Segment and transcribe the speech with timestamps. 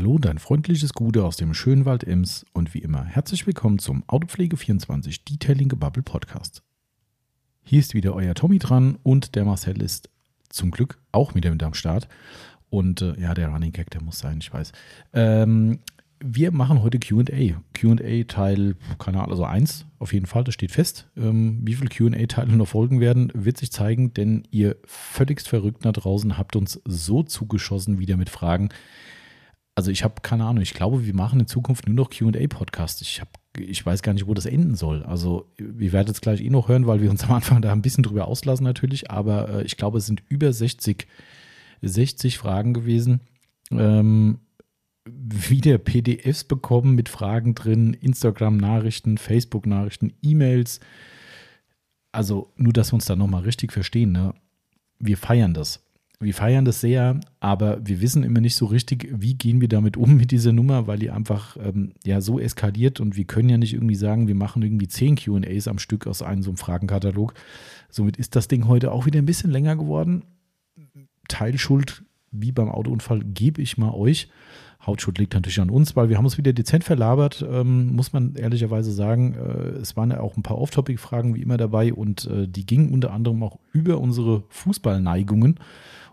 [0.00, 4.02] Hallo, und ein freundliches Gute aus dem Schönwald Ems und wie immer herzlich willkommen zum
[4.04, 6.62] Autopflege24 Detailing Gebubble Podcast.
[7.62, 10.08] Hier ist wieder euer Tommy dran und der Marcel ist
[10.48, 12.08] zum Glück auch wieder mit am Start.
[12.70, 14.72] Und äh, ja, der Running Gag, der muss sein, ich weiß.
[15.12, 15.80] Ähm,
[16.18, 17.60] wir machen heute QA.
[17.74, 21.08] QA Teil, keine Ahnung, also eins auf jeden Fall, das steht fest.
[21.14, 25.92] Ähm, wie viele QA-Teile noch folgen werden, wird sich zeigen, denn ihr völligst verrückt da
[25.92, 28.70] draußen habt uns so zugeschossen wieder mit Fragen,
[29.80, 30.60] also ich habe keine Ahnung.
[30.62, 33.00] Ich glaube, wir machen in Zukunft nur noch QA-Podcasts.
[33.00, 33.22] Ich
[33.58, 35.02] ich weiß gar nicht, wo das enden soll.
[35.02, 37.80] Also, wir werden es gleich eh noch hören, weil wir uns am Anfang da ein
[37.80, 39.10] bisschen drüber auslassen natürlich.
[39.10, 41.06] Aber äh, ich glaube, es sind über 60,
[41.80, 43.22] 60 Fragen gewesen.
[43.70, 44.40] Ähm,
[45.08, 50.80] wieder PDFs bekommen mit Fragen drin, Instagram-Nachrichten, Facebook-Nachrichten, E-Mails.
[52.12, 54.12] Also, nur, dass wir uns da nochmal richtig verstehen.
[54.12, 54.34] Ne?
[54.98, 55.82] Wir feiern das
[56.22, 59.96] wir feiern das sehr, aber wir wissen immer nicht so richtig, wie gehen wir damit
[59.96, 63.56] um mit dieser Nummer, weil die einfach ähm, ja so eskaliert und wir können ja
[63.56, 67.32] nicht irgendwie sagen, wir machen irgendwie zehn QAs am Stück aus einem so einem Fragenkatalog.
[67.88, 70.24] Somit ist das Ding heute auch wieder ein bisschen länger geworden.
[71.28, 74.28] Teilschuld, wie beim Autounfall, gebe ich mal euch.
[74.86, 78.34] Hautschuld liegt natürlich an uns, weil wir haben uns wieder dezent verlabert, ähm, muss man
[78.34, 79.34] ehrlicherweise sagen.
[79.34, 79.38] Äh,
[79.80, 83.10] es waren ja auch ein paar Off-Topic-Fragen wie immer dabei und äh, die gingen unter
[83.12, 85.58] anderem auch über unsere Fußballneigungen.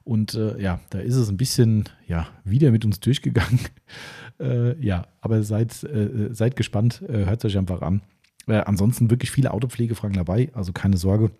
[0.08, 3.60] Und äh, ja, da ist es ein bisschen ja, wieder mit uns durchgegangen.
[4.40, 8.02] äh, ja, aber seid, äh, äh seid gespannt, äh, hört es euch einfach an.
[8.48, 11.32] Äh, ansonsten wirklich viele Autopflegefragen dabei, also keine Sorge.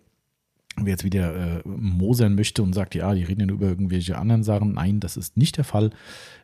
[0.76, 4.44] Wer jetzt wieder mosern möchte und sagt, ja, die reden ja nur über irgendwelche anderen
[4.44, 4.74] Sachen.
[4.74, 5.90] Nein, das ist nicht der Fall.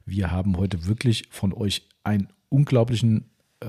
[0.07, 3.27] Wir haben heute wirklich von euch einen unglaublichen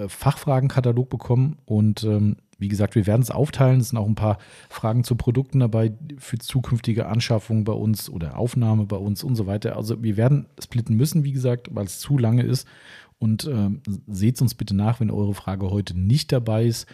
[0.08, 3.80] Fachfragenkatalog bekommen und ähm, wie gesagt, wir werden es aufteilen.
[3.80, 4.38] Es sind auch ein paar
[4.70, 9.48] Fragen zu Produkten dabei für zukünftige Anschaffungen bei uns oder Aufnahme bei uns und so
[9.48, 9.76] weiter.
[9.76, 12.68] Also wir werden splitten müssen, wie gesagt, weil es zu lange ist.
[13.18, 16.88] Und ähm, seht uns bitte nach, wenn eure Frage heute nicht dabei ist.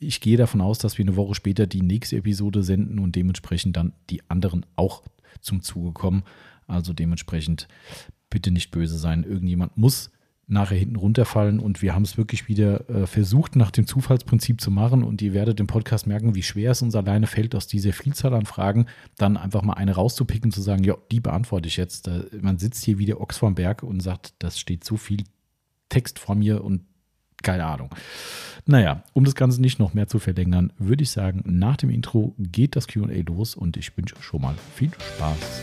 [0.00, 3.76] Ich gehe davon aus, dass wir eine Woche später die nächste Episode senden und dementsprechend
[3.76, 5.02] dann die anderen auch
[5.40, 6.22] zum Zuge kommen.
[6.66, 7.68] Also dementsprechend
[8.30, 9.24] bitte nicht böse sein.
[9.24, 10.10] Irgendjemand muss
[10.48, 11.60] nachher hinten runterfallen.
[11.60, 15.04] Und wir haben es wirklich wieder äh, versucht, nach dem Zufallsprinzip zu machen.
[15.04, 18.34] Und ihr werdet im Podcast merken, wie schwer es uns alleine fällt, aus dieser Vielzahl
[18.34, 18.86] an Fragen
[19.16, 22.06] dann einfach mal eine rauszupicken, zu sagen, ja, die beantworte ich jetzt.
[22.06, 25.22] Da, man sitzt hier wie der Ochs vom Berg und sagt, das steht so viel
[25.90, 26.82] Text vor mir und
[27.42, 27.90] keine Ahnung.
[28.66, 32.34] Naja, um das Ganze nicht noch mehr zu verlängern, würde ich sagen, nach dem Intro
[32.36, 35.60] geht das QA los und ich wünsche euch schon mal viel Spaß.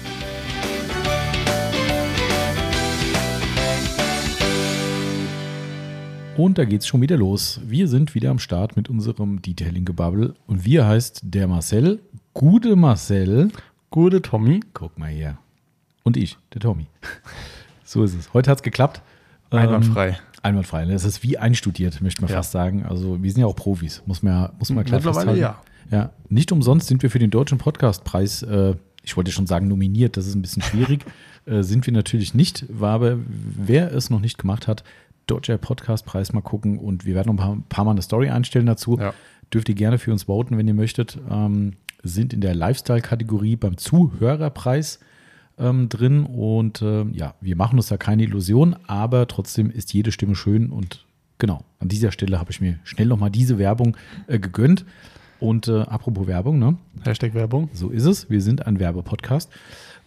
[6.38, 7.62] Und da geht's schon wieder los.
[7.66, 10.35] Wir sind wieder am Start mit unserem Detailing-Gebubble.
[10.47, 12.01] Und wir heißt der Marcel,
[12.34, 13.51] gute Marcel.
[13.90, 14.59] Gute Tommy.
[14.73, 15.38] Guck mal her.
[16.03, 16.88] Und ich, der Tommy.
[17.85, 18.34] so ist es.
[18.34, 19.01] Heute hat's geklappt.
[19.50, 20.09] Einwandfrei.
[20.09, 20.84] Ähm, einwandfrei.
[20.84, 22.35] Das ist wie einstudiert, möchte man ja.
[22.38, 22.84] fast sagen.
[22.84, 25.40] Also wir sind ja auch Profis, muss man muss man klar Mittlerweile festhalten.
[25.40, 25.62] ja.
[25.97, 30.17] Ja, nicht umsonst sind wir für den Deutschen Podcastpreis, äh, ich wollte schon sagen nominiert,
[30.17, 31.06] das ist ein bisschen schwierig,
[31.46, 34.84] äh, sind wir natürlich nicht, war aber wer es noch nicht gemacht hat,
[35.28, 38.66] Deutscher Podcastpreis mal gucken und wir werden noch ein paar, paar Mal eine Story einstellen
[38.66, 38.97] dazu.
[39.00, 39.13] Ja.
[39.53, 41.18] Dürft ihr gerne für uns voten, wenn ihr möchtet.
[41.30, 45.00] Ähm, sind in der Lifestyle-Kategorie beim Zuhörerpreis
[45.58, 50.12] ähm, drin und äh, ja, wir machen uns da keine Illusion, aber trotzdem ist jede
[50.12, 51.06] Stimme schön und
[51.40, 53.97] genau, an dieser Stelle habe ich mir schnell nochmal diese Werbung
[54.28, 54.85] äh, gegönnt.
[55.40, 56.78] Und äh, apropos Werbung, ne?
[57.03, 57.69] Hashtag Werbung.
[57.74, 58.30] So ist es.
[58.30, 59.52] Wir sind ein Werbepodcast.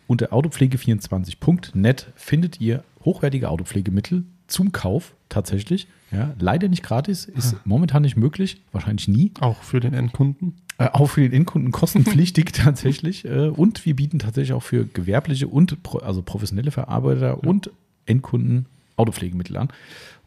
[0.07, 5.87] Unter autopflege24.net findet ihr hochwertige Autopflegemittel zum Kauf tatsächlich.
[6.11, 7.61] Ja, leider nicht gratis, ist ah.
[7.67, 9.31] momentan nicht möglich, wahrscheinlich nie.
[9.41, 10.55] Auch für den Endkunden?
[10.79, 13.27] Äh, auch für den Endkunden kostenpflichtig tatsächlich.
[13.27, 17.33] Äh, und wir bieten tatsächlich auch für gewerbliche und pro, also professionelle Verarbeiter ja.
[17.35, 17.71] und
[18.07, 18.67] Endkunden
[18.97, 19.69] Autopflegemittel an.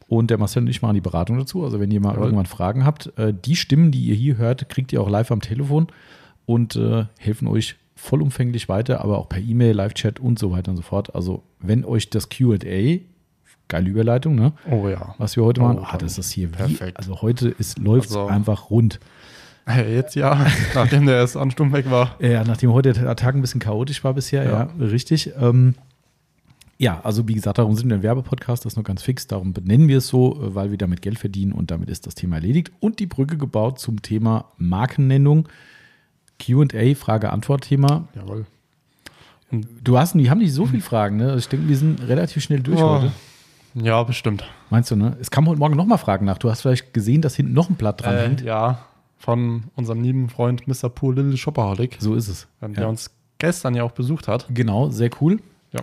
[0.08, 1.64] Und der Marcel und ich machen die Beratung dazu.
[1.64, 2.22] Also wenn ihr mal ja.
[2.22, 5.42] irgendwann Fragen habt, äh, die Stimmen, die ihr hier hört, kriegt ihr auch live am
[5.42, 5.88] Telefon
[6.46, 10.78] und äh, helfen euch vollumfänglich weiter, aber auch per E-Mail, Live-Chat und so weiter und
[10.78, 11.16] so fort.
[11.16, 12.58] Also wenn euch das QA
[13.72, 14.54] geile Überleitung, ne?
[14.70, 15.16] Oh ja.
[15.18, 15.80] Was wir heute oh, machen.
[15.82, 16.92] Oh, ah, das ist hier perfekt.
[16.94, 16.96] Wie?
[16.98, 19.00] Also heute läuft es also, einfach rund.
[19.76, 20.46] Jetzt ja,
[20.76, 22.16] nachdem der erste Ansturm weg war.
[22.20, 25.32] Ja, nachdem heute der Tag ein bisschen chaotisch war bisher, ja, ja richtig.
[25.40, 25.76] Ähm,
[26.78, 29.54] ja, also wie gesagt, darum sind wir ein Werbepodcast, das ist nur ganz fix, darum
[29.54, 32.38] benennen wir es so, äh, weil wir damit Geld verdienen und damit ist das Thema
[32.38, 32.72] erledigt.
[32.82, 35.48] Und die Brücke gebaut zum Thema Markennennung,
[36.44, 38.08] QA, Frage-Antwort-Thema.
[38.16, 38.46] Jawohl.
[39.84, 40.70] Du hast, wir haben nicht so hm.
[40.72, 41.36] viele Fragen, ne?
[41.38, 43.12] Ich denke, wir sind relativ schnell durch oh, heute.
[43.74, 44.44] Ja, bestimmt.
[44.70, 45.16] Meinst du, ne?
[45.20, 46.38] Es kam heute Morgen nochmal Fragen nach.
[46.38, 48.42] Du hast vielleicht gesehen, dass hinten noch ein Blatt dran äh, hängt.
[48.42, 48.80] Ja,
[49.18, 50.90] von unserem lieben Freund Mr.
[50.90, 51.98] Poor Little Shopaholic.
[52.00, 52.48] So ist es.
[52.62, 52.90] Ähm, der ja.
[52.90, 54.48] uns gestern ja auch besucht hat.
[54.50, 55.40] Genau, sehr cool.
[55.72, 55.80] Ja.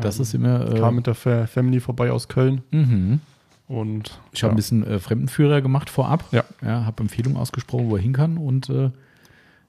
[0.00, 0.74] Das ähm, ist immer.
[0.74, 2.62] Äh, kam mit der Family vorbei aus Köln.
[2.70, 3.20] Mhm.
[3.68, 4.44] Und ich ja.
[4.44, 6.24] habe ein bisschen äh, Fremdenführer gemacht vorab.
[6.32, 6.42] Ja.
[6.62, 8.36] ja habe Empfehlungen ausgesprochen, wo er hin kann.
[8.38, 8.90] Und äh,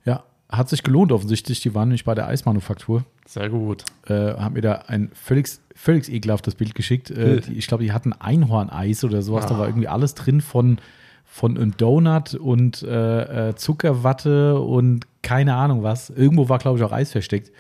[0.06, 1.60] ja, hat sich gelohnt offensichtlich.
[1.62, 3.04] Die waren nämlich bei der Eismanufaktur.
[3.32, 3.86] Sehr gut.
[4.08, 7.12] Äh, haben mir da ein völlig, völlig ekelhaftes Bild geschickt.
[7.12, 9.46] Äh, die, ich glaube, die hatten Einhorneis oder sowas.
[9.46, 9.50] Ah.
[9.50, 9.68] Da war ah.
[9.70, 10.80] irgendwie alles drin von,
[11.24, 16.10] von einem Donut und äh, äh Zuckerwatte und keine Ahnung was.
[16.10, 17.54] Irgendwo war, glaube ich, auch Eis versteckt.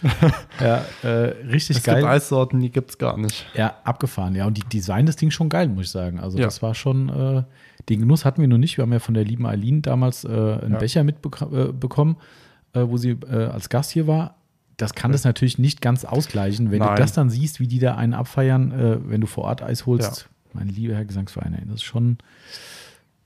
[0.60, 1.08] ja, äh,
[1.50, 1.96] richtig es geil.
[1.96, 3.44] Es gibt Eissorten, die gibt es gar nicht.
[3.54, 4.46] Ja, abgefahren, ja.
[4.46, 6.20] Und die Design des Ding schon geil, muss ich sagen.
[6.20, 6.44] Also, ja.
[6.46, 7.42] das war schon, äh,
[7.90, 8.78] den Genuss hatten wir noch nicht.
[8.78, 10.78] Wir haben ja von der lieben Aline damals äh, einen ja.
[10.78, 12.16] Becher mitbekommen,
[12.74, 14.36] äh, äh, wo sie als Gast hier war
[14.78, 16.70] das kann das natürlich nicht ganz ausgleichen.
[16.70, 16.94] Wenn Nein.
[16.96, 19.84] du das dann siehst, wie die da einen abfeiern, äh, wenn du vor Ort Eis
[19.86, 20.50] holst, ja.
[20.54, 22.18] mein lieber Herr Gesangsverein, das ist schon.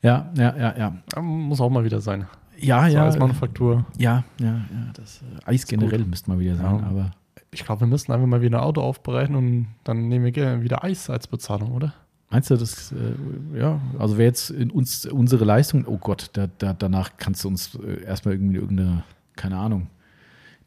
[0.03, 0.75] Ja, ja, ja,
[1.17, 1.21] ja.
[1.23, 2.27] Muss auch mal wieder sein.
[2.59, 3.07] Ja, so ja.
[3.07, 3.85] Eismanufaktur.
[3.99, 4.61] Ja, ja, ja.
[4.95, 6.87] Das, äh, Eis generell müsste mal wieder sein, ja.
[6.89, 7.11] aber.
[7.55, 10.85] Ich glaube, wir müssen einfach mal wieder ein Auto aufbereiten und dann nehmen wir wieder
[10.85, 11.93] Eis als Bezahlung, oder?
[12.31, 16.49] Meinst du, das, äh, ja, also wäre jetzt in uns unsere Leistung, oh Gott, da,
[16.57, 19.03] da, danach kannst du uns äh, erstmal irgendwie irgendeine,
[19.37, 19.89] keine Ahnung,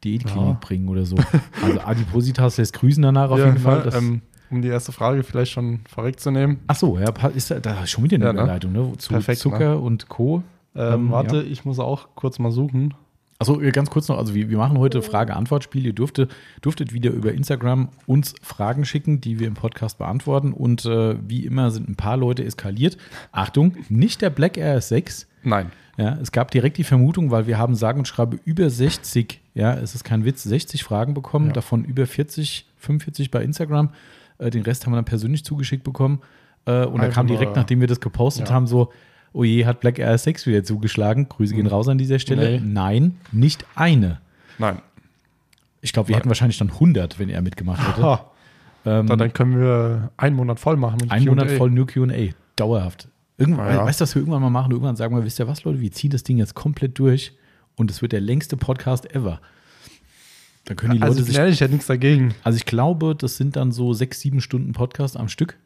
[0.06, 0.58] Diätklinik ja.
[0.62, 1.18] bringen oder so.
[1.62, 3.90] Also Adipositas lässt grüßen danach auf ja, jeden ne, Fall.
[3.92, 4.22] Ja, ähm,
[4.52, 6.60] um die erste Frage vielleicht schon vorwegzunehmen.
[6.68, 8.40] Ach so, ja, ist da, da ist schon wieder eine ja, ne?
[8.42, 8.94] Überleitung, ne?
[9.00, 9.42] Zu Perfekt, ne?
[9.42, 9.78] Zucker ne?
[9.80, 10.44] und Co.
[10.76, 12.94] Ähm, ähm warte, ich muss auch kurz mal suchen.
[13.40, 15.04] Achso, äh, ganz kurz noch, also wir, wir machen heute mhm.
[15.04, 15.88] Frage-Antwort-Spiel.
[15.88, 16.28] Ihr dürfte,
[16.64, 20.54] dürftet wieder über Instagram uns Fragen schicken, die wir im Podcast beantworten.
[20.54, 22.98] Und äh, wie immer sind ein paar Leute eskaliert.
[23.32, 25.72] Achtung, nicht der Black Air 6 Nein.
[25.98, 29.74] Ja, es gab direkt die Vermutung, weil wir haben sagen und schreibe über 60, ja,
[29.76, 31.54] es ist kein Witz, 60 Fragen bekommen, ja.
[31.54, 33.90] davon über 40, 45 bei Instagram.
[34.38, 36.20] Äh, den Rest haben wir dann persönlich zugeschickt bekommen.
[36.66, 38.54] Äh, und da also kam direkt, nachdem wir das gepostet ja.
[38.56, 38.92] haben, so,
[39.32, 41.30] oje, oh hat Black Air 6 wieder zugeschlagen.
[41.30, 41.58] Grüße mhm.
[41.58, 41.72] gehen hm.
[41.74, 42.60] raus an dieser Stelle.
[42.60, 42.68] Nee.
[42.68, 44.20] Nein, nicht eine.
[44.58, 44.80] Nein.
[45.82, 46.20] Ich glaube, wir Nein.
[46.22, 48.20] hätten wahrscheinlich dann 100, wenn er mitgemacht hätte.
[48.86, 51.10] Ähm, dann können wir einen Monat voll machen.
[51.10, 52.30] Einen Monat voll New QA.
[52.58, 53.08] Dauerhaft.
[53.38, 53.84] Irgendwann, ja.
[53.86, 54.72] Weißt du, was wir irgendwann mal machen?
[54.72, 57.34] Irgendwann sagen wir, wisst ihr was, Leute, wir ziehen das Ding jetzt komplett durch
[57.76, 59.42] und es wird der längste Podcast ever.
[60.64, 61.36] Da können die also Leute also, sich.
[61.38, 62.34] Ehrlich, ich hätte nichts dagegen.
[62.44, 65.58] Also ich glaube, das sind dann so sechs, sieben Stunden Podcast am Stück.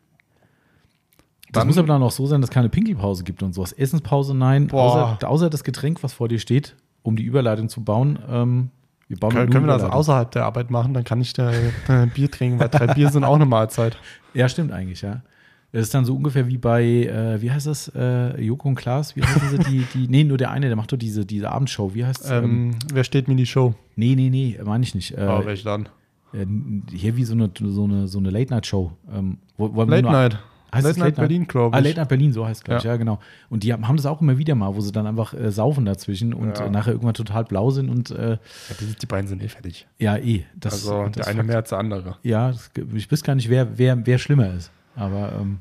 [1.51, 3.71] Das dann, muss aber dann auch so sein, dass es keine Pinkelpause gibt und sowas.
[3.71, 4.69] Essenspause, nein.
[4.71, 8.19] Außer, außer, das Getränk, was vor dir steht, um die Überleitung zu bauen.
[8.27, 8.69] Ähm,
[9.07, 10.93] wir bauen können, können wir das außerhalb der Arbeit machen?
[10.93, 13.95] Dann kann ich da äh, Bier trinken, weil drei Bier sind auch eine Mahlzeit.
[14.35, 15.23] Ja, stimmt eigentlich, ja.
[15.71, 19.15] Das ist dann so ungefähr wie bei, äh, wie heißt das, äh, Joko und Klaas,
[19.15, 21.93] wie heißt das, die, die, nee, nur der eine, der macht doch diese, diese Abendshow,
[21.93, 23.75] wie heißt ähm, ähm, Wer steht mir die Show?
[23.95, 25.15] Nee, nee, nee, meine ich nicht.
[25.15, 25.87] Äh, oh, welch dann?
[26.33, 26.45] Äh,
[26.91, 28.91] hier wie so eine, so eine, so eine Late-Night-Show.
[29.15, 29.71] Ähm, Late
[30.01, 30.39] nur, Night.
[30.73, 31.85] Heißt Late, Late Night Berlin, glaube ah, ich.
[31.85, 32.95] Ah, Late Night Berlin, so heißt es, glaube ich, ja.
[32.97, 33.19] genau.
[33.51, 36.33] Und die haben das auch immer wieder mal, wo sie dann einfach äh, saufen dazwischen
[36.33, 36.65] und ja.
[36.65, 38.09] Äh, nachher irgendwann total blau sind und.
[38.09, 38.37] Äh, ja,
[38.79, 39.87] die, die, beiden sind eh fertig.
[39.99, 40.45] Ja, eh.
[40.55, 42.15] Das, also das der eine mehr als der andere.
[42.23, 44.71] Ja, das, ich weiß gar nicht, wer, wer, wer schlimmer ist.
[44.99, 45.59] Aber ähm,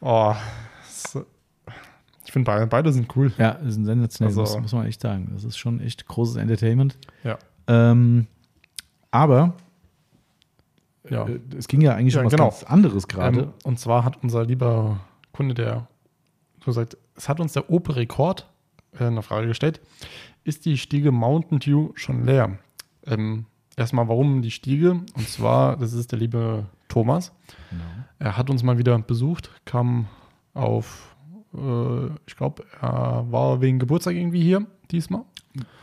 [0.00, 0.34] oh,
[0.84, 1.24] so.
[2.24, 3.32] ich finde beide, sind cool.
[3.38, 5.30] Ja, sind sensationell, also, das muss man echt sagen.
[5.32, 6.98] Das ist schon echt großes Entertainment.
[7.22, 7.38] Ja.
[7.68, 8.26] Ähm,
[9.12, 9.54] aber
[11.08, 11.26] ja.
[11.28, 12.48] Äh, es ging ja eigentlich ja, um was genau.
[12.50, 13.40] ganz anderes gerade.
[13.42, 14.98] Ähm, und zwar hat unser lieber
[15.32, 15.86] Kunde, der
[16.64, 18.48] so sagt, es hat uns der Ope-Rekord
[18.98, 19.80] äh, eine Frage gestellt,
[20.44, 22.58] ist die Stiege Mountain Dew schon leer?
[23.06, 23.46] Ähm,
[23.76, 24.92] erstmal, warum die Stiege?
[25.14, 27.32] Und zwar, das ist der liebe Thomas.
[27.70, 27.84] Genau.
[28.18, 30.06] Er hat uns mal wieder besucht, kam
[30.52, 31.16] auf,
[31.54, 35.22] äh, ich glaube, er war wegen Geburtstag irgendwie hier diesmal.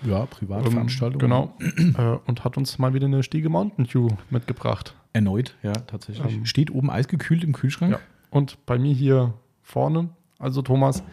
[0.04, 1.20] Ja, Privatveranstaltung.
[1.20, 1.20] Ähm,
[1.88, 2.12] genau.
[2.16, 4.96] äh, und hat uns mal wieder eine Stiege Mountain Dew mitgebracht.
[5.14, 6.36] Erneut, ja, tatsächlich.
[6.36, 7.94] Ähm, Steht oben eisgekühlt im Kühlschrank.
[7.94, 8.00] Ja.
[8.30, 11.04] Und bei mir hier vorne, also Thomas,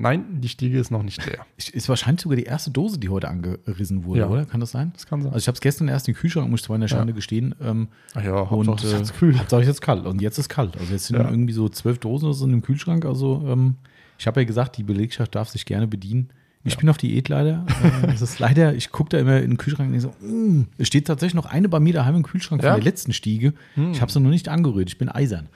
[0.00, 1.40] Nein, die Stiege ist noch nicht leer.
[1.56, 4.26] Ist wahrscheinlich sogar die erste Dose, die heute angerissen wurde, ja.
[4.28, 4.44] oder?
[4.46, 4.92] Kann das sein?
[4.94, 5.32] Das kann sein.
[5.32, 7.12] Also ich habe es gestern erst in den Kühlschrank, muss ich zwar in der Schande
[7.12, 7.16] ja.
[7.16, 7.52] gestehen.
[7.60, 9.36] Ähm, Ach ja, und äh, jetzt kühl.
[9.36, 10.06] Hauptsache jetzt kalt.
[10.06, 10.76] Und jetzt ist kalt.
[10.78, 11.28] Also jetzt sind ja.
[11.28, 13.04] irgendwie so zwölf Dosen so in dem Kühlschrank.
[13.04, 13.74] Also ähm,
[14.20, 16.30] ich habe ja gesagt, die Belegschaft darf sich gerne bedienen.
[16.64, 17.64] Ich bin auf Diät leider.
[18.02, 20.66] das ähm, ist leider, ich gucke da immer in den Kühlschrank und denke so, mm,
[20.76, 23.50] es steht tatsächlich noch eine bei mir daheim im Kühlschrank von der letzten Stiege.
[23.74, 23.92] Mm.
[23.92, 24.00] Ich hm.
[24.02, 24.90] habe sie noch nicht angerührt.
[24.90, 25.48] Ich bin eisern.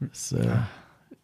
[0.00, 0.66] Das, äh, ja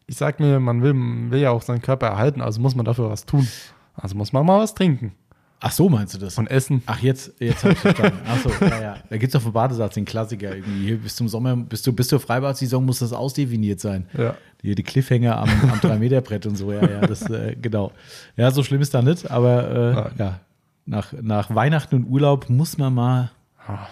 [0.09, 0.95] ich sag mir, man will,
[1.31, 3.47] will ja auch seinen Körper erhalten, also muss man dafür was tun.
[3.93, 5.13] Also muss man mal was trinken.
[5.61, 6.37] Ach so, meinst du das?
[6.37, 6.81] Und essen.
[6.85, 8.17] Ach, jetzt, jetzt hab ich verstanden.
[8.25, 8.95] Ach so, ja, ja.
[9.09, 10.85] Da gibt's doch vom Badesatz den Klassiker irgendwie.
[10.85, 14.07] Hier bis zum Sommer, bis, du, bis zur freibad muss das ausdefiniert sein.
[14.17, 14.35] Ja.
[14.61, 17.91] Hier die Cliffhanger am, am 3-Meter-Brett und so, ja, ja, das, äh, genau.
[18.37, 20.39] Ja, so schlimm ist da nicht, aber äh, ja,
[20.85, 23.29] nach, nach Weihnachten und Urlaub muss man mal.
[23.67, 23.85] Ah.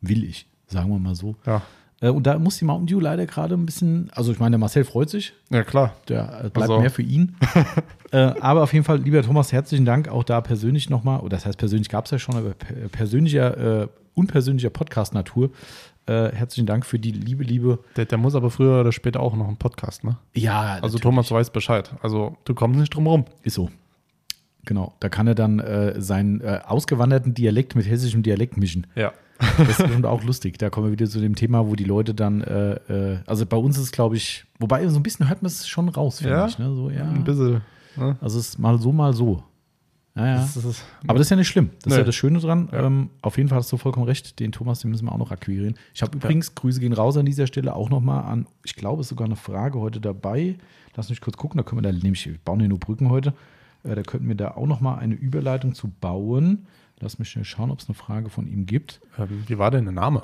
[0.00, 1.36] Will ich, sagen wir mal so.
[1.46, 1.62] Ja.
[2.02, 4.58] Äh, und da muss die Mountain Dew leider gerade ein bisschen, also ich meine, der
[4.58, 5.32] Marcel freut sich.
[5.50, 5.94] Ja, klar.
[6.08, 6.38] Der äh, also.
[6.50, 6.80] bleibt also.
[6.80, 7.36] mehr für ihn.
[8.12, 11.20] äh, aber auf jeden Fall, lieber Thomas, herzlichen Dank auch da persönlich nochmal.
[11.20, 12.52] Oder das heißt, persönlich gab es ja schon, aber
[12.90, 15.50] persönlicher, äh, unpersönlicher Podcast-Natur.
[16.06, 17.78] Äh, herzlichen Dank für die liebe, liebe.
[17.96, 20.16] Der, der, muss aber früher oder später auch noch einen Podcast, ne?
[20.34, 20.60] Ja.
[20.60, 21.00] Also natürlich.
[21.02, 21.94] Thomas weiß Bescheid.
[22.02, 23.24] Also du kommst nicht drum rum.
[23.44, 23.70] Ist so.
[24.64, 24.94] Genau.
[24.98, 28.88] Da kann er dann äh, seinen ausgewanderten Dialekt mit hessischem Dialekt mischen.
[28.96, 29.12] Ja.
[29.58, 30.58] Das ist bestimmt auch lustig.
[30.58, 32.74] Da kommen wir wieder zu dem Thema, wo die Leute dann, äh,
[33.14, 35.66] äh, also bei uns ist es, glaube ich, wobei so ein bisschen hört man es
[35.66, 36.46] schon raus, finde ja?
[36.46, 36.58] ich.
[36.58, 36.74] Ne?
[36.74, 37.08] So, ja.
[37.10, 37.60] Ein bisschen.
[37.96, 38.16] Ne?
[38.20, 39.42] Also es ist mal so, mal so.
[40.14, 40.36] Naja.
[40.36, 41.70] Das ist, das ist, Aber das ist ja nicht schlimm.
[41.82, 41.94] Das ne.
[41.94, 42.68] ist ja das Schöne dran.
[42.70, 42.84] Ja.
[42.84, 44.38] Ähm, auf jeden Fall hast du vollkommen recht.
[44.40, 45.74] Den Thomas, den müssen wir auch noch akquirieren.
[45.94, 46.52] Ich habe übrigens, ja.
[46.54, 49.36] Grüße gehen raus an dieser Stelle, auch nochmal an, ich glaube, es ist sogar eine
[49.36, 50.56] Frage heute dabei.
[50.94, 53.32] Lass mich kurz gucken, da können wir da nämlich, wir bauen hier nur Brücken heute.
[53.84, 56.66] Äh, da könnten wir da auch nochmal eine Überleitung zu bauen.
[57.02, 59.00] Lass mich schnell schauen, ob es eine Frage von ihm gibt.
[59.18, 60.22] Ähm, wie war denn der Name?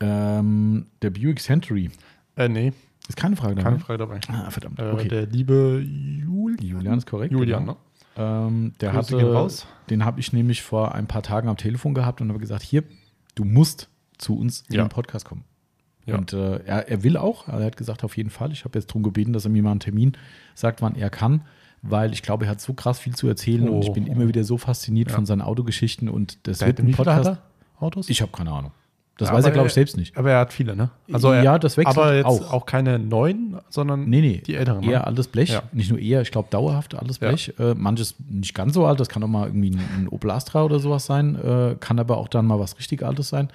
[0.00, 1.90] Ähm, der Buick Century.
[2.36, 2.72] Äh, nee.
[3.06, 3.68] Ist keine Frage dabei.
[3.68, 4.20] Keine Frage dabei.
[4.28, 4.78] Ah, verdammt.
[4.78, 5.08] Äh, okay.
[5.08, 6.64] der liebe Julian.
[6.66, 7.32] Julian ist korrekt.
[7.32, 7.72] Julian, genau.
[8.16, 8.46] ne?
[8.46, 9.66] Ähm, der Grüße hatte, raus.
[9.90, 12.82] Den habe ich nämlich vor ein paar Tagen am Telefon gehabt und habe gesagt: Hier,
[13.34, 14.80] du musst zu uns ja.
[14.80, 15.44] in den Podcast kommen.
[16.06, 16.16] Ja.
[16.16, 18.52] Und äh, er, er will auch, er hat gesagt, auf jeden Fall.
[18.52, 20.16] Ich habe jetzt darum gebeten, dass er mir mal einen Termin
[20.54, 21.42] sagt, wann er kann
[21.82, 23.74] weil ich glaube, er hat so krass viel zu erzählen oh.
[23.76, 23.92] und ich oh.
[23.92, 25.14] bin immer wieder so fasziniert ja.
[25.14, 27.38] von seinen Autogeschichten und das der wird ein Podcast.
[27.78, 28.10] Autos?
[28.10, 28.72] Ich habe keine Ahnung.
[29.16, 30.16] Das ja, weiß er, glaube ich, selbst nicht.
[30.16, 30.90] Aber er hat viele, ne?
[31.12, 32.52] Also er, ja, das wechselt Aber jetzt auch.
[32.54, 34.82] auch keine neuen, sondern nee, nee, die älteren.
[34.82, 35.06] Eher ne?
[35.06, 35.50] alles Blech.
[35.50, 35.62] Ja.
[35.72, 37.52] Nicht nur eher, ich glaube dauerhaft alles Blech.
[37.58, 37.72] Ja.
[37.72, 40.62] Äh, manches nicht ganz so alt, das kann auch mal irgendwie ein, ein Opel Astra
[40.62, 41.34] oder sowas sein.
[41.36, 43.48] Äh, kann aber auch dann mal was richtig Altes sein.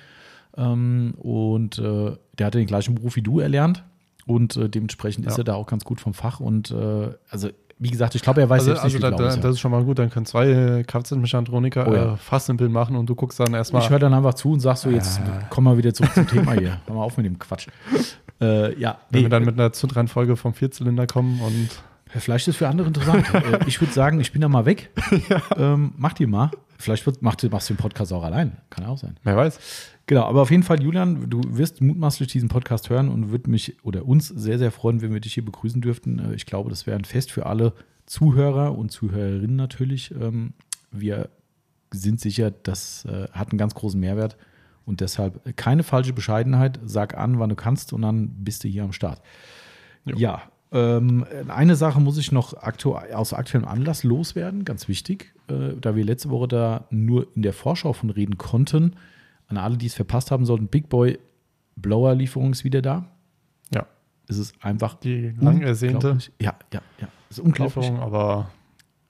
[0.55, 3.83] Ähm, und äh, der hatte den gleichen Beruf wie du erlernt.
[4.27, 6.39] Und äh, dementsprechend ist er da auch ganz gut vom Fach.
[6.39, 9.29] Und äh, also wie gesagt, ich glaube, er weiß also, selbst also nicht, da, genau
[9.29, 12.13] da, Das ist schon mal gut, dann können zwei äh, Kfz-Mechatroniker oh, ja.
[12.13, 13.81] äh, fast ein machen und du guckst dann erstmal.
[13.81, 15.23] Ich höre dann einfach zu und sag so, jetzt äh.
[15.49, 16.79] komm mal wieder zurück zum Thema hier.
[16.85, 17.67] Hör mal auf mit dem Quatsch.
[18.41, 19.25] Äh, ja, Wenn nee.
[19.27, 21.69] wir dann äh mit einer Zündreihenfolge vom Vierzylinder kommen und
[22.15, 23.25] äh, vielleicht ist es für andere interessant.
[23.35, 24.89] Äh, ich würde sagen, ich bin da mal weg.
[25.29, 25.41] ja.
[25.57, 26.51] ähm, macht ihr mal.
[26.77, 28.57] Vielleicht wird, macht, machst du den Podcast auch allein.
[28.69, 29.17] Kann auch sein.
[29.23, 29.59] Wer weiß.
[30.07, 33.77] Genau, aber auf jeden Fall, Julian, du wirst mutmaßlich diesen Podcast hören und würde mich
[33.83, 36.19] oder uns sehr, sehr freuen, wenn wir dich hier begrüßen dürften.
[36.19, 37.73] Äh, ich glaube, das wäre ein Fest für alle
[38.05, 40.11] Zuhörer und Zuhörerinnen natürlich.
[40.19, 40.53] Ähm,
[40.91, 41.29] wir
[41.91, 44.35] sind sicher, das hat einen ganz großen Mehrwert
[44.85, 46.77] und deshalb keine falsche Bescheidenheit.
[46.83, 49.21] Sag an, wann du kannst und dann bist du hier am Start.
[50.03, 50.15] Jo.
[50.17, 50.41] Ja,
[50.71, 55.95] ähm, eine Sache muss ich noch aktu aus aktuellem Anlass loswerden, ganz wichtig, äh, da
[55.95, 58.95] wir letzte Woche da nur in der Vorschau von reden konnten.
[59.47, 61.19] An alle, die es verpasst haben sollten, Big Boy
[61.75, 63.05] Blower Lieferung ist wieder da.
[63.73, 63.85] Ja.
[64.27, 67.07] Es ist einfach die lang ersehnte ja, ja, ja.
[67.29, 67.75] Es ist unglaublich.
[67.85, 68.49] Lieferung, aber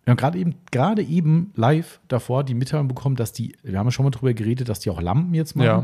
[0.04, 3.88] wir haben gerade eben, gerade eben live davor die Mitteilung bekommen, dass die, wir haben
[3.88, 5.66] ja schon mal drüber geredet, dass die auch Lampen jetzt machen.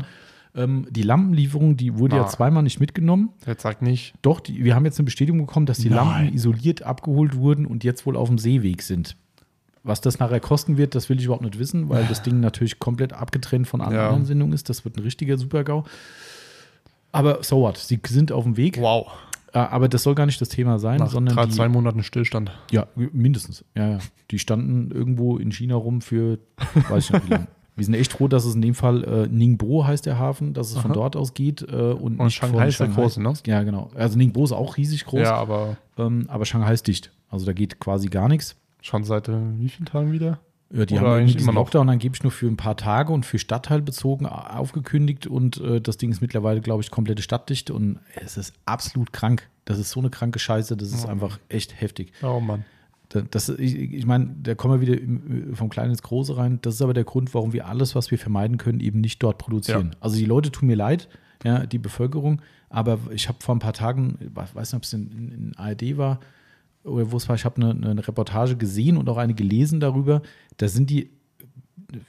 [0.54, 2.22] Ähm, die Lampenlieferung, die wurde Na.
[2.22, 3.30] ja zweimal nicht mitgenommen.
[3.46, 4.14] Jetzt sagt nicht.
[4.20, 5.96] Doch, die, wir haben jetzt eine Bestätigung bekommen, dass die Nein.
[6.06, 9.16] Lampen isoliert abgeholt wurden und jetzt wohl auf dem Seeweg sind.
[9.82, 12.78] Was das nachher kosten wird, das will ich überhaupt nicht wissen, weil das Ding natürlich
[12.78, 14.24] komplett abgetrennt von anderen ja.
[14.24, 14.68] Sendungen ist.
[14.68, 15.84] Das wird ein richtiger Supergau.
[17.12, 18.78] Aber so what, sie sind auf dem Weg.
[18.80, 19.08] Wow.
[19.54, 21.34] Äh, aber das soll gar nicht das Thema sein, Nach sondern.
[21.34, 22.50] Gerade zwei Monaten Stillstand.
[22.70, 23.64] Ja, mindestens.
[23.74, 23.98] Ja, ja.
[24.30, 26.38] Die standen irgendwo in China rum für,
[26.90, 27.46] weiß ich nicht wie lange.
[27.74, 30.68] Wir sind echt froh, dass es in dem Fall äh, Ningbo heißt der Hafen, dass
[30.70, 30.82] es Aha.
[30.82, 33.32] von dort aus geht äh, und, und Shanghai ist der große, ne?
[33.46, 33.90] Ja, genau.
[33.94, 35.20] Also Ningbo ist auch riesig groß.
[35.22, 37.10] Ja, aber ähm, aber Shanghai ist dicht.
[37.30, 38.56] Also da geht quasi gar nichts.
[38.82, 40.38] Schon seit äh, wie vielen Tagen wieder?
[40.70, 43.24] Ja, die Oder haben eigentlich immer noch Lockdown angeblich nur für ein paar Tage und
[43.24, 48.00] für Stadtteil bezogen aufgekündigt und äh, das Ding ist mittlerweile, glaube ich, komplette Stadtdicht und
[48.22, 49.48] es ist absolut krank.
[49.64, 51.10] Das ist so eine kranke Scheiße, das ist oh.
[51.10, 52.12] einfach echt heftig.
[52.22, 52.64] Oh Mann.
[53.30, 56.58] Das, ich, ich meine, da kommen wir wieder vom Kleinen ins Große rein.
[56.62, 59.38] Das ist aber der Grund, warum wir alles, was wir vermeiden können, eben nicht dort
[59.38, 59.90] produzieren.
[59.92, 59.96] Ja.
[60.00, 61.08] Also die Leute tun mir leid,
[61.44, 62.40] ja, die Bevölkerung.
[62.70, 65.96] Aber ich habe vor ein paar Tagen, ich weiß nicht, ob es in, in ARD
[65.98, 66.20] war
[66.84, 70.22] oder wo es war, ich habe eine, eine Reportage gesehen und auch eine gelesen darüber.
[70.56, 71.10] Da sind die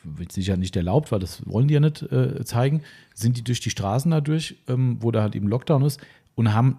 [0.06, 2.82] wird sicher nicht erlaubt, weil das wollen die ja nicht äh, zeigen,
[3.14, 6.00] sind die durch die Straßen dadurch, ähm, wo da halt eben Lockdown ist
[6.36, 6.78] und haben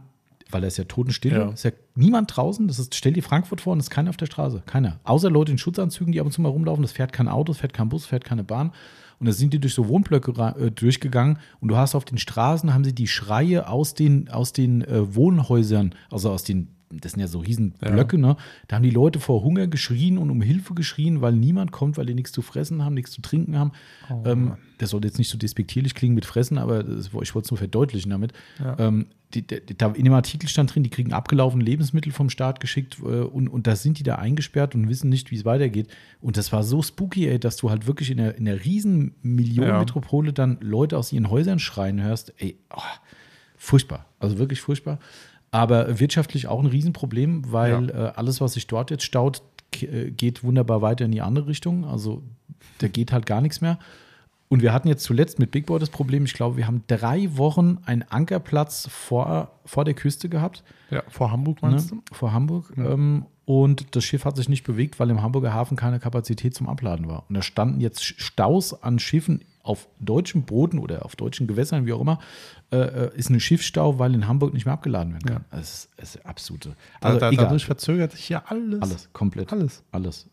[0.54, 1.48] weil da ist ja Totenstille, ja.
[1.50, 2.66] ist ja niemand draußen.
[2.68, 4.62] Das ist, stell dir Frankfurt vor und es ist keiner auf der Straße.
[4.64, 5.00] Keiner.
[5.02, 6.82] Außer Leute in Schutzanzügen, die ab und zu mal rumlaufen.
[6.82, 8.72] Das fährt kein Auto, das fährt kein Bus, fährt keine Bahn.
[9.18, 12.72] Und da sind die durch so Wohnblöcke äh, durchgegangen und du hast auf den Straßen,
[12.74, 17.20] haben sie die Schreie aus den, aus den äh, Wohnhäusern, also aus den das sind
[17.20, 18.20] ja so Riesenblöcke, ja.
[18.28, 18.36] ne?
[18.68, 22.06] Da haben die Leute vor Hunger geschrien und um Hilfe geschrien, weil niemand kommt, weil
[22.06, 23.72] die nichts zu fressen haben, nichts zu trinken haben.
[24.10, 27.46] Oh, ähm, das sollte jetzt nicht so despektierlich klingen mit Fressen, aber das, ich wollte
[27.46, 28.32] es nur verdeutlichen damit.
[28.60, 28.76] Ja.
[28.78, 32.60] Ähm, die, die, da in dem Artikel stand drin, die kriegen abgelaufene Lebensmittel vom Staat
[32.60, 35.88] geschickt äh, und, und da sind die da eingesperrt und wissen nicht, wie es weitergeht.
[36.20, 39.14] Und das war so spooky, ey, dass du halt wirklich in der, in der riesen
[39.22, 40.32] Millionenmetropole ja.
[40.32, 42.32] dann Leute aus ihren Häusern schreien hörst.
[42.38, 42.76] Ey, oh,
[43.56, 44.06] furchtbar.
[44.20, 45.00] Also wirklich furchtbar
[45.54, 48.08] aber wirtschaftlich auch ein Riesenproblem, weil ja.
[48.08, 49.40] äh, alles, was sich dort jetzt staut,
[49.82, 51.84] äh, geht wunderbar weiter in die andere Richtung.
[51.84, 52.24] Also
[52.78, 53.78] da geht halt gar nichts mehr.
[54.48, 57.30] Und wir hatten jetzt zuletzt mit Big Boy das Problem, ich glaube, wir haben drei
[57.36, 60.64] Wochen einen Ankerplatz vor, vor der Küste gehabt.
[60.90, 62.02] Ja, vor Hamburg meinst ne?
[62.04, 62.14] du?
[62.14, 62.72] Vor Hamburg.
[62.76, 62.90] Ja.
[62.90, 66.68] Ähm, und das Schiff hat sich nicht bewegt, weil im Hamburger Hafen keine Kapazität zum
[66.68, 67.26] Abladen war.
[67.28, 71.92] Und da standen jetzt Staus an Schiffen auf deutschem Boden oder auf deutschen Gewässern, wie
[71.94, 72.20] auch immer,
[72.70, 75.44] äh, äh ist ein Schiffsstau, weil in Hamburg nicht mehr abgeladen werden kann.
[75.50, 75.58] Ja.
[75.58, 76.76] Das ist, ist absolute.
[77.00, 78.82] Also, da, da, dadurch verzögert sich ja alles.
[78.82, 79.50] Alles, komplett.
[79.52, 79.82] Alles.
[79.90, 80.28] Alles.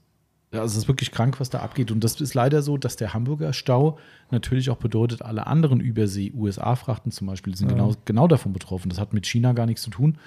[0.54, 1.92] Ja, also es ist wirklich krank, was da abgeht.
[1.92, 3.98] Und das ist leider so, dass der Hamburger Stau
[4.32, 7.76] natürlich auch bedeutet, alle anderen Übersee-USA-Frachten zum Beispiel sind ja.
[7.78, 8.90] genau, genau davon betroffen.
[8.90, 10.18] Das hat mit China gar nichts zu tun.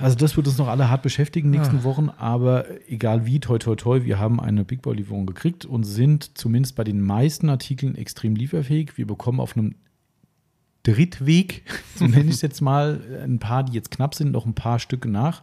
[0.00, 1.80] Also das wird uns noch alle hart beschäftigen nächsten ja.
[1.82, 1.84] Ah.
[1.84, 5.84] Wochen, aber egal wie, toi toi toi, wir haben eine Big Boy Lieferung gekriegt und
[5.84, 8.96] sind zumindest bei den meisten Artikeln extrem lieferfähig.
[8.96, 9.74] Wir bekommen auf einem
[10.84, 11.62] Drittweg,
[11.96, 14.78] so nenne ich es jetzt mal, ein paar, die jetzt knapp sind, noch ein paar
[14.78, 15.42] Stücke nach.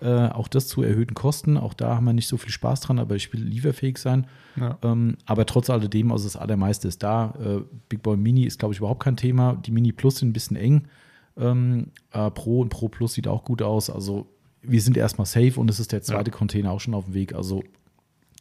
[0.00, 1.56] Äh, auch das zu erhöhten Kosten.
[1.56, 4.26] Auch da haben wir nicht so viel Spaß dran, aber ich will lieferfähig sein.
[4.56, 4.76] Ja.
[4.82, 7.34] Ähm, aber trotz alledem, also das allermeiste ist da.
[7.40, 9.54] Äh, Big Boy Mini ist, glaube ich, überhaupt kein Thema.
[9.54, 10.84] Die Mini Plus sind ein bisschen eng.
[11.38, 13.90] Ähm, äh, Pro und Pro Plus sieht auch gut aus.
[13.90, 14.26] Also
[14.60, 16.36] wir sind erstmal safe und es ist der zweite ja.
[16.36, 17.34] Container auch schon auf dem Weg.
[17.34, 17.62] Also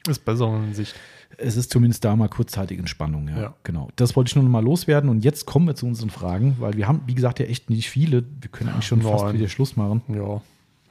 [0.07, 0.93] ist besser in Sicht.
[1.37, 3.41] Es ist zumindest da mal kurzzeitig Entspannung, ja.
[3.41, 3.55] ja.
[3.63, 3.89] Genau.
[3.95, 5.09] Das wollte ich nur noch mal loswerden.
[5.09, 7.89] Und jetzt kommen wir zu unseren Fragen, weil wir haben, wie gesagt, ja echt nicht
[7.89, 8.23] viele.
[8.41, 9.11] Wir können eigentlich schon Nein.
[9.17, 10.01] fast wieder Schluss machen.
[10.09, 10.41] Ja.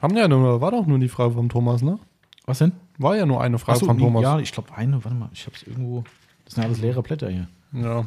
[0.01, 1.99] Haben ja nur, war doch nur die Frage vom Thomas, ne?
[2.47, 2.73] Was denn?
[2.99, 4.23] War ja nur eine Frage so, von nee, Thomas.
[4.23, 6.05] Ja, ich glaube eine, warte mal, ich habe es irgendwo.
[6.47, 7.49] Das sind alles leere Blätter hier.
[7.73, 8.07] Ja,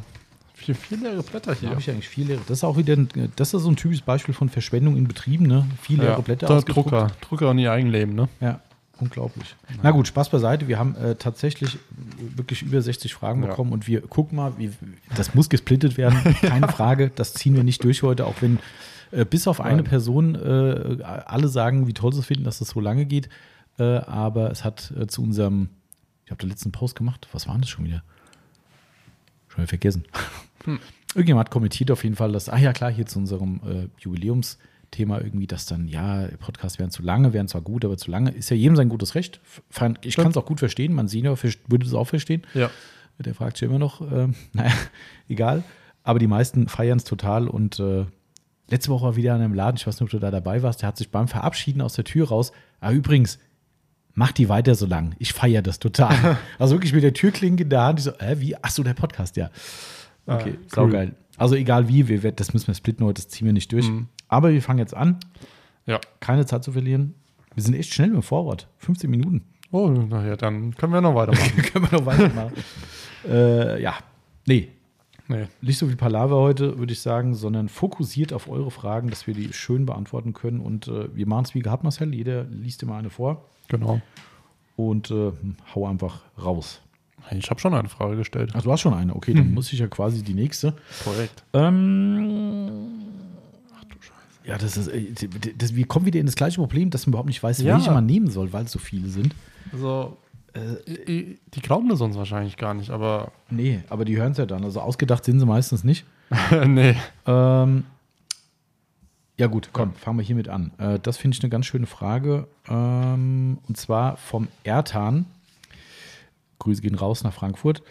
[0.56, 1.68] Vier, viel leere Blätter hier.
[1.68, 2.40] Da habe ich eigentlich viel leere.
[2.46, 5.46] Das ist auch wieder ein, das ist so ein typisches Beispiel von Verschwendung in Betrieben,
[5.46, 5.66] ne?
[5.82, 6.92] Viel leere ja, Blätter ausgedruckt.
[6.92, 8.28] Drucker, Drucker und ihr Eigenleben, ne?
[8.40, 8.60] Ja.
[9.00, 9.56] Unglaublich.
[9.68, 9.74] Ja.
[9.82, 10.68] Na gut, Spaß beiseite.
[10.68, 11.78] Wir haben äh, tatsächlich
[12.36, 13.48] wirklich über 60 Fragen ja.
[13.48, 14.70] bekommen und wir gucken mal, wie,
[15.16, 16.20] das muss gesplittet werden.
[16.42, 18.60] Keine Frage, das ziehen wir nicht durch heute, auch wenn
[19.10, 19.84] äh, bis auf eine Nein.
[19.86, 23.28] Person äh, alle sagen, wie toll sie es finden, dass das so lange geht.
[23.80, 25.70] Äh, aber es hat äh, zu unserem,
[26.24, 28.04] ich habe den letzten Post gemacht, was war das schon wieder?
[29.54, 30.04] Schon wieder vergessen.
[30.64, 30.78] Hm.
[31.14, 35.18] Irgendjemand hat kommentiert auf jeden Fall, dass, ah ja, klar, hier zu unserem äh, Jubiläumsthema
[35.20, 38.50] irgendwie, dass dann, ja, Podcasts wären zu lange, wären zwar gut, aber zu lange, ist
[38.50, 39.40] ja jedem sein gutes Recht.
[40.00, 41.36] Ich kann es auch gut verstehen, Mansino
[41.68, 42.42] würde es auch verstehen.
[42.54, 42.68] Ja.
[43.18, 44.72] Der fragt sich immer noch, äh, naja,
[45.28, 45.62] egal.
[46.02, 48.06] Aber die meisten feiern es total und äh,
[48.68, 50.82] letzte Woche war wieder an einem Laden, ich weiß nicht, ob du da dabei warst,
[50.82, 53.38] der hat sich beim Verabschieden aus der Tür raus, ah, übrigens,
[54.14, 55.14] mach die weiter so lang.
[55.18, 56.38] Ich feiere das total.
[56.58, 57.98] also wirklich mit der Türklinke in der Hand.
[57.98, 58.56] Ich so, äh, wie?
[58.56, 59.50] Achso, der Podcast, ja.
[60.26, 60.68] Ah, okay, ah, cool.
[60.90, 61.14] saugeil.
[61.36, 63.88] Also egal wie, wir, das müssen wir splitten heute, das ziehen wir nicht durch.
[63.90, 64.08] Mhm.
[64.28, 65.18] Aber wir fangen jetzt an.
[65.86, 66.00] Ja.
[66.20, 67.14] Keine Zeit zu verlieren.
[67.54, 68.68] Wir sind echt schnell im Vorwort.
[68.78, 69.42] 15 Minuten.
[69.70, 71.56] Oh, naja, dann können wir noch weitermachen.
[71.72, 72.52] können wir noch weitermachen.
[73.28, 73.94] äh, ja.
[74.46, 74.68] Nee,
[75.26, 79.26] Nee, nicht so viel Palaver heute, würde ich sagen, sondern fokussiert auf eure Fragen, dass
[79.26, 80.60] wir die schön beantworten können.
[80.60, 82.12] Und äh, wir machen es wie gehabt, Marcel.
[82.14, 83.46] Jeder liest immer eine vor.
[83.68, 84.02] Genau.
[84.76, 85.32] Und äh,
[85.74, 86.80] hau einfach raus.
[87.30, 88.50] Ich habe schon eine Frage gestellt.
[88.54, 89.16] Ach, du hast schon eine.
[89.16, 89.54] Okay, dann hm.
[89.54, 90.74] muss ich ja quasi die nächste.
[91.04, 91.42] Korrekt.
[91.54, 92.90] Ähm,
[93.78, 94.16] Ach du Scheiße.
[94.46, 95.06] Ja, das ist, äh,
[95.56, 97.76] das, wir kommen wieder in das gleiche Problem, dass man überhaupt nicht weiß, ja.
[97.76, 99.34] welche man nehmen soll, weil es so viele sind.
[99.72, 100.18] Also,
[100.54, 103.32] äh, äh, die glauben das sonst wahrscheinlich gar nicht, aber.
[103.50, 104.64] Nee, aber die hören es ja dann.
[104.64, 106.04] Also ausgedacht sind sie meistens nicht.
[106.66, 106.94] nee.
[107.26, 107.84] Ähm,
[109.36, 109.94] ja, gut, komm, ja.
[109.98, 110.70] fangen wir hiermit an.
[110.78, 112.46] Äh, das finde ich eine ganz schöne Frage.
[112.68, 115.26] Ähm, und zwar vom Ertan.
[116.60, 117.82] Grüße gehen raus nach Frankfurt.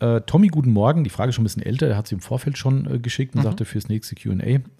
[0.00, 1.04] Äh, Tommy, guten Morgen.
[1.04, 1.86] Die Frage ist schon ein bisschen älter.
[1.88, 3.44] Er hat sie im Vorfeld schon äh, geschickt und mhm.
[3.44, 4.34] sagte fürs nächste QA.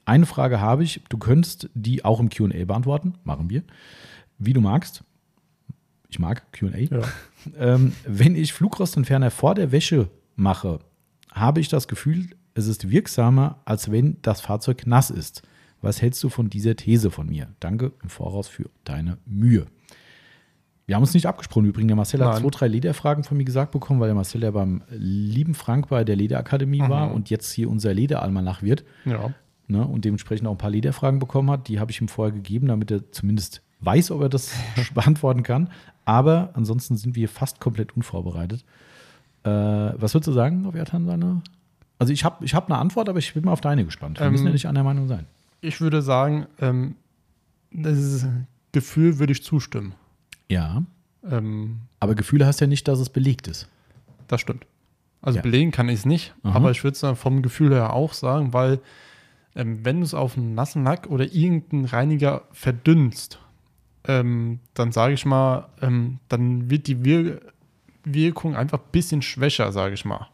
[0.05, 1.01] Eine Frage habe ich.
[1.09, 3.15] Du könntest die auch im QA beantworten.
[3.25, 3.63] Machen wir.
[4.39, 5.03] Wie du magst
[6.13, 6.77] ich mag QA.
[6.79, 7.01] Ja.
[7.59, 10.79] ähm, wenn ich Flugrostentferner vor der Wäsche mache,
[11.33, 15.43] habe ich das Gefühl, es ist wirksamer, als wenn das Fahrzeug nass ist.
[15.81, 17.49] Was hältst du von dieser These von mir?
[17.61, 19.67] Danke im Voraus für deine Mühe.
[20.87, 21.89] Wir haben uns nicht abgesprochen übrigens.
[21.89, 24.83] Der Marcel hat zwei, drei Lederfragen von mir gesagt bekommen, weil der Marcel ja beim
[24.91, 26.89] lieben Frank bei der Lederakademie mhm.
[26.91, 28.85] war und jetzt hier unser Lederalmanach wird.
[29.07, 29.33] Ja.
[29.69, 31.69] Ne, und dementsprechend auch ein paar Lederfragen bekommen hat.
[31.69, 34.53] Die habe ich ihm vorher gegeben, damit er zumindest weiß, ob er das
[34.95, 35.69] beantworten kann.
[36.05, 38.65] Aber ansonsten sind wir fast komplett unvorbereitet.
[39.45, 41.43] Äh, was würdest du sagen auf Ertan seine?
[41.99, 44.19] Also ich habe ich hab eine Antwort, aber ich bin mal auf deine gespannt.
[44.19, 45.27] Wir ähm, müssen ja ähm, nicht einer Meinung sein.
[45.61, 46.97] Ich würde sagen, ähm,
[47.71, 48.27] das
[48.73, 49.95] Gefühl würde ich zustimmen.
[50.49, 50.83] Ja.
[51.29, 53.69] Ähm, aber Gefühle hast ja nicht, dass es belegt ist.
[54.27, 54.67] Das stimmt.
[55.21, 55.43] Also ja.
[55.43, 56.57] belegen kann ich es nicht, Aha.
[56.57, 58.81] aber ich würde es vom Gefühl her auch sagen, weil
[59.55, 63.39] ähm, wenn du es auf einen nassen Lack oder irgendeinen Reiniger verdünnst,
[64.07, 67.41] ähm, dann sage ich mal, ähm, dann wird die Wir
[68.05, 70.27] Wirkung einfach ein bisschen schwächer, sage ich mal.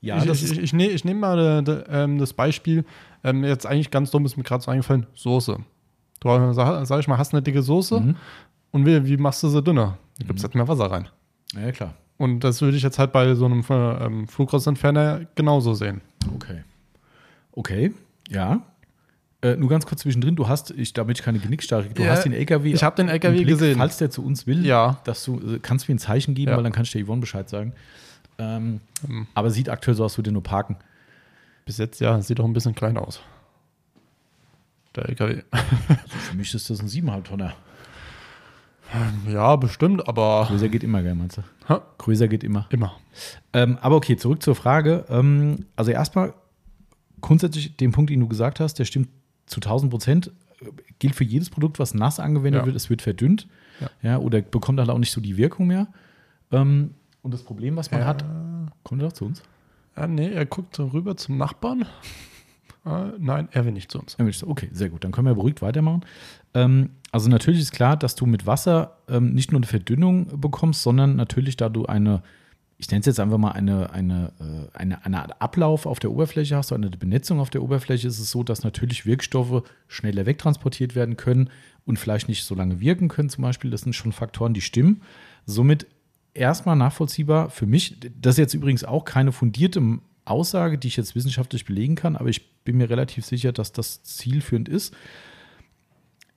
[0.00, 2.32] Ja, ich, das ich, ich, ich ne-, nehme nehm mal de, äh, de, ähm, das
[2.32, 2.84] Beispiel,
[3.22, 5.58] ähm, jetzt eigentlich ganz dumm ist mir gerade so eingefallen, Soße.
[6.20, 8.16] Du, sag, sag ich mal, hast eine dicke Soße mhm.
[8.70, 9.98] und wie, wie, machst du sie dünner?
[10.20, 10.46] Du gibst mhm.
[10.46, 11.08] halt mehr Wasser rein.
[11.52, 11.94] Ja, klar.
[12.16, 16.00] Und das würde ich jetzt halt bei so einem äh, ähm, Flugrostentferner genauso sehen.
[16.34, 16.62] Okay.
[17.54, 17.92] Okay,
[18.28, 18.62] ja.
[19.44, 22.22] Äh, nur ganz kurz zwischendrin, du hast, ich, damit ich keine Genickstarre, du ja, hast
[22.24, 22.72] den LKW.
[22.72, 23.76] Ich habe den LKW Blick, gesehen.
[23.76, 25.02] Falls der zu uns will, ja.
[25.04, 26.56] dass du, äh, kannst du mir ein Zeichen geben, ja.
[26.56, 27.74] weil dann kann ich der Yvonne Bescheid sagen.
[28.38, 29.26] Ähm, mhm.
[29.34, 30.76] Aber sieht aktuell so aus, würde nur parken.
[31.66, 33.20] Bis jetzt, ja, sieht doch ein bisschen klein aus.
[34.96, 35.42] Der LKW.
[35.50, 35.64] also
[36.08, 37.52] für mich ist das ein 7,5 Tonner.
[39.28, 40.46] Ja, bestimmt, aber.
[40.48, 41.42] Größer geht immer, gell, meinst du?
[41.68, 41.82] Ha?
[41.98, 42.66] Größer geht immer.
[42.70, 42.94] Immer.
[43.52, 45.04] Ähm, aber okay, zurück zur Frage.
[45.10, 46.32] Ähm, also erstmal
[47.20, 49.08] grundsätzlich den Punkt, den du gesagt hast, der stimmt
[49.46, 50.32] zu 1000 Prozent
[50.98, 52.66] gilt für jedes Produkt, was nass angewendet ja.
[52.66, 53.46] wird, es wird verdünnt
[53.80, 53.90] ja.
[54.02, 54.18] ja.
[54.18, 55.88] oder bekommt halt auch nicht so die Wirkung mehr.
[56.52, 58.24] Ähm, und das Problem, was man äh, hat,
[58.82, 59.42] kommt er doch zu uns?
[59.94, 61.86] Ah, nee, er guckt so rüber zum Nachbarn.
[62.84, 64.16] ah, nein, er will nicht zu uns.
[64.44, 65.04] Okay, sehr gut.
[65.04, 66.02] Dann können wir beruhigt weitermachen.
[66.54, 70.82] Ähm, also natürlich ist klar, dass du mit Wasser ähm, nicht nur eine Verdünnung bekommst,
[70.82, 72.22] sondern natürlich, da du eine
[72.84, 76.10] ich nenne es jetzt einfach mal eine, eine, äh, eine, eine Art Ablauf auf der
[76.10, 80.26] Oberfläche hast, du eine Benetzung auf der Oberfläche, ist es so, dass natürlich Wirkstoffe schneller
[80.26, 81.48] wegtransportiert werden können
[81.86, 83.70] und vielleicht nicht so lange wirken können, zum Beispiel.
[83.70, 85.00] Das sind schon Faktoren, die stimmen.
[85.46, 85.86] Somit
[86.34, 87.96] erstmal nachvollziehbar für mich.
[88.20, 89.82] Das ist jetzt übrigens auch keine fundierte
[90.26, 94.02] Aussage, die ich jetzt wissenschaftlich belegen kann, aber ich bin mir relativ sicher, dass das
[94.02, 94.94] zielführend ist.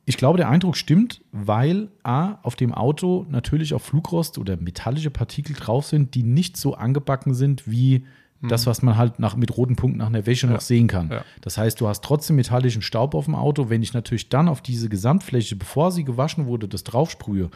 [0.10, 5.12] Ich glaube, der Eindruck stimmt, weil A, auf dem Auto natürlich auch Flugrost oder metallische
[5.12, 8.06] Partikel drauf sind, die nicht so angebacken sind wie
[8.42, 8.68] das, hm.
[8.70, 10.54] was man halt nach, mit roten Punkten nach einer Wäsche ja.
[10.54, 11.10] noch sehen kann.
[11.12, 11.26] Ja.
[11.42, 13.70] Das heißt, du hast trotzdem metallischen Staub auf dem Auto.
[13.70, 17.50] Wenn ich natürlich dann auf diese Gesamtfläche, bevor sie gewaschen wurde, das draufsprühe,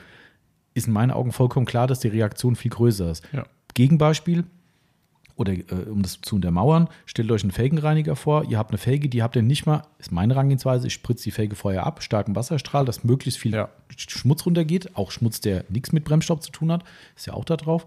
[0.74, 3.24] ist in meinen Augen vollkommen klar, dass die Reaktion viel größer ist.
[3.32, 3.46] Ja.
[3.76, 4.44] Gegenbeispiel,
[5.42, 8.46] oder äh, um das zu untermauern, stellt euch einen Felgenreiniger vor.
[8.46, 11.32] Ihr habt eine Felge, die habt ihr nicht mal, ist meine Rangehensweise, ich spritze die
[11.32, 13.70] Felge vorher ab, starken Wasserstrahl, dass möglichst viel ja.
[13.98, 14.96] Schmutz runtergeht.
[14.96, 16.84] Auch Schmutz, der nichts mit Bremsstaub zu tun hat,
[17.18, 17.86] ist ja auch da drauf.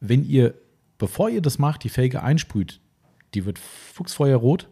[0.00, 0.54] Wenn ihr,
[0.98, 2.80] bevor ihr das macht, die Felge einsprüht,
[3.34, 4.68] die wird fuchsfeuerrot.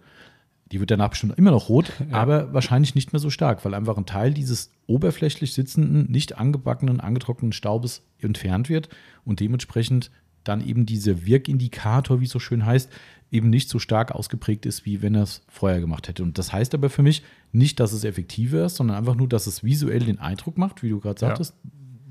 [0.70, 2.16] Die wird danach bestimmt immer noch rot, ja.
[2.16, 6.98] aber wahrscheinlich nicht mehr so stark, weil einfach ein Teil dieses oberflächlich sitzenden, nicht angebackenen,
[6.98, 8.88] angetrockneten Staubes entfernt wird
[9.26, 10.10] und dementsprechend
[10.44, 12.90] dann eben dieser Wirkindikator, wie es so schön heißt,
[13.30, 16.22] eben nicht so stark ausgeprägt ist, wie wenn er es vorher gemacht hätte.
[16.22, 19.46] Und das heißt aber für mich nicht, dass es effektiver ist, sondern einfach nur, dass
[19.46, 21.54] es visuell den Eindruck macht, wie du gerade sagtest,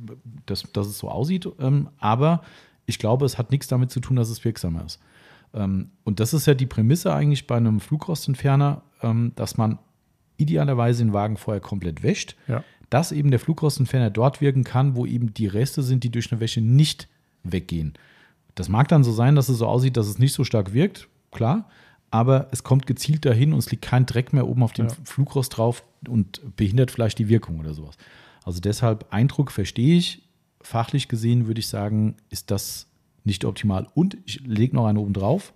[0.10, 0.16] ja.
[0.46, 1.48] dass, dass es so aussieht.
[1.60, 2.42] Ähm, aber
[2.88, 5.00] ich glaube, es hat nichts damit zu tun, dass es wirksamer ist.
[5.54, 9.78] Ähm, und das ist ja die Prämisse eigentlich bei einem Flugrostentferner, ähm, dass man
[10.38, 12.64] idealerweise den Wagen vorher komplett wäscht, ja.
[12.90, 16.42] dass eben der Flugrostentferner dort wirken kann, wo eben die Reste sind, die durch eine
[16.42, 17.08] Wäsche nicht
[17.44, 17.94] weggehen.
[18.56, 21.08] Das mag dann so sein, dass es so aussieht, dass es nicht so stark wirkt,
[21.32, 21.70] klar,
[22.10, 24.94] aber es kommt gezielt dahin und es liegt kein Dreck mehr oben auf dem ja.
[25.06, 27.96] Flugrost drauf und behindert vielleicht die Wirkung oder sowas.
[28.44, 30.22] Also deshalb Eindruck verstehe ich.
[30.62, 32.88] Fachlich gesehen würde ich sagen, ist das
[33.24, 33.88] nicht optimal.
[33.94, 35.54] Und ich lege noch einen oben drauf.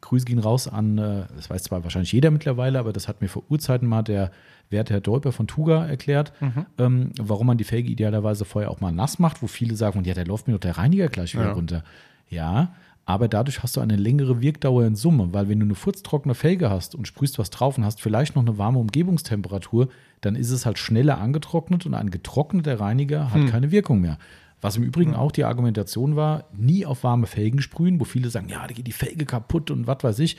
[0.00, 3.28] Grüße gehen raus an, äh, das weiß zwar wahrscheinlich jeder mittlerweile, aber das hat mir
[3.28, 4.32] vor Urzeiten mal der
[4.68, 6.66] werte Herr Dolper von Tuga erklärt, mhm.
[6.78, 10.14] ähm, warum man die Felge idealerweise vorher auch mal nass macht, wo viele sagen, ja,
[10.14, 11.52] der läuft mir doch der Reiniger gleich wieder ja.
[11.52, 11.84] runter.
[12.32, 16.34] Ja, aber dadurch hast du eine längere Wirkdauer in Summe, weil wenn du eine furztrockene
[16.34, 19.88] Felge hast und sprühst was drauf und hast vielleicht noch eine warme Umgebungstemperatur,
[20.22, 23.50] dann ist es halt schneller angetrocknet und ein getrockneter Reiniger hat hm.
[23.50, 24.18] keine Wirkung mehr.
[24.62, 28.48] Was im Übrigen auch die Argumentation war, nie auf warme Felgen sprühen, wo viele sagen,
[28.48, 30.38] ja, da geht die Felge kaputt und was weiß ich.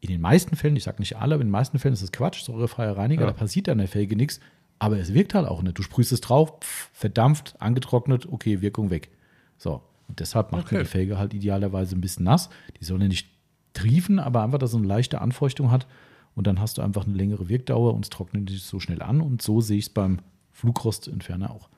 [0.00, 2.12] In den meisten Fällen, ich sage nicht alle, aber in den meisten Fällen ist es
[2.12, 3.28] Quatsch, säurefreier Reiniger, ja.
[3.28, 4.38] da passiert an der Felge nichts,
[4.78, 5.78] aber es wirkt halt auch nicht.
[5.78, 9.08] Du sprühst es drauf, pff, verdampft, angetrocknet, okay, Wirkung weg.
[9.56, 10.76] So, und Deshalb macht okay.
[10.76, 12.50] man die Felge halt idealerweise ein bisschen nass.
[12.80, 13.28] Die soll ja nicht
[13.72, 15.86] triefen, aber einfach, dass es eine leichte Anfeuchtung hat.
[16.34, 19.20] Und dann hast du einfach eine längere Wirkdauer und es trocknet nicht so schnell an.
[19.20, 20.18] Und so sehe ich es beim
[20.52, 21.68] Flugrostentferner auch.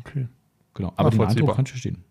[0.00, 0.28] Okay.
[0.74, 0.92] Genau.
[0.96, 2.04] Aber den Eindruck kann du stehen.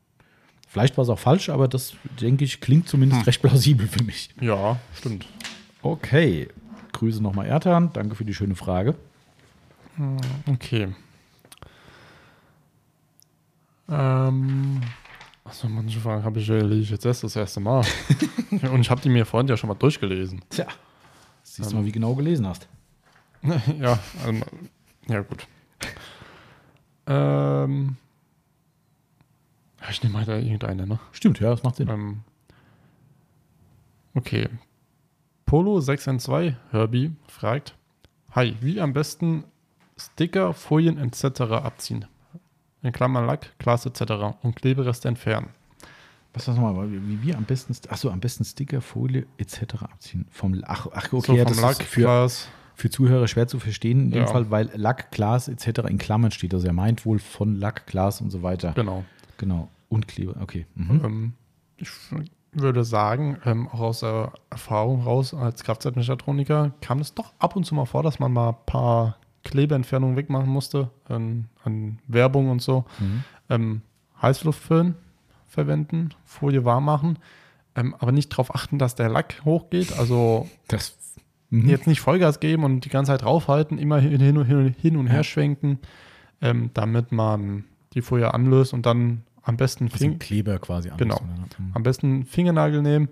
[0.67, 3.25] Vielleicht war es auch falsch, aber das, denke ich, klingt zumindest hm.
[3.25, 4.29] recht plausibel für mich.
[4.41, 5.25] Ja, stimmt.
[5.81, 6.47] Okay.
[6.91, 7.91] Grüße nochmal Ertan.
[7.93, 8.95] Danke für die schöne Frage.
[9.97, 10.17] Hm,
[10.49, 10.89] okay.
[13.89, 14.81] Ähm.
[15.45, 17.83] Also manche Fragen habe ich, äh, ich jetzt erst das erste Mal.
[18.51, 20.41] Und ich habe die mir vorhin ja schon mal durchgelesen.
[20.49, 20.65] Tja,
[21.43, 21.85] siehst du mal, ähm.
[21.85, 22.67] wie genau du gelesen hast.
[23.79, 24.41] ja, also,
[25.07, 25.47] ja gut.
[27.05, 27.95] Ähm,
[29.87, 30.99] ich nehme halt irgendeine, ne?
[31.11, 31.89] Stimmt, ja, das macht Sinn.
[31.89, 32.21] Ähm,
[34.15, 34.49] okay.
[35.45, 37.75] Polo 6N2 Herbie fragt:
[38.31, 39.43] Hi, wie am besten
[39.95, 41.41] Sticker, Folien etc.
[41.41, 42.05] abziehen?
[42.85, 44.33] in Klammern Lack, Glas etc.
[44.41, 45.49] und Klebereste entfernen.
[46.33, 46.89] Was das nochmal?
[46.91, 49.75] Wie wir am besten, achso, am besten Sticker, Folie etc.
[49.83, 50.27] abziehen.
[50.29, 52.49] Vom, ach, ach okay, so, vom das Lack, ist für, Glas.
[52.75, 54.27] für Zuhörer schwer zu verstehen in dem ja.
[54.27, 55.81] Fall, weil Lack, Glas etc.
[55.87, 56.53] in Klammern steht.
[56.53, 58.73] Also er meint wohl von Lack, Glas und so weiter.
[58.75, 59.05] Genau.
[59.37, 59.69] Genau.
[59.89, 60.65] Und Kleber, okay.
[60.75, 61.01] Mhm.
[61.03, 61.33] Ähm,
[61.77, 61.89] ich
[62.51, 67.65] würde sagen, ähm, auch aus der Erfahrung raus als Kraftzeitmechatroniker kam es doch ab und
[67.65, 72.49] zu mal vor, dass man mal ein paar Klebeentfernung wegmachen musste, an, ähm, an Werbung
[72.49, 72.83] und so.
[72.99, 73.23] Mhm.
[73.49, 73.81] Ähm,
[74.21, 74.95] Heißluftföhn
[75.47, 77.19] verwenden, Folie warm machen,
[77.75, 79.97] ähm, aber nicht darauf achten, dass der Lack hochgeht.
[79.97, 80.97] Also das,
[81.49, 81.69] mhm.
[81.69, 85.07] jetzt nicht Vollgas geben und die ganze Zeit draufhalten, immer hin und, hin, hin und
[85.07, 85.23] her ja.
[85.23, 85.79] schwenken,
[86.41, 90.99] ähm, damit man die Folie anlöst und dann am besten also Fing Kleber quasi anlöst,
[90.99, 91.21] Genau.
[91.57, 91.71] Mhm.
[91.75, 93.09] Am besten Fingernagel nehmen.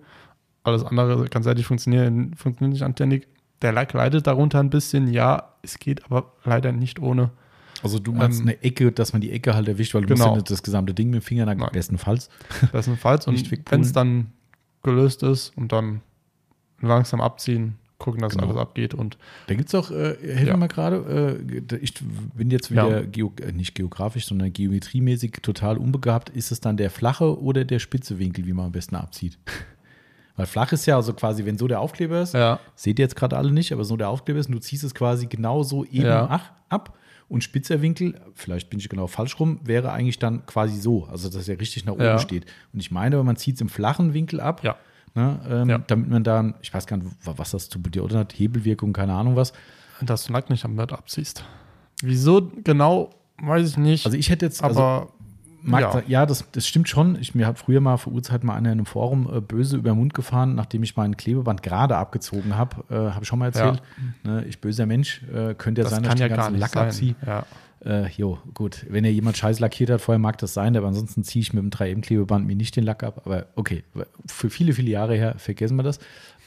[0.65, 3.28] Alles andere, ganz ehrlich, funktionieren, funktioniert nicht anständig.
[3.62, 7.32] Der Lack leidet darunter ein bisschen, ja, es geht aber leider nicht ohne.
[7.82, 10.17] Also du meinst ähm, eine Ecke, dass man die Ecke halt erwischt, weil du genau.
[10.17, 10.43] musst ja genau.
[10.43, 11.63] das gesamte Ding mit dem Finger Nein.
[11.71, 12.30] bestenfalls.
[12.71, 14.28] Bestenfalls und wenn es dann
[14.84, 16.02] gelöst ist und dann
[16.82, 18.47] langsam abziehen, gucken, dass genau.
[18.47, 18.93] alles abgeht.
[18.93, 20.58] Und da gibt es auch, äh, helfen ja.
[20.58, 21.39] mal gerade,
[21.71, 21.93] äh, ich
[22.36, 23.06] bin jetzt wieder ja.
[23.06, 26.30] geo äh, nicht geografisch, sondern geometriemäßig total unbegabt.
[26.30, 29.38] Ist es dann der flache oder der spitze Winkel, wie man am besten abzieht?
[30.36, 32.60] Weil flach ist ja, also quasi, wenn so der Aufkleber ist, ja.
[32.76, 34.96] seht ihr jetzt gerade alle nicht, aber so der Aufkleber ist und du ziehst es
[34.96, 36.39] quasi genau so eben ja.
[36.72, 36.98] ab.
[37.30, 41.30] Und spitzer Winkel, vielleicht bin ich genau falsch rum, wäre eigentlich dann quasi so, also
[41.30, 42.19] dass er richtig nach oben ja.
[42.19, 42.46] steht.
[42.74, 44.62] Und ich meine, wenn man zieht es im flachen Winkel ab,
[45.15, 48.93] ne, ähm, damit man dann, ich weiß gar nicht, was das zu bedeuten hat, Hebelwirkung,
[48.93, 49.54] keine Ahnung was.
[50.02, 51.43] Dass du nackt nicht am Blatt abziehst.
[52.02, 54.06] Wieso genau, weiß ich nicht.
[54.06, 55.12] Also ich hätte jetzt, also aber also
[55.63, 55.91] mag ja.
[55.91, 56.04] Sein.
[56.08, 57.17] ja, das, das stimmt schon.
[57.19, 59.91] Ich mir habe früher mal vor Urzeit mal einer in einem Forum äh, böse über
[59.91, 62.84] den Mund gefahren, nachdem ich mein Klebeband gerade abgezogen habe.
[62.89, 63.82] Äh, habe ich schon mal erzählt.
[64.26, 64.32] Ja.
[64.32, 66.60] Ne, ich böser Mensch, äh, könnte ja das sein, dass kann ich den ja ganzen
[66.60, 67.15] Lack abziehe.
[67.26, 67.45] Ja.
[67.86, 68.86] Äh, jo, gut.
[68.89, 71.63] Wenn ja jemand scheiß lackiert hat, vorher mag das sein, aber ansonsten ziehe ich mit
[71.63, 73.23] dem 3M-Klebeband mir nicht den Lack ab.
[73.26, 73.84] Aber okay,
[74.26, 75.99] für viele, viele Jahre her vergessen wir das.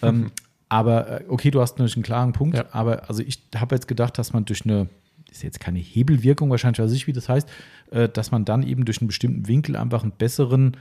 [0.03, 0.31] Ähm, mhm.
[0.69, 2.65] Aber äh, okay, du hast natürlich einen klaren Punkt, ja.
[2.73, 4.89] aber also ich habe jetzt gedacht, dass man durch eine
[5.31, 7.49] ist jetzt keine Hebelwirkung wahrscheinlich, weiß ich, wie das heißt,
[7.91, 10.77] äh, dass man dann eben durch einen bestimmten Winkel einfach einen besseren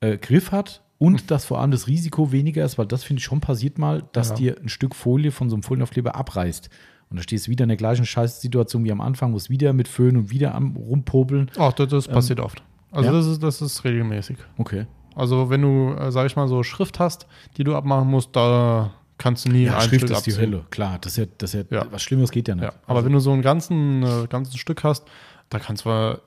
[0.00, 1.26] äh, Griff hat und mhm.
[1.26, 4.30] dass vor allem das Risiko weniger ist, weil das finde ich schon passiert mal, dass
[4.30, 4.34] ja.
[4.34, 6.70] dir ein Stück Folie von so einem Folienaufkleber abreißt.
[7.10, 9.88] Und da stehst du wieder in der gleichen Scheißsituation wie am Anfang, musst wieder mit
[9.88, 11.50] Föhn und wieder am rumpobeln.
[11.56, 12.62] Ach, das, das ähm, passiert oft.
[12.90, 13.14] Also ja?
[13.16, 14.36] das, ist, das ist regelmäßig.
[14.58, 14.86] Okay.
[15.14, 18.92] Also wenn du, äh, sag ich mal, so Schrift hast, die du abmachen musst, da
[19.18, 20.34] kannst du nie ja, ein Schrift Stück ist abziehen.
[20.36, 20.98] die Hölle, klar.
[21.00, 21.86] Das ist ja, das ist ja, ja.
[21.90, 22.64] was Schlimmes geht ja nicht.
[22.64, 23.06] Ja, aber also.
[23.06, 25.04] wenn du so ein ganzen, äh, ganzes Stück hast,
[25.50, 26.18] da kannst du,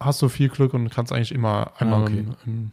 [0.00, 2.18] hast du viel Glück und kannst eigentlich immer einmal ah, okay.
[2.18, 2.70] im, im,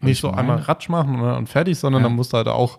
[0.00, 0.38] nicht so meine.
[0.40, 2.08] einmal Ratsch machen ne, und, fertig, sondern ja.
[2.08, 2.78] dann musst du halt auch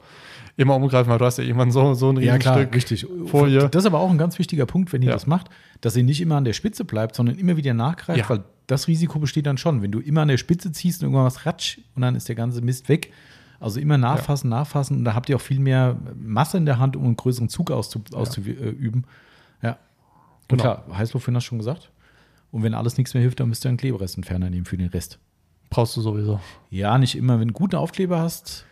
[0.58, 3.08] immer umgreifen, weil du hast ja irgendwann so, so ein Riesenstück ja, klar, richtig.
[3.25, 3.67] vor dir.
[3.67, 5.49] Das ist aber auch ein ganz wichtiger Punkt, wenn ihr das macht,
[5.81, 9.19] dass ihr nicht immer an der Spitze bleibt, sondern immer wieder nachgreift, weil das Risiko
[9.19, 9.81] besteht dann schon.
[9.81, 12.36] Wenn du immer an der Spitze ziehst und irgendwann was ratsch und dann ist der
[12.36, 13.12] ganze Mist weg,
[13.59, 14.57] also immer nachfassen, ja.
[14.59, 14.97] nachfassen.
[14.97, 17.71] Und da habt ihr auch viel mehr Masse in der Hand, um einen größeren Zug
[17.71, 18.17] auszu ja.
[18.17, 19.05] auszuüben.
[19.61, 19.71] Ja.
[20.51, 20.61] Und genau.
[20.63, 21.91] klar, Heißluftföhn hast du schon gesagt.
[22.51, 25.19] Und wenn alles nichts mehr hilft, dann müsst ihr einen Kleberestentferner nehmen für den Rest.
[25.69, 26.39] Brauchst du sowieso.
[26.69, 27.33] Ja, nicht immer.
[27.33, 28.65] Wenn du einen guten Aufkleber hast,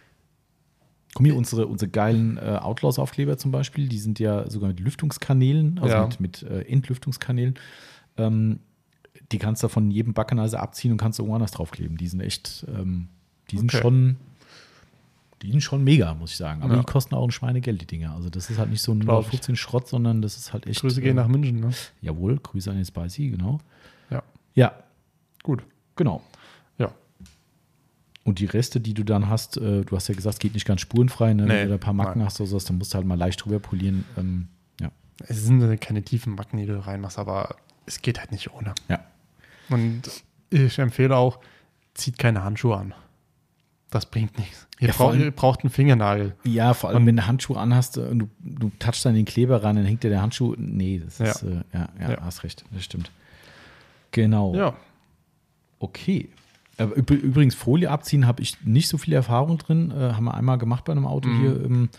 [1.15, 5.77] Komm hier, unsere, unsere geilen äh, Outlaws-Aufkleber zum Beispiel, die sind ja sogar mit Lüftungskanälen,
[5.77, 6.07] also ja.
[6.07, 7.53] mit, mit äh, Entlüftungskanälen.
[8.17, 8.61] Ähm,
[9.31, 11.97] die kannst du von jedem Backenizer abziehen und kannst irgendwo anders draufkleben.
[11.97, 13.09] Die sind echt, ähm,
[13.51, 13.83] die sind okay.
[13.83, 14.15] schon
[15.43, 16.63] die sind schon mega, muss ich sagen.
[16.63, 16.79] Aber ja.
[16.79, 18.15] die kosten auch ein Schweinegeld, die Dinger.
[18.15, 20.79] Also das ist halt nicht so ein 15 Schrott, sondern das ist halt echt.
[20.81, 21.71] Grüße gehen äh, nach München, ne?
[22.01, 23.59] Jawohl, Grüße an den Spicy, genau.
[24.09, 24.23] Ja.
[24.55, 24.71] Ja.
[25.43, 25.63] Gut.
[25.97, 26.23] Genau.
[26.77, 26.91] Ja.
[28.23, 30.65] Und die Reste, die du dann hast, äh, du hast ja gesagt, es geht nicht
[30.65, 31.43] ganz spurenfrei, ne?
[31.43, 32.25] Nee, Wenn du da ein paar Macken nein.
[32.25, 34.05] hast oder sowas, dann musst du halt mal leicht drüber polieren.
[34.17, 34.47] Ähm,
[34.79, 34.91] ja.
[35.27, 38.73] Es sind äh, keine tiefen Macken, die du reinmachst, aber es geht halt nicht ohne.
[38.87, 39.03] Ja.
[39.69, 40.03] Und
[40.49, 41.39] ich empfehle auch,
[41.95, 42.93] zieht keine Handschuhe an
[43.93, 44.67] das bringt nichts.
[44.79, 46.35] Ihr, ja, braucht, ihr braucht einen Fingernagel.
[46.45, 49.25] Ja, vor allem, und, wenn du Handschuhe anhast äh, und du, du touchst dann den
[49.25, 50.55] Kleber ran, dann hängt dir der Handschuh.
[50.57, 51.25] Nee, das ja.
[51.25, 53.11] ist, äh, ja, ja, ja, hast recht, das stimmt.
[54.11, 54.55] Genau.
[54.55, 54.73] Ja.
[55.79, 56.29] Okay.
[56.77, 59.91] Aber äh, übrigens, Folie abziehen habe ich nicht so viel Erfahrung drin.
[59.91, 61.41] Äh, haben wir einmal gemacht bei einem Auto mhm.
[61.41, 61.65] hier.
[61.65, 61.89] Ähm,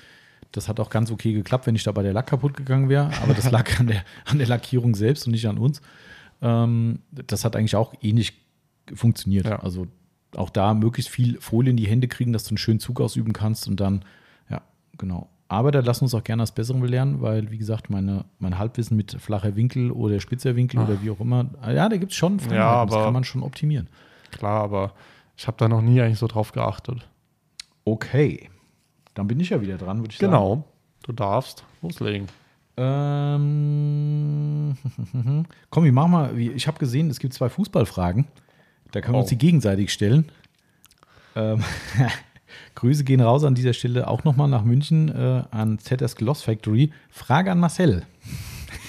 [0.52, 3.10] das hat auch ganz okay geklappt, wenn ich da bei der Lack kaputt gegangen wäre.
[3.22, 5.80] Aber das lag an der, an der Lackierung selbst und nicht an uns.
[6.42, 8.34] Ähm, das hat eigentlich auch ähnlich
[8.94, 9.46] funktioniert.
[9.46, 9.56] Ja.
[9.60, 9.86] Also
[10.36, 13.32] auch da möglichst viel Folie in die Hände kriegen, dass du einen schönen Zug ausüben
[13.32, 14.04] kannst und dann,
[14.50, 14.60] ja,
[14.98, 15.28] genau.
[15.48, 18.96] Aber da lassen uns auch gerne das Bessere belehren, weil, wie gesagt, meine, mein Halbwissen
[18.96, 20.98] mit flacher Winkel oder spitzer Winkel oder ah.
[21.02, 23.88] wie auch immer, ja, da gibt es schon Fragen, ja, das kann man schon optimieren.
[24.32, 24.92] Klar, aber
[25.36, 27.06] ich habe da noch nie eigentlich so drauf geachtet.
[27.84, 28.48] Okay,
[29.14, 30.48] dann bin ich ja wieder dran, würde ich genau.
[30.48, 30.60] sagen.
[30.60, 30.72] Genau,
[31.04, 32.26] du darfst loslegen.
[32.76, 34.74] Ähm,
[35.70, 38.24] komm, ich machen mal, ich habe gesehen, es gibt zwei Fußballfragen.
[38.94, 39.20] Da können oh.
[39.20, 39.38] uns die oh.
[39.38, 40.30] gegenseitig stellen.
[41.34, 41.62] Ähm,
[42.76, 46.90] Grüße gehen raus an dieser Stelle auch nochmal nach München äh, an ZS Gloss Factory.
[47.10, 48.02] Frage an Marcel.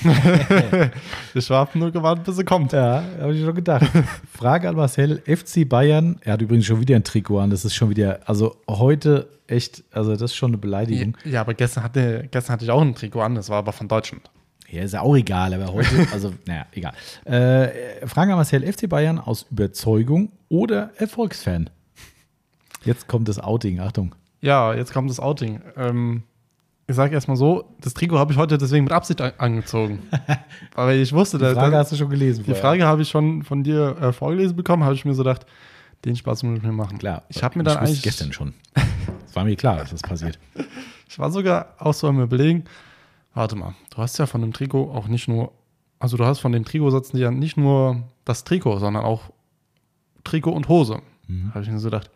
[1.33, 2.73] ich Schwaben nur gewartet, bis er kommt.
[2.73, 3.87] Ja, habe ich schon gedacht.
[4.31, 6.17] Frage an Marcel, FC Bayern.
[6.21, 7.49] Er hat übrigens schon wieder ein Trikot an.
[7.49, 11.17] Das ist schon wieder, also heute echt, also das ist schon eine Beleidigung.
[11.23, 13.33] Ja, aber gestern hatte, gestern hatte ich auch ein Trikot an.
[13.35, 14.29] Das war aber von Deutschland.
[14.75, 16.91] Ja, ist ja auch egal, aber heute, also naja, egal.
[17.23, 21.69] Äh, Frage an Marcel, FC Bayern aus Überzeugung oder Erfolgsfan?
[22.83, 24.13] Jetzt kommt das Outing, Achtung.
[24.41, 25.61] Ja, jetzt kommt das Outing.
[25.77, 26.23] Ähm,
[26.87, 29.99] ich sage erstmal so, das Trikot habe ich heute deswegen mit Absicht an angezogen.
[30.75, 31.53] weil ich wusste, dass.
[31.53, 32.39] Die Frage dass, hast du schon gelesen.
[32.41, 32.61] Die vorher.
[32.61, 35.45] Frage habe ich schon von dir äh, vorgelesen bekommen, habe ich mir so gedacht,
[36.03, 36.97] den Spaß muss ich mir machen.
[36.99, 37.23] Klar.
[37.29, 38.03] Ich habe mir dann ich eigentlich.
[38.03, 38.53] gestern schon.
[39.25, 40.37] Es war mir klar, dass das passiert.
[41.09, 42.65] ich war sogar auch so am Überlegen,
[43.35, 45.51] Warte mal, du hast ja von dem Trikot auch nicht nur,
[45.99, 49.23] also du hast von dem Trikot die ja nicht nur das Trikot, sondern auch
[50.23, 51.01] Trikot und Hose.
[51.27, 51.49] Mhm.
[51.53, 52.09] Habe ich mir so gedacht,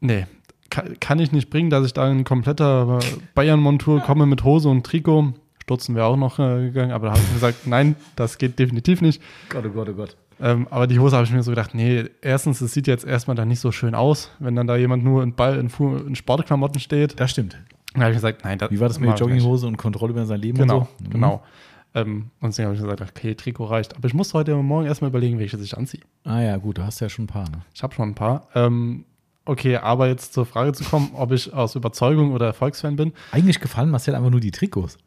[0.00, 0.26] nee,
[0.70, 3.00] kann, kann, ich nicht bringen, dass ich da in kompletter
[3.34, 5.34] Bayern-Montur komme mit Hose und Trikot.
[5.64, 8.60] Stürzen wäre auch noch äh, gegangen, aber da habe ich mir gesagt, nein, das geht
[8.60, 9.20] definitiv nicht.
[9.48, 10.16] Gott, oh Gott, oh Gott.
[10.40, 13.34] Ähm, aber die Hose habe ich mir so gedacht, nee, erstens, es sieht jetzt erstmal
[13.34, 16.14] da nicht so schön aus, wenn dann da jemand nur in, Ball, in, Fu in
[16.14, 17.18] Sportklamotten steht.
[17.18, 17.58] Das stimmt.
[17.96, 20.26] Da habe ich gesagt, nein, das Wie war das mit der Jogginghose und Kontrolle über
[20.26, 21.04] sein Leben genau, und so?
[21.04, 21.10] Mhm.
[21.10, 21.36] Genau.
[21.36, 21.42] Mhm.
[21.98, 23.96] Ähm, und deswegen habe ich gesagt, okay, Trikot reicht.
[23.96, 26.02] Aber ich muss heute Morgen erstmal überlegen, welches ich anziehe.
[26.24, 27.48] Ah ja, gut, du hast ja schon ein paar.
[27.48, 27.58] Ne?
[27.74, 28.48] Ich habe schon ein paar.
[28.54, 29.04] Ähm,
[29.46, 33.12] okay, aber jetzt zur Frage zu kommen, ob ich aus Überzeugung oder Erfolgsfan bin.
[33.32, 34.98] Eigentlich gefallen Marcel einfach nur die Trikots.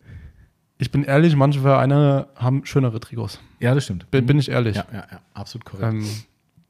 [0.80, 3.40] Ich bin ehrlich, manche Vereine haben schönere Trikots.
[3.60, 4.10] Ja, das stimmt.
[4.10, 4.40] Bin, bin mhm.
[4.40, 4.78] ich ehrlich.
[4.78, 5.94] Ja, ja, ja absolut korrekt.
[5.94, 6.06] Ähm,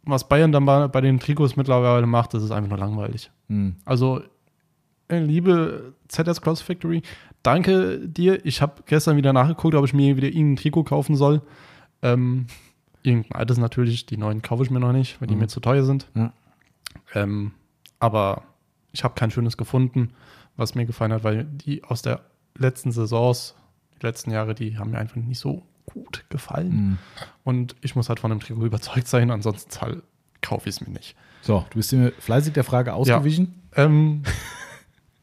[0.04, 3.32] was Bayern dann bei, bei den Trikots mittlerweile macht, das ist einfach nur langweilig.
[3.48, 3.76] Mhm.
[3.86, 4.22] Also
[5.18, 7.02] liebe ZS Cross Factory,
[7.44, 8.44] danke dir.
[8.46, 11.42] Ich habe gestern wieder nachgeguckt, ob ich mir wieder irgendein Trikot kaufen soll.
[12.02, 12.46] Ähm,
[13.02, 14.06] irgendein altes natürlich.
[14.06, 15.42] Die neuen kaufe ich mir noch nicht, weil die mhm.
[15.42, 16.08] mir zu teuer sind.
[16.16, 16.34] Ja.
[17.14, 17.52] Ähm,
[18.00, 18.44] aber
[18.92, 20.12] ich habe kein schönes gefunden,
[20.58, 22.22] was mir gefallen hat, weil die aus der
[22.58, 23.56] letzten Saisons,
[24.00, 26.70] die letzten Jahre, die haben mir einfach nicht so gut gefallen.
[26.72, 26.98] Mhm.
[27.44, 30.04] Und ich muss halt von dem Trikot überzeugt sein, ansonsten halt
[30.42, 31.16] kaufe ich es mir nicht.
[31.42, 33.56] So, du bist mir fleißig der Frage ausgewichen.
[33.76, 34.24] Ja, ähm,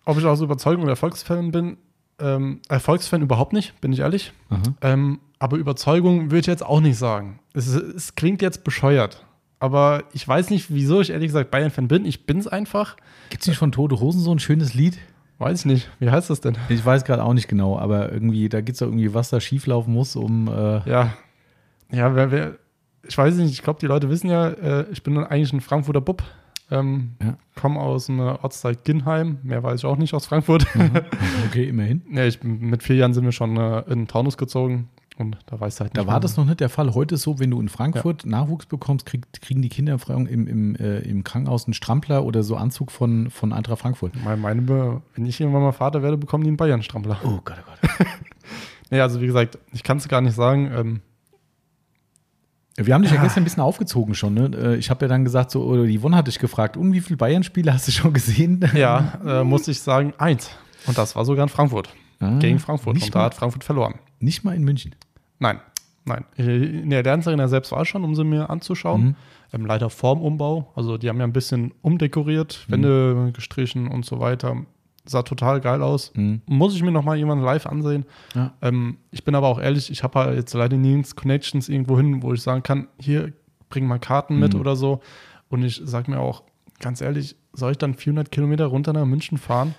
[0.06, 1.76] ob ich aus Überzeugung Erfolgsfan bin,
[2.18, 4.32] ähm, Erfolgsfan überhaupt nicht, bin ich ehrlich.
[4.48, 4.74] Mhm.
[4.80, 7.40] Ähm, aber Überzeugung würde ich jetzt auch nicht sagen.
[7.52, 9.26] Es, es, klingt jetzt bescheuert.
[9.58, 12.04] Aber ich weiß nicht, wieso ich ehrlich gesagt Bayern-Fan bin.
[12.06, 12.96] Ich bin es einfach.
[13.30, 14.96] Gibt es nicht von Tote Hosen so ein schönes Lied?
[15.38, 15.90] Weiß ich nicht.
[15.98, 16.56] Wie heißt das denn?
[16.68, 19.40] Ich weiß gerade auch nicht genau, aber irgendwie, da gibt es doch irgendwie, was da
[19.40, 20.48] schieflaufen muss, um.
[20.48, 21.14] Äh ja.
[21.90, 22.56] Ja, wer, wer,
[23.06, 26.00] ich weiß nicht, ich glaube, die Leute wissen ja, äh, ich bin eigentlich ein Frankfurter
[26.00, 26.22] Bub.
[26.70, 27.36] Ähm, ja.
[27.54, 30.66] Komme aus einer äh, Ortsteil Ginnheim, mehr weiß ich auch nicht aus Frankfurt.
[30.74, 30.90] Mhm.
[31.48, 32.02] Okay, immerhin.
[32.12, 35.80] ja, ich, mit vier Jahren sind wir schon äh, in Taunus gezogen und da weiß
[35.80, 36.06] halt nicht.
[36.06, 36.92] war das noch nicht der Fall.
[36.92, 38.30] Heute ist so, wenn du in Frankfurt ja.
[38.30, 42.56] Nachwuchs bekommst, krieg, kriegen die Kinderfreiung im, im, äh, im Krankenhaus einen Strampler oder so
[42.56, 44.12] Anzug von, von Eintracht Frankfurt.
[44.24, 47.18] Meine, meine, wenn ich irgendwann mal Vater werde, bekommen die einen Bayern-Strampler.
[47.24, 48.06] Oh Gott, oh Gott.
[48.90, 50.70] naja, also wie gesagt, ich kann es gar nicht sagen.
[50.76, 51.00] Ähm,
[52.78, 53.22] wir haben dich ja ah.
[53.22, 54.34] gestern ein bisschen aufgezogen schon.
[54.34, 54.50] Ne?
[54.54, 57.00] Äh, ich habe ja dann gesagt, so, oder die Yvonne hat dich gefragt, um wie
[57.00, 58.56] viele Bayern-Spiele hast du schon gesehen?
[58.74, 60.50] Ja, äh, musste ich sagen, eins.
[60.86, 61.90] Und das war sogar in Frankfurt.
[62.20, 62.94] Ah, gegen Frankfurt.
[62.94, 63.94] Und da mal, hat Frankfurt verloren.
[64.20, 64.94] Nicht mal in München.
[65.38, 65.60] Nein,
[66.04, 66.24] nein.
[66.36, 69.02] In äh, der Dance Arena selbst war ich schon, um sie mir anzuschauen.
[69.02, 69.16] Mhm.
[69.54, 70.70] Ähm, leider Formumbau.
[70.74, 73.32] Also die haben ja ein bisschen umdekoriert, Wände mhm.
[73.32, 74.56] gestrichen und so weiter
[75.08, 76.12] sah total geil aus.
[76.14, 76.42] Mhm.
[76.46, 78.04] Muss ich mir nochmal jemanden live ansehen.
[78.34, 78.52] Ja.
[78.60, 82.22] Ähm, ich bin aber auch ehrlich, ich habe halt jetzt leider nirgends Connections irgendwo hin,
[82.22, 83.32] wo ich sagen kann, hier,
[83.68, 84.60] bring mal Karten mit mhm.
[84.60, 85.00] oder so.
[85.48, 86.42] Und ich sage mir auch,
[86.80, 89.74] ganz ehrlich, soll ich dann 400 Kilometer runter nach München fahren?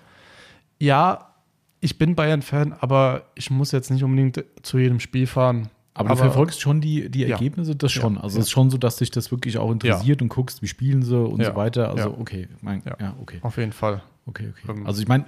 [0.80, 1.34] Ja,
[1.80, 5.70] ich bin Bayern-Fan, aber ich muss jetzt nicht unbedingt zu jedem Spiel fahren.
[5.98, 7.76] Aber, aber, du verfolgst schon die, die Ergebnisse, ja.
[7.76, 8.18] das schon.
[8.18, 8.24] Also ja.
[8.26, 10.24] Also es ist schon so, dass dich das wirklich auch interessiert ja.
[10.26, 11.90] und guckst, wie spielen sie und so weiter.
[11.90, 13.16] Also okay, mein, ja.
[13.20, 13.40] okay.
[13.42, 14.04] Auf jeden Fall.
[14.28, 14.78] Okay, okay.
[14.80, 14.86] Ähm.
[14.86, 15.26] Also ich meine,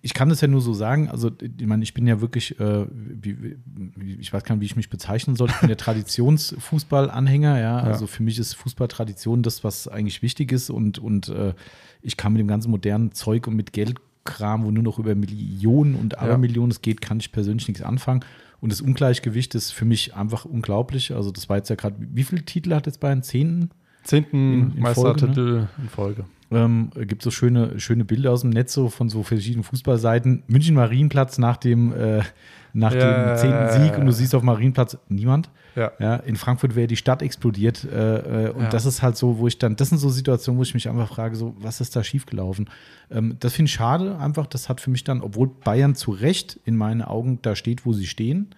[0.00, 1.08] ich kann das ja nur so sagen.
[1.10, 2.86] Also ich meine, ich bin ja wirklich, äh,
[4.18, 5.50] ich weiß gar nicht, wie ich mich bezeichnen soll.
[5.50, 7.60] Ich bin der Traditionsfußballanhänger.
[7.60, 11.52] Ja, also für mich ist Fußballtradition das, was eigentlich wichtig ist und und äh,
[12.00, 15.96] ich kann mit dem ganzen modernen Zeug und mit Geldkram, wo nur noch über Millionen
[15.96, 18.24] und Abermillionen es geht, kann ich persönlich nichts anfangen.
[18.60, 21.14] Und das Ungleichgewicht ist für mich einfach unglaublich.
[21.14, 23.22] Also, das war jetzt ja gerade, wie viele Titel hat jetzt Bayern?
[23.22, 23.70] Zehnten?
[24.02, 24.74] Zehnten ne?
[24.78, 25.68] Meistertitel ne?
[25.80, 26.24] in Folge.
[26.50, 30.42] Ähm, gibt so schöne, schöne Bilder aus dem Netz so von so verschiedenen Fußballseiten.
[30.48, 32.22] München Marienplatz nach dem, äh,
[32.72, 33.34] nach ja.
[33.36, 35.50] dem zehnten Sieg und du siehst auf Marienplatz niemand.
[35.76, 35.92] Ja.
[35.98, 37.84] ja in Frankfurt wäre die Stadt explodiert.
[37.84, 38.68] Äh, äh, und ja.
[38.70, 41.08] das ist halt so, wo ich dann, das sind so Situationen, wo ich mich einfach
[41.14, 42.68] frage, so, was ist da schiefgelaufen?
[43.10, 46.58] Ähm, das finde ich schade, einfach, das hat für mich dann, obwohl Bayern zu Recht
[46.64, 48.54] in meinen Augen da steht, wo sie stehen,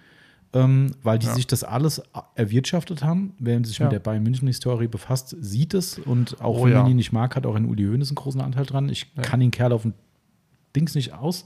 [0.52, 1.34] ähm, weil die ja.
[1.34, 2.02] sich das alles
[2.34, 3.34] erwirtschaftet haben.
[3.38, 3.86] Wer sich ja.
[3.86, 5.98] mit der Bayern München-Historie befasst, sieht es.
[5.98, 6.90] Und auch oh, wenn man ja.
[6.90, 8.88] ihn nicht mag, hat auch ein Uli Hoeneß einen großen Anteil dran.
[8.88, 9.94] Ich kann den Kerl auf dem
[10.74, 11.44] Dings nicht aus.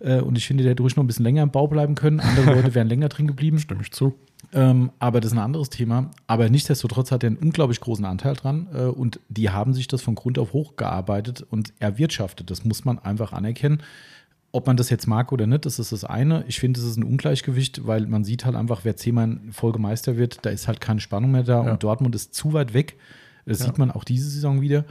[0.00, 2.20] Äh, und ich finde, der hätte ruhig noch ein bisschen länger im Bau bleiben können.
[2.20, 3.58] Andere Leute wären länger drin geblieben.
[3.58, 4.14] Stimme ich zu.
[4.52, 6.10] Ähm, aber das ist ein anderes Thema.
[6.26, 10.00] Aber nichtsdestotrotz hat er einen unglaublich großen Anteil dran äh, und die haben sich das
[10.02, 12.50] von Grund auf hochgearbeitet und erwirtschaftet.
[12.50, 13.82] Das muss man einfach anerkennen.
[14.50, 16.44] Ob man das jetzt mag oder nicht, das ist das eine.
[16.48, 19.78] Ich finde, es ist ein Ungleichgewicht, weil man sieht halt einfach, wer zehnmal in Folge
[19.78, 21.72] Meister wird, da ist halt keine Spannung mehr da ja.
[21.72, 22.96] und Dortmund ist zu weit weg.
[23.44, 23.66] Das ja.
[23.66, 24.84] sieht man auch diese Saison wieder.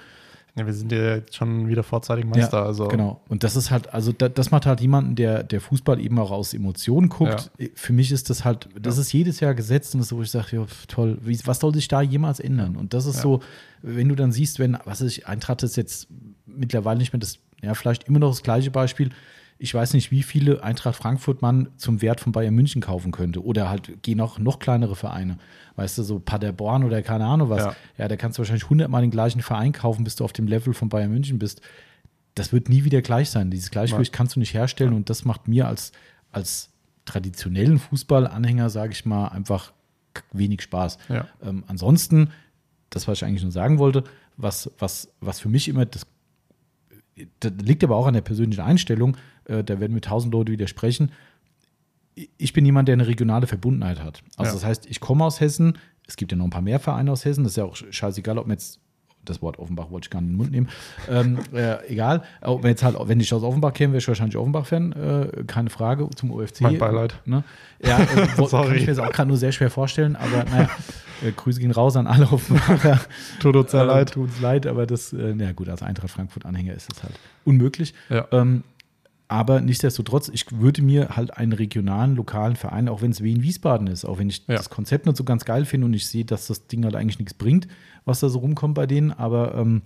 [0.57, 2.57] Ja, wir sind ja jetzt schon wieder vorzeitig Meister.
[2.57, 2.87] Ja, also.
[2.87, 3.21] Genau.
[3.29, 6.31] Und das ist halt, also das, das macht halt jemanden, der, der Fußball eben auch
[6.31, 7.51] aus Emotionen guckt.
[7.59, 7.67] Ja.
[7.75, 9.01] Für mich ist das halt, das ja.
[9.03, 11.59] ist jedes Jahr gesetzt und das ist so, wo ich sage, ja, toll, wie, was
[11.59, 12.75] soll sich da jemals ändern?
[12.75, 13.41] Und das ist so,
[13.83, 16.07] wenn du dann siehst, wenn, was weiß ich, Eintracht ist jetzt
[16.47, 19.11] mittlerweile nicht mehr das, ja, vielleicht immer noch das gleiche Beispiel,
[19.59, 23.43] ich weiß nicht, wie viele Eintracht Frankfurt man zum Wert von Bayern München kaufen könnte.
[23.43, 25.37] Oder halt gehen auch noch kleinere Vereine.
[25.75, 27.63] Weißt du, so Paderborn oder keine Ahnung was.
[27.63, 30.47] Ja, ja da kannst du wahrscheinlich hundertmal den gleichen Verein kaufen, bis du auf dem
[30.47, 31.61] Level von Bayern München bist.
[32.35, 33.49] Das wird nie wieder gleich sein.
[33.49, 34.91] Dieses Gleichgewicht kannst du nicht herstellen.
[34.91, 34.97] Ja.
[34.97, 35.91] Und das macht mir als,
[36.31, 36.69] als
[37.05, 39.73] traditionellen Fußballanhänger, sage ich mal, einfach
[40.33, 40.99] wenig Spaß.
[41.43, 42.29] Ähm, ansonsten,
[42.91, 44.03] das, was ich eigentlich nur sagen wollte,
[44.35, 46.05] was, was, was für mich immer das
[47.39, 51.11] das liegt aber auch an der persönlichen Einstellung, äh, da werden mir tausend Leute widersprechen.
[52.37, 54.23] Ich bin jemand, der eine regionale Verbundenheit hat.
[54.37, 54.53] Also ja.
[54.55, 57.25] das heißt, ich komme aus Hessen, es gibt ja noch ein paar mehr Vereine aus
[57.25, 58.79] Hessen, das ist ja auch scheißegal, ob man jetzt
[59.29, 60.69] das Wort Offenbach wollte ich gar nicht in den Mund nehmen.
[61.09, 62.23] Ähm, äh, egal.
[62.41, 64.93] Aber äh, jetzt halt, wenn ich aus Offenbach käme, wäre ich wahrscheinlich Offenbach-Fan.
[64.93, 66.61] Äh, keine Frage zum UFC.
[66.61, 67.15] Mein Beileid.
[67.25, 67.43] Ne?
[67.83, 68.67] Ja, äh, Sorry.
[68.67, 70.69] kann ich mir das auch gerade nur sehr schwer vorstellen, aber naja,
[71.25, 72.99] äh, Grüße gehen raus an alle Offenbacher.
[73.39, 74.11] tut uns sehr ähm, leid.
[74.13, 77.13] Tut uns leid, aber das, äh, na gut, als Eintracht Frankfurt-Anhänger ist das halt
[77.45, 77.93] unmöglich.
[78.09, 78.27] Ja.
[78.31, 78.63] Ähm,
[79.29, 83.87] aber nichtsdestotrotz, ich würde mir halt einen regionalen, lokalen Verein, auch wenn es Wien Wiesbaden
[83.87, 84.55] ist, auch wenn ich ja.
[84.55, 87.19] das Konzept nicht so ganz geil finde und ich sehe, dass das Ding halt eigentlich
[87.19, 87.67] nichts bringt,
[88.05, 89.81] was da so rumkommt bei denen, aber ähm,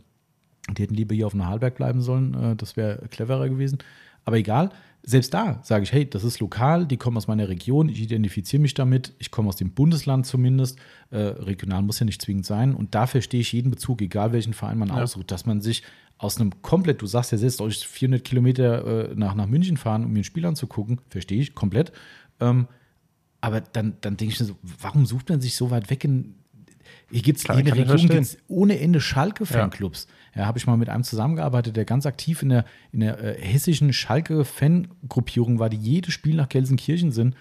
[0.72, 3.80] die hätten lieber hier auf Nahalberg bleiben sollen, äh, das wäre cleverer gewesen.
[4.26, 4.70] Aber egal,
[5.02, 8.62] selbst da sage ich, hey, das ist lokal, die kommen aus meiner Region, ich identifiziere
[8.62, 10.78] mich damit, ich komme aus dem Bundesland zumindest.
[11.10, 12.76] Äh, regional muss ja nicht zwingend sein.
[12.76, 15.02] Und da verstehe ich jeden Bezug, egal welchen Verein man ja.
[15.02, 15.82] aussucht, dass man sich
[16.22, 20.06] aus einem komplett, du sagst ja selbst, euch 400 Kilometer äh, nach, nach München fahren,
[20.06, 21.92] um mir ein Spiel anzugucken, verstehe ich komplett.
[22.40, 22.68] Ähm,
[23.42, 26.36] aber dann, dann denke ich mir so, warum sucht man sich so weit weg in.
[27.10, 30.08] Hier gibt es in der Region gibt's ohne Ende Schalke-Fanclubs.
[30.36, 33.18] Ja, ja habe ich mal mit einem zusammengearbeitet, der ganz aktiv in der, in der
[33.18, 37.36] äh, hessischen Schalke-Fangruppierung war, die jedes Spiel nach Gelsenkirchen sind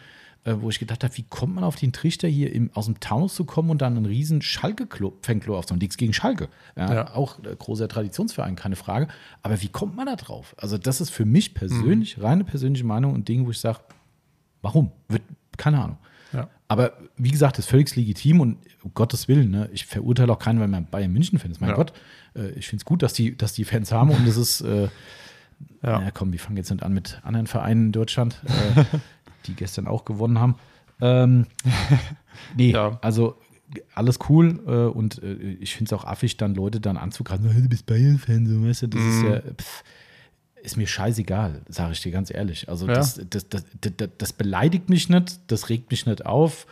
[0.44, 2.98] äh, wo ich gedacht habe, wie kommt man auf den Trichter, hier im, aus dem
[3.00, 5.80] Taunus zu kommen und dann einen riesen Schalke-Fanclub aufzunehmen?
[5.80, 6.48] Nichts gegen Schalke.
[6.76, 7.14] Ja, ja.
[7.14, 9.08] Auch äh, großer Traditionsverein, keine Frage.
[9.42, 10.54] Aber wie kommt man da drauf?
[10.58, 12.24] Also, das ist für mich persönlich, mhm.
[12.24, 13.80] reine persönliche Meinung und Ding, wo ich sage,
[14.62, 14.92] warum?
[15.08, 15.22] Wird,
[15.56, 15.98] keine Ahnung.
[16.32, 16.48] Ja.
[16.68, 20.60] Aber wie gesagt, ist völlig legitim und um Gottes Willen, ne, ich verurteile auch keinen,
[20.60, 21.60] weil man Bayern München-Fan ist.
[21.60, 21.76] Mein ja.
[21.76, 21.92] Gott,
[22.36, 24.62] äh, ich finde es gut, dass die, dass die Fans haben und das ist.
[24.62, 24.84] Äh,
[25.82, 26.00] ja.
[26.04, 28.40] Na komm, wir fangen jetzt nicht an mit anderen Vereinen in Deutschland.
[28.46, 28.84] Äh,
[29.46, 30.54] die gestern auch gewonnen haben.
[31.00, 31.46] Ähm,
[32.56, 32.98] nee, ja.
[33.02, 33.36] also
[33.94, 37.68] alles cool äh, und äh, ich finde es auch affig, dann Leute dann anzugreifen, du
[37.68, 39.08] bist Bayern-Fan, so weißt du, das mm.
[39.08, 39.30] ist mhm.
[39.30, 39.84] ja, pff,
[40.62, 42.68] ist mir scheißegal, sage ich dir ganz ehrlich.
[42.68, 42.94] Also ja.
[42.94, 43.62] das, das, das,
[44.18, 46.66] das, beleidigt mich nicht, das regt mich nicht auf,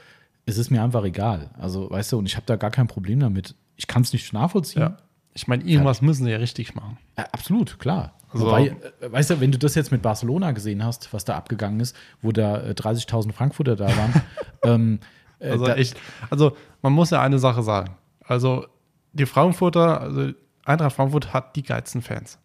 [0.45, 1.51] es ist mir einfach egal.
[1.57, 3.55] Also weißt du, und ich habe da gar kein Problem damit.
[3.77, 4.97] Ich kann es nicht nachvollziehen, ja.
[5.41, 6.07] Ich meine, irgendwas ja.
[6.07, 6.97] müssen sie ja richtig machen.
[7.17, 8.13] Ja, absolut, klar.
[8.33, 11.37] Also, Wobei, äh, weißt du, wenn du das jetzt mit Barcelona gesehen hast, was da
[11.37, 14.21] abgegangen ist, wo da 30.000 äh, Frankfurter da waren.
[14.65, 14.99] ähm,
[15.39, 15.97] äh, also, da echt,
[16.29, 17.95] also, man muss ja eine Sache sagen.
[18.25, 18.67] Also,
[19.13, 20.31] die Frankfurter, also
[20.65, 22.37] Eintracht Frankfurt hat die geilsten Fans.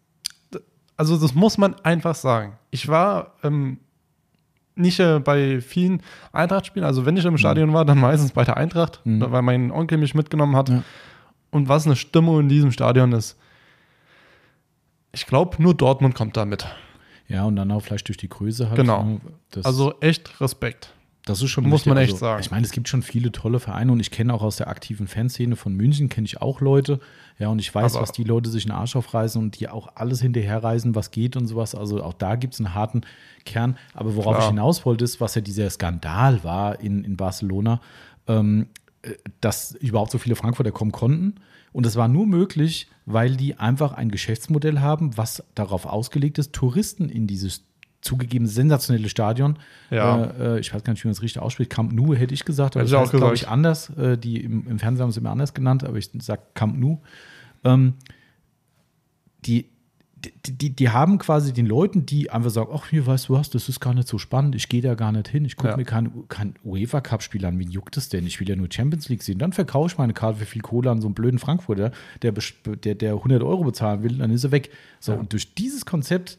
[0.96, 2.56] Also, das muss man einfach sagen.
[2.70, 3.78] Ich war ähm,
[4.76, 6.00] nicht äh, bei vielen
[6.32, 6.86] Eintracht-Spielen.
[6.86, 7.38] Also, wenn ich im mhm.
[7.38, 9.32] Stadion war, dann meistens bei der Eintracht, mhm.
[9.32, 10.68] weil mein Onkel mich mitgenommen hat.
[10.68, 10.84] Ja
[11.54, 13.36] und was eine Stimmung in diesem Stadion ist.
[15.12, 16.66] Ich glaube, nur Dortmund kommt da mit.
[17.28, 18.76] Ja, und dann auch vielleicht durch die Größe halt.
[18.76, 19.02] Genau.
[19.04, 19.20] Ne?
[19.62, 20.92] also echt Respekt.
[21.26, 21.88] Das ist schon muss richtig.
[21.88, 22.40] man echt also, sagen.
[22.42, 25.06] Ich meine, es gibt schon viele tolle Vereine und ich kenne auch aus der aktiven
[25.06, 26.98] Fanszene von München kenne ich auch Leute.
[27.38, 29.68] Ja, und ich weiß, also, was die Leute sich in den Arsch aufreißen und die
[29.70, 31.74] auch alles hinterherreisen, was geht und sowas.
[31.76, 33.02] Also auch da gibt es einen harten
[33.46, 33.78] Kern.
[33.94, 34.42] Aber worauf klar.
[34.42, 37.80] ich hinaus wollte, ist, was ja dieser Skandal war in, in Barcelona.
[38.26, 38.66] Ähm,
[39.40, 41.34] dass überhaupt so viele Frankfurter kommen konnten.
[41.72, 46.52] Und das war nur möglich, weil die einfach ein Geschäftsmodell haben, was darauf ausgelegt ist,
[46.52, 47.62] Touristen in dieses
[48.00, 49.58] zugegeben sensationelle Stadion.
[49.90, 50.24] Ja.
[50.24, 51.70] Äh, äh ich weiß gar nicht, wie man es richtig ausspricht.
[51.70, 53.90] Camp Nou hätte ich gesagt, aber hätte das ist glaube ich, anders.
[53.96, 57.00] Äh, die im, im, Fernsehen haben es immer anders genannt, aber ich sage Camp Nou.
[57.64, 57.94] Ähm,
[59.44, 59.66] die,
[60.46, 63.50] die, die, die, haben quasi den Leuten, die einfach sagen, ach, hier weißt du was,
[63.50, 65.76] das ist gar nicht so spannend, ich gehe da gar nicht hin, ich gucke ja.
[65.76, 68.26] mir kein, kein UEFA-Cup-Spiel an, wen juckt das denn?
[68.26, 69.38] Ich will ja nur Champions League sehen.
[69.38, 71.90] Dann verkaufe ich meine Karte für viel Kohle an so einen blöden Frankfurter,
[72.22, 72.32] der,
[72.82, 74.70] der, der 100 Euro bezahlen will, dann ist er weg.
[75.00, 75.18] So, ja.
[75.18, 76.38] und durch dieses Konzept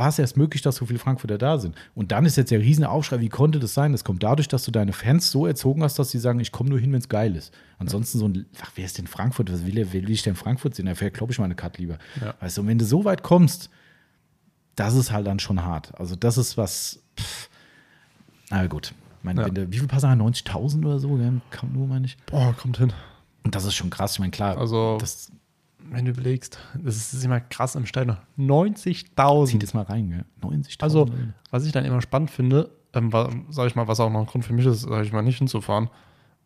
[0.00, 1.76] war es erst möglich, dass so viele Frankfurter da sind.
[1.94, 3.92] Und dann ist jetzt der Riesenaufschrei, wie konnte das sein?
[3.92, 6.70] Das kommt dadurch, dass du deine Fans so erzogen hast, dass sie sagen, ich komme
[6.70, 7.52] nur hin, wenn es geil ist.
[7.78, 9.52] Ansonsten so ein, ach, wer ist denn Frankfurt?
[9.52, 10.86] Was will, er, will ich denn Frankfurt sehen?
[10.86, 11.98] Da fährt, glaube ich meine Cut lieber.
[12.20, 12.34] Ja.
[12.40, 13.68] Weißt du, und wenn du so weit kommst,
[14.74, 15.92] das ist halt dann schon hart.
[16.00, 17.50] Also das ist was, pff.
[18.48, 18.94] na gut.
[19.22, 19.48] Mein, ja.
[19.50, 21.08] du, wie viel passen 90.000 oder so?
[21.54, 22.16] Kommt nur, meine ich.
[22.24, 22.90] Boah, kommt hin.
[23.44, 24.12] Und das ist schon krass.
[24.14, 25.30] Ich meine, klar, also, das
[25.88, 29.46] wenn du überlegst, das ist, immer krass im Stein, 90.000.
[29.46, 30.24] Zieh das mal rein, gell?
[30.42, 30.82] 90.000.
[30.82, 31.06] Also,
[31.50, 34.26] was ich dann immer spannend finde, ähm, war, sag ich mal, was auch noch ein
[34.26, 35.88] Grund für mich ist, sag ich mal, nicht hinzufahren.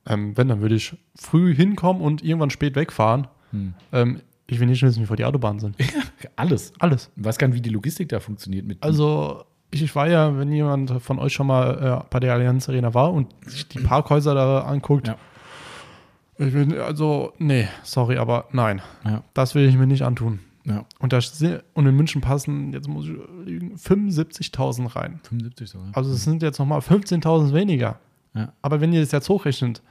[0.07, 3.26] Ähm, wenn, dann würde ich früh hinkommen und irgendwann spät wegfahren.
[3.53, 3.74] Hm.
[3.93, 5.76] Ähm, ich will nicht wissen, wie vor die Autobahnen sind.
[6.37, 6.72] Alles.
[6.78, 7.11] Alles.
[7.16, 8.82] Ich weiß gar nicht, wie die Logistik da funktioniert mit.
[8.82, 12.68] Also, ich, ich war ja, wenn jemand von euch schon mal äh, bei der Allianz
[12.68, 15.16] Arena war und sich die Parkhäuser da anguckt, ja.
[16.39, 18.82] Ich bin, also, nee, sorry, aber nein.
[19.05, 19.22] Ja.
[19.35, 20.41] Das will ich mir nicht antun.
[20.64, 20.85] Ja.
[20.99, 21.20] Und, da,
[21.74, 25.20] und in München passen, jetzt muss ich 75.000 rein.
[25.30, 25.93] 75.000.
[25.93, 27.99] Also es sind jetzt nochmal 15.000 weniger.
[28.35, 28.53] Ja.
[28.62, 29.82] Aber wenn ihr das jetzt hochrechnet,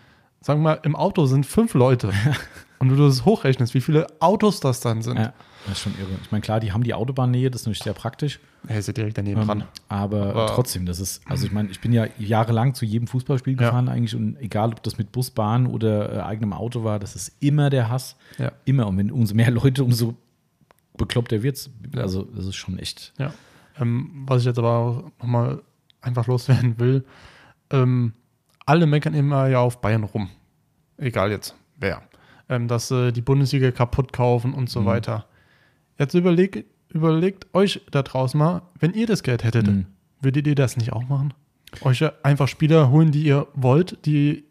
[0.42, 2.10] sagen wir mal, im Auto sind fünf Leute.
[2.80, 5.18] und du das hochrechnest, wie viele Autos das dann sind.
[5.18, 5.34] Ja.
[5.66, 6.10] Das ist schon irre.
[6.22, 8.40] Ich meine, klar, die haben die Autobahnnähe, das ist natürlich sehr praktisch.
[8.68, 9.64] Er ist ja direkt daneben ähm, dran.
[9.88, 13.54] Aber, aber, trotzdem, das ist, also ich meine, ich bin ja jahrelang zu jedem Fußballspiel
[13.54, 13.60] ja.
[13.68, 17.16] gefahren eigentlich und egal, ob das mit Bus, Bahn oder äh, eigenem Auto war, das
[17.16, 18.16] ist immer der Hass.
[18.38, 18.52] Ja.
[18.66, 18.88] Immer.
[18.88, 20.16] Und wenn umso mehr Leute, umso
[20.98, 21.98] bekloppter wird wird's.
[21.98, 23.14] Also, das ist schon echt.
[23.18, 23.34] Ja.
[23.80, 25.62] Ähm, was ich jetzt aber nochmal
[26.02, 27.06] einfach loswerden will,
[27.72, 28.14] ähm,
[28.66, 30.30] alle meckern immer ja auf Bayern rum.
[30.98, 32.02] Egal jetzt, wer.
[32.50, 34.86] Ähm, dass äh, die Bundesliga kaputt kaufen und so mhm.
[34.86, 35.26] weiter.
[35.98, 39.86] Jetzt überleg, überlegt euch da draußen mal, wenn ihr das Geld hättet, mhm.
[40.22, 41.34] würdet ihr das nicht auch machen?
[41.82, 44.44] Euch einfach Spieler holen, die ihr wollt, die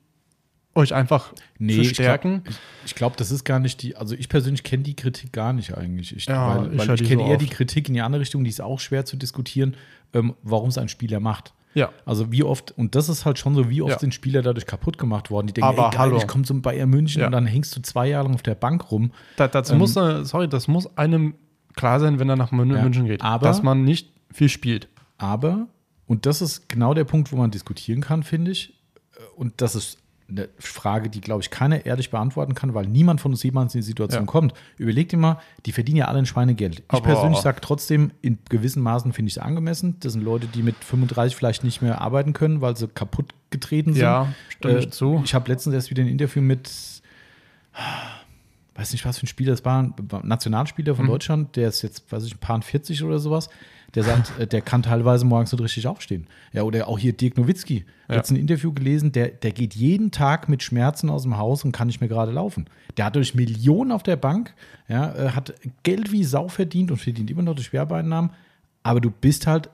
[0.75, 2.43] euch einfach nee, stärken.
[2.87, 5.53] Ich glaube, glaub, das ist gar nicht die, also ich persönlich kenne die Kritik gar
[5.53, 6.17] nicht eigentlich.
[6.17, 7.43] Ich, ja, weil, ich, ich kenne so eher oft.
[7.43, 9.77] die Kritik in die andere Richtung, die ist auch schwer zu diskutieren,
[10.15, 11.53] ähm, warum es ein Spieler macht.
[11.75, 11.91] Ja.
[12.05, 13.99] Also wie oft, und das ist halt schon so, wie oft ja.
[13.99, 16.17] sind Spieler dadurch kaputt gemacht worden, die denken, Aber ey, geil, hallo.
[16.17, 17.27] ich komme zum Bayern München ja.
[17.27, 19.13] und dann hängst du zwei Jahre lang auf der Bank rum.
[19.37, 21.35] Da, dazu ähm, muss, äh, sorry, das muss einem
[21.75, 24.89] klar sein, wenn er nach München ja, geht, aber, dass man nicht viel spielt.
[25.19, 25.69] Aber,
[26.07, 28.75] und das ist genau der Punkt, wo man diskutieren kann, finde ich,
[29.17, 29.99] äh, und das ist
[30.29, 33.81] eine Frage, die, glaube ich, keiner ehrlich beantworten kann, weil niemand von uns jemals in
[33.81, 34.27] die Situation ja.
[34.27, 34.55] kommt.
[34.79, 36.81] Überleg dir mal, die verdienen ja alle ein Schweinegeld.
[36.81, 39.97] Ich aber persönlich sage trotzdem, in gewissen Maßen finde ich es angemessen.
[40.01, 43.93] Das sind Leute, die mit 35 vielleicht nicht mehr arbeiten können, weil sie kaputt getreten
[43.93, 44.03] sind.
[44.03, 45.21] Ja, stimme äh, ich zu.
[45.25, 46.71] Ich habe letztens erst wieder ein Interview mit,
[48.75, 51.09] weiß nicht, was für ein Spieler das war, ein Nationalspieler von mhm.
[51.11, 53.51] Deutschland, der ist jetzt, weiß ich, ein paar 40 oder sowas
[53.95, 56.27] der sagt, äh, der kann teilweise morgens nicht richtig aufstehen.
[56.53, 57.85] Ja, oder auch hier Dirk Nowitzki.
[58.09, 58.17] Ja.
[58.17, 61.73] Jetzt ein Interview gelesen, der, der geht jeden Tag mit Schmerzen aus dem Haus und
[61.73, 62.67] kann nicht mehr gerade laufen.
[62.97, 64.55] Der hat durch Millionen auf der Bank,
[64.89, 68.31] ja, äh, hat Geld wie Sau verdient und verdient immer noch durch Schwerbeinnahmen.
[68.83, 69.69] Aber du bist halt,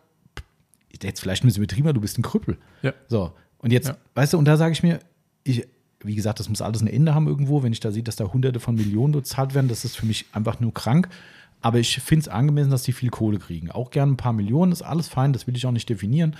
[1.02, 2.58] jetzt vielleicht ein bisschen betrieben, du bist ein Krüppel.
[2.82, 2.92] Ja.
[3.08, 3.32] So.
[3.58, 3.96] Und jetzt, ja.
[4.14, 4.98] weißt du, und da sage ich mir,
[5.44, 5.66] ich,
[6.00, 7.62] wie gesagt, das muss alles ein Ende haben irgendwo.
[7.62, 10.26] Wenn ich da sehe, dass da Hunderte von Millionen bezahlt werden, das ist für mich
[10.32, 11.08] einfach nur krank.
[11.60, 13.70] Aber ich finde es angemessen, dass die viel Kohle kriegen.
[13.70, 16.36] Auch gerne ein paar Millionen, ist alles fein, das will ich auch nicht definieren.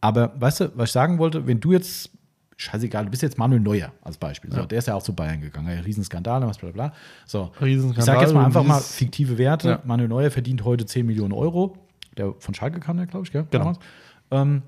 [0.00, 2.10] Aber weißt du, was ich sagen wollte, wenn du jetzt,
[2.56, 4.50] scheißegal, du bist jetzt Manuel Neuer als Beispiel.
[4.52, 4.64] Ja.
[4.64, 6.92] der ist ja auch zu Bayern gegangen, ja, Riesenskandal, was bla bla.
[7.26, 9.68] So, Riesenskandal, ich sage jetzt mal einfach mal fiktive Werte.
[9.68, 9.82] Ja.
[9.84, 11.76] Manuel Neuer verdient heute 10 Millionen Euro.
[12.16, 13.46] Der von Schalke kam ja, glaube ich, gell?
[13.50, 13.72] Genau.
[14.30, 14.62] Ähm,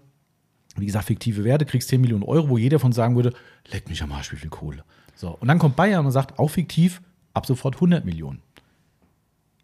[0.76, 3.32] wie gesagt, fiktive Werte, kriegst 10 Millionen Euro, wo jeder von sagen würde,
[3.72, 4.82] leck mich am Arsch, wie viel Kohle.
[5.14, 7.00] So, und dann kommt Bayern und sagt, auch fiktiv,
[7.32, 8.40] ab sofort 100 Millionen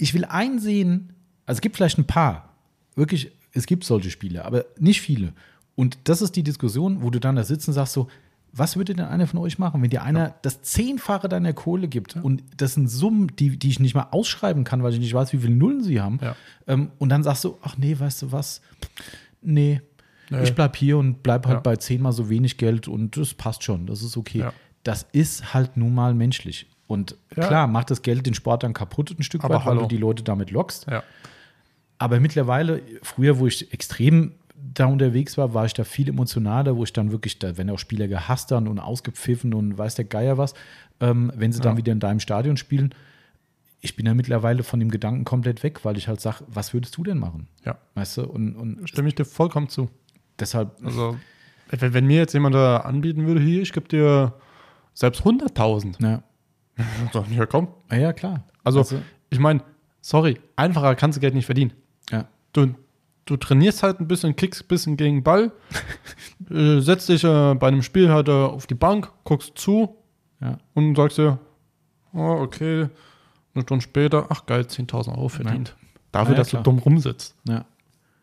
[0.00, 1.12] ich will einsehen,
[1.46, 2.50] also es gibt vielleicht ein paar,
[2.94, 5.32] wirklich, es gibt solche Spiele, aber nicht viele.
[5.74, 8.08] Und das ist die Diskussion, wo du dann da sitzt und sagst so,
[8.52, 10.34] was würde denn einer von euch machen, wenn dir einer ja.
[10.42, 12.22] das Zehnfache deiner Kohle gibt ja.
[12.22, 15.32] und das sind Summen, die, die ich nicht mal ausschreiben kann, weil ich nicht weiß,
[15.32, 16.18] wie viele Nullen sie haben.
[16.20, 16.34] Ja.
[16.66, 18.60] Ähm, und dann sagst du, ach nee, weißt du was?
[19.40, 19.80] Nee,
[20.30, 20.42] nee.
[20.42, 23.86] ich bleib hier und bleib halt bei zehnmal so wenig Geld und das passt schon,
[23.86, 24.46] das ist okay.
[24.82, 26.66] Das ist halt nun mal menschlich.
[26.90, 27.46] Und ja.
[27.46, 29.96] klar, macht das Geld den Sport dann kaputt ein Stück Aber weit, weil du die
[29.96, 30.88] Leute damit lockst.
[30.90, 31.04] Ja.
[31.98, 36.82] Aber mittlerweile, früher, wo ich extrem da unterwegs war, war ich da viel emotionaler, wo
[36.82, 40.36] ich dann wirklich, da werden auch Spieler gehasst dann und ausgepfiffen und weiß der Geier
[40.36, 40.54] was,
[40.98, 41.78] ähm, wenn sie dann ja.
[41.78, 42.92] wieder in deinem Stadion spielen.
[43.80, 46.96] Ich bin da mittlerweile von dem Gedanken komplett weg, weil ich halt sage, was würdest
[46.96, 47.46] du denn machen?
[47.64, 47.78] Ja.
[47.94, 48.24] Weißt du?
[48.24, 49.90] Und, und Stimme ich dir vollkommen zu.
[50.40, 50.72] Deshalb.
[50.84, 51.16] Also,
[51.70, 54.34] wenn mir jetzt jemand da anbieten würde, hier, ich gebe dir
[54.92, 56.02] selbst 100.000.
[56.02, 56.24] Ja.
[57.12, 57.68] Dann, ja, komm.
[57.88, 58.44] Ah, ja, klar.
[58.64, 59.00] Also, also
[59.30, 59.62] ich meine,
[60.00, 61.72] sorry, einfacher kannst du Geld nicht verdienen.
[62.10, 62.26] Ja.
[62.52, 62.74] Du,
[63.24, 65.52] du trainierst halt ein bisschen, kickst ein bisschen gegen den Ball,
[66.50, 69.96] äh, setzt dich äh, bei einem Spiel halt äh, auf die Bank, guckst zu
[70.40, 70.58] ja.
[70.74, 71.38] und sagst dir,
[72.12, 72.88] oh, okay,
[73.54, 75.74] eine Stunde später, ach geil, 10.000 Euro verdient.
[75.78, 75.88] Nein.
[76.12, 76.62] Dafür, ah, ja, dass klar.
[76.62, 77.36] du dumm rumsitzt.
[77.48, 77.64] Ja.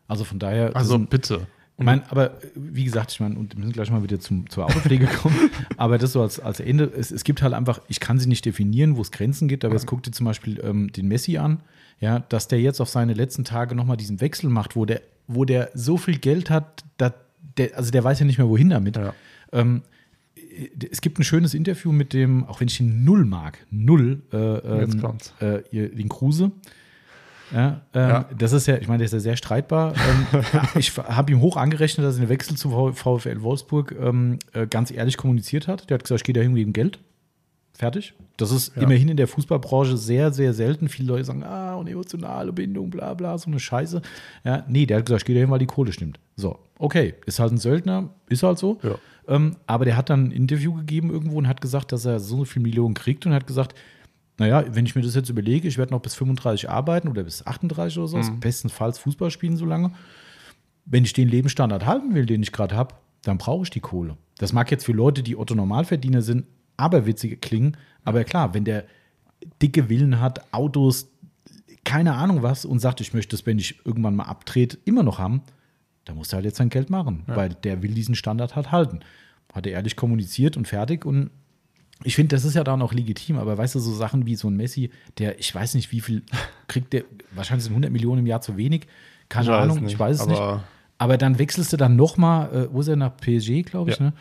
[0.08, 0.74] Also von daher.
[0.76, 1.46] Also bitte.
[1.78, 4.50] Ich meine, aber äh, wie gesagt, ich meine, und wir müssen gleich mal wieder zum,
[4.50, 8.00] zur Autopflege kommen, aber das so als, als Ende, es, es gibt halt einfach, ich
[8.00, 10.90] kann sie nicht definieren, wo es Grenzen gibt, aber es guckt dir zum Beispiel ähm,
[10.92, 11.60] den Messi an,
[12.00, 15.44] ja, dass der jetzt auf seine letzten Tage nochmal diesen Wechsel macht, wo der, wo
[15.44, 17.12] der so viel Geld hat, dass
[17.56, 18.96] der, also der weiß ja nicht mehr, wohin damit.
[18.96, 19.14] Ja.
[19.52, 19.82] Ähm,
[20.34, 24.22] äh, es gibt ein schönes Interview mit dem, auch wenn ich ihn null mag, null,
[24.32, 25.60] äh, ähm, äh,
[25.90, 26.50] den Kruse.
[27.52, 28.24] Ja, ähm, ja.
[28.36, 29.94] Das ist ja, ich meine, der ist ja sehr streitbar.
[30.34, 30.42] Ähm,
[30.76, 34.90] ich habe ihm hoch angerechnet, dass er den Wechsel zu VfL Wolfsburg ähm, äh, ganz
[34.90, 35.88] ehrlich kommuniziert hat.
[35.90, 36.98] Der hat gesagt, ich gehe da hin wegen Geld.
[37.74, 38.12] Fertig.
[38.36, 38.82] Das ist ja.
[38.82, 40.88] immerhin in der Fußballbranche sehr, sehr selten.
[40.88, 44.02] Viele Leute sagen, ah, und emotionale Bindung, bla, bla, so eine Scheiße.
[44.44, 46.18] Ja, nee, der hat gesagt, ich gehe dahin, weil die Kohle stimmt.
[46.34, 48.80] So, okay, ist halt ein Söldner, ist halt so.
[49.28, 52.44] Ähm, aber der hat dann ein Interview gegeben irgendwo und hat gesagt, dass er so
[52.44, 53.74] viele Millionen kriegt und hat gesagt,
[54.38, 57.44] naja, wenn ich mir das jetzt überlege, ich werde noch bis 35 arbeiten oder bis
[57.46, 58.38] 38 oder so, mhm.
[58.40, 59.90] bestenfalls Fußball spielen so lange.
[60.86, 64.16] Wenn ich den Lebensstandard halten will, den ich gerade habe, dann brauche ich die Kohle.
[64.38, 66.44] Das mag jetzt für Leute, die Otto Normalverdiener sind,
[66.76, 68.84] aber aberwitzig klingen, aber klar, wenn der
[69.60, 71.08] dicke Willen hat, Autos,
[71.84, 75.18] keine Ahnung was und sagt, ich möchte das, wenn ich irgendwann mal abtrete, immer noch
[75.18, 75.42] haben,
[76.04, 77.34] dann muss er halt jetzt sein Geld machen, ja.
[77.36, 79.00] weil der will diesen Standard halt halten.
[79.52, 81.30] Hat er ehrlich kommuniziert und fertig und
[82.04, 84.48] ich finde, das ist ja da noch legitim, aber weißt du, so Sachen wie so
[84.48, 86.22] ein Messi, der, ich weiß nicht, wie viel
[86.68, 88.86] kriegt der, wahrscheinlich sind 100 Millionen im Jahr zu wenig,
[89.28, 90.64] keine ich Ahnung, nicht, ich weiß es aber nicht.
[91.00, 94.06] Aber dann wechselst du dann nochmal, äh, wo ist er nach PSG, glaube ich, ja.
[94.06, 94.12] ne?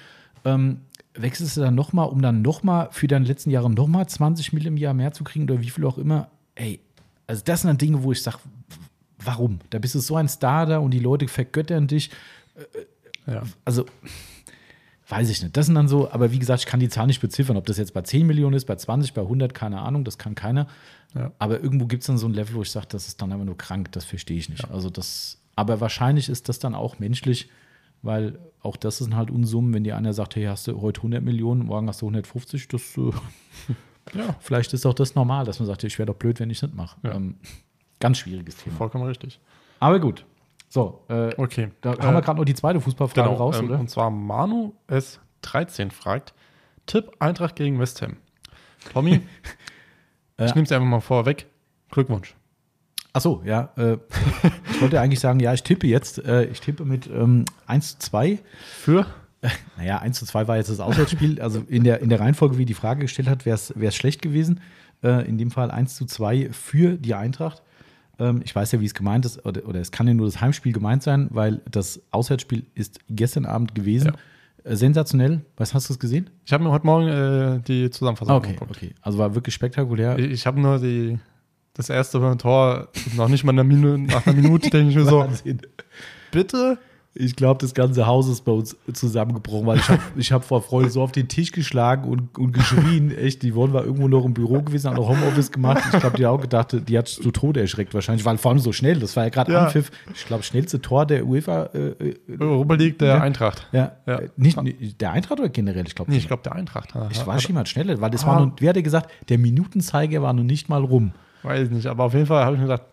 [0.45, 0.81] Ähm,
[1.15, 4.81] wechselst du dann nochmal, um dann nochmal für deine letzten Jahre nochmal 20 Millionen im
[4.83, 6.29] Jahr mehr zu kriegen oder wie viel auch immer.
[6.53, 6.79] Ey,
[7.25, 8.37] also das sind dann Dinge, wo ich sage,
[9.23, 9.59] warum?
[9.71, 12.11] Da bist du so ein Star da und die Leute vergöttern dich.
[13.25, 13.43] Äh, äh ja.
[13.65, 13.85] Also.
[15.09, 15.55] Weiß ich nicht.
[15.55, 17.77] Das sind dann so, aber wie gesagt, ich kann die Zahl nicht beziffern, ob das
[17.77, 20.67] jetzt bei 10 Millionen ist, bei 20, bei 100, keine Ahnung, das kann keiner.
[21.15, 21.31] Ja.
[21.39, 23.45] Aber irgendwo gibt es dann so ein Level, wo ich sage, das ist dann einfach
[23.45, 24.63] nur krank, das verstehe ich nicht.
[24.63, 24.71] Ja.
[24.73, 27.49] Also das, aber wahrscheinlich ist das dann auch menschlich,
[28.01, 31.23] weil auch das sind halt Unsummen, wenn dir einer sagt, hey, hast du heute 100
[31.23, 33.11] Millionen, morgen hast du 150, das äh,
[34.17, 34.35] ja.
[34.41, 36.69] vielleicht ist auch das normal, dass man sagt, ich wäre doch blöd, wenn ich das
[36.69, 36.97] nicht mache.
[37.07, 37.35] Ähm,
[38.01, 38.75] ganz schwieriges Thema.
[38.75, 39.39] Vollkommen richtig.
[39.79, 40.25] Aber gut,
[40.69, 41.69] so, äh, okay.
[41.81, 43.79] da haben wir äh, gerade noch die zweite Fußballfrage genau, raus, ähm, oder?
[43.79, 46.33] Und zwar Manu S13 fragt:
[46.85, 48.17] Tipp Eintracht gegen West Ham.
[48.91, 49.21] Tommy,
[50.37, 51.47] ich nehme es einfach mal vorweg.
[51.89, 52.35] Glückwunsch.
[53.13, 53.69] Ach so, ja.
[53.77, 53.97] Äh,
[54.71, 56.19] ich wollte eigentlich sagen, ja, ich tippe jetzt.
[56.23, 58.39] Äh, ich tippe mit ähm, 1 zu 2.
[58.65, 59.05] Für?
[59.77, 61.39] Naja, 1 zu 2 war jetzt das Auswärtsspiel.
[61.41, 64.61] Also in der, in der Reihenfolge, wie die Frage gestellt hat, wäre es schlecht gewesen.
[65.03, 67.61] Äh, in dem Fall 1 zu 2 für die Eintracht.
[68.19, 70.41] Ähm, ich weiß ja, wie es gemeint ist, oder, oder, es kann ja nur das
[70.41, 74.13] Heimspiel gemeint sein, weil das Auswärtsspiel ist gestern Abend gewesen.
[74.65, 74.71] Ja.
[74.71, 75.41] Äh, sensationell.
[75.55, 76.29] Was hast du es gesehen?
[76.45, 78.71] Ich habe mir heute Morgen äh, die Zusammenfassung ah, okay, geguckt.
[78.71, 80.17] Okay, also war wirklich spektakulär.
[80.17, 81.19] Ich, ich habe nur die,
[81.73, 85.27] das erste Tor, noch nicht mal eine Minute, nach einer Minute, denke ich mir so.
[86.31, 86.77] Bitte?
[87.19, 90.61] Ich glaube, das ganze Haus ist bei uns zusammengebrochen, weil ich habe ich hab vor
[90.61, 93.11] Freude so auf den Tisch geschlagen und, und geschrien.
[93.11, 95.81] Echt, die Yvonne war irgendwo noch im Büro gewesen, haben noch Homeoffice gemacht.
[95.93, 98.59] Ich glaube, die hat auch gedacht, die hat zu Tode erschreckt wahrscheinlich, weil vor allem
[98.59, 99.63] so schnell, das war ja gerade ja.
[99.63, 99.89] Anpfiff.
[100.13, 101.69] Ich glaube, schnellste Tor der UEFA.
[101.73, 103.21] Äh, äh Europa League der ja.
[103.21, 103.67] Eintracht.
[103.71, 103.93] Ja.
[104.05, 104.19] ja.
[104.19, 104.57] Äh, nicht,
[105.01, 105.87] der Eintracht oder generell?
[105.87, 106.93] Ich glaube, nee, ich glaube, der Eintracht.
[107.09, 108.27] Ich war schon mal schneller, weil das ah.
[108.27, 111.11] war nun, wie hat er gesagt, der Minutenzeiger war noch nicht mal rum.
[111.43, 112.83] Weiß nicht, aber auf jeden Fall habe ich mir gedacht,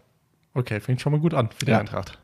[0.55, 2.19] okay, fängt schon mal gut an für die Eintracht.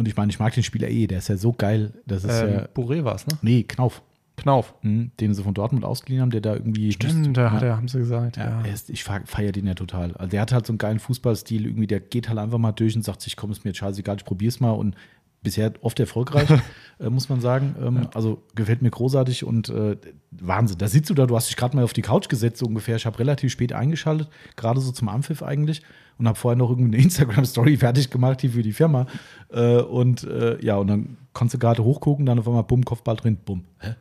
[0.00, 1.92] Und ich meine, ich mag den Spieler eh, der ist ja so geil.
[2.06, 2.64] Das ist ähm, ja.
[2.74, 3.36] Bourré war es, ne?
[3.42, 4.00] Nee, Knauf.
[4.38, 4.72] Knauf.
[4.80, 6.90] Mhm, den sie von Dortmund ausgeliehen haben, der da irgendwie.
[6.90, 8.38] Stimmt, da hat er, haben sie gesagt.
[8.38, 8.64] Ja, ja.
[8.64, 10.14] Ist, ich feiere den ja total.
[10.16, 12.96] Also der hat halt so einen geilen Fußballstil, irgendwie, der geht halt einfach mal durch
[12.96, 14.96] und sagt sich, komm, ist mir jetzt scheißegal, ich probier's mal und
[15.42, 16.48] bisher oft erfolgreich,
[17.00, 17.74] äh, muss man sagen.
[17.80, 18.10] Ähm, ja.
[18.14, 19.96] Also gefällt mir großartig und äh,
[20.30, 20.78] Wahnsinn.
[20.78, 22.96] Da sitzt du da, du hast dich gerade mal auf die Couch gesetzt, so ungefähr.
[22.96, 25.82] Ich habe relativ spät eingeschaltet, gerade so zum Anpfiff eigentlich
[26.18, 29.06] und habe vorher noch irgendeine Instagram-Story fertig gemacht, hier für die Firma.
[29.50, 33.16] Äh, und äh, ja, und dann konntest du gerade hochgucken, dann auf einmal bumm, Kopfball
[33.16, 33.64] drin, bumm.
[33.80, 33.94] Hä?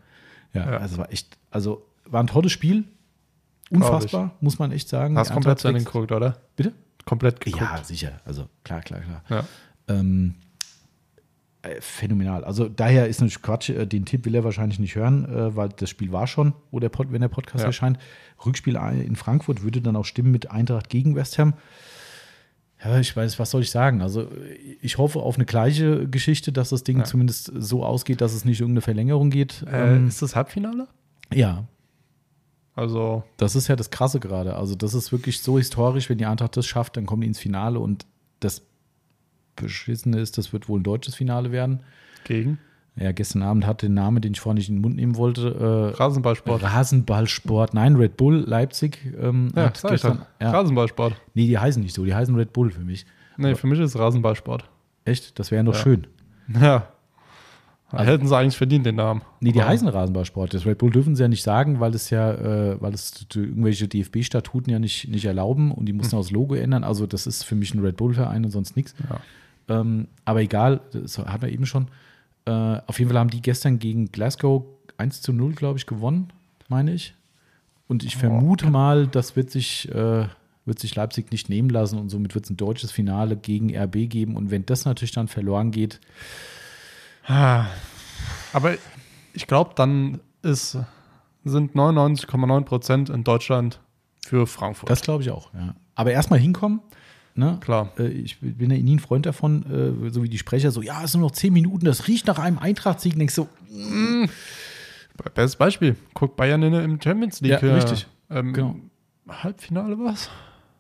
[0.54, 2.86] Ja, ja, also war echt, also war ein tolles Spiel.
[3.70, 5.16] Unfassbar, muss man echt sagen.
[5.16, 6.38] Hast komplett zu Ende geguckt, oder?
[6.56, 6.74] Bitte?
[7.06, 7.62] Komplett geguckt.
[7.64, 8.14] Ja, sicher.
[8.26, 9.24] Also klar, klar, klar.
[9.30, 9.44] Ja.
[9.88, 10.34] Ähm,
[11.62, 12.46] äh, phänomenal.
[12.46, 15.68] Also daher ist natürlich Quatsch, äh, den Tipp will er wahrscheinlich nicht hören, äh, weil
[15.70, 17.68] das Spiel war schon, wo der Pod, wenn der Podcast ja.
[17.68, 18.00] erscheint.
[18.46, 21.54] Rückspiel in Frankfurt würde dann auch stimmen mit Eintracht gegen West Ham.
[22.82, 24.02] Ja, ich weiß, was soll ich sagen?
[24.02, 24.30] Also
[24.80, 27.04] ich hoffe auf eine gleiche Geschichte, dass das Ding ja.
[27.04, 29.64] zumindest so ausgeht, dass es nicht irgendeine Verlängerung geht.
[29.68, 30.88] Äh, ähm, ist das Halbfinale?
[31.34, 31.66] Ja.
[32.74, 33.24] Also.
[33.36, 34.56] Das ist ja das Krasse gerade.
[34.56, 37.40] Also das ist wirklich so historisch, wenn die Eintracht das schafft, dann kommen die ins
[37.40, 38.06] Finale und
[38.40, 38.62] das
[39.62, 41.82] Beschissene ist, das wird wohl ein deutsches Finale werden.
[42.24, 42.60] Gegen?
[42.96, 45.94] Ja, gestern Abend hatte den Namen, den ich vorhin nicht in den Mund nehmen wollte.
[45.96, 46.64] Äh, Rasenballsport.
[46.64, 47.74] Rasenballsport.
[47.74, 49.00] Nein, Red Bull Leipzig.
[49.20, 50.52] Ähm, ja, hat gestern, ja.
[50.52, 51.14] Rasenballsport.
[51.34, 52.04] Nee, die heißen nicht so.
[52.04, 53.06] Die heißen Red Bull für mich.
[53.38, 54.66] Nee, Aber, für mich ist es Rasenballsport.
[55.06, 55.40] Echt?
[55.40, 55.80] Das wäre doch ja.
[55.80, 56.08] schön.
[56.60, 56.88] Ja.
[57.92, 59.24] Also, Hätten sie eigentlich verdient, den Namen.
[59.40, 60.54] Nee, die Aber heißen Rasenballsport.
[60.54, 62.34] Das Red Bull dürfen sie ja nicht sagen, weil es ja,
[62.74, 66.20] äh, weil es irgendwelche DFB-Statuten ja nicht, nicht erlauben und die mussten hm.
[66.20, 66.84] auch das Logo ändern.
[66.84, 68.94] Also, das ist für mich ein Red Bull-Verein und sonst nichts.
[69.10, 69.18] Ja.
[69.70, 71.88] Ähm, aber egal, das hatten wir eben schon.
[72.46, 72.52] Äh,
[72.88, 74.66] auf jeden Fall haben die gestern gegen Glasgow
[74.98, 76.34] 1 zu 0, glaube ich, gewonnen,
[76.68, 77.14] meine ich.
[77.88, 78.72] Und ich vermute oh.
[78.72, 80.28] mal, das wird sich, äh,
[80.66, 84.10] wird sich Leipzig nicht nehmen lassen und somit wird es ein deutsches Finale gegen RB
[84.10, 84.36] geben.
[84.36, 86.00] Und wenn das natürlich dann verloren geht.
[87.26, 87.66] Ah.
[88.54, 88.72] Aber
[89.34, 90.78] ich glaube, dann ist,
[91.46, 93.80] sind 99,9 Prozent in Deutschland
[94.24, 94.90] für Frankfurt.
[94.90, 95.76] Das glaube ich auch, ja.
[95.96, 96.82] Aber erstmal hinkommen.
[97.36, 97.58] Ne?
[97.62, 97.92] Klar.
[97.98, 101.04] Äh, ich bin ja nie ein Freund davon, äh, so wie die Sprecher so, ja,
[101.04, 103.16] es sind noch zehn Minuten, das riecht nach einem Eintracht-Sieg.
[103.16, 104.30] Denkst du, so, mm.
[105.36, 105.96] Bestes Beispiel.
[106.14, 107.52] Guck Bayern in, der Champions League.
[107.62, 108.08] Ja, äh, richtig.
[108.30, 108.76] Ähm, genau.
[109.28, 110.30] Halbfinale war es?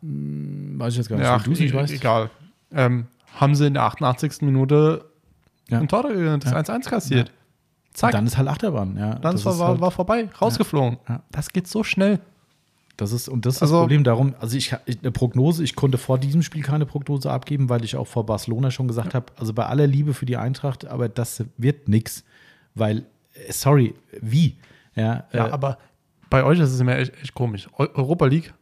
[0.02, 1.26] Mm, weiß ich jetzt gar nicht.
[1.26, 1.94] Ja, ach, du nicht weißt.
[1.94, 2.30] Egal.
[2.72, 4.42] Ähm, haben sie in der 88.
[4.44, 5.06] Minute
[5.68, 5.80] ja.
[5.80, 6.80] ein Tor, das 1-1 ja.
[6.90, 7.28] kassiert.
[7.30, 7.34] Ja.
[7.92, 8.08] Zack.
[8.10, 8.96] Und dann ist halt Achterbahn.
[8.98, 10.98] Ja, dann war, halt war vorbei, rausgeflogen.
[11.32, 12.20] Das geht so schnell.
[13.00, 15.76] Das ist, und das ist also, das Problem darum, also ich, ich, eine Prognose, ich
[15.76, 19.14] konnte vor diesem Spiel keine Prognose abgeben, weil ich auch vor Barcelona schon gesagt ja.
[19.16, 22.26] habe, also bei aller Liebe für die Eintracht, aber das wird nichts,
[22.76, 23.00] weil,
[23.34, 24.58] äh, sorry, wie?
[24.96, 25.78] Ja, ja äh, aber
[26.30, 27.70] bei euch ist es immer echt, echt komisch.
[27.74, 28.54] Europa League,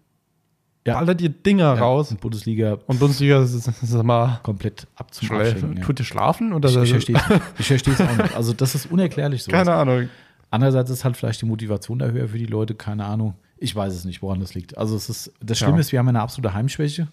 [0.85, 0.99] ja.
[0.99, 2.11] ballert ihr Dinger ja, raus.
[2.11, 2.77] Und Bundesliga.
[2.85, 5.77] Und Bundesliga ist, ist, ist mal komplett abzuschleifen.
[5.77, 5.83] Ja.
[5.83, 6.53] Tut ihr schlafen?
[6.53, 8.35] Oder ich, ich verstehe es ich versteh's auch nicht.
[8.37, 9.51] Also, das ist unerklärlich so.
[9.51, 10.07] Keine Ahnung.
[10.49, 13.33] Andererseits ist halt vielleicht die Motivation da höher für die Leute, keine Ahnung.
[13.59, 14.77] Ich weiß es nicht, woran das liegt.
[14.77, 15.79] Also es ist, das Schlimme ja.
[15.79, 17.07] ist, wir haben eine absolute Heimschwäche.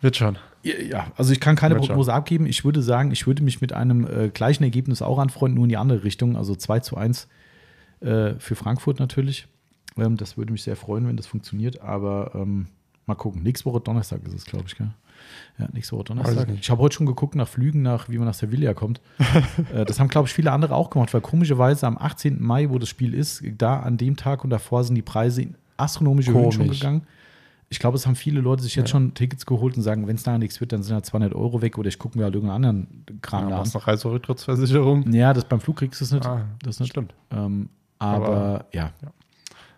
[0.00, 0.38] Wird schon.
[0.62, 2.16] Ja, also ich kann keine Wird Prognose schon.
[2.18, 2.46] abgeben.
[2.46, 5.68] Ich würde sagen, ich würde mich mit einem äh, gleichen Ergebnis auch anfreunden, nur in
[5.68, 6.36] die andere Richtung.
[6.36, 7.28] Also 2 zu 1
[8.00, 9.46] äh, für Frankfurt natürlich.
[9.96, 11.82] Ähm, das würde mich sehr freuen, wenn das funktioniert.
[11.82, 12.66] Aber ähm,
[13.04, 13.42] mal gucken.
[13.42, 14.76] Nächste Woche Donnerstag ist es, glaube ich.
[14.76, 14.90] Gell?
[15.58, 16.48] Ja, nächste Woche Donnerstag.
[16.60, 19.00] Ich, habe heute schon geguckt nach Flügen, nach wie man nach Sevilla kommt.
[19.74, 22.40] Äh, das haben, glaube ich, viele andere auch gemacht, weil komischerweise am 18.
[22.40, 25.54] Mai, wo das Spiel ist, da an dem Tag und davor sind die Preise in
[25.76, 27.02] astronomische Höhen schon gegangen.
[27.68, 28.92] Ich glaube, es haben viele Leute sich jetzt ja.
[28.92, 31.62] schon Tickets geholt und sagen, wenn es da nichts wird, dann sind halt 200 Euro
[31.62, 33.68] weg oder ich gucke mir halt irgendeinen anderen Kram ja, an.
[33.74, 35.10] noch Reiserücktrittsversicherung?
[35.12, 36.24] Ja, das beim Flug kriegst du es nicht.
[36.26, 36.90] Ah, das nicht.
[36.90, 37.12] Stimmt.
[37.32, 37.68] Ähm,
[37.98, 38.90] aber, aber, ja.
[39.02, 39.10] ja.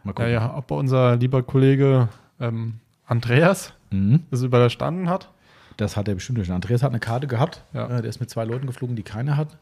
[0.04, 0.30] Mal gucken.
[0.32, 2.08] Ja, ja, ob unser lieber Kollege
[2.40, 2.74] ähm,
[3.06, 4.24] Andreas mhm.
[4.30, 5.30] das überstanden hat.
[5.78, 6.50] Das hat er bestimmt durch.
[6.50, 7.62] Andreas hat eine Karte gehabt.
[7.72, 7.86] Ja.
[7.86, 9.54] Äh, der ist mit zwei Leuten geflogen, die keine hatten.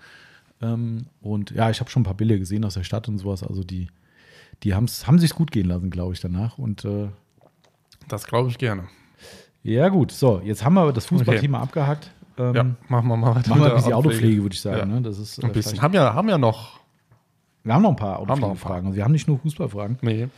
[0.63, 3.43] Ähm, und ja, ich habe schon ein paar Bilder gesehen aus der Stadt und sowas.
[3.43, 3.89] Also die,
[4.63, 6.57] die haben's, haben sich gut gehen lassen, glaube ich, danach.
[6.57, 7.09] Und äh,
[8.09, 8.85] das glaube ich gerne.
[9.63, 10.11] Ja, gut.
[10.11, 11.65] So, jetzt haben wir das Fußballthema okay.
[11.69, 12.11] abgehakt.
[12.39, 13.51] Ähm, ja, machen wir mal weiter.
[13.51, 14.79] Machen wir ein bisschen Autopflege, würde ich sagen.
[14.79, 14.85] Ja.
[14.97, 15.03] Ne?
[15.03, 15.83] Das ist, äh, ein bisschen.
[15.83, 16.81] Haben ja, haben ja noch.
[17.63, 18.87] Wir haben noch ein paar Autopflegefragen.
[18.87, 19.99] Also wir haben nicht nur Fußballfragen.
[20.01, 20.29] Nee.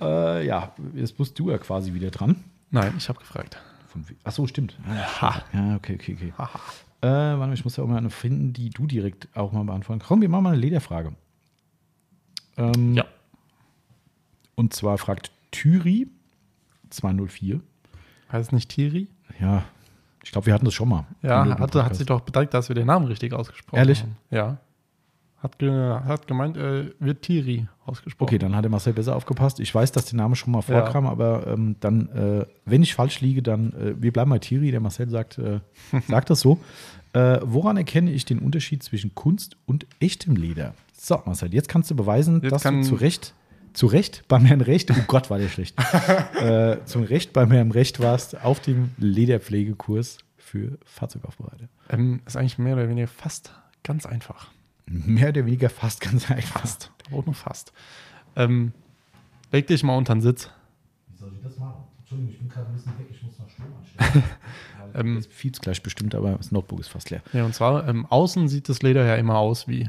[0.00, 2.42] Äh, ja, jetzt bist du ja quasi wieder dran.
[2.72, 3.58] Nein, ich habe gefragt.
[3.92, 4.78] Von, ach so, stimmt.
[4.88, 6.32] Ja, ja okay, okay, okay.
[6.38, 6.60] Ha, ha.
[7.06, 9.98] Äh, warte, ich muss ja auch mal eine finden, die du direkt auch mal beantworten.
[10.00, 10.08] kannst.
[10.08, 11.14] Komm, wir machen mal eine Lederfrage.
[12.56, 13.04] Ähm, ja.
[14.54, 16.06] Und zwar fragt Thüri
[16.90, 17.60] 204.
[18.30, 19.08] Heißt nicht Thiri?
[19.40, 19.64] Ja.
[20.24, 21.04] Ich glaube, wir hatten das schon mal.
[21.22, 24.02] Ja, hatte, hat sich doch bedankt, dass wir den Namen richtig ausgesprochen Ehrlich?
[24.02, 24.16] haben.
[24.30, 24.48] Ehrlich?
[24.52, 24.58] Ja.
[25.42, 28.28] Hat, ge, hat gemeint, äh, wird Thierry ausgesprochen.
[28.28, 29.58] Okay, dann hat der Marcel besser aufgepasst.
[29.58, 31.10] Ich weiß, dass der Name schon mal vorkam, ja.
[31.10, 34.70] aber ähm, dann, äh, wenn ich falsch liege, dann, äh, wir bleiben bei Thierry.
[34.70, 35.58] Der Marcel sagt, äh,
[36.08, 36.60] sagt das so.
[37.12, 40.74] Äh, woran erkenne ich den Unterschied zwischen Kunst und echtem Leder?
[40.92, 43.34] So, Marcel, jetzt kannst du beweisen, jetzt dass du zu Recht
[43.74, 45.74] zu Recht beim Herrn Recht, oh Gott, war der schlecht,
[46.38, 51.68] äh, zum Recht beim Herrn Recht warst auf dem Lederpflegekurs für Fahrzeugaufbereiter.
[51.88, 54.48] Ähm, ist eigentlich mehr oder weniger fast ganz einfach
[54.92, 56.60] mehr oder weniger fast ganz einfach.
[56.60, 56.90] Fast.
[57.10, 57.72] Auch nur fast.
[58.36, 58.72] Ähm,
[59.50, 60.50] leg dich mal unter den Sitz.
[61.08, 61.82] Wie soll ich das machen?
[62.00, 64.24] Entschuldigung, ich bin gerade ein bisschen weg, ich muss noch Strom anstellen.
[64.94, 67.22] ähm, Jetzt fieps gleich bestimmt, aber das Notebook ist fast leer.
[67.32, 69.88] Ja, und zwar, ähm, außen sieht das Leder ja immer aus wie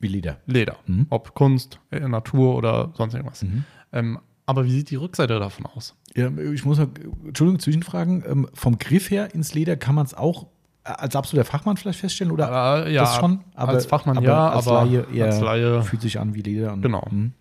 [0.00, 0.40] Wie Leder.
[0.46, 0.76] Leder.
[0.86, 1.06] Mhm.
[1.10, 3.42] Ob Kunst, äh, Natur oder sonst irgendwas.
[3.42, 3.64] Mhm.
[3.92, 5.94] Ähm, aber wie sieht die Rückseite davon aus?
[6.14, 6.88] Ja, ich muss mal,
[7.26, 8.22] Entschuldigung, Zwischenfragen.
[8.26, 10.48] Ähm, vom Griff her ins Leder kann man es auch
[10.84, 13.40] als absoluter Fachmann vielleicht feststellen oder äh, ja, das schon?
[13.54, 16.42] Aber, als Fachmann aber ja, als aber Laie, eher als Laie fühlt sich an wie
[16.42, 16.76] Leder.
[16.76, 17.04] genau.
[17.10, 17.32] Mhm.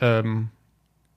[0.00, 0.48] Ähm,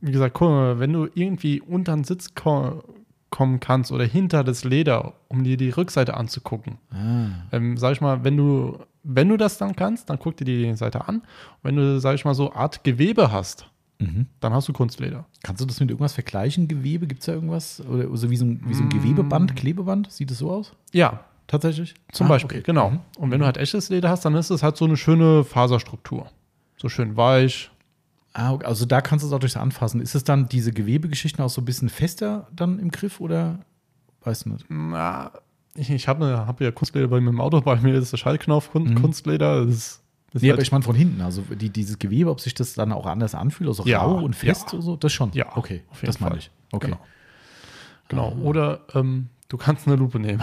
[0.02, 2.84] wie gesagt, wenn du irgendwie unter den Sitz ko
[3.30, 6.78] kommen kannst oder hinter das Leder, um dir die Rückseite anzugucken.
[6.92, 7.30] Ah.
[7.52, 10.76] Ähm, sag ich mal, wenn du, wenn du das dann kannst, dann guck dir die
[10.76, 11.16] Seite an.
[11.18, 11.24] Und
[11.64, 13.66] wenn du, sag ich mal, so Art Gewebe hast,
[13.98, 14.28] mhm.
[14.40, 15.26] dann hast du Kunstleder.
[15.42, 16.68] Kannst du das mit irgendwas vergleichen?
[16.68, 17.08] Gewebe?
[17.08, 17.82] Gibt es da irgendwas?
[17.88, 19.02] Oder so wie so ein, wie so ein mm.
[19.02, 20.12] Gewebeband, Klebeband?
[20.12, 20.74] Sieht das so aus?
[20.92, 21.96] Ja, tatsächlich.
[22.12, 22.66] Zum ah, Beispiel, okay.
[22.66, 22.92] genau.
[22.92, 23.00] Mhm.
[23.18, 23.48] Und wenn du mhm.
[23.48, 26.30] halt echtes Leder hast, dann ist es halt so eine schöne Faserstruktur.
[26.78, 27.72] So schön weich.
[28.34, 28.66] Ah, okay.
[28.66, 30.02] Also da kannst du es auch durchs Anfassen.
[30.02, 33.60] Ist es dann diese Gewebegeschichten auch so ein bisschen fester dann im Griff oder
[34.24, 34.66] weißt du nicht?
[34.70, 35.32] Na,
[35.76, 38.18] ich, ich habe ne, hab ja Kunstleder bei mir im Auto, bei mir ist der
[38.18, 38.96] Schallknauf mhm.
[39.00, 39.62] Kunstleder.
[39.62, 39.68] Mhm.
[39.68, 42.40] Das ist, das nee, halt aber ich meine von hinten, also die, dieses Gewebe, ob
[42.42, 44.82] sich das dann auch anders anfühlt, also ja, rau und fest ja.
[44.82, 45.32] so, das schon.
[45.34, 46.30] Ja, okay, auf das Fall.
[46.30, 46.50] meine ich.
[46.72, 46.88] Okay.
[46.88, 47.00] Genau.
[48.32, 48.42] genau.
[48.42, 48.46] Ah.
[48.48, 50.42] Oder ähm, du kannst eine Lupe nehmen.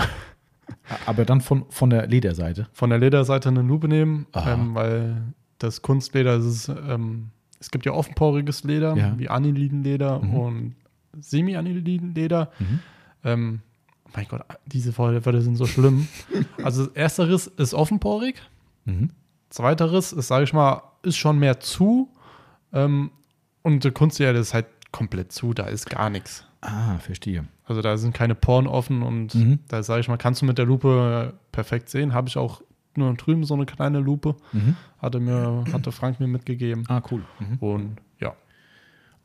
[1.06, 2.68] Aber dann von, von der Lederseite?
[2.72, 5.22] Von der Lederseite eine Lupe nehmen, ähm, weil
[5.58, 7.30] das Kunstleder das ist, ähm,
[7.60, 9.18] es gibt ja offenporiges Leder, ja.
[9.18, 10.34] wie Anilidenleder mhm.
[10.34, 10.74] und
[11.18, 12.80] semi anilidenleder Mhm.
[13.22, 13.60] Ähm,
[14.14, 16.08] mein Gott, diese Wörter sind so schlimm.
[16.64, 18.36] also, erster Riss ist offenporig.
[18.86, 19.10] Mhm.
[19.60, 22.08] Riss ist, sage ich mal, ist schon mehr zu.
[22.72, 23.10] Ähm,
[23.62, 26.46] und der Kunstleder ist halt komplett zu, da ist gar nichts.
[26.62, 27.46] Ah, verstehe.
[27.64, 29.60] Also da sind keine Poren offen und mhm.
[29.68, 32.12] da sage ich mal, kannst du mit der Lupe perfekt sehen.
[32.12, 32.60] Habe ich auch
[32.96, 34.36] nur drüben so eine kleine Lupe.
[34.52, 34.76] Mhm.
[34.98, 36.84] Hatte mir, hatte Frank mir mitgegeben.
[36.88, 37.22] Ah, cool.
[37.38, 37.56] Mhm.
[37.60, 38.34] Und ja.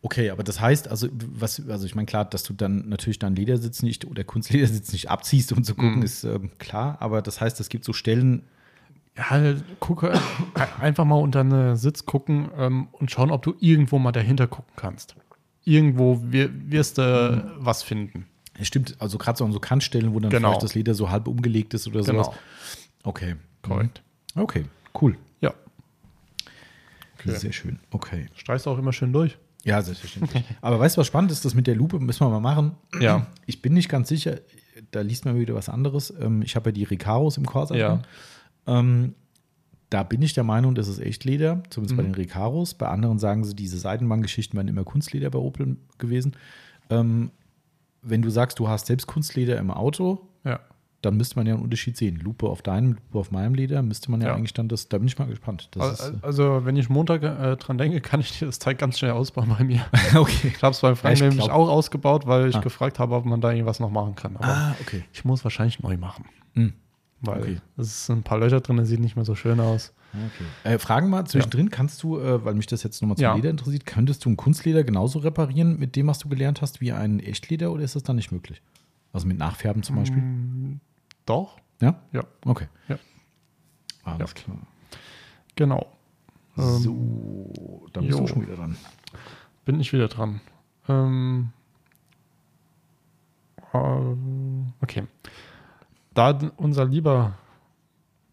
[0.01, 3.36] Okay, aber das heißt, also was, also ich meine, klar, dass du dann natürlich deinen
[3.36, 5.77] Ledersitz nicht oder Kunstledersitz nicht abziehst, um zu mhm.
[5.77, 8.43] gucken, ist ähm, klar, aber das heißt, es gibt so Stellen,
[9.17, 10.19] ja, halt, gucke äh,
[10.79, 14.71] einfach mal unter einen Sitz gucken ähm, und schauen, ob du irgendwo mal dahinter gucken
[14.77, 15.15] kannst
[15.66, 17.01] irgendwo wirst du
[17.45, 17.51] mhm.
[17.66, 18.28] was finden.
[18.57, 20.49] Ja, stimmt, also gerade so an so Kantstellen, wo dann genau.
[20.49, 22.24] vielleicht das Leder so halb umgelegt ist oder genau.
[22.24, 22.38] sowas.
[23.03, 23.36] Okay.
[23.63, 24.01] Korrekt.
[24.36, 24.41] Mhm.
[24.43, 24.66] Okay,
[25.01, 25.18] cool.
[25.41, 25.53] Ja.
[27.20, 27.36] Okay.
[27.36, 27.80] Sehr schön.
[27.91, 28.28] Okay.
[28.36, 29.38] Streichst du auch immer schön durch?
[29.63, 30.45] Ja, selbstverständlich.
[30.61, 31.43] Aber weißt du, was spannend ist?
[31.43, 32.76] Das mit der Lupe müssen wir mal machen.
[33.01, 33.28] Ja.
[33.47, 34.39] Ich bin nicht ganz sicher,
[34.91, 36.13] da liest man wieder was anderes.
[36.20, 37.76] Ähm, ich habe ja die Ricaros im Corsa.
[37.76, 38.01] Ja.
[38.68, 39.16] Ähm,
[39.89, 41.97] da bin ich der Meinung, das ist echt Leder, zumindest mhm.
[41.97, 42.73] bei den Recaros.
[42.73, 46.36] Bei anderen sagen sie, diese Seitenbahngeschichten wären immer Kunstleder bei Opel gewesen.
[46.89, 47.31] Ähm,
[48.01, 50.59] wenn du sagst, du hast selbst Kunstleder im Auto, ja.
[51.01, 52.17] dann müsste man ja einen Unterschied sehen.
[52.19, 54.36] Lupe auf deinem, Lupe auf meinem Leder, müsste man ja, ja.
[54.36, 55.69] eigentlich dann das, da bin ich mal gespannt.
[55.77, 58.77] Also, ist, äh, also, wenn ich Montag äh, dran denke, kann ich dir das Teig
[58.79, 59.86] ganz schnell ausbauen bei mir.
[60.15, 60.47] okay.
[60.55, 62.61] Ich habe es beim Freien ja, nämlich auch ausgebaut, weil ich ah.
[62.61, 64.36] gefragt habe, ob man da irgendwas noch machen kann.
[64.38, 65.03] Aber ah, okay.
[65.13, 66.25] Ich muss wahrscheinlich neu machen.
[66.53, 66.73] Mhm
[67.22, 67.57] weil okay.
[67.78, 69.93] es sind ein paar Löcher drin, das sieht nicht mehr so schön aus.
[70.13, 70.74] Okay.
[70.74, 71.72] Äh, Fragen mal zwischendrin, ja.
[71.72, 73.36] kannst du, äh, weil mich das jetzt nochmal zum ja.
[73.36, 76.91] Leder interessiert, könntest du ein Kunstleder genauso reparieren mit dem, was du gelernt hast, wie
[76.91, 78.61] ein Echtleder oder ist das dann nicht möglich?
[79.13, 80.22] Also mit Nachfärben zum Beispiel?
[80.22, 80.80] Mm,
[81.26, 81.57] doch.
[81.82, 82.01] Ja?
[82.11, 82.24] Ja.
[82.45, 82.68] Okay.
[82.88, 82.97] Ja.
[84.03, 84.41] Alles ja.
[84.43, 84.57] klar.
[85.55, 85.88] Genau.
[86.57, 88.26] Ähm, so, dann bist jo.
[88.26, 88.78] du schon wieder dran.
[89.66, 90.41] Bin ich wieder dran.
[90.88, 91.49] Ähm,
[93.74, 95.03] äh, okay.
[96.16, 97.38] Da unser lieber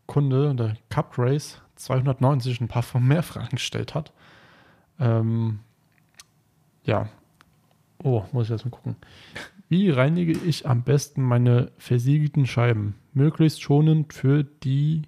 [0.07, 4.12] Kunde, der Cup Race 290, ein paar von mehr Fragen gestellt hat.
[5.01, 5.59] Ähm,
[6.85, 7.09] ja.
[7.99, 8.97] Oh, muss ich jetzt mal gucken.
[9.68, 12.95] Wie reinige ich am besten meine versiegelten Scheiben?
[13.14, 15.03] Möglichst schonend für die.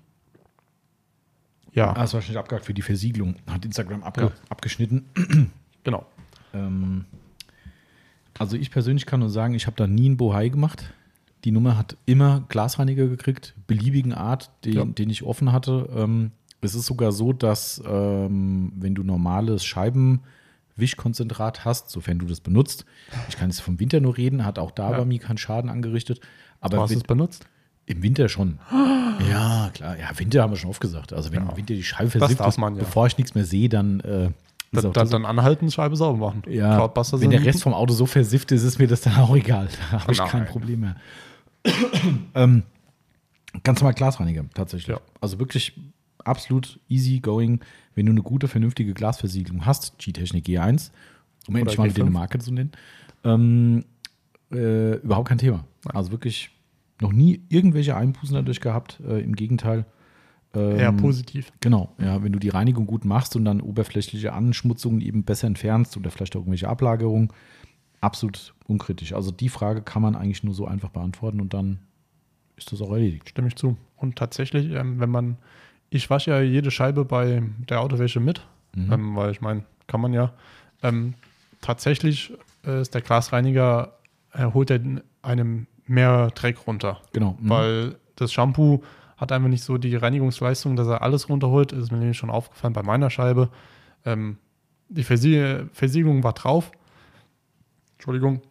[1.72, 1.90] Ja.
[1.90, 3.36] Ah, das war schnell abgehakt für die Versiegelung.
[3.48, 4.30] Hat Instagram abge ja.
[4.48, 5.50] abgeschnitten.
[5.84, 6.06] genau.
[6.52, 7.04] Ähm,
[8.36, 10.92] also, ich persönlich kann nur sagen, ich habe da nie ein Bohai gemacht.
[11.44, 14.84] Die Nummer hat immer Glasreiniger gekriegt, beliebigen Art, den, ja.
[14.86, 15.90] den ich offen hatte.
[15.94, 16.30] Ähm,
[16.62, 22.86] es ist sogar so, dass ähm, wenn du normales Scheibenwischkonzentrat hast, sofern du das benutzt,
[23.28, 24.96] ich kann jetzt vom Winter nur reden, hat auch da ja.
[24.98, 26.20] bei mir keinen Schaden angerichtet.
[26.60, 27.44] Aber hast du es benutzt?
[27.86, 28.58] Im Winter schon.
[29.30, 29.96] Ja, klar.
[29.96, 31.12] Ja, Winter haben wir schon oft gesagt.
[31.12, 31.48] Also wenn ja.
[31.52, 32.80] im Winter die Scheibe versifft, das man, ja.
[32.80, 34.30] bevor ich nichts mehr sehe, dann äh,
[34.72, 36.42] dann, dann, dann, anhalten, Scheibe sauber machen.
[36.48, 39.68] Ja, wenn der Rest vom Auto so versifft ist, ist mir das dann auch egal.
[39.92, 40.96] Da habe ich kein Problem mehr.
[42.34, 42.62] ähm,
[43.62, 44.88] ganz normal Glasreiniger, tatsächlich.
[44.96, 45.00] Ja.
[45.20, 45.78] Also wirklich
[46.24, 47.60] absolut easy going,
[47.94, 52.38] wenn du eine gute, vernünftige Glasversiegelung hast, G-Technik G1, e um endlich mal eine Marke
[52.38, 52.72] zu nennen,
[53.24, 53.84] ähm,
[54.52, 55.64] äh, überhaupt kein Thema.
[55.86, 56.50] Also wirklich
[57.00, 59.84] noch nie irgendwelche Einbußen dadurch gehabt, äh, im Gegenteil.
[60.54, 61.52] Ähm, ja, positiv.
[61.60, 65.96] Genau, ja, wenn du die Reinigung gut machst und dann oberflächliche Anschmutzungen eben besser entfernst
[65.96, 67.30] oder vielleicht auch irgendwelche Ablagerungen,
[68.04, 69.12] absolut unkritisch.
[69.14, 71.78] Also die Frage kann man eigentlich nur so einfach beantworten und dann
[72.56, 73.28] ist das auch erledigt.
[73.30, 73.76] Stimme ich zu.
[73.96, 75.36] Und tatsächlich, ähm, wenn man,
[75.90, 78.46] ich wasche ja jede Scheibe bei der Autowäsche mit,
[78.76, 78.92] mhm.
[78.92, 80.32] ähm, weil ich meine, kann man ja.
[80.82, 81.14] Ähm,
[81.62, 82.32] tatsächlich
[82.66, 83.94] äh, ist der Glasreiniger,
[84.30, 84.80] er äh, holt er
[85.22, 87.00] einem mehr Dreck runter.
[87.12, 87.36] Genau.
[87.40, 87.48] Mhm.
[87.48, 88.82] Weil das Shampoo
[89.16, 91.72] hat einfach nicht so die Reinigungsleistung, dass er alles runterholt.
[91.72, 93.48] Das ist mir nämlich schon aufgefallen bei meiner Scheibe.
[94.04, 94.38] Ähm,
[94.88, 96.70] die Versie Versiegelung war drauf,
[98.06, 98.42] Entschuldigung.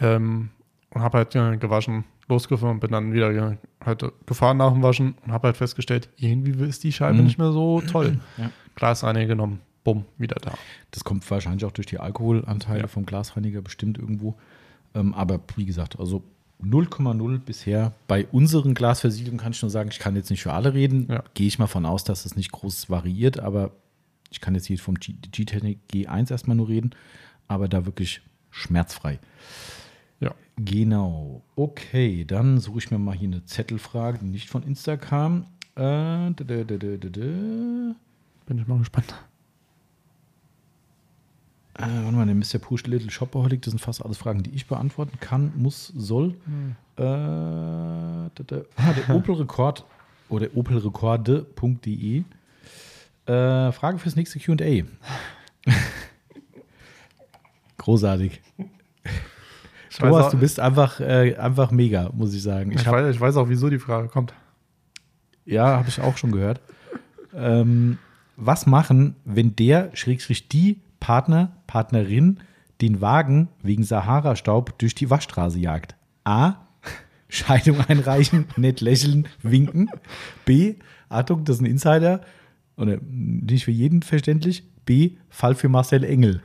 [0.00, 0.50] Ähm,
[0.90, 4.80] und habe halt äh, gewaschen, losgefahren und bin dann wieder äh, halt gefahren nach dem
[4.80, 7.24] Waschen und habe halt festgestellt, irgendwie ist die Scheibe mhm.
[7.24, 8.20] nicht mehr so toll.
[8.38, 8.50] Ja.
[8.76, 10.52] Glasreiniger genommen, bumm, wieder da.
[10.92, 12.86] Das kommt wahrscheinlich auch durch die Alkoholanteile ja.
[12.86, 14.36] vom Glasreiniger bestimmt irgendwo.
[14.94, 16.22] Ähm, aber wie gesagt, also
[16.62, 17.92] 0,0 bisher.
[18.06, 21.08] Bei unseren Glasversiegelungen kann ich nur sagen, ich kann jetzt nicht für alle reden.
[21.10, 21.24] Ja.
[21.34, 23.72] Gehe ich mal von aus, dass es nicht groß variiert, aber
[24.30, 26.94] ich kann jetzt hier vom G-Technik G1 erstmal nur reden.
[27.48, 28.22] Aber da wirklich
[28.54, 29.18] schmerzfrei.
[30.20, 30.32] Ja.
[30.56, 31.42] Genau.
[31.56, 35.46] Okay, dann suche ich mir mal hier eine Zettelfrage, die nicht von Insta kam.
[35.74, 37.94] Äh, dä, dä, dä,
[38.46, 39.12] Bin ich mal gespannt.
[41.76, 42.58] Äh, warte mal, der Mr.
[42.60, 46.36] Push Little Shopaholic, das sind fast alles Fragen, die ich beantworten kann, muss, soll.
[46.44, 46.76] Hm.
[46.96, 48.66] Äh, ah, der
[49.14, 49.84] Opel-Rekord
[50.28, 52.18] oder opelrekorde.de.
[52.18, 52.22] Äh,
[53.72, 54.84] Frage fürs nächste QA.
[57.84, 58.40] Großartig.
[59.90, 62.72] Ich Thomas, auch, du bist einfach, äh, einfach mega, muss ich sagen.
[62.72, 64.32] Ich, ich, hab, weiß, ich, weiß, auch, wieso die Frage kommt.
[65.44, 66.62] Ja, habe ich auch schon gehört.
[67.34, 67.98] ähm,
[68.36, 72.40] was machen, wenn der, schrägstrich die Partner, Partnerin
[72.80, 75.94] den Wagen wegen Sahara-Staub durch die Waschstraße jagt?
[76.24, 76.54] A.
[77.28, 79.90] Scheidung einreichen, nett lächeln, winken.
[80.46, 80.76] B.
[81.10, 82.22] Achtung, das ist ein Insider.
[82.78, 84.64] Oder äh, nicht für jeden verständlich.
[84.86, 85.16] B.
[85.28, 86.40] Fall für Marcel Engel.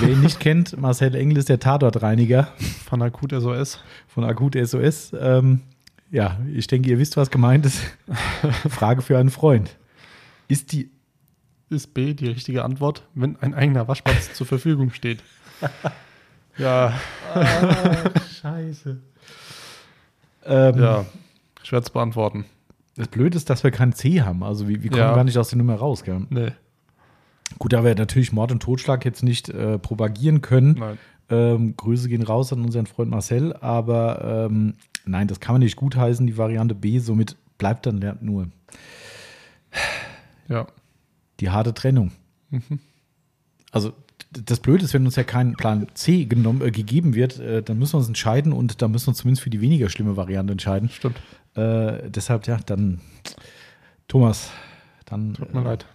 [0.00, 2.48] Wer ihn nicht kennt, Marcel Engel ist der Tatortreiniger.
[2.84, 3.78] Von Akut SOS.
[4.08, 5.12] Von Akut SOS.
[5.18, 5.60] Ähm,
[6.10, 7.80] ja, ich denke, ihr wisst, was gemeint ist.
[8.68, 9.76] Frage für einen Freund.
[10.48, 10.90] Ist die
[11.68, 15.22] ist B die richtige Antwort, wenn ein eigener Waschplatz zur Verfügung steht?
[16.58, 16.92] ja.
[17.34, 18.10] Ah,
[18.40, 18.98] scheiße.
[20.44, 21.06] Ähm, ja,
[21.62, 22.44] schwer zu beantworten.
[22.96, 24.42] Das Blöde ist, dass wir kein C haben.
[24.42, 25.14] Also wie, wir kommen ja.
[25.14, 26.26] gar nicht aus der Nummer raus, gell?
[26.30, 26.52] Nee.
[27.58, 30.82] Gut, da wir natürlich Mord und Totschlag jetzt nicht äh, propagieren können.
[31.28, 34.74] Ähm, Grüße gehen raus an unseren Freund Marcel, aber ähm,
[35.04, 36.98] nein, das kann man nicht gutheißen, die Variante B.
[36.98, 38.46] Somit bleibt dann nur
[40.48, 40.66] ja.
[41.40, 42.12] die harte Trennung.
[42.50, 42.78] Mhm.
[43.72, 43.92] Also
[44.32, 47.78] das Blöde ist, wenn uns ja kein Plan C genommen, äh, gegeben wird, äh, dann
[47.78, 50.52] müssen wir uns entscheiden und dann müssen wir uns zumindest für die weniger schlimme Variante
[50.52, 50.90] entscheiden.
[50.90, 51.16] Stimmt.
[51.54, 53.00] Äh, deshalb, ja, dann,
[54.08, 54.50] Thomas,
[55.06, 55.34] dann.
[55.34, 55.86] Tut mir äh, leid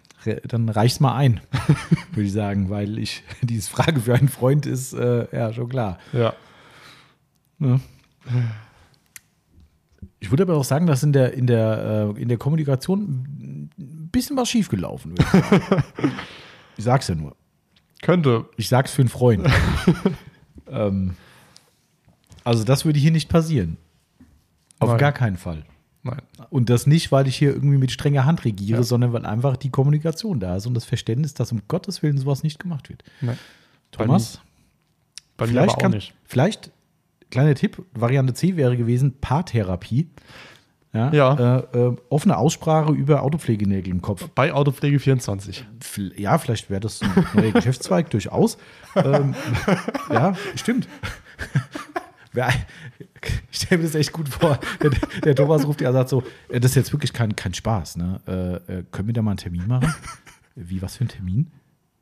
[0.48, 1.42] dann reich's mal ein,
[2.12, 5.98] würde ich sagen, weil ich diese Frage für einen Freund ist, äh, ja, schon klar.
[6.14, 6.20] Ja.
[6.22, 6.34] ja.
[7.60, 7.80] Ne?
[10.20, 14.10] Ich würde aber auch sagen, dass in der, in der, äh, in der Kommunikation ein
[14.12, 15.28] bisschen was schiefgelaufen wird.
[16.06, 16.14] Ich,
[16.78, 17.36] ich sag's ja nur.
[18.04, 18.46] Könnte.
[18.58, 19.48] Ich sag's für einen Freund.
[20.68, 21.16] ähm,
[22.44, 23.78] also, das würde hier nicht passieren.
[24.80, 24.98] Auf Nein.
[24.98, 25.64] gar keinen Fall.
[26.04, 26.22] Nein.
[26.50, 28.84] Und das nicht, weil ich hier irgendwie mit strenger Hand regiere, ja.
[28.84, 32.44] sondern weil einfach die Kommunikation da ist und das Verständnis, dass um Gottes Willen sowas
[32.44, 33.04] nicht gemacht wird.
[33.22, 33.38] Nein.
[33.92, 34.36] Thomas?
[34.36, 34.42] Bei mir,
[35.38, 36.72] bei vielleicht, kann, vielleicht,
[37.30, 40.08] kleiner Tipp, Variante C wäre gewesen, Paartherapie.
[40.94, 41.10] Ja.
[41.14, 41.36] ja.
[41.60, 44.28] Äh, äh, offene Aussprache über Autopflegenägel im Kopf.
[44.36, 45.66] Bei Autopflege 24.
[46.18, 48.58] Ja, vielleicht wäre das ein neuer Geschäftszweig, durchaus.
[48.96, 49.34] Ähm,
[50.14, 50.88] ja, stimmt.
[52.34, 52.50] Wer,
[53.52, 54.60] ich stelle mir das echt gut vor.
[54.82, 54.92] Der,
[55.24, 58.62] der Thomas ruft ja sagt so, äh, das ist jetzt wirklich kein, kein Spaß, ne?
[58.68, 59.94] Äh, äh können wir da mal einen Termin machen?
[60.56, 61.52] Wie, was für ein Termin?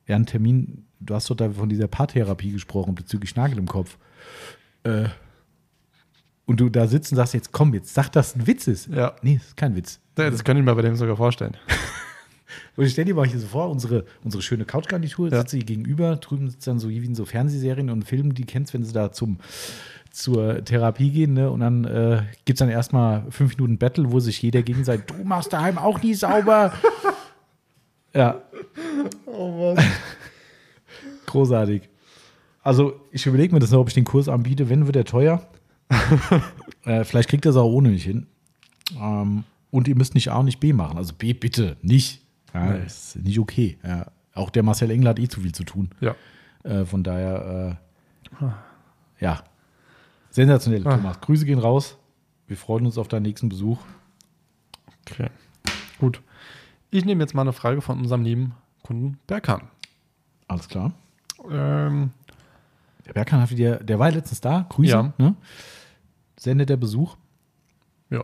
[0.07, 3.97] Ja, einen Termin, du hast doch da von dieser Paartherapie gesprochen bezüglich Nagel im Kopf.
[4.83, 5.05] Äh,
[6.45, 8.87] und du da sitzt und sagst, jetzt komm, jetzt sag, dass ein Witz ist.
[8.87, 9.13] Ja.
[9.21, 9.99] Nee, das ist kein Witz.
[10.17, 11.57] Ja, das könnte ich mir bei dem sogar vorstellen.
[12.75, 15.39] Und ich stelle dir mal hier so vor, unsere, unsere schöne Couchgarnitur, ja.
[15.39, 18.73] sitzt sie gegenüber, drüben sitzt dann so wie in so Fernsehserien und Filmen, die kennst,
[18.73, 19.37] wenn sie da zum
[20.11, 21.49] zur Therapie gehen, ne?
[21.49, 25.23] Und dann äh, gibt es dann erstmal fünf Minuten Battle, wo sich jeder gegenseitig, du
[25.23, 26.73] machst daheim auch nie sauber.
[28.13, 28.41] ja.
[29.25, 29.85] Oh Mann.
[31.27, 31.83] Großartig.
[32.61, 34.69] Also, ich überlege mir das noch, ob ich den Kurs anbiete.
[34.69, 35.47] Wenn, wird er teuer.
[36.85, 38.27] äh, vielleicht kriegt er es auch ohne mich hin.
[38.99, 40.97] Ähm, und ihr müsst nicht A und nicht B machen.
[40.97, 42.21] Also B bitte nicht.
[42.53, 42.85] Ja, nee.
[42.85, 43.77] Ist nicht okay.
[43.83, 44.07] Ja.
[44.33, 45.89] Auch der Marcel Engler hat eh zu viel zu tun.
[46.01, 46.15] Ja.
[46.63, 47.77] Äh, von daher,
[48.39, 48.45] äh,
[49.19, 49.43] ja,
[50.31, 50.91] Sensationell, ah.
[50.95, 51.21] Thomas.
[51.21, 51.97] Grüße gehen raus.
[52.47, 53.79] Wir freuen uns auf deinen nächsten Besuch.
[55.09, 55.29] Okay.
[55.99, 56.21] Gut.
[56.91, 59.61] Ich nehme jetzt mal eine Frage von unserem lieben Kunden Berkan.
[60.47, 60.91] Alles klar.
[61.51, 62.11] Ähm,
[63.05, 64.65] der Berkan hat wieder, der war letztens da.
[64.69, 64.89] Grüße.
[64.91, 65.13] Ja.
[65.17, 65.35] Ne?
[66.37, 67.17] Sendet der Besuch?
[68.09, 68.23] Ja,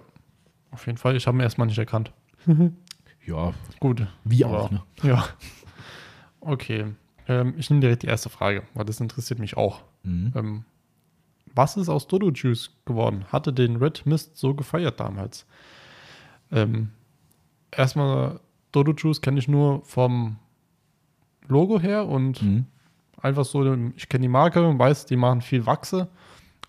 [0.72, 1.16] auf jeden Fall.
[1.16, 2.12] Ich habe ihn erstmal nicht erkannt.
[3.26, 3.54] ja.
[3.80, 4.08] Gut.
[4.24, 4.82] Wie auch, ne?
[5.04, 5.26] Ja.
[6.42, 6.88] Okay.
[7.28, 9.82] Ähm, ich nehme direkt die erste Frage, weil das interessiert mich auch.
[10.04, 10.32] Mhm.
[10.36, 10.66] Ähm,
[11.56, 13.26] was ist aus Dodo Juice geworden?
[13.32, 15.46] Hatte den Red Mist so gefeiert damals?
[16.52, 16.90] Ähm,
[17.72, 18.40] erstmal,
[18.72, 20.38] Dodo Juice kenne ich nur vom
[21.48, 22.66] Logo her und mhm.
[23.22, 23.64] einfach so,
[23.96, 26.10] ich kenne die Marke und weiß, die machen viel Wachse,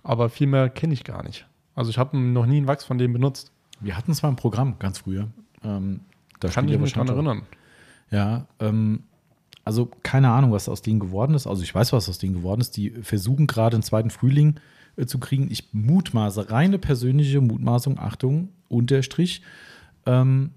[0.05, 1.47] aber viel mehr kenne ich gar nicht.
[1.75, 3.53] Also ich habe noch nie einen Wachs von dem benutzt.
[3.81, 5.29] Wir hatten zwar ein Programm ganz früher.
[5.65, 6.01] Ähm,
[6.41, 7.43] da kann ich mich dran erinnern.
[8.11, 9.03] Ja, ähm,
[9.65, 11.47] also keine Ahnung, was aus denen geworden ist.
[11.47, 12.77] Also ich weiß, was aus denen geworden ist.
[12.77, 14.61] Die versuchen gerade im zweiten Frühling
[14.97, 15.51] äh, zu kriegen.
[15.51, 19.43] Ich mutmaße, reine persönliche Mutmaßung, Achtung, Unterstrich.
[20.07, 20.51] Ähm,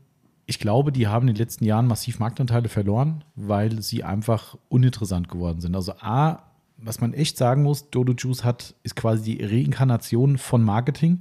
[0.45, 5.27] ich glaube, die haben in den letzten Jahren massiv Marktanteile verloren, weil sie einfach uninteressant
[5.29, 5.75] geworden sind.
[5.75, 6.39] Also A,
[6.77, 11.19] was man echt sagen muss, Dodo Juice hat, ist quasi die Reinkarnation von Marketing.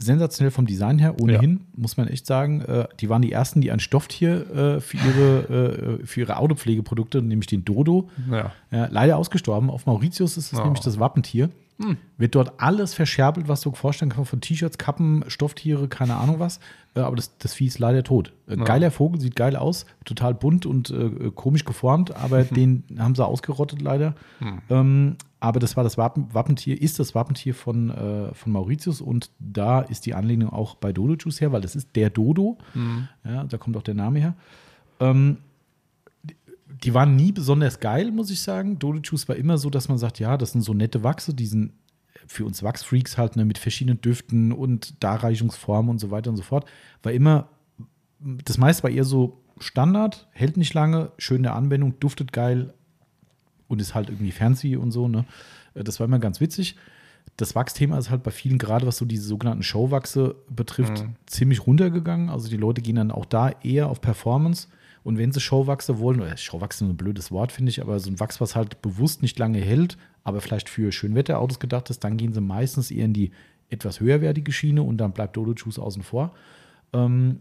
[0.00, 1.80] Sensationell vom Design her, ohnehin, ja.
[1.80, 2.62] muss man echt sagen.
[2.62, 7.46] Äh, die waren die ersten, die ein Stofftier äh, für, ihre, für ihre Autopflegeprodukte, nämlich
[7.46, 8.50] den Dodo, ja.
[8.70, 9.68] leider ausgestorben.
[9.70, 10.62] Auf Mauritius ist es oh.
[10.64, 11.50] nämlich das Wappentier.
[11.80, 11.96] Hm.
[12.18, 16.60] Wird dort alles verscherbelt, was du vorstellen kannst, von T-Shirts, Kappen, Stofftiere, keine Ahnung was.
[16.94, 18.32] Äh, aber das, das Vieh ist leider tot.
[18.46, 18.64] Äh, ja.
[18.64, 22.54] Geiler Vogel, sieht geil aus, total bunt und äh, komisch geformt, aber hm.
[22.54, 24.14] den haben sie ausgerottet leider.
[24.38, 24.58] Hm.
[24.70, 29.30] Ähm, aber das war das Wappen, Wappentier, ist das Wappentier von, äh, von Mauritius und
[29.40, 32.58] da ist die Anlehnung auch bei Dodo Juice her, weil das ist der Dodo.
[32.74, 33.08] Hm.
[33.24, 34.34] Ja, da kommt auch der Name her.
[35.00, 35.38] Ähm,
[36.82, 38.78] die waren nie besonders geil, muss ich sagen.
[38.78, 41.46] Dodo Juice war immer so, dass man sagt, ja, das sind so nette Wachse, die
[41.46, 41.72] sind
[42.26, 46.42] für uns Wachsfreaks halt ne, mit verschiedenen Düften und Darreichungsformen und so weiter und so
[46.42, 46.64] fort.
[47.02, 47.48] War immer,
[48.18, 52.72] das meiste war eher so Standard, hält nicht lange, schön in der Anwendung, duftet geil
[53.68, 55.06] und ist halt irgendwie fancy und so.
[55.06, 55.26] Ne?
[55.74, 56.76] Äh, das war immer ganz witzig.
[57.36, 61.16] Das Wachsthema ist halt bei vielen, gerade was so diese sogenannten Showwachse betrifft, mhm.
[61.26, 62.30] ziemlich runtergegangen.
[62.30, 64.66] Also die Leute gehen dann auch da eher auf Performance.
[65.04, 68.10] Und wenn sie Showwachse wollen, oder Showwachse ist ein blödes Wort, finde ich, aber so
[68.10, 72.16] ein Wachs, was halt bewusst nicht lange hält, aber vielleicht für Schönwetterautos gedacht ist, dann
[72.16, 73.30] gehen sie meistens eher in die
[73.68, 76.32] etwas höherwertige Schiene und dann bleibt Dodo Juice außen vor.
[76.94, 77.40] Ähm,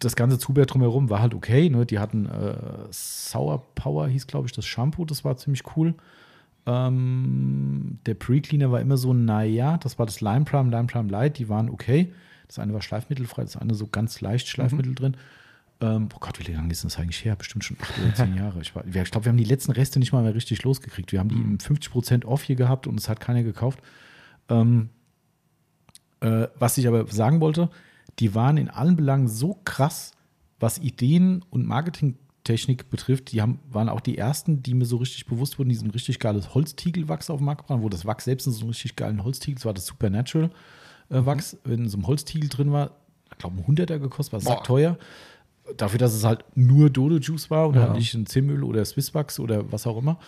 [0.00, 1.70] das ganze Zubehör drumherum war halt okay.
[1.70, 1.86] Ne?
[1.86, 2.56] Die hatten äh,
[2.90, 5.94] Sour Power, hieß glaube ich das Shampoo, das war ziemlich cool.
[6.66, 11.38] Ähm, der Pre-Cleaner war immer so, naja, das war das Lime Prime, Lime Prime Light,
[11.38, 12.12] die waren okay.
[12.48, 14.50] Das eine war schleifmittelfrei, das andere so ganz leicht mhm.
[14.50, 14.94] Schleifmittel mhm.
[14.96, 15.16] drin.
[15.80, 17.36] Ähm, oh Gott, wie lange ist das eigentlich her?
[17.36, 18.60] Bestimmt schon acht oder zehn Jahre.
[18.60, 21.12] Ich, ich glaube, wir haben die letzten Reste nicht mal mehr richtig losgekriegt.
[21.12, 22.22] Wir haben die 50% mhm.
[22.30, 23.80] off hier gehabt und es hat keiner gekauft.
[24.48, 24.88] Ähm,
[26.20, 27.68] äh, was ich aber sagen wollte,
[28.20, 30.12] die waren in allen Belangen so krass,
[30.58, 33.32] was Ideen und Marketingtechnik betrifft.
[33.32, 35.68] Die haben, waren auch die ersten, die mir so richtig bewusst wurden.
[35.68, 38.54] Die so ein richtig geiles Holztiegelwachs auf dem Markt gebracht, wo das Wachs selbst in
[38.54, 41.72] so einem richtig geilen Holztiegel, das war das Supernatural-Wachs, äh, mhm.
[41.74, 42.92] in so einem Holztiegel drin war.
[43.32, 44.94] Ich glaube, ein Hunderter gekostet, war sackteuer.
[44.94, 44.98] teuer
[45.76, 47.92] dafür, dass es halt nur Dodo-Juice war und ja.
[47.92, 50.18] nicht ein Zimmöl oder Swissbucks oder was auch immer.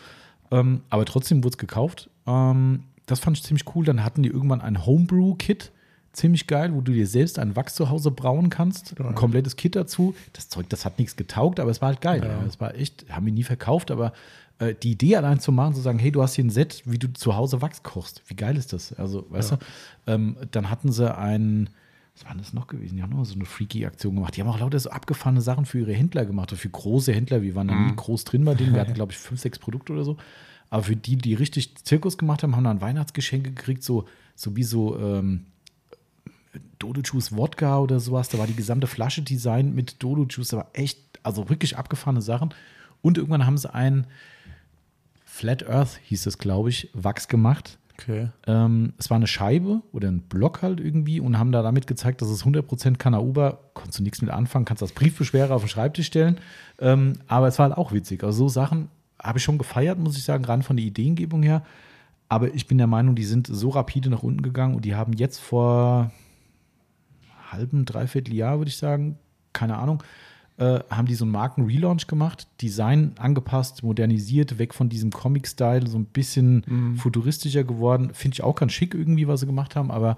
[0.51, 2.11] Ähm, aber trotzdem wurde es gekauft.
[2.27, 3.85] Ähm, das fand ich ziemlich cool.
[3.85, 5.73] Dann hatten die irgendwann ein Homebrew-Kit.
[6.15, 8.99] Ziemlich geil, wo du dir selbst ein Wachs zu Hause brauen kannst.
[9.01, 10.15] Ein komplettes Kit dazu.
[10.33, 12.23] Das Zeug, das hat nichts getaugt, aber es war halt geil.
[12.25, 12.45] Ja.
[12.47, 14.13] Es war echt, haben wir nie verkauft, aber
[14.59, 16.99] äh, die Idee allein zu machen, zu sagen, hey, du hast hier ein Set, wie
[16.99, 18.23] du zu Hause Wachs kochst.
[18.27, 18.95] Wie geil ist das?
[18.95, 19.57] Also, weißt du,
[20.09, 21.69] ähm, dann hatten sie einen
[22.21, 22.97] was war das noch gewesen?
[22.97, 24.37] Die haben noch so eine freaky Aktion gemacht.
[24.37, 27.43] Die haben auch lauter so abgefahrene Sachen für ihre Händler gemacht für große Händler.
[27.43, 27.97] Wir waren da nie mhm.
[27.97, 28.75] groß drin bei denen.
[28.75, 30.17] Wir hatten, glaube ich, fünf, sechs Produkte oder so.
[30.71, 34.65] Aber für die, die richtig Zirkus gemacht haben, haben dann Weihnachtsgeschenke gekriegt, so, so wie
[34.65, 35.47] so ähm,
[36.81, 38.29] Dodo-Juice Wodka oder sowas.
[38.29, 40.49] Da war die gesamte Flasche Design mit Dodo-Juice.
[40.49, 42.53] Da war echt, also wirklich abgefahrene Sachen.
[43.01, 44.07] Und irgendwann haben sie einen
[45.25, 48.29] Flat Earth, hieß das, glaube ich, Wachs gemacht Okay.
[48.47, 52.23] Ähm, es war eine Scheibe oder ein Block halt irgendwie und haben da damit gezeigt,
[52.23, 56.07] dass es 100% Kanauba, konntest du nichts mit anfangen, kannst das Briefbeschwerer auf den Schreibtisch
[56.07, 56.39] stellen.
[56.79, 58.23] Ähm, aber es war halt auch witzig.
[58.23, 58.89] Also so Sachen
[59.21, 61.65] habe ich schon gefeiert, muss ich sagen, gerade von der Ideengebung her.
[62.29, 65.13] Aber ich bin der Meinung, die sind so rapide nach unten gegangen und die haben
[65.15, 66.13] jetzt vor
[67.51, 69.19] halben, dreiviertel Jahr, würde ich sagen,
[69.53, 70.05] keine Ahnung,
[70.59, 75.97] äh, haben die so einen Marken-Relaunch gemacht, Design angepasst, modernisiert, weg von diesem Comic-Style, so
[75.97, 76.97] ein bisschen mhm.
[76.97, 78.11] futuristischer geworden.
[78.13, 80.17] Finde ich auch ganz schick irgendwie, was sie gemacht haben, aber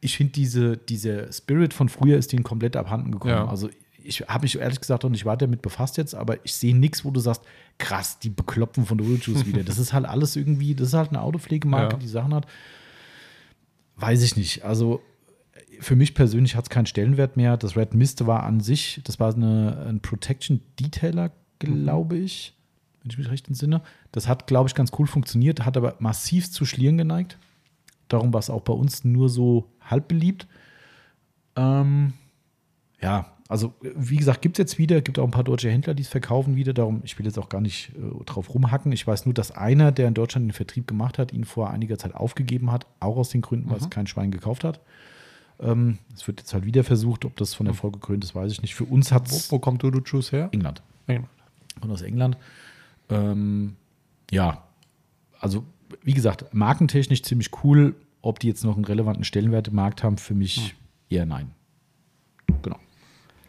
[0.00, 3.34] ich finde, diese, dieser Spirit von früher ist denen komplett abhanden gekommen.
[3.34, 3.46] Ja.
[3.46, 3.68] Also
[4.02, 7.04] ich habe mich ehrlich gesagt auch nicht weiter damit befasst jetzt, aber ich sehe nichts,
[7.04, 7.42] wo du sagst,
[7.76, 9.62] krass, die bekloppen von Juice wieder.
[9.62, 12.00] Das ist halt alles irgendwie, das ist halt eine Autopflegemarke, ja.
[12.00, 12.46] die Sachen hat.
[13.96, 14.64] Weiß ich nicht.
[14.64, 15.00] Also
[15.80, 17.56] für mich persönlich hat es keinen Stellenwert mehr.
[17.56, 22.24] Das Red Mist war an sich, das war eine, ein Protection Detailer, glaube mhm.
[22.24, 22.54] ich,
[23.02, 23.82] wenn ich mich recht entsinne.
[24.12, 27.38] Das hat, glaube ich, ganz cool funktioniert, hat aber massiv zu Schlieren geneigt.
[28.08, 30.46] Darum war es auch bei uns nur so halb beliebt.
[31.56, 32.12] Ähm,
[33.00, 36.02] ja, also wie gesagt, gibt es jetzt wieder, gibt auch ein paar deutsche Händler, die
[36.02, 36.72] es verkaufen wieder.
[36.72, 38.92] Darum, ich will jetzt auch gar nicht äh, drauf rumhacken.
[38.92, 41.98] Ich weiß nur, dass einer, der in Deutschland den Vertrieb gemacht hat, ihn vor einiger
[41.98, 43.70] Zeit aufgegeben hat, auch aus den Gründen, mhm.
[43.70, 44.80] weil es kein Schwein gekauft hat.
[45.60, 48.00] Ähm, es wird jetzt halt wieder versucht, ob das von Erfolg hm.
[48.00, 48.74] gekrönt ist, weiß ich nicht.
[48.74, 49.50] Für uns hat es.
[49.50, 50.48] Wo, wo, kommt Dodo Juice her?
[50.52, 50.82] England.
[51.06, 51.28] England.
[51.80, 52.36] Kommt aus England.
[53.08, 53.76] Ähm,
[54.30, 54.64] ja,
[55.40, 55.64] also
[56.02, 57.94] wie gesagt, markentechnisch ziemlich cool.
[58.22, 60.70] Ob die jetzt noch einen relevanten Stellenwert im Markt haben, für mich hm.
[61.10, 61.50] eher nein.
[62.62, 62.78] Genau.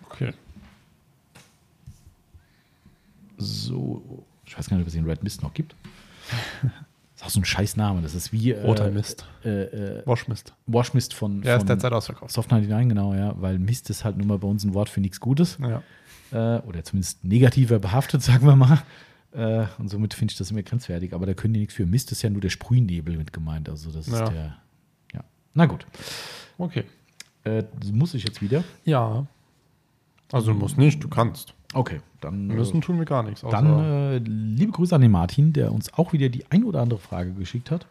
[0.09, 0.33] Okay.
[3.37, 5.75] So, ich weiß gar nicht, ob es den Red Mist noch gibt.
[7.17, 8.01] Das ist auch so ein scheiß Name.
[8.01, 8.51] Das ist wie.
[8.51, 9.25] Äh, Mist.
[9.45, 10.53] Äh, äh, äh Waschmist.
[10.67, 11.41] Waschmist von.
[11.43, 12.33] Ja, von ist derzeit ausverkauft.
[12.33, 13.33] Soft 99, genau, ja.
[13.39, 15.57] Weil Mist ist halt nun mal bei uns ein Wort für nichts Gutes.
[15.61, 15.81] Ja.
[16.57, 18.79] Äh, oder zumindest negativer behaftet, sagen wir mal.
[19.31, 21.13] Äh, und somit finde ich das immer grenzwertig.
[21.13, 21.85] Aber da können die nichts für.
[21.85, 23.69] Mist ist ja nur der Sprühnebel mit gemeint.
[23.69, 24.23] Also das ja.
[24.23, 24.57] ist der.
[25.13, 25.23] Ja.
[25.53, 25.85] Na gut.
[26.57, 26.83] Okay.
[27.93, 28.63] muss ich jetzt wieder?
[28.83, 29.25] Ja.
[30.33, 31.53] Also du musst nicht, du kannst.
[31.75, 32.49] Okay, dann.
[32.49, 33.41] Äh, Müssen tun wir gar nichts.
[33.41, 33.65] Dann
[34.11, 37.33] äh, liebe Grüße an den Martin, der uns auch wieder die ein oder andere Frage
[37.33, 37.85] geschickt hat.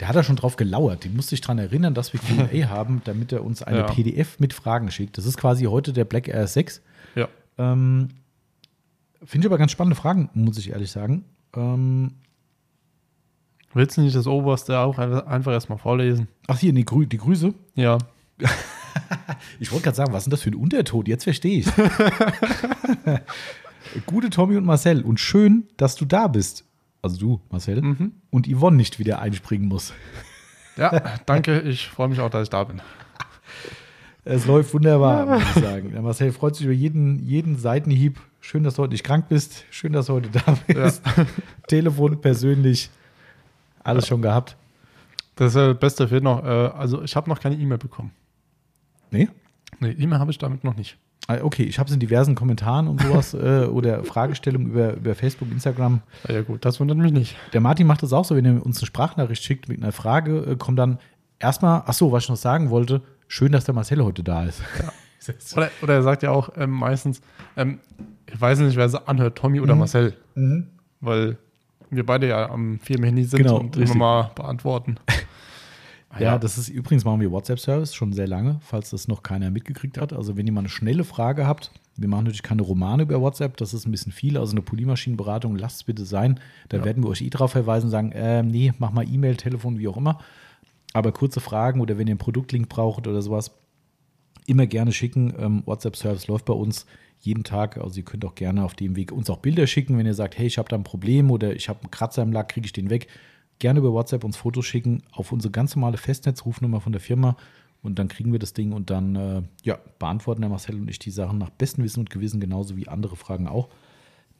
[0.00, 1.04] Der hat da schon drauf gelauert.
[1.04, 3.86] Den musste ich daran erinnern, dass wir QA haben, damit er uns eine ja.
[3.86, 5.18] PDF mit Fragen schickt.
[5.18, 6.80] Das ist quasi heute der Black Air 6.
[7.14, 7.28] Ja.
[7.58, 8.08] Ähm,
[9.24, 11.24] Finde ich aber ganz spannende Fragen, muss ich ehrlich sagen.
[11.54, 12.12] Ähm,
[13.74, 16.28] Willst du nicht das oberste auch einfach erstmal vorlesen?
[16.46, 17.52] Ach, hier, die, Grü die Grüße?
[17.74, 17.98] Ja.
[19.60, 21.06] ich wollte gerade sagen, was ist das für ein Untertod?
[21.08, 21.66] Jetzt verstehe ich.
[24.06, 26.64] Gute Tommy und Marcel und schön, dass du da bist.
[27.02, 27.80] Also du, Marcel.
[27.82, 28.12] Mhm.
[28.30, 29.92] Und Yvonne nicht wieder einspringen muss.
[30.76, 31.60] Ja, danke.
[31.60, 32.80] Ich freue mich auch, dass ich da bin.
[34.24, 35.92] Es läuft wunderbar, muss ich sagen.
[35.92, 38.20] Der Marcel freut sich über jeden, jeden Seitenhieb.
[38.40, 39.64] Schön, dass du heute nicht krank bist.
[39.70, 41.02] Schön, dass du heute da bist.
[41.06, 41.26] Ja.
[41.68, 42.88] Telefon persönlich.
[43.82, 44.08] Alles ja.
[44.10, 44.56] schon gehabt.
[45.36, 46.42] Das ist äh, der beste fehlt noch.
[46.44, 48.10] Äh, also, ich habe noch keine E-Mail bekommen.
[49.10, 49.28] Nee?
[49.80, 50.96] Nee, E-Mail habe ich damit noch nicht.
[51.26, 55.14] Ah, okay, ich habe es in diversen Kommentaren und sowas äh, oder Fragestellungen über, über
[55.14, 56.00] Facebook, Instagram.
[56.26, 57.36] Ah ja gut, das wundert mich nicht.
[57.52, 60.38] Der Martin macht das auch so, wenn er uns eine Sprachnachricht schickt mit einer Frage,
[60.48, 60.98] äh, kommt dann
[61.38, 64.62] erstmal, ach so, was ich noch sagen wollte, schön, dass der Marcel heute da ist.
[64.80, 64.92] Ja.
[65.56, 67.20] Oder, oder, er sagt ja auch ähm, meistens,
[67.56, 67.80] ähm,
[68.26, 69.80] ich weiß nicht, wer es anhört, Tommy oder mhm.
[69.80, 70.14] Marcel.
[70.34, 70.68] Mhm.
[71.02, 71.36] Weil
[71.90, 73.94] wir beide ja am Firmenhandy sind genau, und richtig.
[73.94, 74.96] immer mal beantworten.
[76.14, 76.18] ja.
[76.20, 79.98] ja, das ist übrigens machen wir WhatsApp-Service schon sehr lange, falls das noch keiner mitgekriegt
[80.00, 80.12] hat.
[80.12, 83.56] Also wenn ihr mal eine schnelle Frage habt, wir machen natürlich keine Romane über WhatsApp,
[83.58, 84.38] das ist ein bisschen viel.
[84.38, 86.40] Also eine Polymaschinenberatung, lasst es bitte sein.
[86.68, 86.84] Da ja.
[86.84, 89.96] werden wir euch eh drauf verweisen, sagen, äh, nee, mach mal E-Mail, Telefon, wie auch
[89.96, 90.18] immer.
[90.94, 93.50] Aber kurze Fragen oder wenn ihr einen Produktlink braucht oder sowas,
[94.46, 95.34] immer gerne schicken.
[95.38, 96.86] Ähm, WhatsApp-Service läuft bei uns
[97.20, 97.76] jeden Tag.
[97.76, 100.38] Also ihr könnt auch gerne auf dem Weg uns auch Bilder schicken, wenn ihr sagt,
[100.38, 102.72] hey, ich habe da ein Problem oder ich habe einen Kratzer im Lack, kriege ich
[102.72, 103.08] den weg
[103.58, 107.36] gerne über WhatsApp uns Fotos schicken auf unsere ganz normale Festnetzrufnummer von der Firma
[107.82, 110.98] und dann kriegen wir das Ding und dann äh, ja, beantworten der Marcel und ich
[110.98, 113.68] die Sachen nach bestem Wissen und Gewissen, genauso wie andere Fragen auch.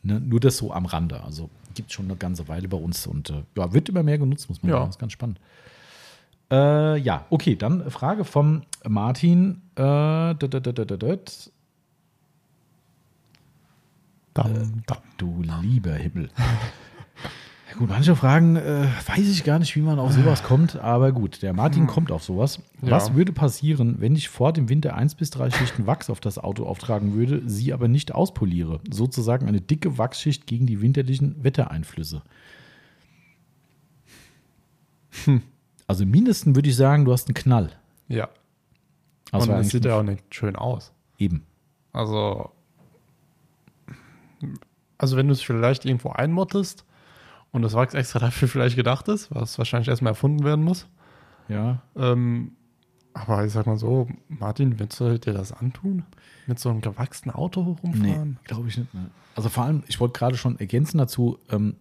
[0.03, 0.21] Ne?
[0.21, 1.23] Nur das so am Rande.
[1.23, 4.19] Also gibt es schon eine ganze Weile bei uns und äh, ja, wird immer mehr
[4.19, 4.79] genutzt, muss man ja.
[4.79, 4.91] sagen.
[4.91, 5.41] ist ganz spannend.
[6.51, 9.61] Äh, ja, okay, dann Frage vom Martin.
[9.77, 11.51] Äh, dut, dut, dut,
[14.35, 14.55] Dam,
[14.87, 16.31] dam, du lieber Himmel.
[17.77, 21.43] gut, manche Fragen äh, weiß ich gar nicht, wie man auf sowas kommt, aber gut,
[21.43, 21.89] der Martin hm.
[21.89, 22.63] kommt auf sowas.
[22.83, 22.91] Ja.
[22.93, 26.39] Was würde passieren, wenn ich vor dem Winter 1 bis 3 Schichten Wachs auf das
[26.39, 28.81] Auto auftragen würde, sie aber nicht auspoliere?
[28.91, 32.23] Sozusagen eine dicke Wachsschicht gegen die winterlichen Wettereinflüsse.
[35.25, 35.43] Hm.
[35.87, 37.71] Also mindestens würde ich sagen, du hast einen Knall.
[38.09, 38.29] Ja.
[39.31, 40.93] Also Und es sieht ja auch nicht schön aus.
[41.19, 41.45] Eben.
[41.93, 42.51] Also,
[44.97, 46.85] also wenn du es vielleicht irgendwo einmottest,
[47.53, 50.87] und das Wachs extra dafür vielleicht gedacht ist, was wahrscheinlich erstmal erfunden werden muss.
[51.49, 51.83] Ja.
[51.97, 52.53] Ähm,
[53.15, 56.05] aber ich sag mal so, Martin, willst du dir das antun?
[56.47, 58.31] Mit so einem gewachsenen Auto rumfahren?
[58.43, 58.93] Nee, glaube ich nicht.
[58.95, 59.11] Ne?
[59.35, 61.77] Also vor allem, ich wollte gerade schon ergänzen dazu, ähm,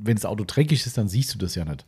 [0.00, 1.84] wenn das Auto dreckig ist, dann siehst du das ja nicht.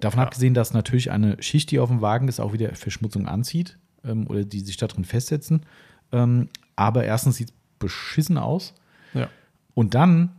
[0.00, 0.26] Davon ja.
[0.26, 4.26] abgesehen, dass natürlich eine Schicht, die auf dem Wagen ist, auch wieder Verschmutzung anzieht ähm,
[4.28, 5.62] oder die sich da drin festsetzen.
[6.12, 8.74] Ähm, aber erstens sieht es beschissen aus.
[9.14, 9.28] Ja.
[9.74, 10.36] Und dann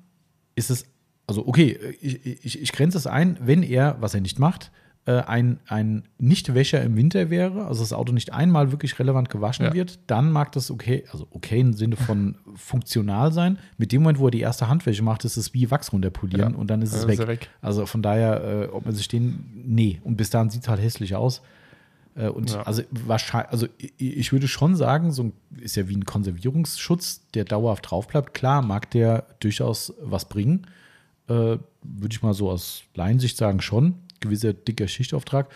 [0.56, 0.86] ist es
[1.30, 4.72] also okay, ich, ich, ich grenze es ein, wenn er, was er nicht macht,
[5.06, 9.66] äh, ein, ein Nichtwäscher im Winter wäre, also das Auto nicht einmal wirklich relevant gewaschen
[9.68, 9.74] ja.
[9.74, 13.60] wird, dann mag das okay, also okay im Sinne von funktional sein.
[13.78, 16.60] Mit dem Moment, wo er die erste Handwäsche macht, ist es wie Wachs runterpolieren ja.
[16.60, 17.20] und dann ist es weg.
[17.20, 17.50] Ist weg.
[17.62, 20.02] Also von daher, äh, ob man sich den, nee.
[20.04, 21.44] Und bis dahin sieht es halt hässlich aus.
[22.16, 22.64] Äh, und ja.
[22.64, 27.46] also wahrscheinlich, also ich, würde schon sagen, so ein, ist ja wie ein Konservierungsschutz, der
[27.46, 28.34] dauerhaft drauf bleibt.
[28.34, 30.66] Klar mag der durchaus was bringen
[31.30, 33.96] äh, würde ich mal so aus Laiensicht sagen, schon.
[34.20, 35.50] Gewisser dicker Schichtauftrag.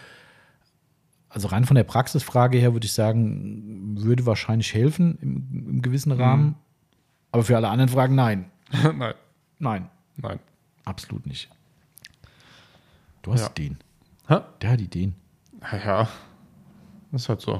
[1.29, 6.13] Also rein von der Praxisfrage her würde ich sagen, würde wahrscheinlich helfen im, im gewissen
[6.13, 6.21] mhm.
[6.21, 6.45] Rahmen.
[6.49, 6.55] Mhm.
[7.31, 8.45] Aber für alle anderen Fragen nein.
[8.97, 9.15] nein.
[9.59, 9.89] Nein.
[10.17, 10.39] Nein.
[10.85, 11.49] Absolut nicht.
[13.23, 13.49] Du hast ja.
[13.49, 13.77] den.
[14.27, 14.37] Hä?
[14.61, 15.15] Der hat Ideen.
[15.71, 16.07] Ja,
[17.13, 17.59] ist halt so.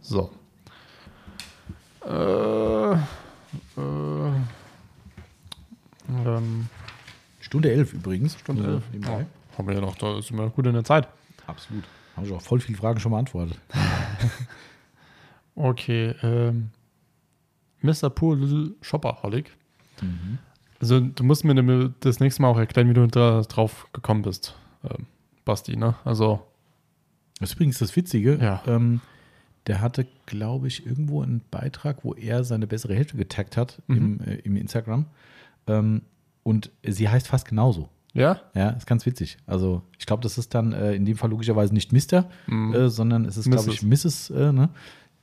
[0.00, 0.30] So.
[2.06, 2.10] Äh,
[2.92, 2.96] äh,
[3.76, 4.46] ähm,
[7.48, 8.38] Stunde elf übrigens.
[8.38, 9.04] Stunde elf.
[9.04, 9.24] Ja.
[9.56, 11.08] Haben wir ja noch, da sind wir gut in der Zeit.
[11.46, 11.82] Absolut.
[12.14, 13.58] Haben wir auch voll viele Fragen schon beantwortet.
[15.56, 16.14] okay.
[16.22, 16.68] Ähm,
[17.80, 18.10] Mr.
[18.10, 19.50] Poor Little Shopaholic.
[20.02, 20.38] Mhm.
[20.78, 24.54] Also, du musst mir das nächste Mal auch erklären, wie du da drauf gekommen bist,
[24.84, 25.06] ähm,
[25.44, 25.94] Basti, ne?
[26.04, 26.42] Also.
[27.40, 28.36] Das ist übrigens das Witzige.
[28.38, 28.62] Ja.
[28.66, 29.00] Ähm,
[29.68, 33.96] der hatte, glaube ich, irgendwo einen Beitrag, wo er seine bessere Hälfte getaggt hat mhm.
[33.96, 35.06] im, äh, im Instagram.
[35.66, 36.02] Ähm,
[36.42, 37.88] und sie heißt fast genauso.
[38.14, 38.40] Ja?
[38.54, 39.36] Ja, ist ganz witzig.
[39.46, 42.74] Also ich glaube, das ist dann äh, in dem Fall logischerweise nicht Mr., mhm.
[42.74, 44.30] äh, sondern es ist, glaube ich, Mrs.
[44.30, 44.70] Äh, ne?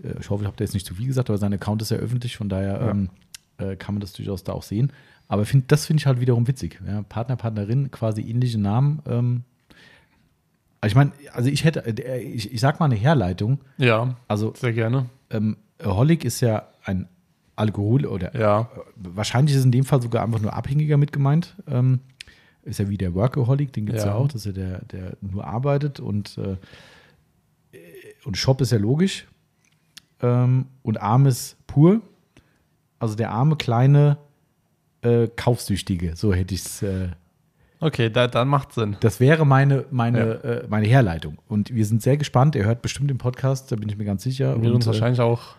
[0.04, 1.92] Äh, ich hoffe, ich habe da jetzt nicht zu viel gesagt, aber sein Account ist
[1.92, 2.92] ja öffentlich, von daher ja.
[2.92, 3.10] ähm,
[3.58, 4.92] äh, kann man das durchaus da auch sehen.
[5.28, 6.80] Aber find, das finde ich halt wiederum witzig.
[6.86, 7.02] Ja?
[7.04, 9.02] Partner, Partnerin, quasi ähnliche Namen.
[9.08, 9.44] Ähm.
[10.82, 13.60] Also ich meine, also ich hätte, äh, ich, ich sag mal eine Herleitung.
[13.78, 15.08] Ja, also, sehr gerne.
[15.32, 17.08] Ähm, Holic ist ja ein
[17.56, 18.70] Alkohol oder ja.
[18.96, 21.56] wahrscheinlich ist in dem Fall sogar einfach nur Abhängiger mit gemeint.
[21.68, 22.02] Ähm,
[22.64, 24.12] ist ja wie der Workaholic, den gibt es ja.
[24.12, 24.16] ja.
[24.16, 26.58] auch, dass er der, der nur arbeitet und, äh,
[28.26, 29.26] und Shop ist ja logisch.
[30.22, 32.02] Ähm, und arm ist pur.
[33.00, 34.18] Also der arme, kleine,
[35.02, 36.82] äh, kaufsüchtige, so hätte ich es.
[36.82, 37.10] Äh,
[37.80, 38.98] okay, da, dann macht Sinn.
[39.02, 40.26] Das wäre meine, meine, ja.
[40.34, 41.38] äh, meine Herleitung.
[41.48, 42.56] Und wir sind sehr gespannt.
[42.56, 44.54] Ihr hört bestimmt den Podcast, da bin ich mir ganz sicher.
[44.62, 45.56] Wir und, äh, uns wahrscheinlich auch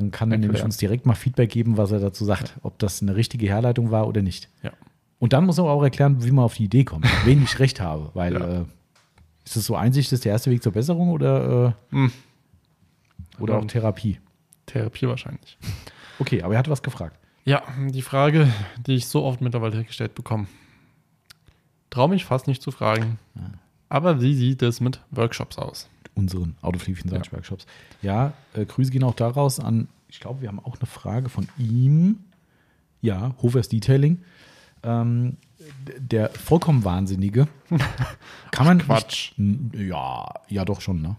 [0.00, 2.54] dann kann er nämlich uns direkt mal Feedback geben, was er dazu sagt, ja.
[2.62, 4.48] ob das eine richtige Herleitung war oder nicht.
[4.62, 4.70] Ja.
[5.18, 7.80] Und dann muss er auch erklären, wie man auf die Idee kommt, wen ich recht
[7.80, 8.58] habe, weil ja.
[8.60, 8.64] äh,
[9.44, 12.12] ist es so Einsicht, ist der erste Weg zur Besserung oder, äh, mhm.
[13.40, 14.20] oder auch ähm, Therapie?
[14.66, 15.58] Therapie wahrscheinlich.
[16.20, 17.18] Okay, aber er hat was gefragt.
[17.44, 18.46] Ja, die Frage,
[18.86, 20.46] die ich so oft mittlerweile gestellt bekomme.
[21.90, 23.18] Traue mich fast nicht zu fragen.
[23.88, 25.88] Aber wie sieht es mit Workshops aus?
[26.18, 27.64] unseren autofliegenden Salzberg-Shops.
[28.02, 31.28] Ja, ja äh, Grüße gehen auch daraus an, ich glaube, wir haben auch eine Frage
[31.28, 32.18] von ihm.
[33.00, 34.20] Ja, Hofers Detailing.
[34.82, 35.36] Ähm,
[35.98, 37.46] der vollkommen Wahnsinnige.
[38.50, 38.80] Kann man.
[38.82, 39.32] Ach, Quatsch.
[39.38, 41.16] Nicht, ja, ja, doch schon, ne?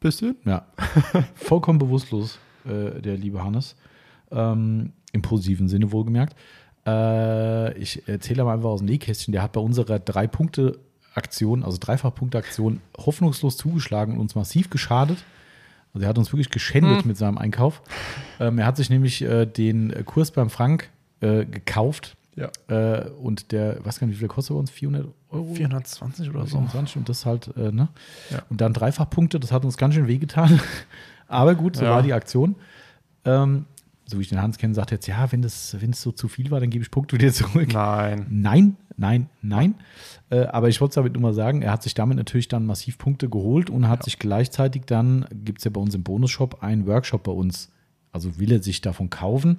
[0.00, 0.36] Bisschen?
[0.44, 0.66] Ja.
[1.34, 3.76] vollkommen bewusstlos, äh, der liebe Hannes.
[4.32, 6.34] Ähm, Im positiven Sinne wohlgemerkt.
[6.86, 9.32] Äh, ich erzähle aber einfach aus dem Nähkästchen.
[9.32, 10.80] Der hat bei unserer drei Punkte
[11.18, 15.18] Aktion, also Dreifachpunkte-Aktion, hoffnungslos zugeschlagen und uns massiv geschadet.
[15.92, 17.08] Also er hat uns wirklich geschändet mhm.
[17.08, 17.82] mit seinem Einkauf.
[18.40, 20.88] Ähm, er hat sich nämlich äh, den Kurs beim Frank
[21.20, 22.16] äh, gekauft.
[22.36, 22.50] Ja.
[22.68, 24.70] Äh, und der, was kann, nicht, wie viel kostet bei uns?
[24.70, 25.54] 400 Euro?
[25.54, 26.98] 420 oder 420 so.
[27.00, 27.88] und das halt, äh, ne?
[28.30, 28.42] Ja.
[28.48, 30.60] Und dann Dreifachpunkte, das hat uns ganz schön wehgetan.
[31.28, 31.90] Aber gut, so ja.
[31.90, 32.54] war die Aktion.
[33.24, 33.64] Ähm,
[34.08, 36.28] so wie ich den Hans kenne, sagt jetzt, ja, wenn das, wenn es so zu
[36.28, 37.72] viel war, dann gebe ich Punkte wieder zurück.
[37.72, 38.24] Nein.
[38.30, 39.74] Nein, nein, nein.
[40.30, 42.64] Äh, aber ich wollte es damit nur mal sagen, er hat sich damit natürlich dann
[42.64, 44.04] massiv Punkte geholt und hat ja.
[44.04, 47.70] sich gleichzeitig dann, gibt es ja bei uns im Bonus-Shop, einen Workshop bei uns.
[48.10, 49.58] Also will er sich davon kaufen.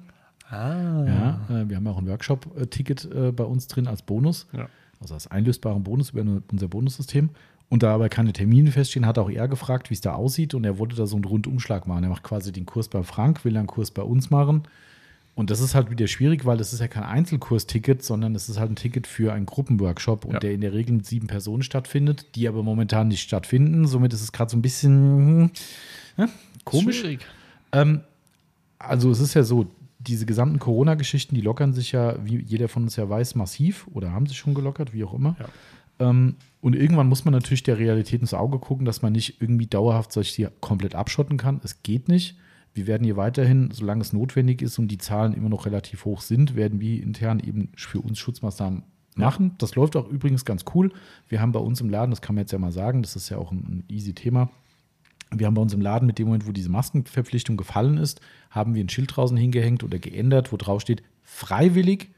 [0.49, 1.39] Ah.
[1.49, 4.47] Ja, äh, wir haben ja auch ein Workshop-Ticket äh, bei uns drin als Bonus.
[4.53, 4.67] Ja.
[4.99, 7.29] Also als einlösbaren Bonus über unser Bonussystem
[7.69, 10.63] und da aber keine Termine feststehen, hat auch er gefragt, wie es da aussieht und
[10.65, 12.03] er wollte da so einen Rundumschlag machen.
[12.03, 14.63] Er macht quasi den Kurs bei Frank, will dann einen Kurs bei uns machen.
[15.35, 18.59] Und das ist halt wieder schwierig, weil das ist ja kein Einzelkursticket, sondern es ist
[18.59, 20.39] halt ein Ticket für einen Gruppenworkshop und ja.
[20.39, 23.85] der in der Regel mit sieben Personen stattfindet, die aber momentan nicht stattfinden.
[23.87, 25.51] Somit ist es gerade so ein bisschen
[26.17, 26.29] ja, hm, ne,
[26.65, 26.99] komisch.
[27.01, 27.19] Schwierig.
[27.71, 28.01] Ähm,
[28.79, 29.67] also es ist ja so,
[29.99, 34.11] diese gesamten Corona-Geschichten, die lockern sich ja, wie jeder von uns ja weiß, massiv oder
[34.11, 35.35] haben sich schon gelockert, wie auch immer.
[35.39, 35.45] Ja.
[35.99, 39.67] Ähm, und irgendwann muss man natürlich der Realität ins Auge gucken, dass man nicht irgendwie
[39.67, 41.61] dauerhaft solche hier komplett abschotten kann.
[41.63, 42.35] Es geht nicht.
[42.73, 46.21] Wir werden hier weiterhin, solange es notwendig ist und die Zahlen immer noch relativ hoch
[46.21, 48.83] sind, werden wir intern eben für uns Schutzmaßnahmen
[49.15, 49.51] machen.
[49.57, 50.91] Das läuft auch übrigens ganz cool.
[51.27, 53.29] Wir haben bei uns im Laden, das kann man jetzt ja mal sagen, das ist
[53.29, 54.49] ja auch ein, ein easy Thema.
[55.31, 58.75] Wir haben bei uns im Laden mit dem Moment, wo diese Maskenverpflichtung gefallen ist, haben
[58.75, 62.09] wir ein Schild draußen hingehängt oder geändert, wo drauf steht, freiwillig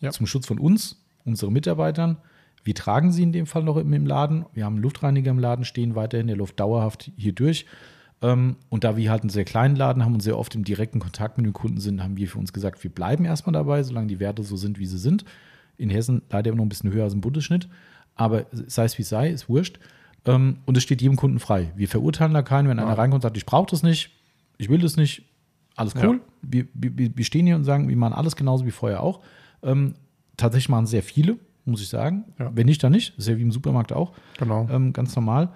[0.00, 0.10] ja.
[0.10, 2.18] zum Schutz von uns, unseren Mitarbeitern
[2.66, 4.44] wir tragen sie in dem Fall noch im Laden.
[4.52, 7.64] Wir haben einen Luftreiniger im Laden stehen, weiterhin der Luft dauerhaft hier durch.
[8.22, 10.98] Ähm, und da wir halt einen sehr kleinen Laden haben und sehr oft im direkten
[10.98, 14.08] Kontakt mit dem Kunden sind, haben wir für uns gesagt, wir bleiben erstmal dabei, solange
[14.08, 15.24] die Werte so sind, wie sie sind.
[15.78, 17.68] In Hessen leider immer noch ein bisschen höher als im Bundesschnitt.
[18.16, 19.78] Aber sei es wie es sei, ist wurscht.
[20.24, 21.70] Ähm, und es steht jedem Kunden frei.
[21.76, 22.68] Wir verurteilen da keinen.
[22.68, 22.84] Wenn ja.
[22.84, 24.10] einer reinkommt und sagt, ich brauche das nicht,
[24.58, 25.22] ich will das nicht,
[25.76, 26.16] alles cool.
[26.16, 26.64] Ja.
[26.64, 29.20] Wir, wir, wir, stehen hier und sagen, wir machen alles genauso wie vorher auch.
[29.62, 29.94] Ähm,
[30.36, 31.36] tatsächlich machen sehr viele
[31.66, 32.24] muss ich sagen.
[32.38, 32.50] Ja.
[32.54, 33.12] Wenn nicht, dann nicht.
[33.18, 34.12] Das ist ja wie im Supermarkt auch.
[34.38, 34.68] Genau.
[34.70, 35.50] Ähm, ganz normal.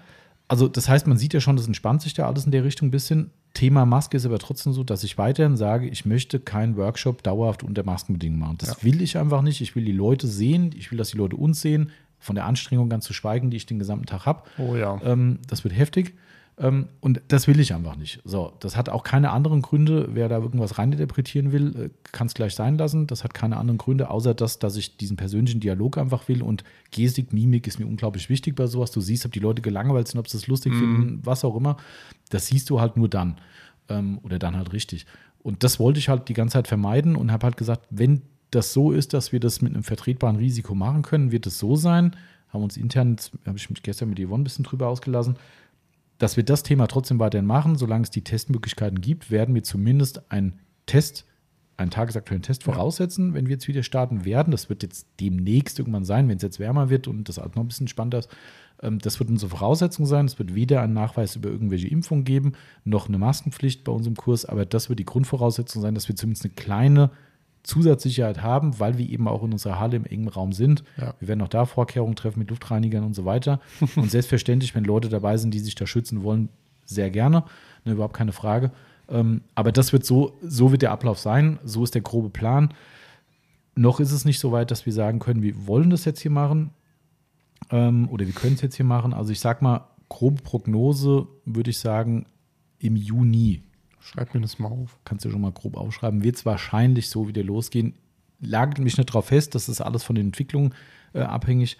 [0.49, 2.89] Also, das heißt, man sieht ja schon, das entspannt sich da alles in der Richtung
[2.89, 3.31] ein bisschen.
[3.55, 7.63] Thema Maske ist aber trotzdem so, dass ich weiterhin sage, ich möchte keinen Workshop dauerhaft
[7.65, 8.57] unter Maskenbedingungen machen.
[8.59, 8.83] Das ja.
[8.83, 9.61] will ich einfach nicht.
[9.61, 10.73] Ich will die Leute sehen.
[10.77, 11.91] Ich will, dass die Leute uns sehen.
[12.21, 14.43] Von der Anstrengung ganz zu schweigen, die ich den gesamten Tag habe.
[14.59, 15.01] Oh ja.
[15.05, 16.15] Ähm, das wird heftig.
[16.59, 18.21] Ähm, und das will ich einfach nicht.
[18.25, 20.11] So, das hat auch keine anderen Gründe.
[20.13, 23.07] Wer da irgendwas reininterpretieren will, äh, kann es gleich sein lassen.
[23.07, 26.43] Das hat keine anderen Gründe, außer das, dass ich diesen persönlichen Dialog einfach will.
[26.43, 28.91] Und Gestik, Mimik ist mir unglaublich wichtig bei sowas.
[28.91, 30.79] Du siehst, ob die Leute gelangweilt sind, ob sie es lustig mhm.
[30.81, 31.77] finden, was auch immer.
[32.31, 33.39] Das siehst du halt nur dann.
[33.89, 35.07] Ähm, oder dann halt richtig.
[35.43, 38.73] Und das wollte ich halt die ganze Zeit vermeiden und habe halt gesagt, wenn das
[38.73, 42.17] so ist, dass wir das mit einem vertretbaren Risiko machen können, wird es so sein.
[42.51, 43.17] Haben uns intern,
[43.47, 45.37] habe ich mich gestern mit Yvonne ein bisschen drüber ausgelassen,
[46.21, 50.31] dass wir das Thema trotzdem weiterhin machen, solange es die Testmöglichkeiten gibt, werden wir zumindest
[50.31, 51.25] einen Test,
[51.79, 54.51] einen tagesaktuellen Test voraussetzen, wenn wir jetzt wieder starten werden.
[54.51, 57.65] Das wird jetzt demnächst irgendwann sein, wenn es jetzt wärmer wird und das alles noch
[57.65, 58.29] ein bisschen spannender ist.
[58.83, 60.27] Ähm, das wird unsere Voraussetzung sein.
[60.27, 62.53] Es wird weder einen Nachweis über irgendwelche Impfungen geben,
[62.85, 66.45] noch eine Maskenpflicht bei unserem Kurs, aber das wird die Grundvoraussetzung sein, dass wir zumindest
[66.45, 67.11] eine kleine
[67.63, 70.83] Zusatzsicherheit haben, weil wir eben auch in unserer Halle im engen Raum sind.
[70.97, 71.15] Ja.
[71.19, 73.61] Wir werden auch da Vorkehrungen treffen mit Luftreinigern und so weiter.
[73.97, 76.49] und selbstverständlich, wenn Leute dabei sind, die sich da schützen wollen,
[76.85, 77.45] sehr gerne.
[77.85, 78.73] Ne, überhaupt keine Frage.
[79.09, 81.59] Ähm, aber das wird so, so wird der Ablauf sein.
[81.65, 82.73] So ist der grobe Plan.
[83.75, 86.31] Noch ist es nicht so weit, dass wir sagen können, wir wollen das jetzt hier
[86.31, 86.71] machen
[87.71, 89.13] ähm, oder wir können es jetzt hier machen.
[89.15, 92.27] Also ich sag mal, grobe Prognose würde ich sagen,
[92.79, 93.63] im Juni
[94.01, 94.99] Schreib mir das mal auf.
[95.05, 96.25] Kannst du schon mal grob aufschreiben.
[96.25, 97.95] Wird es wahrscheinlich so wieder losgehen.
[98.41, 100.75] Lagert mich nicht darauf fest, das ist alles von den Entwicklungen
[101.13, 101.77] äh, abhängig.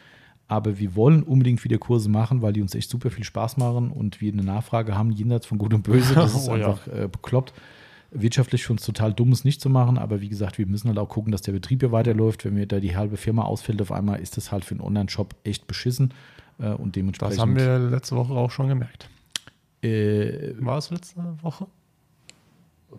[0.47, 3.91] Aber wir wollen unbedingt wieder Kurse machen, weil die uns echt super viel Spaß machen
[3.91, 6.15] und wir eine Nachfrage haben, jenseits von Gut und Böse.
[6.15, 6.93] Das ist oh, einfach ja.
[7.05, 7.55] äh, bekloppt.
[8.11, 11.09] Wirtschaftlich für uns total dummes nicht zu machen, aber wie gesagt, wir müssen halt auch
[11.09, 12.45] gucken, dass der Betrieb hier weiterläuft.
[12.45, 15.37] Wenn mir da die halbe Firma ausfällt auf einmal, ist das halt für einen Online-Shop
[15.45, 16.13] echt beschissen
[16.59, 17.35] äh, und dementsprechend.
[17.35, 19.09] Das haben wir letzte Woche auch schon gemerkt.
[19.83, 21.69] Äh, War es letzte Woche?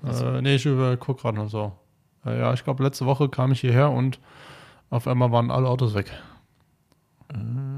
[0.05, 1.71] Äh, nee, ich gucke gerade noch so.
[2.25, 4.19] Äh, ja, ich glaube, letzte Woche kam ich hierher und
[4.89, 6.11] auf einmal waren alle Autos weg.
[7.29, 7.35] Äh,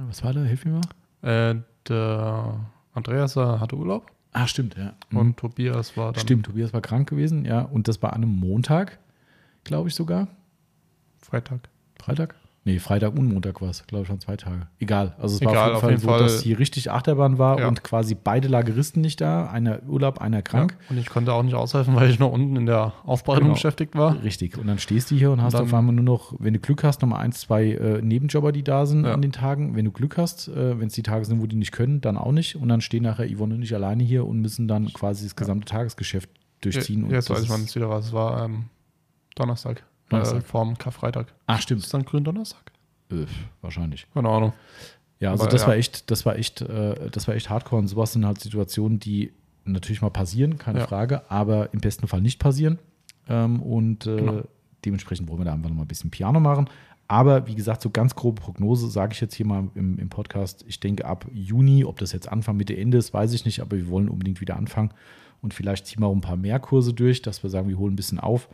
[0.07, 0.41] was war da?
[0.41, 0.79] Hilf mir
[1.21, 1.29] mal.
[1.29, 1.55] Äh,
[1.87, 2.59] der
[2.93, 4.07] Andreas äh, hatte Urlaub.
[4.31, 4.93] Ah, stimmt, ja.
[5.09, 5.17] Mhm.
[5.17, 6.21] Und Tobias war dann.
[6.21, 7.61] Stimmt, Tobias war krank gewesen, ja.
[7.61, 8.99] Und das war an einem Montag,
[9.63, 10.27] glaube ich sogar.
[11.21, 11.69] Freitag.
[12.01, 12.35] Freitag?
[12.65, 14.67] Nee, Freitag und Montag war es, glaube ich, schon zwei Tage.
[14.79, 15.13] Egal.
[15.19, 17.59] Also es Egal, war auf jeden, Fall, jeden so, Fall dass hier richtig Achterbahn war
[17.59, 17.67] ja.
[17.67, 20.77] und quasi beide Lageristen nicht da, einer Urlaub, einer krank.
[20.85, 20.91] Ja.
[20.91, 23.55] Und ich konnte auch nicht aushelfen, weil ich noch unten in der Aufbereitung genau.
[23.55, 24.23] beschäftigt war.
[24.23, 24.57] Richtig.
[24.57, 26.85] Und dann stehst du hier und hast und auf einmal nur noch, wenn du Glück
[26.85, 29.13] hast, nochmal ein, zwei äh, Nebenjobber, die da sind ja.
[29.13, 29.75] an den Tagen.
[29.75, 32.17] Wenn du Glück hast, äh, wenn es die Tage sind, wo die nicht können, dann
[32.17, 32.55] auch nicht.
[32.55, 35.65] Und dann stehen nachher Yvonne und ich alleine hier und müssen dann quasi das gesamte
[35.65, 36.29] Tagesgeschäft
[36.61, 37.09] durchziehen.
[37.09, 37.99] Jetzt weiß ich, wann es wieder war.
[37.99, 38.65] Es war ähm,
[39.35, 39.83] Donnerstag.
[40.09, 40.39] Donnerstag.
[40.39, 41.33] Äh, vorm Karfreitag.
[41.47, 41.81] Ach, stimmt.
[41.83, 42.71] Ist dann Gründonnerstag?
[43.11, 43.29] Öff,
[43.61, 44.07] wahrscheinlich.
[44.13, 44.53] Keine Ahnung.
[45.19, 45.67] Ja, also Aber, das ja.
[45.69, 48.99] war echt, das war echt, äh, das war echt hardcore und sowas sind halt Situationen,
[48.99, 49.31] die
[49.65, 50.87] natürlich mal passieren, keine ja.
[50.87, 52.79] Frage, aber im besten Fall nicht passieren.
[53.29, 54.41] Ähm, und äh, genau.
[54.83, 56.69] dementsprechend wollen wir da einfach nochmal ein bisschen Piano machen.
[57.07, 60.65] Aber wie gesagt, so ganz grobe Prognose sage ich jetzt hier mal im, im, Podcast.
[60.67, 63.77] Ich denke ab Juni, ob das jetzt Anfang, Mitte, Ende ist, weiß ich nicht, aber
[63.77, 64.91] wir wollen unbedingt wieder anfangen.
[65.41, 67.93] Und vielleicht ziehen wir auch ein paar mehr Kurse durch, dass wir sagen, wir holen
[67.93, 68.49] ein bisschen auf.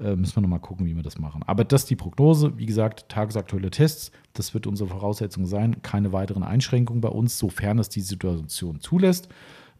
[0.00, 1.42] Äh, müssen wir nochmal gucken, wie wir das machen.
[1.46, 2.56] Aber das ist die Prognose.
[2.56, 5.82] Wie gesagt, tagesaktuelle Tests, das wird unsere Voraussetzung sein.
[5.82, 9.28] Keine weiteren Einschränkungen bei uns, sofern es die Situation zulässt.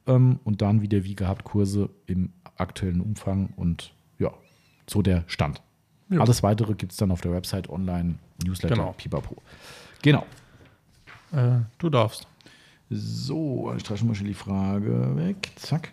[0.08, 4.32] Ähm, und dann wieder, wie gehabt, Kurse im aktuellen Umfang und ja,
[4.90, 5.62] so der Stand.
[6.10, 6.20] Ja.
[6.20, 8.94] Alles weitere gibt es dann auf der Website online, Newsletter, genau.
[8.96, 9.36] Pipapo.
[10.02, 10.26] Genau.
[11.32, 12.26] Äh, du darfst.
[12.90, 15.50] So, ich streiche mal schnell die Frage weg.
[15.56, 15.92] Zack.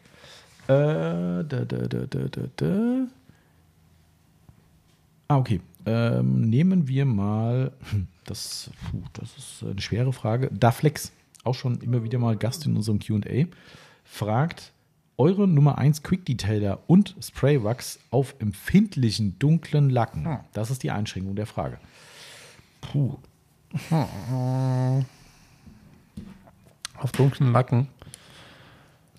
[0.68, 0.74] Äh,
[1.44, 3.08] da, da, da, da, da, da.
[5.28, 5.60] Ah, okay.
[5.86, 10.50] Ähm, nehmen wir mal, hm, das, puh, das ist eine schwere Frage.
[10.54, 11.12] Daflex,
[11.44, 13.46] auch schon immer wieder mal Gast in unserem QA,
[14.04, 14.72] fragt,
[15.18, 20.26] eure Nummer 1 Quick Detailer und Spray Wax auf empfindlichen dunklen Lacken.
[20.26, 20.38] Hm.
[20.54, 21.78] Das ist die Einschränkung der Frage.
[22.82, 23.18] Puh.
[26.98, 27.88] Auf dunklen Lacken.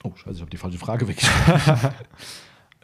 [0.04, 1.18] Oh, scheiße, ich habe die falsche Frage weg.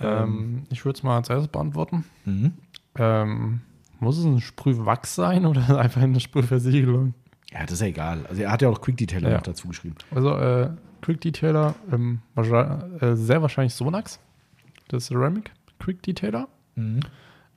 [0.01, 2.05] Ähm, ähm, ich würde es mal als erstes beantworten.
[2.24, 2.55] Mhm.
[2.98, 3.60] Ähm,
[4.01, 7.14] muss es ein Sprühwachs sein oder einfach eine Sprühversiegelung?
[7.51, 8.27] Ja, das ist ja egal.
[8.27, 9.35] Also er hat ja auch Quick Detailer ja.
[9.36, 9.97] noch dazu geschrieben.
[10.14, 10.70] Also äh,
[11.02, 14.20] Quick Detailer, ähm, äh, sehr wahrscheinlich Sonax,
[14.89, 16.48] das Ceramic Quick Detailer.
[16.74, 17.01] Mhm.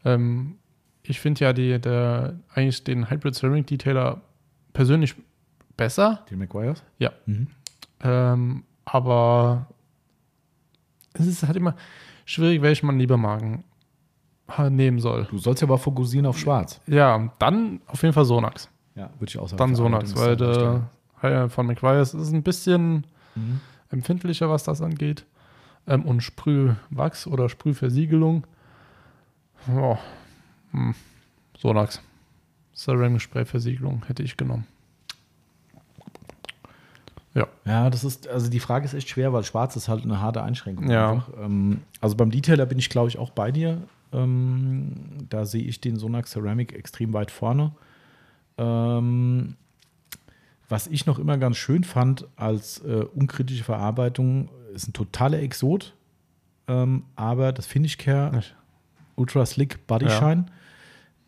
[0.04, 0.56] Ähm,
[1.04, 4.22] ich finde ja die, der, eigentlich den Hybrid Ceramic Detailer
[4.74, 5.16] persönlich
[5.78, 6.26] besser.
[6.30, 6.84] Den McGuire's?
[6.98, 7.12] Ja.
[7.26, 7.48] Mhm.
[8.02, 9.68] Ähm, aber
[11.14, 11.76] es ist halt immer
[12.26, 13.42] schwierig, welchen man lieber mag
[14.70, 15.26] nehmen soll.
[15.30, 16.80] Du sollst ja aber fokussieren auf Schwarz.
[16.88, 18.70] Ja, dann auf jeden Fall Sonax.
[18.96, 19.58] Ja, würde ich auch sagen.
[19.58, 20.90] Dann Sonax, weil der
[21.22, 23.06] High äh, von McGuire ist ein bisschen
[23.36, 23.60] mhm.
[23.90, 25.26] empfindlicher, was das angeht.
[25.88, 28.46] Ähm, und Sprühwachs oder Sprühversiegelung.
[29.74, 29.98] Oh.
[30.72, 30.94] Hm.
[31.58, 32.02] Sonax.
[32.76, 34.68] Ceramic Spray Versiegelung hätte ich genommen.
[37.34, 37.48] Ja.
[37.66, 40.44] Ja, das ist, also die Frage ist echt schwer, weil schwarz ist halt eine harte
[40.44, 40.90] Einschränkung.
[40.90, 41.26] Ja.
[41.42, 43.82] Ähm, also beim Detailer bin ich, glaube ich, auch bei dir.
[44.16, 44.92] Ähm,
[45.30, 47.74] da sehe ich den Sonax Ceramic extrem weit vorne.
[48.58, 49.56] Ähm,
[50.70, 55.96] was ich noch immer ganz schön fand als äh, unkritische Verarbeitung, ist ein totaler Exot,
[56.68, 58.42] ähm, aber das Finish Care
[59.16, 60.46] Ultra Slick Body Shine.
[60.48, 60.54] Ja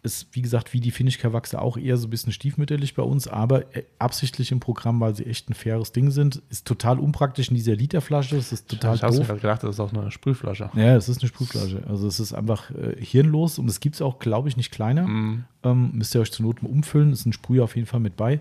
[0.04, 3.76] ist, wie gesagt, wie die Finnisch-Kawachse auch eher so ein bisschen stiefmütterlich bei uns, aber
[3.76, 6.42] äh, absichtlich im Programm, weil sie echt ein faires Ding sind.
[6.50, 8.36] Ist total unpraktisch in dieser Literflasche.
[8.36, 9.20] Das ist total ich doof.
[9.22, 10.70] Ich habe gedacht, das ist auch eine Sprühflasche.
[10.76, 11.84] Ja, es ist eine Sprühflasche.
[11.88, 15.08] Also es ist einfach äh, hirnlos und es gibt es auch, glaube ich, nicht kleiner.
[15.08, 15.46] Mm.
[15.64, 17.12] Ähm, müsst ihr euch zur Not mal umfüllen.
[17.12, 18.40] Ist ein Sprüh auf jeden Fall mit bei.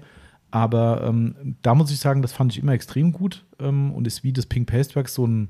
[0.51, 4.23] Aber ähm, da muss ich sagen, das fand ich immer extrem gut ähm, und ist
[4.25, 5.49] wie das Pink Pastwerk so ein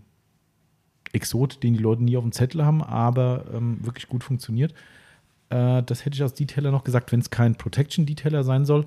[1.13, 4.73] Exot, den die Leute nie auf dem Zettel haben, aber ähm, wirklich gut funktioniert.
[5.49, 8.87] Äh, das hätte ich als Detailer noch gesagt, wenn es kein Protection Detailer sein soll.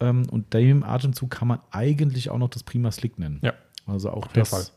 [0.00, 3.38] Ähm, und dem Atemzug kann man eigentlich auch noch das Prima Slick nennen.
[3.42, 3.52] Ja.
[3.86, 4.72] Also auch das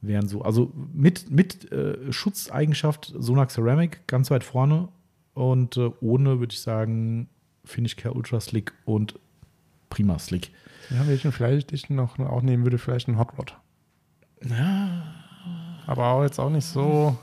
[0.00, 0.42] wären so.
[0.42, 4.88] Also mit, mit äh, Schutzeigenschaft Sonax Ceramic ganz weit vorne
[5.34, 7.28] und äh, ohne würde ich sagen
[7.64, 9.18] Finish Care Ultra Slick und
[9.90, 10.50] Prima Slick.
[10.90, 13.56] Ja, welchen vielleicht ich noch auch nehmen würde, vielleicht ein Hot Rod.
[14.44, 15.14] Ja.
[15.86, 17.16] Aber auch jetzt auch nicht so.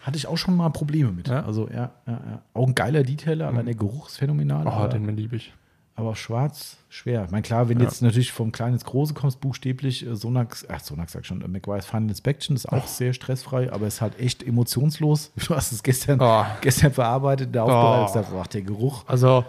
[0.00, 1.28] Hatte ich auch schon mal Probleme mit.
[1.28, 1.44] Ja?
[1.44, 2.42] Also, ja, ja, ja.
[2.54, 3.58] Auch ein geiler Detailer, mhm.
[3.58, 4.66] allein der phänomenal.
[4.66, 5.52] Oh, den liebe ich.
[5.94, 7.24] Aber schwarz, schwer.
[7.26, 7.84] Ich meine, klar, wenn ja.
[7.84, 11.48] jetzt natürlich vom Kleinen ins Große kommst, buchstäblich, äh, Sonax, ach, Sonax sag schon, äh,
[11.48, 12.86] McWise Final Inspection ist auch oh.
[12.86, 15.32] sehr stressfrei, aber ist halt echt emotionslos.
[15.36, 16.44] Du hast es gestern, oh.
[16.62, 18.40] gestern verarbeitet, der Aufbau, oh.
[18.40, 19.04] ach, der Geruch.
[19.06, 19.44] Also,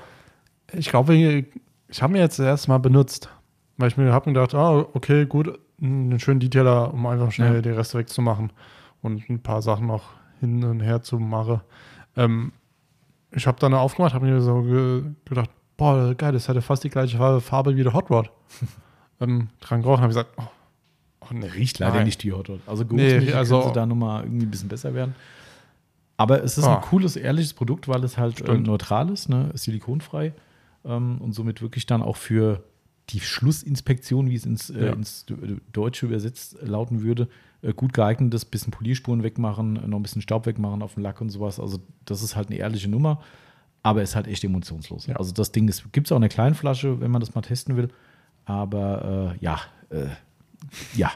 [0.73, 3.29] ich glaube, ich, habe mir jetzt das erste Mal benutzt,
[3.77, 7.61] weil ich mir habe gedacht, ah, okay, gut, einen schönen Detailer, um einfach schnell ja.
[7.61, 8.51] den Rest wegzumachen
[9.01, 10.03] und ein paar Sachen noch
[10.41, 11.61] hin und her zu machen.
[12.17, 12.51] Ähm,
[13.31, 16.89] ich habe dann aufgemacht, habe mir so ge gedacht, boah, geil, das hatte fast die
[16.89, 18.29] gleiche Farbe, Farbe wie der Hot Rod.
[19.21, 20.43] ähm, dran gerochen, habe ich gesagt, oh,
[21.21, 22.05] oh nee, riecht leider nein.
[22.05, 22.59] nicht die Hot Rod.
[22.67, 25.15] Also gut, nee, nicht, also, könnte da nochmal irgendwie ein bisschen besser werden.
[26.17, 26.75] Aber es ist ah.
[26.75, 29.49] ein cooles, ehrliches Produkt, weil es halt äh, neutral ist, ne?
[29.53, 30.33] silikonfrei
[30.85, 32.63] ähm, und somit wirklich dann auch für
[33.11, 34.89] die Schlussinspektion, wie es ins, äh, ja.
[34.91, 35.25] äh, ins
[35.73, 37.27] Deutsche übersetzt äh, lauten würde,
[37.61, 41.21] äh, gut geeignetes, bisschen Polierspuren wegmachen, äh, noch ein bisschen Staub wegmachen auf dem Lack
[41.21, 41.59] und sowas.
[41.59, 43.21] Also das ist halt eine ehrliche Nummer,
[43.83, 45.07] aber ist halt echt emotionslos.
[45.07, 45.15] Ja.
[45.17, 47.75] Also das Ding gibt es auch in der kleinen Flasche, wenn man das mal testen
[47.77, 47.89] will.
[48.45, 49.59] Aber äh, ja,
[50.95, 51.11] ja,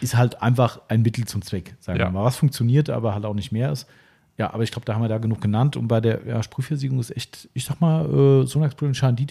[0.00, 2.06] ist halt einfach ein Mittel zum Zweck, sagen ja.
[2.06, 2.24] wir mal.
[2.24, 3.88] Was funktioniert, aber halt auch nicht mehr ist.
[4.36, 5.76] Ja, aber ich glaube, da haben wir da genug genannt.
[5.76, 9.26] Und bei der ja, Sprühversiegelung ist echt, ich sag mal, äh, Sonax-Brillen scheinen die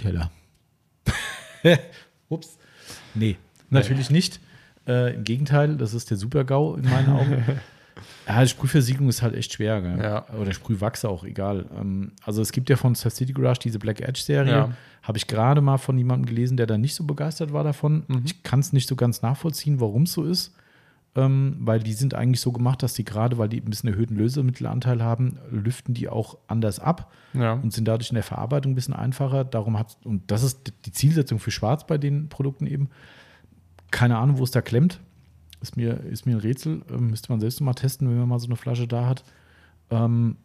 [2.29, 2.57] Ups.
[3.13, 3.37] Nee,
[3.69, 4.39] natürlich nicht.
[4.87, 7.43] Äh, Im Gegenteil, das ist der Super-GAU in meinen Augen.
[8.27, 9.81] ja, Sprühversiegelung ist halt echt schwer.
[9.81, 9.99] Gell?
[9.99, 10.29] Ja.
[10.33, 11.65] Oder Sprühwachs auch, egal.
[11.77, 14.51] Ähm, also es gibt ja von Star City Garage diese Black Edge-Serie.
[14.51, 14.77] Ja.
[15.03, 18.03] Habe ich gerade mal von jemandem gelesen, der da nicht so begeistert war davon.
[18.07, 18.23] Mhm.
[18.25, 20.53] Ich kann es nicht so ganz nachvollziehen, warum es so ist.
[21.15, 24.15] Ähm, weil die sind eigentlich so gemacht, dass die gerade, weil die ein bisschen erhöhten
[24.15, 27.53] Lösemittelanteil haben, lüften die auch anders ab ja.
[27.53, 29.43] und sind dadurch in der Verarbeitung ein bisschen einfacher.
[29.43, 32.89] Darum hat und das ist die Zielsetzung für Schwarz bei den Produkten eben.
[33.89, 34.99] Keine Ahnung, wo es da klemmt.
[35.59, 36.83] Ist mir, ist mir ein Rätsel.
[36.91, 39.23] Ähm, müsste man selbst mal testen, wenn man mal so eine Flasche da hat.
[39.89, 40.35] Ähm,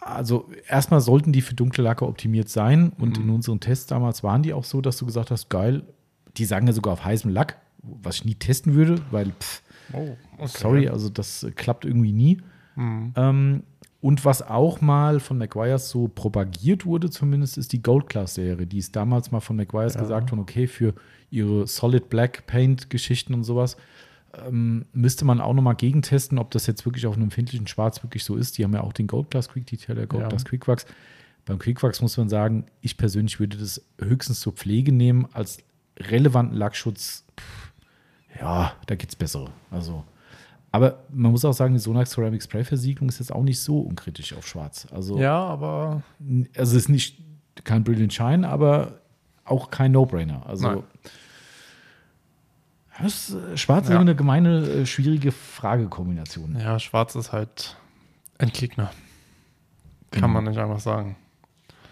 [0.00, 2.90] also erstmal sollten die für dunkle Lacke optimiert sein.
[2.98, 3.24] Und mhm.
[3.24, 5.82] in unseren Tests damals waren die auch so, dass du gesagt hast, geil,
[6.38, 10.16] die sagen ja sogar auf heißem Lack, was ich nie testen würde, weil, pff, oh,
[10.38, 10.46] okay.
[10.46, 12.38] sorry, also das äh, klappt irgendwie nie.
[12.76, 13.12] Mhm.
[13.16, 13.62] Ähm,
[14.00, 18.66] und was auch mal von McGuire's so propagiert wurde, zumindest, ist die Gold Class Serie.
[18.66, 20.00] Die ist damals mal von McGuire's ja.
[20.00, 20.94] gesagt worden, okay, für
[21.30, 23.76] ihre Solid Black Paint Geschichten und sowas
[24.46, 28.24] ähm, müsste man auch nochmal gegentesten, ob das jetzt wirklich auf einem empfindlichen Schwarz wirklich
[28.24, 28.56] so ist.
[28.58, 30.28] Die haben ja auch den Gold Class Quick Detail, der Gold ja.
[30.28, 30.86] Class Quick Wax.
[31.44, 35.58] Beim Quick Wax muss man sagen, ich persönlich würde das höchstens zur Pflege nehmen, als
[35.98, 37.24] relevanten Lackschutz.
[37.38, 37.67] Pff,
[38.40, 39.50] ja, da es bessere.
[39.70, 40.04] Also,
[40.70, 43.78] aber man muss auch sagen, die Sonax Ceramic Spray Versiegelung ist jetzt auch nicht so
[43.80, 44.86] unkritisch auf Schwarz.
[44.90, 46.02] Also, ja, aber.
[46.56, 47.16] Also, es ist nicht
[47.64, 49.00] kein Brilliant Shine, aber
[49.44, 50.46] auch kein No-Brainer.
[50.46, 50.68] Also.
[50.68, 50.82] Nein.
[53.00, 56.58] Das, äh, schwarz ist eine gemeine, äh, schwierige Fragekombination.
[56.58, 57.76] Ja, schwarz ist halt
[58.38, 58.86] ein Gegner.
[60.10, 60.28] Kann genau.
[60.28, 61.14] man nicht einfach sagen.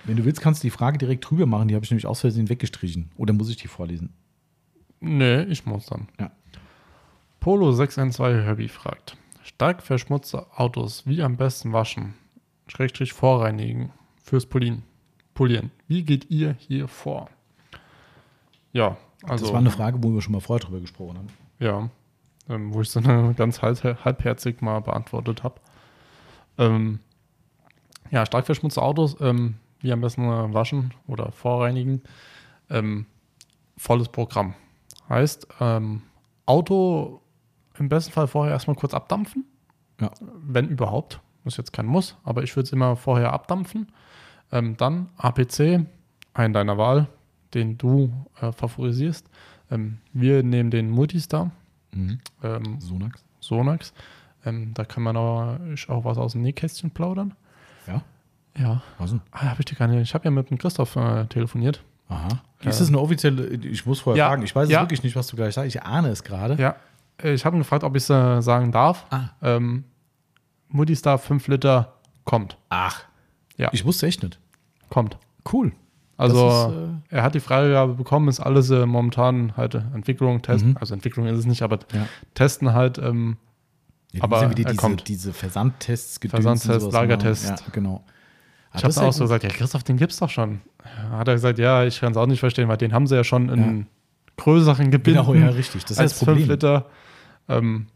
[0.03, 1.69] Wenn du willst, kannst du die Frage direkt drüber machen.
[1.69, 3.13] Die habe ich nämlich aus Versehen weggestrichen.
[3.17, 4.15] Oder muss ich die vorlesen?
[4.99, 6.09] Nee, ich muss dann.
[6.19, 6.33] Ja.
[7.41, 12.15] Polo 612 Herbie fragt: Stark verschmutzte Autos, wie am besten waschen?
[12.67, 13.93] Schrägstrich vorreinigen
[14.23, 14.83] fürs Polieren.
[15.35, 15.71] Polieren.
[15.87, 17.29] Wie geht ihr hier vor?
[18.73, 19.45] Ja, also.
[19.45, 21.27] Das war eine Frage, wo wir schon mal vorher drüber gesprochen haben.
[21.61, 21.91] Ja,
[22.49, 25.61] ähm, wo ich so eine ganz halb, halbherzig mal beantwortet habe.
[26.59, 27.01] Ähm,
[28.11, 32.03] ja, stark verschmutzte Autos, ähm, wie am besten waschen oder vorreinigen.
[32.71, 33.07] Ähm,
[33.77, 34.55] volles Programm.
[35.09, 36.03] Heißt, ähm,
[36.47, 37.21] Auto
[37.81, 39.45] im besten Fall vorher erstmal kurz abdampfen.
[40.01, 40.11] Ja.
[40.37, 41.21] Wenn überhaupt.
[41.45, 43.93] Ist jetzt kein Muss, aber ich würde es immer vorher abdampfen.
[44.51, 45.81] Ähm, dann APC,
[46.35, 47.07] einen deiner Wahl,
[47.55, 49.31] den du äh, favorisierst.
[49.71, 51.53] Ähm, wir nehmen den Multistar.
[51.93, 52.19] Mhm.
[52.43, 53.23] Ähm, Sonax.
[53.39, 53.93] Sonax.
[54.45, 57.35] Ähm, da kann man auch, auch was aus dem Nähkästchen plaudern.
[57.87, 58.03] Ja.
[58.59, 58.83] Ja.
[58.99, 59.21] Was denn?
[59.31, 61.85] Ah, hab ich dir gar Ich habe ja mit dem Christoph äh, telefoniert.
[62.09, 62.29] Aha.
[62.61, 62.69] Ähm.
[62.69, 63.47] Ist das eine offizielle?
[63.51, 64.29] Ich muss vorher ja.
[64.31, 64.43] fragen.
[64.43, 64.81] Ich weiß ja.
[64.83, 65.69] wirklich nicht, was du gleich sagst.
[65.77, 66.55] Ich ahne es gerade.
[66.57, 66.75] Ja.
[67.23, 69.07] Ich habe ihn gefragt, ob ich es äh, sagen darf.
[69.11, 69.31] Ah.
[69.43, 69.85] Ähm,
[70.69, 71.95] Mutti Star 5 Liter
[72.25, 72.59] kommt.
[72.69, 73.05] Ach.
[73.57, 73.71] Ja.
[73.73, 74.39] Ich wusste echt nicht.
[74.91, 75.19] Kommt.
[75.51, 75.73] Cool.
[76.19, 80.41] Also ist, äh, er hat die Freigabe bekommen, ist alles äh, momentan halt äh, Entwicklung,
[80.41, 80.77] Testen, mhm.
[80.79, 82.07] also Entwicklung ist es nicht, aber ja.
[82.35, 82.97] Testen halt.
[82.99, 83.37] Ähm,
[84.13, 85.09] ja, aber er diese, kommt.
[85.09, 86.97] diese Versandtests, Gedöns Versandtest, genau.
[86.99, 87.49] Lagertest.
[87.51, 88.05] Ja, genau.
[88.75, 90.63] ich ah, habe auch so gesagt, ja Christoph, den gibt es doch schon.
[91.11, 93.25] Hat er gesagt, ja, ich kann es auch nicht verstehen, weil den haben sie ja
[93.25, 93.87] schon in
[94.39, 95.23] größeren Gebinden.
[95.27, 95.83] Genau, ja, richtig.
[95.83, 96.39] Das ist als das Problem.
[96.39, 96.87] 5 Liter.
[97.49, 97.87] Ähm,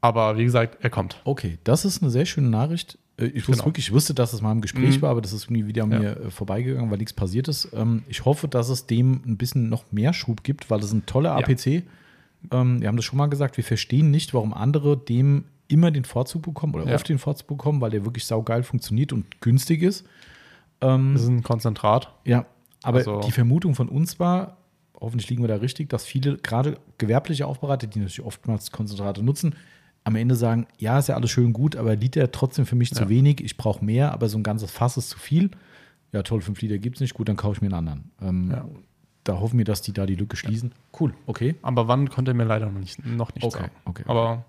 [0.00, 1.20] aber wie gesagt, er kommt.
[1.24, 2.98] Okay, das ist eine sehr schöne Nachricht.
[3.16, 3.48] Äh, ich, genau.
[3.58, 5.02] wusste wirklich, ich wusste, dass es mal im Gespräch mhm.
[5.02, 5.98] war, aber das ist nie wieder an ja.
[5.98, 7.68] mir äh, vorbeigegangen, weil nichts passiert ist.
[7.72, 10.94] Ähm, ich hoffe, dass es dem ein bisschen noch mehr Schub gibt, weil das ist
[10.94, 11.66] ein toller APC.
[11.66, 11.80] Ja.
[12.52, 16.04] Ähm, wir haben das schon mal gesagt, wir verstehen nicht, warum andere dem immer den
[16.04, 16.94] Vorzug bekommen oder ja.
[16.94, 20.06] oft den Vorzug bekommen, weil der wirklich saugeil funktioniert und günstig ist.
[20.80, 22.14] Ähm, das ist ein Konzentrat.
[22.24, 22.46] Ja,
[22.84, 23.20] aber also.
[23.20, 24.56] die Vermutung von uns war,
[25.00, 29.54] hoffentlich liegen wir da richtig, dass viele, gerade gewerbliche Aufbereiter, die natürlich oftmals Konzentrate nutzen,
[30.04, 32.96] am Ende sagen, ja, ist ja alles schön gut, aber Liter trotzdem für mich ja.
[32.96, 35.50] zu wenig, ich brauche mehr, aber so ein ganzes Fass ist zu viel.
[36.12, 38.10] Ja, toll, fünf Liter gibt es nicht, gut, dann kaufe ich mir einen anderen.
[38.22, 38.64] Ähm, ja.
[39.24, 40.70] Da hoffen wir, dass die da die Lücke schließen.
[40.70, 40.98] Ja.
[41.00, 41.54] Cool, okay.
[41.60, 43.58] Aber wann konnte er mir leider noch nicht, noch nicht okay.
[43.58, 43.70] sagen.
[43.84, 44.02] Okay, okay.
[44.10, 44.44] Aber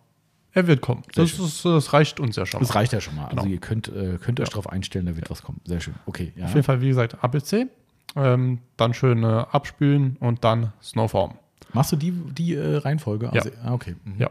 [0.53, 1.01] er wird kommen.
[1.15, 2.61] Das, ist, das, reicht uns ja schon.
[2.61, 3.23] Das reicht ja schon mal.
[3.25, 3.41] Also genau.
[3.43, 5.59] Also ihr könnt, äh, könnt euch darauf einstellen, da wird was kommen.
[5.65, 5.95] Sehr schön.
[6.05, 6.31] Okay.
[6.41, 7.67] Auf jeden Fall, wie gesagt, ABC
[8.15, 11.35] ähm, dann schön äh, abspülen und dann Snowform.
[11.73, 13.31] Machst du die, die äh, Reihenfolge?
[13.31, 13.55] Also, ja.
[13.63, 13.95] Ah, okay.
[14.03, 14.15] Mhm.
[14.19, 14.29] Ja,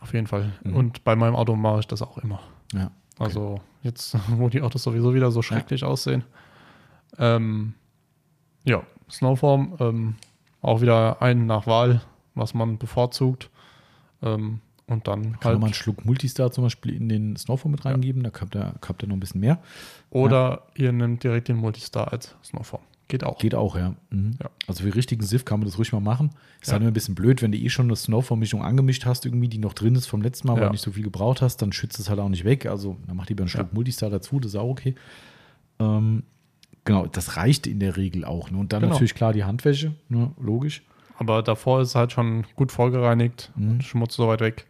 [0.00, 0.52] auf jeden Fall.
[0.64, 0.74] Mhm.
[0.76, 2.40] Und bei meinem Auto mache ich das auch immer.
[2.72, 2.90] Ja.
[3.18, 3.24] Okay.
[3.24, 5.88] Also jetzt, wo die Autos sowieso wieder so schrecklich ja.
[5.88, 6.24] aussehen.
[7.18, 7.74] Ähm,
[8.64, 10.14] ja, Snowform, ähm,
[10.62, 12.00] auch wieder ein nach Wahl,
[12.34, 13.50] was man bevorzugt.
[14.22, 17.84] Ähm, und dann kann halt man einen Schluck Multistar zum Beispiel in den Snowform mit
[17.84, 18.24] reingeben, ja.
[18.24, 19.58] da klappt er, klappt er noch ein bisschen mehr.
[20.10, 20.86] Oder ja.
[20.86, 22.82] ihr nehmt direkt den Multistar als Snowform.
[23.10, 23.38] Geht auch.
[23.38, 23.94] Geht auch, ja.
[24.10, 24.36] Mhm.
[24.40, 24.48] ja.
[24.68, 26.30] Also für richtigen Siff kann man das ruhig mal machen.
[26.60, 26.72] Ist ja.
[26.74, 29.58] halt immer ein bisschen blöd, wenn du eh schon eine Snowform-Mischung angemischt hast, irgendwie, die
[29.58, 30.60] noch drin ist vom letzten Mal, ja.
[30.60, 32.66] weil du nicht so viel gebraucht hast, dann schützt es halt auch nicht weg.
[32.66, 34.94] Also dann mach lieber einen Schluck Multistar dazu, das ist auch okay.
[35.80, 36.22] Ähm,
[36.84, 38.48] genau, das reicht in der Regel auch.
[38.52, 38.58] Ne?
[38.58, 38.92] Und dann genau.
[38.94, 40.30] natürlich klar die Handwäsche, ne?
[40.40, 40.82] logisch.
[41.18, 43.80] Aber davor ist es halt schon gut vorgereinigt, mhm.
[43.80, 44.66] Schmutz weit weg.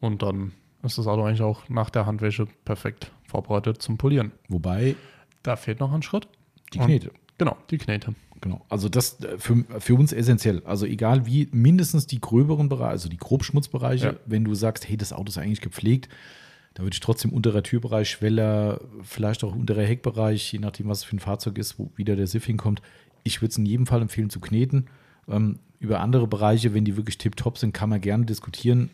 [0.00, 0.52] Und dann
[0.82, 4.32] ist das Auto eigentlich auch nach der Handwäsche perfekt vorbereitet zum Polieren.
[4.48, 4.96] Wobei.
[5.42, 6.28] Da fehlt noch ein Schritt.
[6.74, 7.08] Die Knete.
[7.10, 8.14] Und Genau, die Knete.
[8.42, 8.60] Genau.
[8.68, 10.62] Also das äh, für, für uns essentiell.
[10.66, 14.14] Also egal wie, mindestens die gröberen Bereiche, also die Grobschmutzbereiche, ja.
[14.26, 16.10] wenn du sagst, hey, das Auto ist eigentlich gepflegt,
[16.74, 21.16] da würde ich trotzdem unterer Türbereich, Schweller, vielleicht auch unterer Heckbereich, je nachdem, was für
[21.16, 22.82] ein Fahrzeug ist, wo wieder der Siff hinkommt.
[23.24, 24.88] Ich würde es in jedem Fall empfehlen zu kneten.
[25.26, 28.90] Ähm, über andere Bereiche, wenn die wirklich tiptop sind, kann man gerne diskutieren.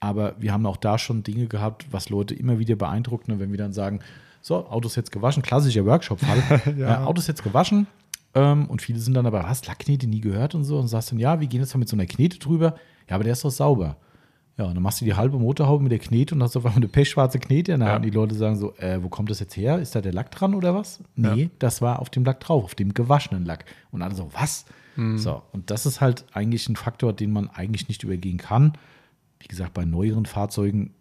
[0.00, 3.50] Aber wir haben auch da schon Dinge gehabt, was Leute immer wieder beeindruckt, ne, wenn
[3.50, 4.00] wir dann sagen,
[4.40, 6.76] so, Autos jetzt gewaschen, klassischer Workshop-Fall.
[6.78, 7.02] ja.
[7.02, 7.86] äh, Autos jetzt gewaschen
[8.34, 11.18] ähm, und viele sind dann aber, was, Lackknete nie gehört und so und sagst dann,
[11.18, 12.74] ja, wir gehen jetzt mal mit so einer Knete drüber.
[13.08, 13.96] Ja, aber der ist doch sauber.
[14.56, 16.78] Ja, und dann machst du die halbe Motorhaube mit der Knete und hast auf einmal
[16.78, 18.04] eine pechschwarze Knete in der Hand.
[18.04, 19.78] Die Leute sagen so, äh, wo kommt das jetzt her?
[19.78, 21.00] Ist da der Lack dran oder was?
[21.14, 21.48] Nee, ja.
[21.60, 23.66] das war auf dem Lack drauf, auf dem gewaschenen Lack.
[23.92, 24.64] Und alle so, was?
[24.96, 25.16] Mhm.
[25.16, 28.72] So, und das ist halt eigentlich ein Faktor, den man eigentlich nicht übergehen kann.
[29.38, 30.92] Wie gesagt, bei neueren Fahrzeugen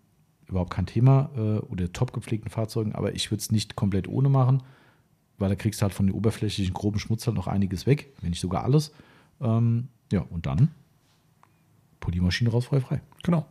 [0.47, 4.29] überhaupt kein Thema äh, oder top gepflegten Fahrzeugen, aber ich würde es nicht komplett ohne
[4.29, 4.63] machen,
[5.37, 8.29] weil da kriegst du halt von den oberflächlichen groben Schmutz halt noch einiges weg, wenn
[8.31, 8.91] nicht sogar alles.
[9.41, 10.69] Ähm, ja, und dann
[11.99, 13.01] Polymaschine raus, frei, frei.
[13.23, 13.45] Genau.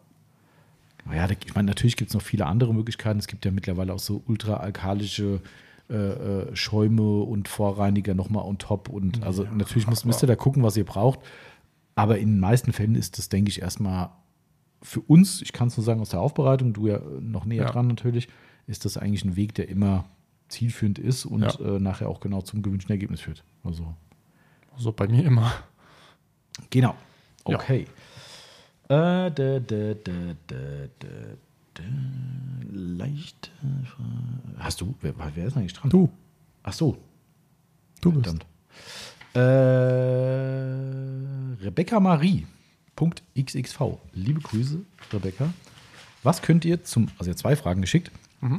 [1.04, 3.18] Naja, ich meine, natürlich gibt es noch viele andere Möglichkeiten.
[3.18, 5.40] Es gibt ja mittlerweile auch so ultraalkalische
[5.88, 8.88] äh, äh, Schäume und Vorreiniger nochmal on top.
[8.88, 11.20] Und also ja, natürlich müsst, müsst ihr da gucken, was ihr braucht.
[11.94, 14.10] Aber in den meisten Fällen ist das, denke ich, erstmal
[14.86, 17.64] für uns, ich kann es nur sagen aus der Aufbereitung, du ja äh, noch näher
[17.64, 17.70] ja.
[17.70, 18.28] dran natürlich,
[18.68, 20.04] ist das eigentlich ein Weg, der immer
[20.48, 21.58] zielführend ist und ja.
[21.58, 23.42] äh, nachher auch genau zum gewünschten Ergebnis führt.
[23.64, 23.94] Also
[24.76, 25.50] so bei mir immer.
[26.70, 26.94] Genau.
[27.44, 27.86] Okay.
[28.88, 29.26] Ja.
[29.26, 31.10] Äh, de, de, de, de, de,
[32.70, 33.50] leicht.
[33.64, 34.94] Äh, hast du?
[35.00, 35.90] Wer, wer ist eigentlich dran?
[35.90, 36.08] Du.
[36.62, 36.96] Ach so.
[38.00, 38.46] Du Verdammt.
[39.32, 39.36] bist.
[39.36, 42.46] Äh, Rebecca Marie
[43.38, 43.98] xxv.
[44.12, 44.80] Liebe Grüße,
[45.12, 45.52] Rebecca.
[46.22, 48.10] Was könnt ihr zum, also ihr habt zwei Fragen geschickt.
[48.40, 48.56] Mhm.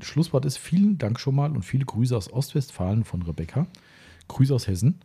[0.00, 3.66] Äh, Schlusswort ist vielen Dank schon mal und viele Grüße aus Ostwestfalen von Rebecca.
[4.28, 5.00] Grüße aus Hessen.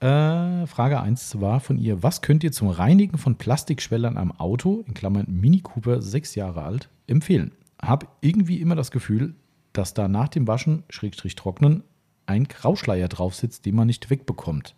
[0.00, 4.84] Äh, Frage 1 war von ihr, was könnt ihr zum Reinigen von Plastikschwellern am Auto,
[4.86, 7.52] in Klammern Mini Cooper, sechs Jahre alt, empfehlen?
[7.80, 9.34] Hab irgendwie immer das Gefühl,
[9.72, 11.82] dass da nach dem Waschen, Schrägstrich trocknen,
[12.26, 14.74] ein Grauschleier drauf sitzt, den man nicht wegbekommt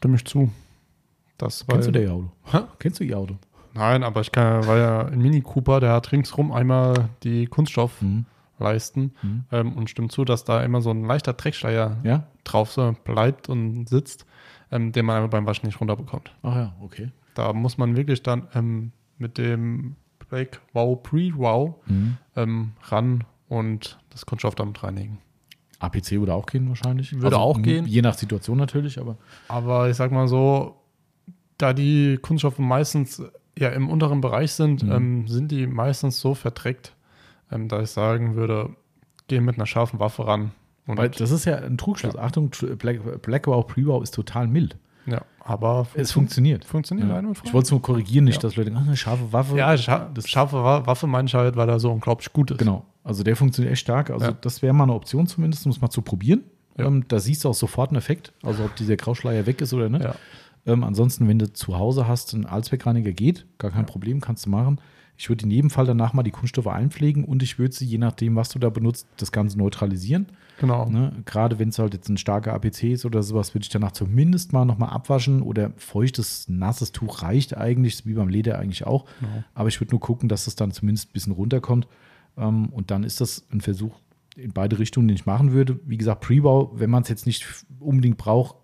[0.00, 0.50] stimme ich zu.
[1.36, 2.30] Das Kennst du der Auto?
[2.52, 2.68] Ha?
[2.78, 3.36] Kennst du ihr Auto?
[3.74, 9.12] Nein, aber ich kann, weil ja ein Mini Cooper, der hat ringsrum einmal die Kunststoffleisten
[9.22, 9.28] mhm.
[9.30, 9.44] mhm.
[9.52, 12.26] ähm, und stimmt zu, dass da immer so ein leichter Dreckschleier ja?
[12.44, 14.24] drauf so bleibt und sitzt,
[14.72, 16.34] ähm, den man einfach beim Waschen nicht runterbekommt.
[16.42, 17.10] Ach ja, okay.
[17.34, 19.94] Da muss man wirklich dann ähm, mit dem
[20.30, 22.16] Break Wow Pre Wow mhm.
[22.36, 25.18] Ähm, ran und das Kunststoff damit reinigen.
[25.80, 27.12] APC würde auch gehen wahrscheinlich.
[27.14, 27.86] Würde also, auch gehen.
[27.86, 29.16] Je nach Situation natürlich, aber.
[29.48, 30.76] Aber ich sag mal so,
[31.58, 33.22] da die Kunststoffe meistens
[33.58, 34.92] ja im unteren Bereich sind, mhm.
[34.92, 36.94] ähm, sind die meistens so verträgt,
[37.50, 38.70] ähm, da ich sagen würde,
[39.28, 40.52] gehen mit einer scharfen Waffe ran.
[40.86, 42.14] Weil das ist ja ein Trugschluss.
[42.14, 42.20] Ja.
[42.20, 44.76] Achtung, Black, Blackout Pre-Wow ist total mild.
[45.06, 46.64] Ja, aber funktio es funktioniert.
[46.64, 47.16] Funktioniert ja.
[47.16, 47.46] einwandfrei.
[47.46, 48.42] Ich wollte es nur korrigieren, nicht, ja.
[48.42, 49.56] dass Leute denken, ach, eine scharfe Waffe.
[49.56, 52.58] Ja, scha scharfe Waffe meine ich halt, weil er so unglaublich gut ist.
[52.58, 52.84] Genau.
[53.02, 54.10] Also der funktioniert echt stark.
[54.10, 54.32] Also ja.
[54.32, 56.42] das wäre mal eine Option zumindest, um es mal zu probieren.
[56.78, 56.86] Ja.
[56.86, 59.88] Ähm, da siehst du auch sofort einen Effekt, also ob dieser Grauschleier weg ist oder
[59.88, 60.04] nicht.
[60.04, 60.14] Ja.
[60.66, 64.50] Ähm, ansonsten, wenn du zu Hause hast, ein Allzweckreiniger geht, gar kein Problem, kannst du
[64.50, 64.80] machen.
[65.16, 67.98] Ich würde in jedem Fall danach mal die Kunststoffe einpflegen und ich würde sie, je
[67.98, 70.28] nachdem, was du da benutzt, das Ganze neutralisieren.
[70.58, 70.88] Genau.
[70.88, 71.12] Ne?
[71.26, 74.52] Gerade wenn es halt jetzt ein starker APC ist oder sowas, würde ich danach zumindest
[74.54, 79.04] mal nochmal abwaschen oder feuchtes, nasses Tuch reicht eigentlich, wie beim Leder eigentlich auch.
[79.20, 79.44] Genau.
[79.54, 81.86] Aber ich würde nur gucken, dass es das dann zumindest ein bisschen runterkommt.
[82.40, 83.94] Ähm, und dann ist das ein Versuch
[84.36, 85.78] in beide Richtungen, den ich machen würde.
[85.84, 87.44] Wie gesagt, Prebau, wenn man es jetzt nicht
[87.78, 88.54] unbedingt braucht,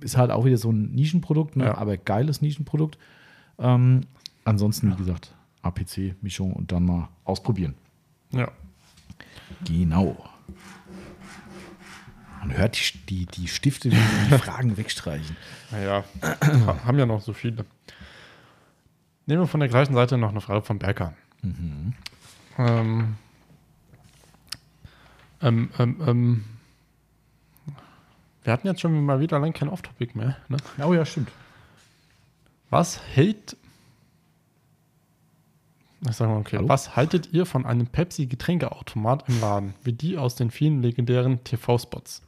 [0.00, 1.66] ist halt auch wieder so ein Nischenprodukt, ne?
[1.66, 1.74] ja.
[1.76, 2.98] aber geiles Nischenprodukt.
[3.58, 4.02] Ähm,
[4.44, 4.94] ansonsten, ja.
[4.94, 5.32] wie gesagt,
[5.62, 7.74] APC-Mischung und dann mal ausprobieren.
[8.32, 8.50] Ja.
[9.66, 10.16] Genau.
[12.40, 15.36] Man hört die, die, die Stifte, die, die Fragen wegstreichen.
[15.70, 16.02] Naja,
[16.84, 17.64] haben ja noch so viele.
[19.26, 21.14] Nehmen wir von der gleichen Seite noch eine Frage von Berger.
[21.42, 21.92] Mhm.
[22.58, 23.16] Ähm,
[25.40, 26.44] ähm, ähm, ähm,
[28.44, 30.36] wir hatten jetzt schon mal wieder lange kein Off-Topic mehr.
[30.48, 30.56] Ne?
[30.84, 31.30] Oh ja, stimmt.
[32.70, 33.56] Was hält.
[36.08, 36.56] Ich sag mal, okay.
[36.56, 36.68] Hallo?
[36.68, 42.22] Was haltet ihr von einem Pepsi-Getränkeautomat im Laden, wie die aus den vielen legendären TV-Spots?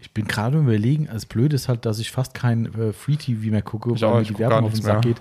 [0.00, 3.62] Ich bin gerade überlegen, als blöd ist halt, dass ich fast kein äh, Free-TV mehr
[3.62, 5.20] gucke, ich weil mir die Werbung auf den Sack geht.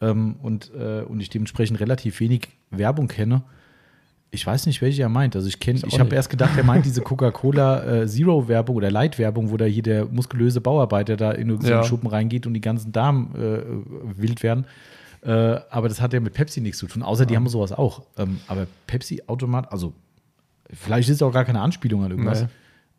[0.00, 3.42] Ähm, und, äh, und ich dementsprechend relativ wenig Werbung kenne.
[4.34, 5.36] Ich weiß nicht, welche er meint.
[5.36, 8.90] Also ich kenne, ich, ich habe erst gedacht, er meint diese Coca-Cola äh, Zero-Werbung oder
[8.90, 11.84] Light-Werbung, wo da hier der muskulöse Bauarbeiter da in so ja.
[11.84, 13.62] Schuppen reingeht und die ganzen Damen äh,
[14.18, 14.64] wild werden.
[15.22, 15.30] Äh,
[15.68, 17.26] aber das hat ja mit Pepsi nichts zu tun, außer ja.
[17.26, 18.02] die haben sowas auch.
[18.16, 19.92] Ähm, aber Pepsi-Automat, also
[20.72, 22.46] vielleicht ist es auch gar keine Anspielung an irgendwas.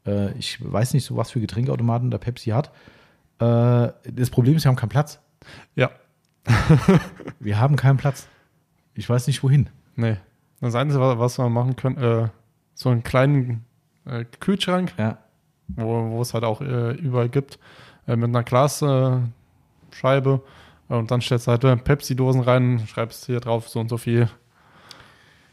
[0.05, 0.11] Nee.
[0.13, 2.67] Äh, ich weiß nicht so, was für Getränkautomaten da Pepsi hat.
[3.39, 5.19] Äh, das Problem ist, wir haben keinen Platz.
[5.75, 5.89] Ja.
[7.39, 8.27] wir haben keinen Platz
[8.95, 9.69] ich weiß nicht wohin.
[9.95, 10.17] Nee.
[10.61, 12.27] Das Einzige, was man machen können, äh,
[12.73, 13.65] so einen kleinen
[14.05, 15.17] äh, Kühlschrank, ja.
[15.67, 17.59] wo, wo es halt auch äh, überall gibt,
[18.07, 19.31] äh, mit einer Glasscheibe.
[19.99, 20.39] Äh,
[20.93, 24.29] und dann stellst du halt äh, Pepsi-Dosen rein, schreibst hier drauf so und so viel.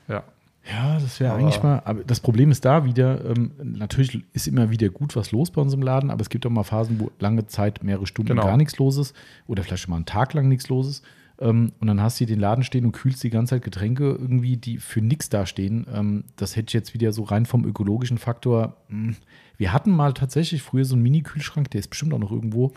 [0.07, 0.23] Ja.
[0.71, 1.83] Ja, das wäre eigentlich mal.
[1.85, 5.61] Aber das Problem ist da wieder, ähm, natürlich ist immer wieder gut was los bei
[5.61, 8.43] uns im Laden, aber es gibt auch mal Phasen, wo lange Zeit mehrere Stunden genau.
[8.45, 9.17] gar nichts los ist
[9.49, 11.05] oder vielleicht schon mal einen Tag lang nichts los ist.
[11.41, 14.05] Ähm, und dann hast du hier den Laden stehen und kühlst die ganze Zeit Getränke
[14.19, 15.87] irgendwie, die für nichts dastehen.
[15.93, 18.77] Ähm, das hätte ich jetzt wieder so rein vom ökologischen Faktor.
[18.89, 19.17] Hm,
[19.57, 22.73] wir hatten mal tatsächlich früher so einen Mini-Kühlschrank, der ist bestimmt auch noch irgendwo,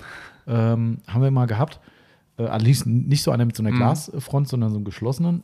[0.47, 1.79] ähm, haben wir mal gehabt.
[2.37, 3.77] Äh, allerdings nicht so einer mit so einer mhm.
[3.77, 5.43] Glasfront, sondern so einen geschlossenen.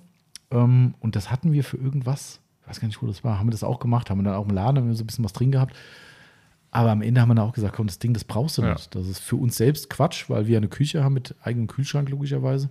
[0.52, 2.40] Ähm, und das hatten wir für irgendwas.
[2.62, 3.38] Ich weiß gar nicht, wo das war.
[3.38, 5.08] Haben wir das auch gemacht, haben wir dann auch im Laden, haben wir so ein
[5.08, 5.76] bisschen was drin gehabt.
[6.72, 8.74] Aber am Ende haben wir dann auch gesagt, komm, das Ding, das brauchst du ja.
[8.74, 8.94] nicht.
[8.96, 12.70] Das ist für uns selbst Quatsch, weil wir eine Küche haben mit eigenem Kühlschrank logischerweise.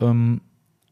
[0.00, 0.40] Ähm,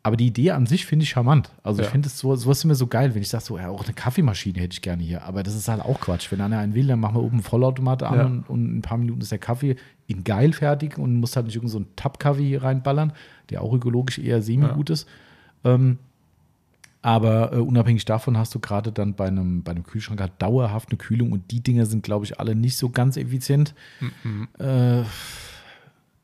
[0.02, 1.50] aber die Idee an sich finde ich charmant.
[1.64, 1.86] Also ja.
[1.86, 3.92] ich finde es so, so immer so geil, wenn ich sage so, ja, auch eine
[3.92, 5.24] Kaffeemaschine hätte ich gerne hier.
[5.24, 6.30] Aber das ist halt auch Quatsch.
[6.30, 8.24] Wenn einer einen will, dann machen wir oben Vollautomat an ja.
[8.26, 9.74] und, und, in ein paar Minuten ist der Kaffee
[10.06, 13.14] in geil fertig und muss halt nicht irgendeinen so Tab-Kaffee reinballern,
[13.50, 14.92] der auch ökologisch eher semi-gut ja.
[14.92, 15.08] ist.
[15.64, 15.98] Ähm,
[17.02, 20.90] aber äh, unabhängig davon hast du gerade dann bei einem, bei einem Kühlschrank halt dauerhaft
[20.90, 23.74] eine Kühlung und die Dinger sind, glaube ich, alle nicht so ganz effizient.
[24.22, 24.48] Mhm.
[24.64, 25.02] Äh,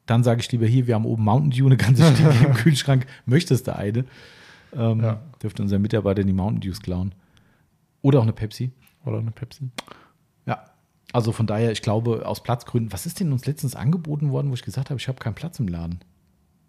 [0.07, 3.07] dann sage ich lieber hier, wir haben oben Mountain Dew, eine ganze Stiege im Kühlschrank.
[3.27, 4.05] Möchtest du eine?
[4.75, 5.21] Ähm, ja.
[5.43, 7.15] Dürfte unser Mitarbeiter die Mountain Dews klauen.
[8.01, 8.73] Oder auch eine Pepsi.
[9.05, 9.69] Oder eine Pepsi.
[10.47, 10.65] Ja.
[11.13, 14.55] Also von daher, ich glaube, aus Platzgründen, was ist denn uns letztens angeboten worden, wo
[14.55, 16.01] ich gesagt habe, ich habe keinen Platz im Laden?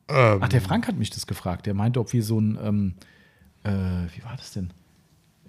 [0.09, 0.39] Ähm.
[0.41, 1.65] Ach, der Frank hat mich das gefragt.
[1.65, 2.93] Der meinte, ob wir so ein, ähm,
[3.63, 3.69] äh,
[4.15, 4.71] wie war das denn?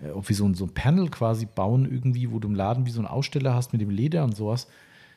[0.02, 2.86] Äh, ob wir so ein, so ein Panel quasi bauen, irgendwie, wo du im Laden
[2.86, 4.68] wie so einen Aussteller hast mit dem Leder und sowas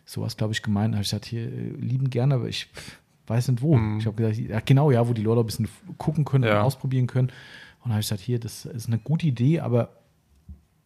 [0.07, 0.93] sowas, glaube ich, gemeint.
[0.93, 2.67] Da habe ich gesagt, hier, äh, lieben gerne, aber ich
[3.27, 3.75] weiß nicht wo.
[3.75, 3.99] Mhm.
[3.99, 6.59] Ich habe gesagt, ja, genau, ja, wo die Leute ein bisschen gucken können ja.
[6.59, 7.29] und ausprobieren können.
[7.83, 9.89] Und habe ich gesagt, hier, das ist eine gute Idee, aber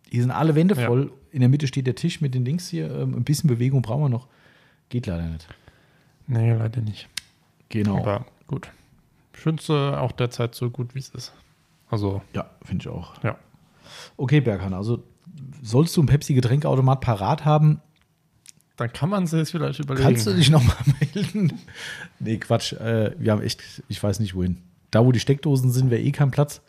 [0.09, 1.05] hier sind alle Wände voll.
[1.05, 1.11] Ja.
[1.33, 2.91] In der Mitte steht der Tisch mit den Links hier.
[2.93, 4.27] Ähm, ein bisschen Bewegung brauchen wir noch.
[4.89, 5.47] Geht leider nicht.
[6.27, 7.07] Nee, leider nicht.
[7.69, 7.97] Genau.
[7.99, 8.69] Aber gut.
[9.33, 11.31] Schönste auch derzeit so gut, wie es ist.
[11.89, 12.21] Also.
[12.33, 13.21] Ja, finde ich auch.
[13.23, 13.37] Ja.
[14.17, 15.03] Okay, Berghahn, also
[15.61, 17.81] sollst du ein Pepsi-Getränkeautomat parat haben,
[18.81, 20.07] dann kann man sich vielleicht überlegen.
[20.07, 20.75] Kannst du dich nochmal
[21.13, 21.53] melden?
[22.19, 22.73] nee, Quatsch.
[22.73, 24.57] Äh, wir haben echt, ich weiß nicht wohin.
[24.89, 26.61] Da, wo die Steckdosen sind, wäre eh kein Platz.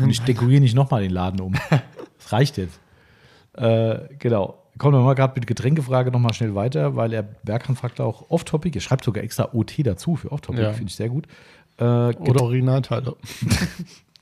[0.00, 1.54] Und ich dekoriere nicht nochmal den Laden um.
[1.70, 2.80] Das reicht jetzt.
[3.58, 4.62] Äh, genau.
[4.78, 8.78] Kommen wir mal gerade mit Getränkefrage nochmal schnell weiter, weil er Berghahn fragt auch off-topic.
[8.78, 10.62] Er schreibt sogar extra OT dazu für off-topic.
[10.62, 10.72] Ja.
[10.72, 11.26] Finde ich sehr gut.
[11.76, 13.16] Äh, Oder Originalteile.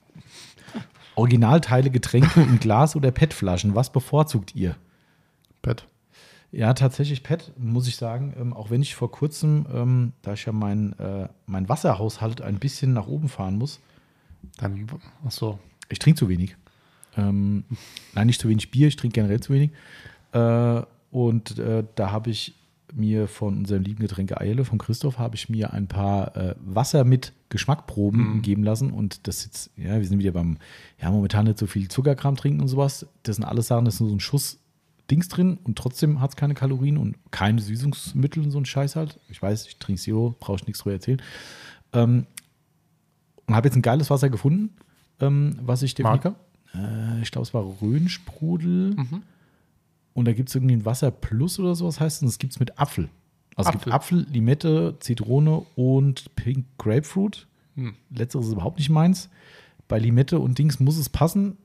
[1.15, 3.77] Originalteile, Getränke in Glas oder PET-Flaschen.
[3.77, 4.75] Was bevorzugt ihr?
[5.63, 5.87] PET.
[6.51, 10.47] Ja, tatsächlich, Pat, muss ich sagen, ähm, auch wenn ich vor kurzem, ähm, da ich
[10.47, 13.81] ja meinen äh, mein Wasserhaushalt ein bisschen nach oben fahren muss.
[14.57, 14.87] Dann,
[15.27, 15.59] ach so.
[15.91, 16.57] Ich trinke zu wenig.
[17.17, 17.65] Ähm,
[18.15, 19.71] nein, nicht zu wenig Bier, ich trinke generell zu wenig.
[20.33, 22.55] Äh, und äh, da habe ich
[22.95, 27.05] mir von unserem lieben Getränke Eile, von Christoph, habe ich mir ein paar äh, Wasser
[27.05, 28.43] mit Geschmackproben mhm.
[28.43, 28.91] geben lassen.
[28.91, 30.57] Und das jetzt, ja, wir sind wieder beim,
[30.99, 33.07] ja, momentan nicht so viel Zuckerkram trinken und sowas.
[33.25, 34.59] Das sind alles Sachen, das ist nur so ein Schuss
[35.11, 38.95] Dings drin und trotzdem hat es keine Kalorien und keine Süßungsmittel und so ein Scheiß
[38.97, 39.19] halt.
[39.31, 41.23] Ich weiß, ich trinke Zero, brauche ich nichts drüber erzählen.
[41.95, 42.27] Ähm,
[43.47, 44.77] und habe jetzt ein geiles Wasser gefunden,
[45.21, 46.05] ähm, was ich dem.
[46.05, 48.95] Äh, ich glaube, es war Rhönsprudel.
[48.97, 49.23] Mhm.
[50.13, 52.23] Und da gibt es irgendwie ein Wasser Plus oder sowas heißt es.
[52.23, 53.09] Und es gibt es mit Apfel.
[53.57, 53.79] Also Apfel.
[53.79, 57.47] es gibt Apfel, Limette, Zitrone und Pink Grapefruit.
[57.77, 57.95] Hm.
[58.11, 59.31] Letzteres ist überhaupt nicht meins.
[59.87, 61.57] Bei Limette und Dings muss es passen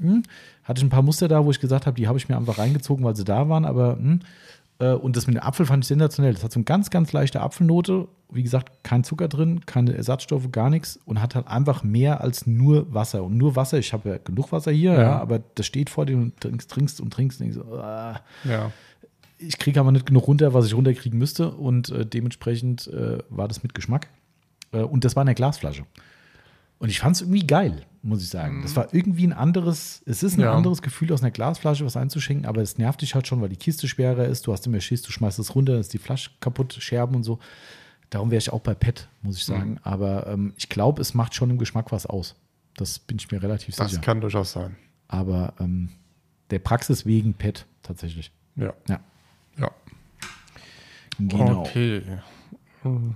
[0.00, 0.22] hm,
[0.64, 2.58] hatte ich ein paar Muster da, wo ich gesagt habe, die habe ich mir einfach
[2.58, 4.20] reingezogen, weil sie da waren, aber hm,
[4.78, 6.34] äh, und das mit dem Apfel fand ich sensationell.
[6.34, 8.08] Das hat so eine ganz, ganz leichte Apfelnote.
[8.30, 12.46] Wie gesagt, kein Zucker drin, keine Ersatzstoffe, gar nichts und hat halt einfach mehr als
[12.46, 13.22] nur Wasser.
[13.24, 15.00] Und nur Wasser, ich habe ja genug Wasser hier, ja.
[15.02, 15.18] ja.
[15.18, 17.40] aber das steht vor dir und trinkst, trinkst und trinkst.
[17.40, 18.20] Und ich so, ah.
[18.44, 18.70] ja
[19.38, 21.50] ich kriege aber nicht genug runter, was ich runterkriegen müsste.
[21.50, 24.08] Und äh, dementsprechend äh, war das mit Geschmack.
[24.72, 25.84] Äh, und das war in der Glasflasche.
[26.78, 28.58] Und ich fand es irgendwie geil, muss ich sagen.
[28.58, 28.62] Mhm.
[28.62, 30.52] Das war irgendwie ein anderes, es ist ein ja.
[30.54, 33.56] anderes Gefühl, aus einer Glasflasche was einzuschenken, aber es nervt dich halt schon, weil die
[33.56, 34.46] Kiste schwerer ist.
[34.46, 37.24] Du hast immer Schiss, du schmeißt es runter, dann ist die Flasche kaputt, Scherben und
[37.24, 37.38] so.
[38.10, 39.52] Darum wäre ich auch bei Pet, muss ich mhm.
[39.54, 39.70] sagen.
[39.72, 39.78] Mhm.
[39.82, 42.34] Aber ähm, ich glaube, es macht schon im Geschmack was aus.
[42.76, 43.98] Das bin ich mir relativ das sicher.
[44.00, 44.76] Das kann durchaus sein.
[45.08, 45.88] Aber ähm,
[46.50, 48.30] der Praxis wegen Pet tatsächlich.
[48.54, 48.74] Ja.
[48.88, 49.00] Ja.
[49.58, 49.70] ja.
[51.18, 51.60] Genau.
[51.60, 52.02] Okay.
[52.84, 53.14] Mhm.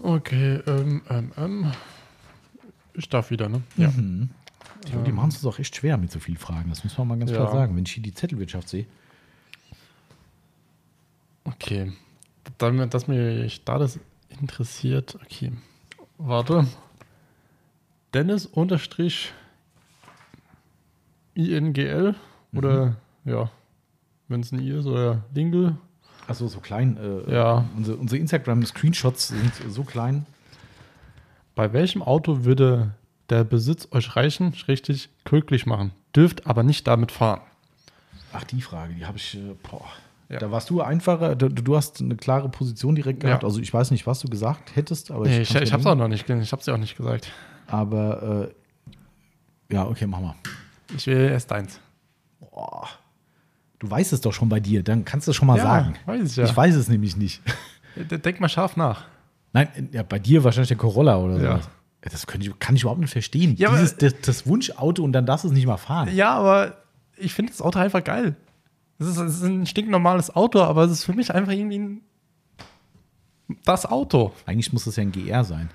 [0.00, 1.72] Okay, ähm, ähm, ähm.
[2.94, 3.62] Ich darf wieder, ne?
[3.76, 3.90] Ja.
[3.90, 4.30] Mhm.
[4.86, 5.04] Die, ähm.
[5.04, 6.68] die machen es uns auch echt schwer mit so vielen Fragen.
[6.70, 7.38] Das muss man mal ganz ja.
[7.38, 7.76] klar sagen.
[7.76, 8.86] Wenn ich hier die Zettelwirtschaft sehe.
[11.44, 11.92] Okay.
[12.58, 13.98] Damit, dass mich da das
[14.40, 15.16] interessiert.
[15.26, 15.52] Okay.
[16.18, 16.66] Warte.
[18.14, 19.32] Dennis unterstrich
[21.34, 22.14] INGL
[22.52, 23.32] oder mhm.
[23.32, 23.50] ja,
[24.28, 25.76] wenn es ein I ist oder Dingle
[26.28, 26.98] Achso, so klein.
[26.98, 27.64] Äh, äh, ja.
[27.76, 30.26] Unsere, unsere Instagram-Screenshots sind so klein.
[31.54, 32.92] Bei welchem Auto würde
[33.30, 35.92] der Besitz euch reichen, richtig glücklich machen?
[36.14, 37.40] Dürft aber nicht damit fahren.
[38.32, 39.36] Ach, die Frage, die habe ich.
[39.36, 39.54] Äh,
[40.28, 40.38] ja.
[40.38, 43.42] Da warst du einfacher, du, du, hast eine klare Position direkt gehabt.
[43.42, 43.46] Ja.
[43.48, 45.94] Also ich weiß nicht, was du gesagt hättest, aber Nee, ich, ich habe es auch
[45.94, 46.42] noch nicht, gesehen.
[46.42, 47.32] ich habe es ja auch nicht gesagt.
[47.66, 48.50] Aber
[49.70, 50.34] äh, ja, okay, mach mal.
[50.94, 51.80] Ich will erst eins.
[52.40, 52.86] Boah.
[53.78, 55.94] Du weißt es doch schon bei dir, dann kannst du es schon mal ja, sagen.
[56.06, 56.44] Weiß ich, ja.
[56.44, 57.40] ich weiß es nämlich nicht.
[57.96, 59.04] Denk mal scharf nach.
[59.52, 61.58] Nein, ja, bei dir wahrscheinlich der Corolla oder ja.
[61.60, 61.68] so.
[62.00, 63.54] Das ich, kann ich überhaupt nicht verstehen.
[63.56, 66.08] Ja, Dieses, das, das, Wunschauto und dann darfst du es nicht mal fahren.
[66.14, 66.76] Ja, aber
[67.16, 68.36] ich finde das Auto einfach geil.
[68.98, 72.00] Es ist, ist, ein stinknormales Auto, aber es ist für mich einfach irgendwie ein,
[73.64, 74.32] das Auto.
[74.46, 75.70] Eigentlich muss es ja ein GR sein.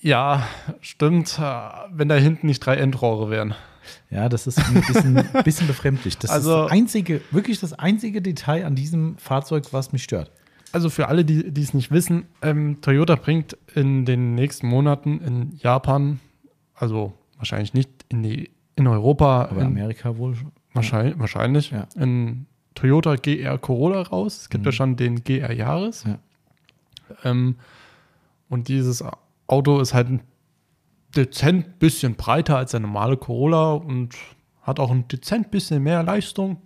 [0.00, 0.46] Ja,
[0.80, 1.42] stimmt, äh,
[1.90, 3.54] wenn da hinten nicht drei Endrohre wären.
[4.10, 6.18] Ja, das ist ein bisschen, bisschen befremdlich.
[6.18, 10.30] Das also, ist das einzige, wirklich das einzige Detail an diesem Fahrzeug, was mich stört.
[10.72, 15.20] Also für alle, die, die es nicht wissen, ähm, Toyota bringt in den nächsten Monaten
[15.20, 16.20] in Japan,
[16.74, 19.46] also wahrscheinlich nicht in, die, in Europa.
[19.50, 20.52] Aber in, Amerika wohl schon.
[20.74, 21.86] Wahrscheinlich, wahrscheinlich ja.
[21.96, 24.42] in Toyota GR Corolla raus.
[24.42, 24.68] Es gibt mhm.
[24.68, 26.04] ja schon den GR Jahres.
[26.06, 26.18] Ja.
[27.24, 27.56] Ähm,
[28.50, 29.02] und dieses
[29.46, 30.20] Auto ist halt ein
[31.16, 34.14] dezent bisschen breiter als der normale Corolla und
[34.62, 36.58] hat auch ein dezent bisschen mehr Leistung.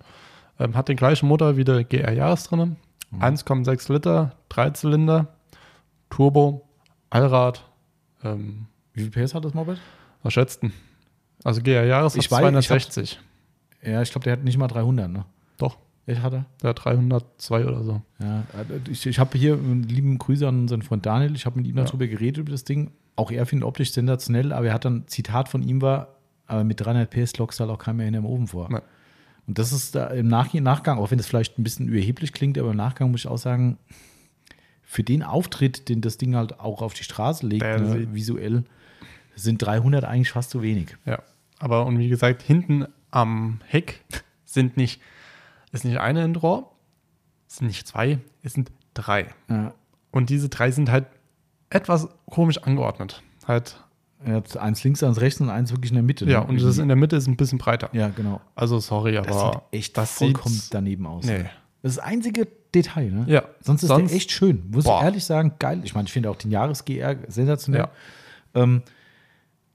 [0.59, 2.77] Ähm, hat den gleichen Motor wie der GR Jahres drin.
[3.11, 3.21] Mhm.
[3.23, 5.35] 1,6 Liter, Dreizylinder,
[6.11, 6.69] Turbo,
[7.11, 7.65] Allrad.
[8.23, 9.79] Ähm, wie viel PS hat das Moped?
[10.23, 10.73] Was schätzt denn?
[11.45, 13.11] Also GR Jahres hat 260.
[13.11, 13.19] Ich
[13.83, 15.25] hab, ja, ich glaube, der hat nicht mal 300, ne?
[15.59, 15.79] Doch.
[16.05, 16.47] Ich hatte?
[16.63, 18.03] Ja, 302 oder so.
[18.21, 21.37] Ja, äh, ich, ich habe hier einen lieben Grüße an unseren Freund Daniel.
[21.37, 21.85] Ich habe mit ihm ja.
[21.85, 25.49] darüber geredet, über das Ding auch er findet optisch sensationell, aber er hat dann, Zitat
[25.49, 26.17] von ihm war,
[26.47, 28.69] aber mit 300 PS lockst du halt auch keinen mehr in hinterm Ofen vor.
[28.71, 28.83] Nein.
[29.47, 32.59] Und das ist da im Nach Nachgang, auch wenn das vielleicht ein bisschen überheblich klingt,
[32.59, 33.79] aber im Nachgang muss ich auch sagen,
[34.83, 38.65] für den Auftritt, den das Ding halt auch auf die Straße legt, ne, visuell,
[39.35, 40.97] sind 300 eigentlich fast zu wenig.
[41.07, 41.21] Ja,
[41.59, 44.05] aber und wie gesagt, hinten am Heck
[44.45, 45.01] sind nicht,
[45.73, 46.71] ist nicht eine Endrohr,
[47.49, 49.27] es sind nicht zwei, es sind drei.
[49.49, 49.75] Ja.
[50.11, 51.07] Und diese drei sind halt
[51.75, 53.23] etwas komisch angeordnet.
[53.47, 53.79] Halt.
[54.25, 56.25] Er hat eins links, eins rechts und eins wirklich in der Mitte.
[56.27, 56.33] Ne?
[56.33, 57.89] Ja, und das in der Mitte ist ein bisschen breiter.
[57.93, 58.41] Ja, genau.
[58.55, 59.27] Also sorry, aber.
[59.27, 60.71] Das sieht echt das vollkommen sieht's.
[60.71, 61.25] daneben aus.
[61.27, 61.39] Nee.
[61.39, 61.51] Ne?
[61.83, 63.25] Das ist das einzige Detail, ne?
[63.27, 63.43] Ja.
[63.61, 64.63] Sonst ist Sonst, der echt schön.
[64.71, 65.01] Muss boah.
[65.01, 65.81] ich ehrlich sagen, geil.
[65.83, 67.89] Ich meine, ich finde auch den Jahres-GR sensationell.
[68.55, 68.63] Ja.
[68.63, 68.83] Ähm,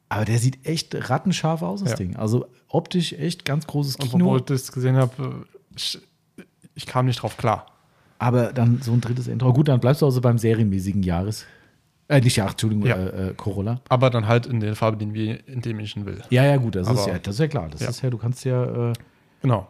[0.07, 1.95] aber der sieht echt rattenscharf aus, das ja.
[1.97, 2.15] Ding.
[2.15, 4.23] Also optisch echt ganz großes also, Kino.
[4.23, 5.99] Und obwohl ich das gesehen habe, äh, ich,
[6.73, 7.65] ich kam nicht drauf klar.
[8.19, 9.51] Aber dann so ein drittes Intro.
[9.51, 11.45] Gut, dann bleibst du also beim serienmäßigen Jahres.
[12.09, 12.95] Äh, nicht Yacht, Entschuldigung, ja.
[12.95, 13.81] Äh, äh, Corolla.
[13.89, 16.21] Aber dann halt in der Farbe, den wir, in dem ich ihn will.
[16.29, 17.67] Ja, ja, gut, das, ist, ja, das ist ja klar.
[17.69, 17.89] Das ja.
[17.89, 18.91] ist ja, du kannst ja.
[18.91, 18.93] Äh
[19.41, 19.67] genau.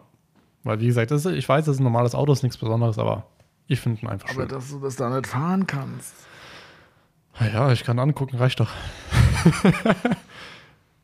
[0.63, 3.25] Weil, wie gesagt, ist, ich weiß, das ist ein normales Auto, ist nichts Besonderes, aber
[3.67, 4.43] ich finde ihn einfach aber schön.
[4.45, 6.13] Aber dass du das da nicht fahren kannst.
[7.53, 8.69] Ja, ich kann angucken, reicht doch.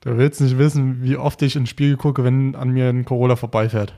[0.01, 3.35] du willst nicht wissen, wie oft ich ins Spiegel gucke, wenn an mir ein Corolla
[3.35, 3.93] vorbeifährt.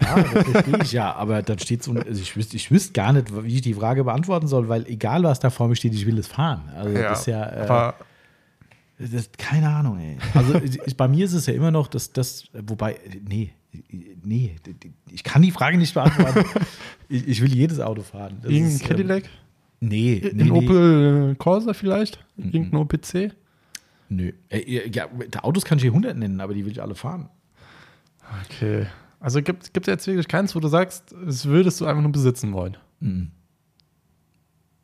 [0.00, 3.12] Ja, verstehe ich ja, aber dann steht es um, also ich wüsste ich wüsst gar
[3.12, 6.06] nicht, wie ich die Frage beantworten soll, weil egal was da vor mir steht, ich
[6.06, 6.62] will es fahren.
[6.76, 7.88] Also ja, das ist ja.
[7.90, 7.92] Äh,
[9.00, 10.18] das, keine Ahnung, ey.
[10.34, 10.56] Also
[10.86, 12.96] ich, bei mir ist es ja immer noch, dass das, wobei,
[13.28, 13.50] nee,
[14.24, 14.56] nee,
[15.10, 16.44] ich kann die Frage nicht beantworten.
[17.08, 18.38] ich, ich will jedes Auto fahren.
[18.42, 19.22] Irgendein ähm, Cadillac?
[19.24, 20.42] Ähm, nee, nee.
[20.44, 22.18] Ein Opel Corsa vielleicht?
[22.36, 23.32] Irgendein OPC?
[24.08, 24.32] Nö.
[24.48, 25.06] Äh, ja,
[25.42, 27.28] Autos kann ich hier eh 100 nennen, aber die will ich alle fahren.
[28.46, 28.86] Okay.
[29.20, 32.52] Also gibt es jetzt wirklich keins, wo du sagst, es würdest du einfach nur besitzen
[32.52, 32.76] wollen.
[33.00, 33.32] Mhm.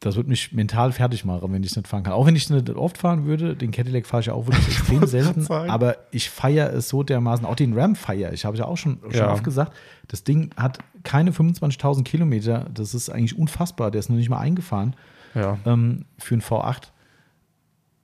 [0.01, 2.13] Das würde mich mental fertig machen, wenn ich nicht fahren kann.
[2.13, 5.07] Auch wenn ich nicht oft fahren würde, den Cadillac fahre ich ja auch wirklich extrem
[5.07, 5.51] selten.
[5.51, 7.47] Aber ich feiere es so dermaßen.
[7.47, 8.45] Auch den Ram feiere ich.
[8.45, 9.33] Habe ich ja auch schon, schon ja.
[9.33, 9.73] oft gesagt.
[10.09, 12.67] Das Ding hat keine 25.000 Kilometer.
[12.75, 13.91] Das ist eigentlich unfassbar.
[13.91, 14.95] Der ist noch nicht mal eingefahren
[15.35, 15.57] ja.
[15.65, 16.89] ähm, für einen V8.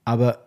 [0.05, 0.39] Aber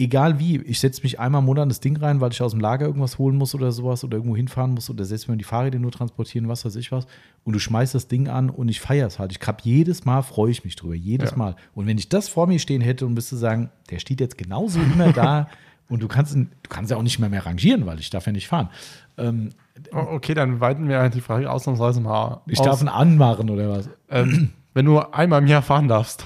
[0.00, 2.52] egal wie, ich setze mich einmal im Monat in das Ding rein, weil ich aus
[2.52, 5.44] dem Lager irgendwas holen muss oder sowas oder irgendwo hinfahren muss oder setze mir die
[5.44, 7.06] Fahrräder nur transportieren, was weiß ich was.
[7.44, 9.32] Und du schmeißt das Ding an und ich feiere es halt.
[9.32, 11.36] Ich hab jedes Mal freue ich mich drüber, jedes ja.
[11.36, 11.56] Mal.
[11.74, 14.78] Und wenn ich das vor mir stehen hätte und müsste sagen, der steht jetzt genauso
[14.80, 15.48] immer da
[15.88, 18.32] und du kannst, du kannst ja auch nicht mehr mehr rangieren, weil ich darf ja
[18.32, 18.70] nicht fahren.
[19.16, 19.50] Ähm,
[19.92, 22.38] oh, okay, dann weiten wir halt die Frage ausnahmsweise mal aus.
[22.46, 23.88] Ich darf ihn anmachen oder was?
[24.08, 26.24] Ähm, wenn du einmal im Jahr fahren darfst.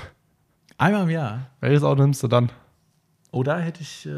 [0.76, 1.46] Einmal im Jahr.
[1.60, 2.50] Welches Auto nimmst du dann?
[3.34, 4.10] Oh, da hätte ich, äh,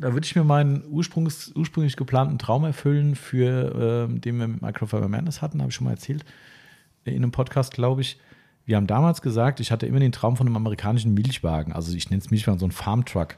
[0.00, 4.62] da würde ich mir meinen Ursprungs, ursprünglich geplanten Traum erfüllen, für äh, den wir mit
[4.62, 6.24] Microfiber Madness hatten, habe ich schon mal erzählt,
[7.04, 8.18] äh, in einem Podcast, glaube ich.
[8.64, 12.08] Wir haben damals gesagt, ich hatte immer den Traum von einem amerikanischen Milchwagen, also ich
[12.08, 13.36] nenne es Milchwagen, so ein Farmtruck.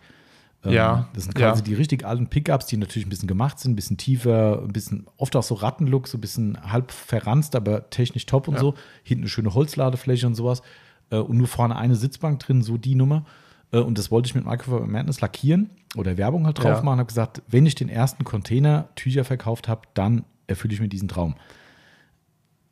[0.65, 1.09] Ähm, ja.
[1.13, 1.65] Das sind quasi ja.
[1.65, 5.07] die richtig alten Pickups, die natürlich ein bisschen gemacht sind, ein bisschen tiefer, ein bisschen,
[5.17, 8.61] oft auch so Rattenlook, so ein bisschen halb verranzt, aber technisch top und ja.
[8.61, 8.75] so.
[9.03, 10.63] Hinten eine schöne Holzladefläche und sowas.
[11.11, 13.25] Äh, und nur vorne eine Sitzbank drin, so die Nummer.
[13.73, 16.83] Äh, und das wollte ich mit Microfiber Madness lackieren oder Werbung halt drauf ja.
[16.83, 16.99] machen.
[16.99, 21.09] Habe gesagt, wenn ich den ersten Container Tücher verkauft habe, dann erfülle ich mir diesen
[21.09, 21.35] Traum.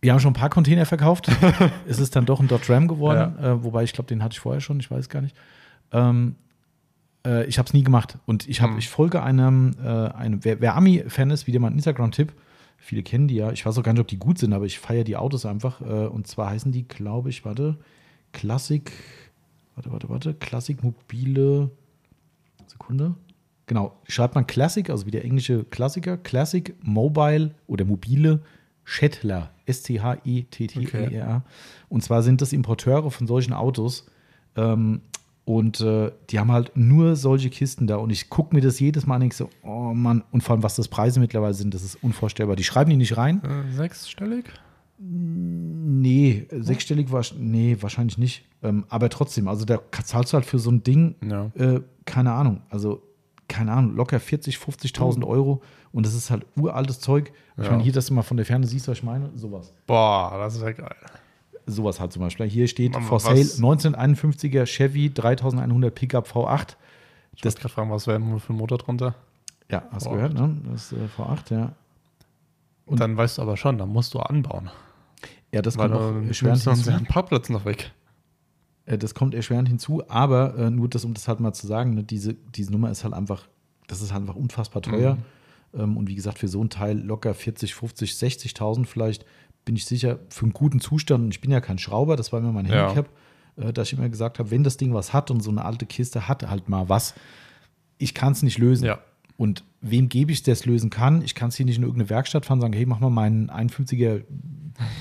[0.00, 1.28] Wir haben schon ein paar Container verkauft.
[1.88, 3.52] es ist dann doch ein Dot Ram geworden, ja.
[3.52, 5.36] äh, wobei ich glaube, den hatte ich vorher schon, ich weiß gar nicht.
[5.90, 6.36] Ähm,
[7.26, 8.78] äh, ich habe es nie gemacht und ich, hab, mhm.
[8.78, 12.32] ich folge einem, äh, einem wer, wer Ami-Fan ist, wieder mal einen Instagram-Tipp.
[12.76, 13.50] Viele kennen die ja.
[13.52, 15.80] Ich weiß auch gar nicht, ob die gut sind, aber ich feiere die Autos einfach.
[15.80, 17.78] Äh, und zwar heißen die, glaube ich, warte,
[18.32, 18.92] Classic
[19.76, 20.34] Warte, warte, warte.
[20.34, 21.70] Klassik mobile.
[22.66, 23.14] Sekunde.
[23.66, 23.94] Genau.
[24.08, 26.16] Schreibt man Classic, also wie der englische Klassiker.
[26.16, 28.40] Classic Mobile oder mobile
[28.84, 29.50] Schettler.
[29.66, 31.44] S-T-H-E-T-T-E-R.
[31.90, 34.06] Und zwar sind das Importeure von solchen Autos.
[34.56, 35.02] Ähm,
[35.44, 37.96] und äh, die haben halt nur solche Kisten da.
[37.96, 40.24] Und ich gucke mir das jedes Mal an und so, oh Mann.
[40.32, 42.56] Und vor allem, was das Preise mittlerweile sind, das ist unvorstellbar.
[42.56, 43.42] Die schreiben die nicht rein.
[43.44, 44.46] Äh, sechsstellig?
[44.98, 48.46] Nee, sechsstellig war nee, wahrscheinlich nicht.
[48.62, 51.50] Ähm, aber trotzdem, also da zahlst du halt für so ein Ding, ja.
[51.54, 53.02] äh, keine Ahnung, also
[53.46, 55.24] keine Ahnung, locker 40, 50.000 mhm.
[55.24, 55.60] Euro
[55.92, 57.30] und das ist halt uraltes Zeug.
[57.58, 57.70] Ich ja.
[57.72, 59.74] meine, hier, dass du mal von der Ferne siehst, was ich meine, sowas.
[59.86, 60.94] Boah, das ist ja geil.
[61.66, 62.46] Sowas halt zum Beispiel.
[62.48, 66.74] Hier steht Mann, for sale 1951er Chevy 3100 Pickup V8.
[67.34, 69.14] Ich das gerade fragen, was wäre denn für ein Motor drunter?
[69.70, 70.56] Ja, hast du gehört, ne?
[70.72, 71.72] Das ist äh, V8, ja.
[72.86, 74.70] Und dann weißt du aber schon, da musst du anbauen.
[75.56, 76.90] Ja, das Weil kommt noch erschwerend hinzu.
[76.92, 77.90] Einen Parkplatz noch weg.
[78.84, 81.94] Äh, das kommt erschwerend hinzu, aber äh, nur das, um das halt mal zu sagen,
[81.94, 83.48] ne, diese, diese Nummer ist halt einfach,
[83.86, 85.14] das ist halt einfach unfassbar teuer.
[85.72, 85.80] Mhm.
[85.80, 89.24] Ähm, und wie gesagt, für so einen Teil locker 40, 50, 60.000 vielleicht,
[89.64, 92.40] bin ich sicher, für einen guten Zustand, und ich bin ja kein Schrauber, das war
[92.40, 92.90] immer mein ja.
[92.90, 93.08] Handicap,
[93.56, 95.86] äh, dass ich immer gesagt habe, wenn das Ding was hat und so eine alte
[95.86, 97.14] Kiste hat halt mal was,
[97.96, 98.84] ich kann es nicht lösen.
[98.84, 98.98] Ja.
[99.36, 101.22] Und wem gebe ich, der es lösen kann?
[101.22, 103.50] Ich kann es hier nicht in irgendeine Werkstatt fahren und sagen, hey, mach mal meinen
[103.50, 104.22] 51er,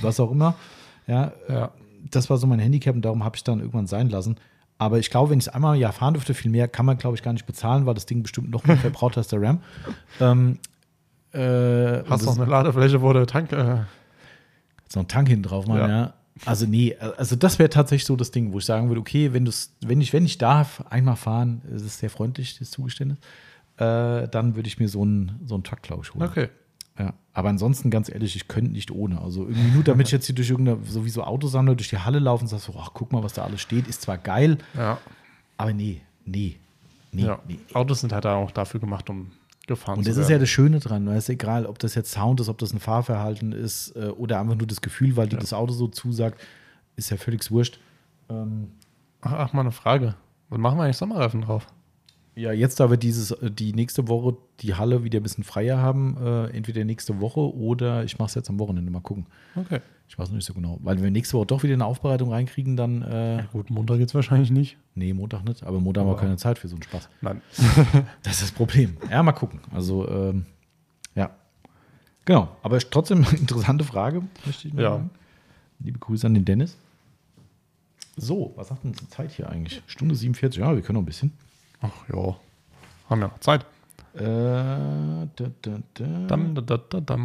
[0.02, 0.56] was auch immer.
[1.08, 1.70] Ja, ja.
[2.10, 4.38] Das war so mein Handicap und darum habe ich dann irgendwann sein lassen.
[4.80, 6.98] Aber ich glaube, wenn ich es einmal im Jahr fahren dürfte, viel mehr kann man,
[6.98, 9.60] glaube ich, gar nicht bezahlen, weil das Ding bestimmt noch mehr verbraucht als der RAM.
[10.20, 10.58] Ähm,
[11.32, 13.52] äh, Hast noch eine Ladefläche, wo der Tank.
[13.52, 13.82] Äh
[14.82, 15.88] jetzt noch einen Tank hinten drauf machen, ja.
[15.90, 16.14] ja.
[16.44, 19.32] Also, nee, äh, also das wäre tatsächlich so das Ding, wo ich sagen würde, okay,
[19.32, 19.48] wenn,
[19.84, 23.20] wenn, ich, wenn ich darf, einmal fahren, das ist sehr freundlich, das Zugeständnis
[23.78, 26.24] äh, dann würde ich mir so einen, so einen Takt, glaube ich, holen.
[26.24, 26.50] Okay.
[26.98, 29.20] Ja, aber ansonsten, ganz ehrlich, ich könnte nicht ohne.
[29.22, 32.44] Also irgendwie nur, damit ich jetzt hier durch irgendeine, sowieso Autosammler durch die Halle laufe
[32.44, 34.98] und sage so, ach, guck mal, was da alles steht, ist zwar geil, ja.
[35.58, 36.56] aber nee, nee,
[37.12, 37.40] nee, ja.
[37.50, 37.60] nee.
[37.74, 39.32] Autos sind halt auch dafür gemacht, um
[39.68, 40.08] gefahren und zu werden.
[40.08, 41.20] Und das ist ja das Schöne dran, weil ne?
[41.20, 44.56] es egal, ob das jetzt Sound ist, ob das ein Fahrverhalten ist äh, oder einfach
[44.56, 45.42] nur das Gefühl, weil dir ja.
[45.42, 46.40] das Auto so zusagt,
[46.96, 47.78] ist ja völlig wurscht.
[48.30, 48.72] Ähm,
[49.20, 50.16] ach, ach, mal eine Frage.
[50.48, 51.68] Was machen wir eigentlich Sommerreifen drauf?
[52.38, 55.78] Ja, jetzt, da wir dieses, äh, die nächste Woche die Halle wieder ein bisschen freier
[55.78, 59.26] haben, äh, entweder nächste Woche oder ich mache es jetzt am Wochenende, mal gucken.
[59.56, 59.80] Okay.
[60.10, 60.78] Ich weiß noch nicht so genau.
[60.84, 63.02] Weil wenn wir nächste Woche doch wieder eine Aufbereitung reinkriegen, dann.
[63.04, 64.78] Äh, ja, gut, Montag jetzt wahrscheinlich nicht.
[64.96, 65.64] Nee, Montag nicht.
[65.64, 67.10] Aber Montag haben wir keine Zeit für so einen Spaß.
[67.22, 67.42] Nein.
[68.24, 68.98] das ist das Problem.
[69.10, 69.62] Ja, mal gucken.
[69.72, 70.46] Also, ähm,
[71.16, 71.30] ja.
[72.26, 72.54] Genau.
[72.64, 74.90] Aber trotzdem eine interessante Frage, möchte ich mal ja.
[74.92, 75.10] sagen.
[75.80, 76.78] Liebe Grüße an den Dennis.
[78.18, 79.82] So, was sagt denn die Zeit hier eigentlich?
[79.88, 81.32] Stunde 47, ja, wir können noch ein bisschen.
[81.86, 82.18] Ach ja,
[83.10, 83.62] haben wir noch Zeit.
[84.14, 84.24] Äh,
[85.36, 86.06] da, da, da.
[86.28, 87.16] Dam, da, da,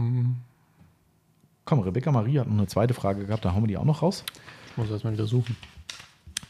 [1.65, 4.03] Komm, Rebecca Marie hat noch eine zweite Frage gehabt, da haben wir die auch noch
[4.03, 4.25] raus.
[4.71, 5.57] Ich muss erstmal wieder suchen.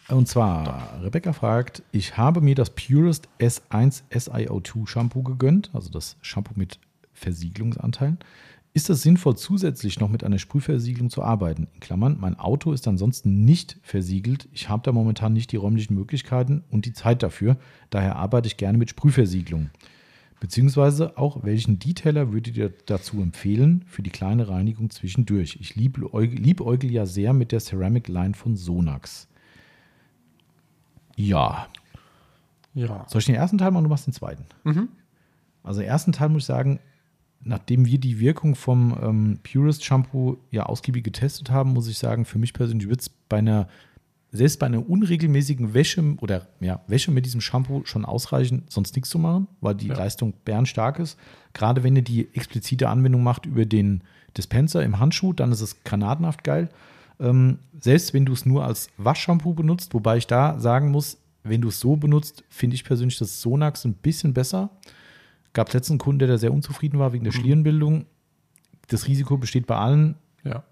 [0.09, 6.16] Und zwar, Rebecca fragt, ich habe mir das Purest S1 SiO2 Shampoo gegönnt, also das
[6.23, 6.78] Shampoo mit
[7.12, 8.19] Versiegelungsanteilen.
[8.72, 11.66] Ist es sinnvoll, zusätzlich noch mit einer Sprühversiegelung zu arbeiten?
[11.74, 14.48] In Klammern, mein Auto ist ansonsten nicht versiegelt.
[14.52, 17.56] Ich habe da momentan nicht die räumlichen Möglichkeiten und die Zeit dafür.
[17.90, 19.70] Daher arbeite ich gerne mit Sprühversiegelung.
[20.38, 25.59] Beziehungsweise auch, welchen Detailer würdet ihr dazu empfehlen für die kleine Reinigung zwischendurch?
[25.60, 26.60] Ich liebäugel lieb
[26.92, 29.26] ja sehr mit der Ceramic Line von Sonax.
[31.16, 31.66] Ja.
[32.74, 33.05] Ja.
[33.09, 34.47] Soll ich den ersten Teil machen und du machst den zweiten?
[34.62, 34.88] Mhm.
[35.62, 36.78] Also, den ersten Teil muss ich sagen,
[37.44, 42.24] nachdem wir die Wirkung vom ähm, Purist Shampoo ja ausgiebig getestet haben, muss ich sagen,
[42.24, 43.66] für mich persönlich wird es bei einer,
[44.30, 49.10] selbst bei einer unregelmäßigen Wäsche oder ja, Wäsche mit diesem Shampoo schon ausreichen, sonst nichts
[49.10, 49.96] zu machen, weil die ja.
[49.96, 51.18] Leistung bärenstark ist.
[51.54, 54.02] Gerade wenn ihr die explizite Anwendung macht über den
[54.36, 56.68] Dispenser im Handschuh, dann ist es granatenhaft geil.
[57.18, 61.62] Ähm, selbst wenn du es nur als Waschshampoo benutzt, wobei ich da sagen muss, wenn
[61.62, 64.70] du es so benutzt, finde ich persönlich das Sonax ein bisschen besser.
[65.52, 67.39] Gab es letzten Kunden, der da sehr unzufrieden war wegen der mhm.
[67.39, 68.06] Schlierenbildung.
[68.89, 70.14] Das Risiko besteht bei allen.
[70.44, 70.64] Ja.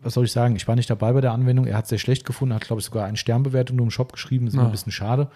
[0.00, 0.56] Was soll ich sagen?
[0.56, 1.66] Ich war nicht dabei bei der Anwendung.
[1.66, 4.12] Er hat es sehr schlecht gefunden, hat, glaube ich, sogar eine Sternbewertung nur im Shop
[4.12, 4.46] geschrieben.
[4.46, 4.64] Ist ja.
[4.64, 5.30] ein bisschen schade.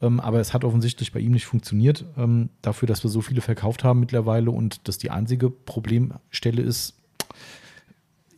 [0.00, 2.04] Ähm, aber es hat offensichtlich bei ihm nicht funktioniert.
[2.16, 6.96] Ähm, dafür, dass wir so viele verkauft haben mittlerweile und dass die einzige Problemstelle ist,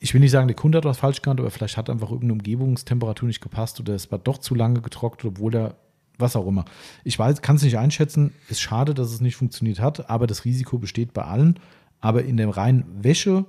[0.00, 2.32] ich will nicht sagen, der Kunde hat was falsch gemacht, aber vielleicht hat einfach irgendeine
[2.34, 5.76] Umgebungstemperatur nicht gepasst oder es war doch zu lange getrocknet, obwohl er
[6.18, 6.64] was auch immer.
[7.04, 8.32] Ich weiß, kann es nicht einschätzen.
[8.48, 11.58] Ist schade, dass es nicht funktioniert hat, aber das Risiko besteht bei allen.
[12.00, 13.44] Aber in der reinen Wäsche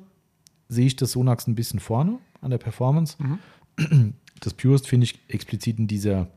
[0.69, 3.17] sehe ich das Sonax ein bisschen vorne an der Performance.
[3.77, 4.13] Mhm.
[4.39, 6.27] Das Purest finde ich explizit in dieser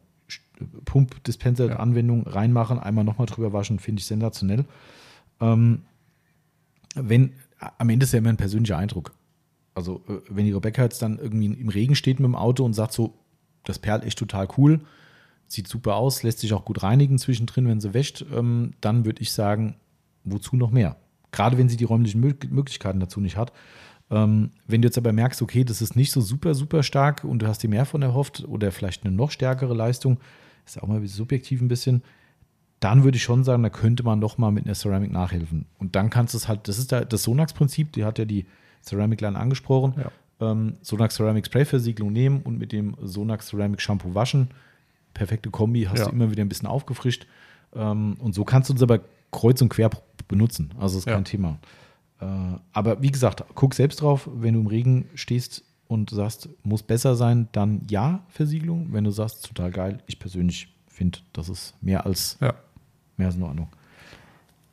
[0.85, 2.33] Pump-Dispenser-Anwendung ja.
[2.33, 4.65] reinmachen, einmal nochmal drüber waschen, finde ich sensationell.
[5.41, 5.83] Ähm,
[6.95, 7.35] wenn,
[7.79, 9.13] am Ende ist ja immer ein persönlicher Eindruck.
[9.75, 12.73] Also, äh, wenn die Rebecca jetzt dann irgendwie im Regen steht mit dem Auto und
[12.73, 13.13] sagt so,
[13.65, 14.81] das Perl echt total cool,
[15.49, 19.23] sieht super aus, lässt sich auch gut reinigen zwischendrin, wenn sie wäscht, ähm, dann würde
[19.23, 19.77] ich sagen,
[20.25, 20.97] wozu noch mehr?
[21.33, 23.53] Gerade wenn sie die räumlichen Möglichkeiten dazu nicht hat.
[24.11, 27.41] Ähm, wenn du jetzt aber merkst, okay, das ist nicht so super, super stark und
[27.41, 30.19] du hast dir mehr von erhofft oder vielleicht eine noch stärkere Leistung,
[30.65, 32.03] ist ja auch mal subjektiv ein bisschen,
[32.81, 35.67] dann würde ich schon sagen, da könnte man noch mal mit einer Ceramic nachhelfen.
[35.79, 38.47] Und dann kannst du es halt, das ist da, das Sonax-Prinzip, die hat ja die
[38.83, 39.95] Ceramic Line angesprochen.
[39.97, 40.51] Ja.
[40.53, 44.49] Ähm, Sonax Ceramic Spray-Versiegelung nehmen und mit dem Sonax Ceramic Shampoo waschen
[45.17, 46.05] perfekte Kombi, hast ja.
[46.07, 47.27] du immer wieder ein bisschen aufgefrischt.
[47.75, 49.01] Ähm, und so kannst du uns aber
[49.33, 49.91] kreuz und quer
[50.29, 50.71] benutzen.
[50.79, 51.15] Also ist ja.
[51.15, 51.59] kein Thema.
[52.21, 52.27] Äh,
[52.73, 57.17] aber wie gesagt, guck selbst drauf, wenn du im Regen stehst und sagst, muss besser
[57.17, 58.93] sein, dann ja, Versiegelung.
[58.93, 62.55] Wenn du sagst, total geil, ich persönlich finde, das ist mehr als, ja.
[63.17, 63.69] mehr als in Ordnung.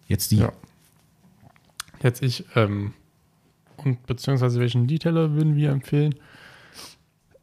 [0.07, 0.37] Jetzt die.
[0.37, 0.51] Ja.
[2.01, 2.93] Jetzt ich, ähm,
[3.77, 6.15] und beziehungsweise welchen Detailer würden wir empfehlen?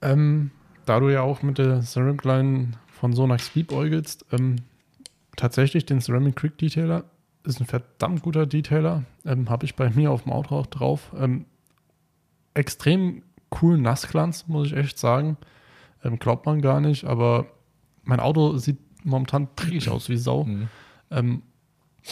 [0.03, 0.51] Ähm,
[0.87, 2.71] da du ja auch mit der Ceramic Line
[3.01, 4.57] von Sonax liebäugelst, ähm,
[5.35, 7.05] tatsächlich den Ceramic Creek Detailer
[7.45, 9.05] ist ein verdammt guter Detailer.
[9.25, 11.11] Ähm, Habe ich bei mir auf dem Auto auch drauf.
[11.19, 11.47] Ähm,
[12.53, 13.23] extrem
[13.63, 15.39] cool Nassglanz, muss ich echt sagen.
[16.05, 17.47] Ähm, glaubt man gar nicht, aber
[18.05, 20.45] mein Auto sieht momentan dreckig aus wie Sau.
[20.45, 20.69] Mhm.
[21.11, 21.43] Ähm,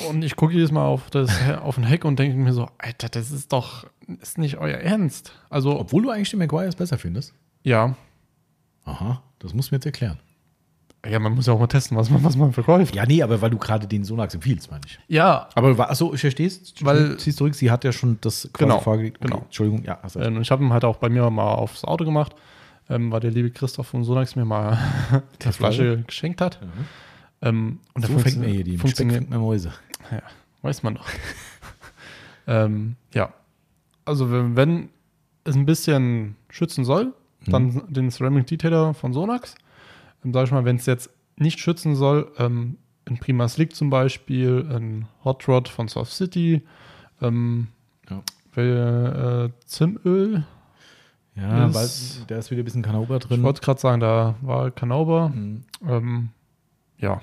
[0.08, 3.10] und ich gucke jedes Mal auf, das, auf den Heck und denke mir so, Alter,
[3.10, 3.86] das ist doch
[4.22, 5.32] ist nicht euer Ernst.
[5.50, 7.34] Also, Obwohl du eigentlich den McGuire's besser findest?
[7.62, 7.94] Ja.
[8.84, 10.18] Aha, das muss mir jetzt erklären.
[11.06, 12.94] Ja, man muss ja auch mal testen, was man, was man verkauft.
[12.94, 14.98] Ja, nee, aber weil du gerade den Sonax empfiehlst, meine ich.
[15.06, 15.48] Ja.
[15.54, 16.74] Aber achso, ich verstehe es.
[16.80, 19.38] Weil ziehst zurück, sie hat ja schon das quasi genau, okay, genau.
[19.44, 19.98] Entschuldigung, ja.
[20.02, 22.34] Hast ähm, ich habe ihn halt auch bei mir mal aufs Auto gemacht,
[22.90, 24.76] ähm, weil der liebe Christoph von Sonax mir mal
[25.44, 26.60] die Flasche geschenkt hat.
[26.60, 26.66] Mhm.
[27.42, 29.72] Ähm, und so fängt mir hier die funktioniert mir Mäuse.
[30.10, 30.22] Ja,
[30.62, 31.06] weiß man doch.
[32.48, 33.32] ähm, ja.
[34.04, 34.88] Also wenn, wenn
[35.44, 37.14] es ein bisschen schützen soll,
[37.46, 37.82] dann mhm.
[37.92, 39.54] den Ceramic Detailer von Sonax
[40.24, 43.90] ähm, sag ich mal, wenn es jetzt nicht schützen soll, ähm, in Prima Slick zum
[43.90, 46.62] Beispiel, ein Hot Rod von Soft City,
[47.22, 47.68] ähm,
[48.56, 49.44] ja.
[49.44, 50.44] äh, Zimöl.
[51.34, 51.74] Ja, ist,
[52.18, 53.38] weil, da ist wieder ein bisschen Kanauber drin.
[53.38, 55.28] Ich wollte gerade sagen, da war Kanauber.
[55.30, 55.64] Mhm.
[55.88, 56.30] Ähm,
[56.98, 57.22] ja.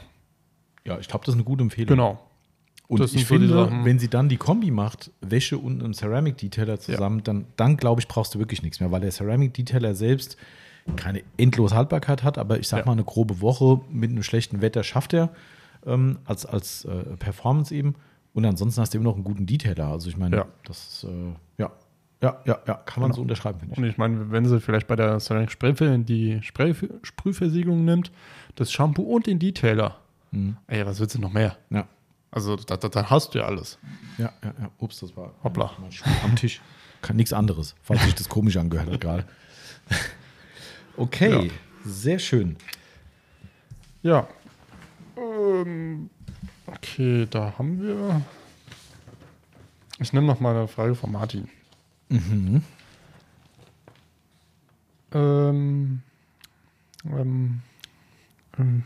[0.85, 1.89] Ja, ich glaube, das ist eine gute Empfehlung.
[1.89, 2.22] Genau.
[2.88, 6.38] Und das ich finde, so wenn sie dann die Kombi macht, Wäsche und einen Ceramic
[6.38, 7.23] Detailer zusammen, ja.
[7.23, 10.38] dann, dann glaube ich, brauchst du wirklich nichts mehr, weil der Ceramic Detailer selbst
[10.95, 12.86] keine endlose Haltbarkeit hat, aber ich sag ja.
[12.86, 15.30] mal, eine grobe Woche mit einem schlechten Wetter schafft er
[15.86, 17.95] ähm, als, als äh, Performance eben.
[18.34, 19.88] Und ansonsten hast du immer noch einen guten Detailer.
[19.88, 20.45] Also ich meine, ja.
[20.66, 21.72] das ist, äh, ja.
[22.22, 23.16] Ja, ja, ja, kann man genau.
[23.18, 23.78] so unterschreiben, finde ich.
[23.78, 28.10] Und ich meine, wenn sie vielleicht bei der Ceramic Spray die Spray Sprühversiegelung nimmt,
[28.56, 29.98] das Shampoo und den Detailer,
[30.32, 30.56] mhm.
[30.68, 31.57] ey, was willst du noch mehr?
[31.70, 31.88] Ja.
[32.32, 33.78] Also da, da, da, hast du ja alles.
[34.18, 34.70] Ja, ja, ja.
[34.80, 35.72] Ups, das war Hoppla.
[36.24, 36.62] am Tisch.
[37.02, 39.26] Kann nichts anderes, falls sich das komisch angehört hat gerade.
[40.97, 41.51] Okay, ja.
[41.84, 42.55] sehr schön.
[44.01, 44.27] Ja.
[45.17, 46.09] Ähm,
[46.67, 48.22] okay, da haben wir.
[49.99, 51.49] Ich nehme noch mal eine Frage von Martin.
[52.09, 52.61] Mhm.
[55.13, 56.01] Ähm,
[57.05, 57.61] ähm,
[58.57, 58.84] ähm,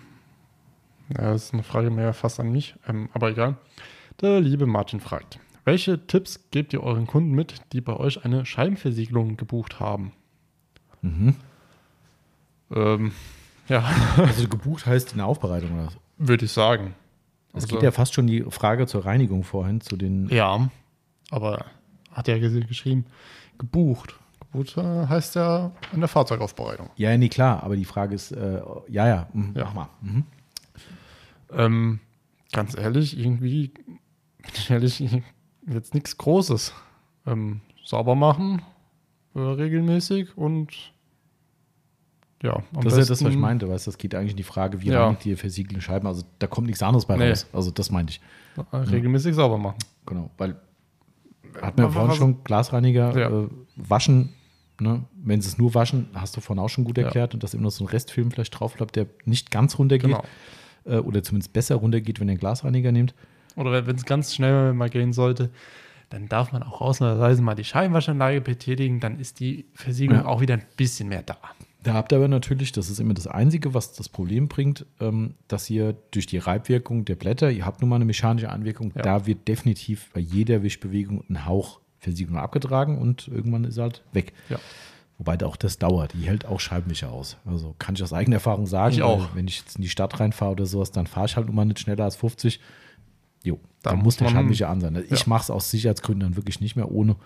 [1.10, 3.58] ja, das ist eine Frage mehr fast an mich, ähm, aber egal.
[4.22, 8.46] Der liebe Martin fragt: Welche Tipps gebt ihr euren Kunden mit, die bei euch eine
[8.48, 10.12] Scheibenversiegelung gebucht haben?
[11.02, 11.36] Mhm.
[12.74, 13.12] Ähm,
[13.68, 13.84] ja.
[14.18, 15.98] Also gebucht heißt eine Aufbereitung oder was?
[16.18, 16.96] Würde ich sagen.
[17.50, 20.28] Es also, geht ja fast schon die Frage zur Reinigung vorhin, zu den.
[20.30, 20.70] Ja,
[21.32, 21.66] aber
[22.12, 23.06] hat er ja geschrieben,
[23.58, 24.16] gebucht.
[24.40, 26.90] Gebucht äh, heißt ja in der Fahrzeugaufbereitung.
[26.96, 29.90] Ja, nee, klar, aber die Frage ist, äh, ja, ja, mh, ja, mach mal.
[30.02, 30.24] Mhm.
[31.52, 32.00] Ähm,
[32.52, 33.72] ganz ehrlich, irgendwie,
[34.68, 35.04] ehrlich,
[35.68, 36.74] jetzt nichts Großes.
[37.26, 38.62] Ähm, sauber machen,
[39.36, 40.74] äh, regelmäßig und
[42.42, 44.44] ja, das besten, ist ja das, was ich meinte, weißt das geht eigentlich in die
[44.44, 45.16] Frage, wie ja.
[45.24, 46.08] die ihr versiegelte Scheiben?
[46.08, 47.30] Also da kommt nichts anderes bei nee.
[47.30, 47.48] raus.
[47.52, 48.22] Also das meinte ich.
[48.58, 49.78] Äh, ja, regelmäßig sauber machen.
[50.06, 50.56] Genau, weil
[51.62, 53.42] hat man vorhin schon Glasreiniger ja.
[53.46, 54.30] äh, waschen.
[54.80, 55.04] Ne?
[55.22, 57.64] Wenn sie es nur waschen, hast du vorhin auch schon gut erklärt und dass immer
[57.64, 60.24] noch so ein Restfilm vielleicht drauf bleibt, der nicht ganz runtergeht genau.
[60.86, 63.14] äh, oder zumindest besser runtergeht, wenn ihr einen Glasreiniger nehmt.
[63.58, 65.50] Oder wenn es ganz schnell mal gehen sollte,
[66.10, 70.30] dann darf man auch ausnahmsweise mal die Scheibenwaschanlage betätigen, dann ist die Versiegelung ja.
[70.30, 71.36] auch wieder ein bisschen mehr da.
[71.82, 75.36] Da habt ihr aber natürlich, das ist immer das Einzige, was das Problem bringt, ähm,
[75.48, 79.02] dass ihr durch die Reibwirkung der Blätter, ihr habt nun mal eine mechanische Anwirkung, ja.
[79.02, 84.04] da wird definitiv bei jeder Wischbewegung ein Hauch Versiegelung abgetragen und irgendwann ist er halt
[84.12, 84.34] weg.
[84.50, 84.60] Ja.
[85.18, 86.14] Wobei auch das dauert.
[86.14, 87.36] Die hält auch Scheibenwischer aus.
[87.46, 88.96] Also kann ich aus eigener Erfahrung sagen.
[88.96, 89.36] Ich auch.
[89.36, 91.66] Wenn ich jetzt in die Stadt reinfahre oder sowas, dann fahre ich halt nun mal
[91.66, 92.62] nicht schneller als 50.
[93.44, 94.96] Jo, dann, dann muss der Scheibenwischer an sein.
[95.10, 95.26] Ich ja.
[95.28, 97.18] mache es aus Sicherheitsgründen dann wirklich nicht mehr ohne.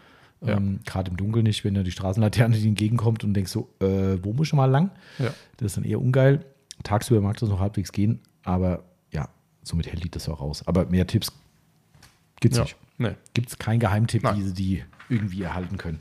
[0.43, 0.57] Ja.
[0.57, 4.17] Ähm, Gerade im Dunkeln nicht, wenn da die Straßenlaterne die entgegenkommt und denkst so, äh,
[4.23, 4.89] wo muss ich mal lang?
[5.19, 5.31] Ja.
[5.57, 6.43] Das ist dann eher ungeil.
[6.83, 9.29] Tagsüber mag das noch halbwegs gehen, aber ja,
[9.63, 10.61] somit hält das auch raus.
[10.67, 11.31] Aber mehr Tipps
[12.41, 12.63] gibt's ja.
[12.63, 12.75] nicht.
[12.97, 13.13] Nee.
[13.33, 14.35] Gibt es keinen Geheimtipp, Nein.
[14.35, 15.99] die, die irgendwie erhalten können.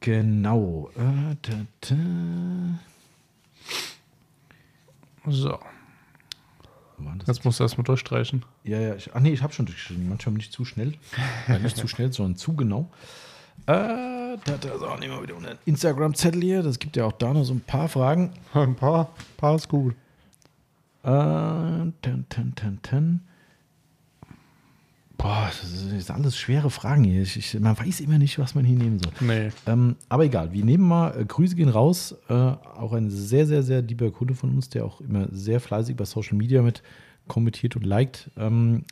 [0.00, 0.90] Genau.
[0.96, 1.96] Äh, da, da.
[5.30, 5.56] So.
[7.04, 8.44] Waren das Jetzt musst du erstmal durchstreichen.
[8.64, 8.94] Ja, ja.
[8.94, 10.08] Ich, ach nee, ich habe schon durchgestrichen.
[10.08, 10.94] Manchmal nicht zu schnell.
[11.62, 12.90] nicht zu schnell, sondern zu genau.
[13.66, 13.74] Äh,
[14.44, 16.62] da, hat er auch nicht mal wieder ein Instagram-Zettel hier.
[16.62, 18.32] Das gibt ja auch da noch so ein paar Fragen.
[18.54, 19.06] Ein paar.
[19.16, 19.94] Ein paar ist gut.
[21.04, 21.08] Äh,
[22.02, 23.20] ten, ten, ten, ten.
[25.22, 27.22] Boah, das sind alles schwere Fragen hier.
[27.22, 29.12] Ich, ich, man weiß immer nicht, was man hier nehmen soll.
[29.20, 29.50] Nee.
[29.66, 32.14] Ähm, aber egal, wir nehmen mal, äh, Grüße gehen raus.
[32.28, 35.94] Äh, auch ein sehr, sehr, sehr lieber Kunde von uns, der auch immer sehr fleißig
[35.96, 36.82] bei Social Media mit
[37.28, 38.30] kommentiert und liked.
[38.36, 38.82] Ähm,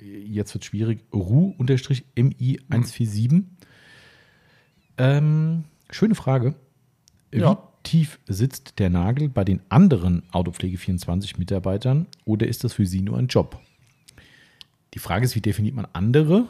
[0.00, 1.00] jetzt wird schwierig.
[1.12, 3.32] Ru-MI147.
[3.32, 3.50] Mhm.
[4.98, 6.54] Ähm, schöne Frage.
[7.34, 7.52] Ja.
[7.52, 13.18] Wie tief sitzt der Nagel bei den anderen Autopflege24-Mitarbeitern oder ist das für Sie nur
[13.18, 13.58] ein Job?
[14.94, 16.44] Die Frage ist, wie definiert man andere?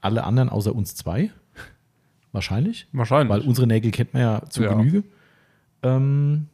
[0.00, 1.30] Alle anderen außer uns zwei?
[2.32, 2.86] Wahrscheinlich.
[2.92, 3.30] Wahrscheinlich.
[3.30, 4.72] Weil unsere Nägel kennt man ja zu ja.
[4.74, 5.02] Genüge.
[5.82, 6.48] Ähm,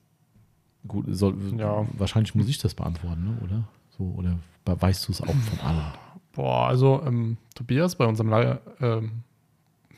[0.86, 1.86] gut, soll, ja.
[1.96, 3.64] wahrscheinlich muss ich das beantworten, ne, oder?
[3.96, 5.84] So, oder weißt du es auch von allen?
[6.32, 9.22] Boah, also ähm, Tobias bei unserem Lager, ähm,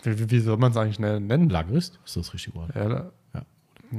[0.02, 1.48] wie, wie, soll man es eigentlich nennen?
[1.48, 1.94] Lagerist?
[2.04, 2.74] Ist das das richtige Wort?
[2.74, 3.42] Ja, ja.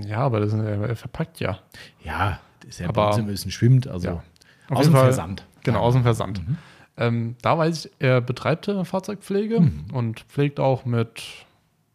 [0.06, 1.60] ja aber das ist, äh, er verpackt ja.
[2.04, 4.22] Ja, das ist ja aber, ein bisschen schwimmt, also
[4.70, 5.46] aus dem Versand.
[5.64, 6.48] Genau, aus dem Versand.
[6.48, 6.58] Mhm.
[6.98, 9.86] Ähm, da weiß ich, er betreibt äh, Fahrzeugpflege mhm.
[9.94, 11.24] und pflegt auch mit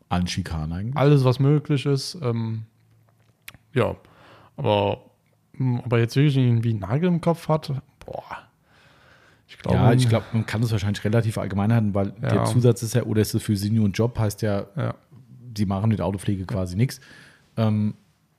[0.08, 0.96] allen Schikanen eigentlich.
[0.96, 2.16] Alles, was möglich ist.
[2.22, 2.62] Ähm,
[3.74, 3.96] ja,
[4.56, 5.00] aber
[5.56, 7.72] hm, ob er jetzt wirklich irgendwie einen Nagel im Kopf hat,
[8.06, 8.22] boah.
[9.48, 10.08] Ich glaube, ja, ich hm.
[10.08, 12.28] glaube, man kann das wahrscheinlich relativ allgemein halten, weil ja.
[12.28, 14.94] der Zusatz ist ja, oder oh, ist es für Senior und Job, heißt ja, ja,
[15.56, 16.78] sie machen mit Autopflege quasi ja.
[16.78, 17.00] nichts.
[17.56, 17.94] Ähm,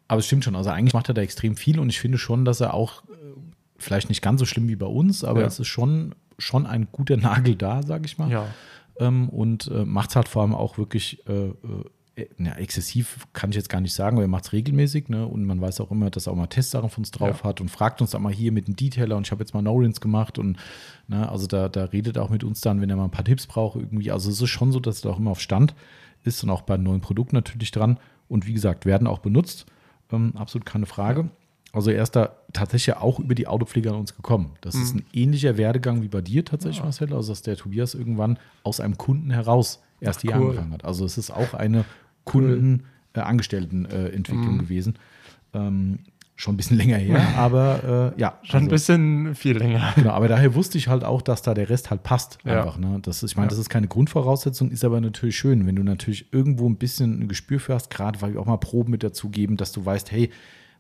[0.08, 2.46] aber es stimmt schon, also eigentlich macht er da extrem viel und ich finde schon,
[2.46, 3.14] dass er auch, äh,
[3.78, 7.18] vielleicht nicht ganz so schlimm wie bei uns, aber es ist schon schon ein guter
[7.18, 8.30] Nagel da, sage ich mal.
[8.32, 8.46] Ja.
[9.00, 11.54] Ähm, und äh, macht es halt vor allem auch wirklich, äh, äh,
[12.38, 15.10] ja, e-, exzessiv kann ich jetzt gar nicht sagen, aber er macht es regelmäßig.
[15.10, 15.26] Ne?
[15.26, 17.44] Und man weiß auch immer, dass er auch mal Testsachen von uns drauf ja.
[17.50, 19.62] hat und fragt uns dann mal hier mit dem Detailer und ich habe jetzt mal
[19.64, 20.38] Norins gemacht.
[20.38, 20.58] Und
[21.08, 23.48] ne, also da, da redet auch mit uns dann, wenn er mal ein paar Tipps
[23.48, 24.12] braucht irgendwie.
[24.12, 25.74] Also es ist schon so, dass er auch immer auf Stand
[26.24, 28.00] ist und auch bei neuen Produkten natürlich dran.
[28.28, 29.66] Und wie gesagt, werden auch benutzt.
[30.12, 31.22] Ähm, absolut keine Frage.
[31.24, 31.30] Ja.
[31.74, 34.52] Also er ist da tatsächlich auch über die Autopflege an uns gekommen.
[34.62, 34.82] Das mhm.
[34.84, 36.84] ist ein ähnlicher Werdegang wie bei dir tatsächlich, ja.
[36.84, 37.12] Marcel.
[37.14, 40.50] Also dass der Tobias irgendwann aus einem Kunden heraus erst hier cool.
[40.50, 40.86] angefangen hat.
[40.86, 41.86] Also es ist auch eine
[42.26, 44.50] Kunden-Angestellten-Entwicklung cool.
[44.50, 44.58] äh, mhm.
[44.60, 44.96] gewesen.
[45.56, 45.98] Ähm,
[46.36, 48.38] schon ein bisschen länger her, aber äh, ja.
[48.44, 49.92] Schon also, ein bisschen viel länger.
[49.96, 52.38] Genau, aber daher wusste ich halt auch, dass da der Rest halt passt.
[52.44, 52.60] Ja.
[52.60, 53.00] Einfach, ne?
[53.02, 53.50] das, ich meine, ja.
[53.50, 57.28] das ist keine Grundvoraussetzung, ist aber natürlich schön, wenn du natürlich irgendwo ein bisschen ein
[57.28, 60.30] Gespür für hast, gerade weil wir auch mal Proben mit dazugeben, dass du weißt, hey,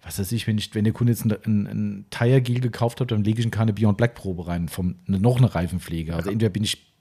[0.05, 3.11] was weiß ich, wenn, ich, wenn der Kunde jetzt ein, ein, ein Tire-Gel gekauft hat,
[3.11, 6.13] dann lege ich in keine Beyond Black Probe rein, vom, eine, noch eine Reifenpflege.
[6.15, 6.91] Also entweder bin ich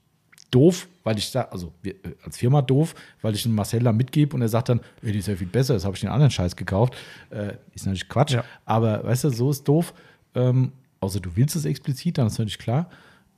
[0.51, 3.91] doof, weil ich da, also wir, äh, als Firma doof, weil ich einen Marcel da
[3.91, 6.09] mitgebe und er sagt dann, ey, die ist ja viel besser, das habe ich den
[6.11, 6.93] anderen Scheiß gekauft.
[7.29, 8.43] Äh, ist natürlich Quatsch, ja.
[8.65, 9.93] aber weißt du, so ist doof.
[10.35, 10.71] Ähm,
[11.01, 12.89] außer du willst es explizit, dann ist natürlich klar.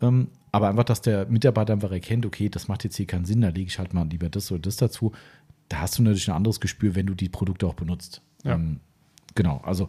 [0.02, 3.42] Ähm, aber einfach, dass der Mitarbeiter einfach erkennt, okay, das macht jetzt hier keinen Sinn,
[3.42, 5.14] da lege ich halt mal lieber das oder das dazu.
[5.70, 8.22] Da hast du natürlich ein anderes Gespür, wenn du die Produkte auch benutzt.
[8.44, 8.54] Ja.
[8.56, 8.82] Ähm,
[9.36, 9.88] Genau, also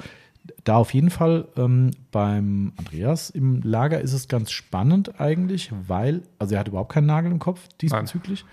[0.65, 6.23] da auf jeden Fall ähm, beim Andreas im Lager ist es ganz spannend eigentlich, weil,
[6.39, 8.45] also er hat überhaupt keinen Nagel im Kopf diesbezüglich.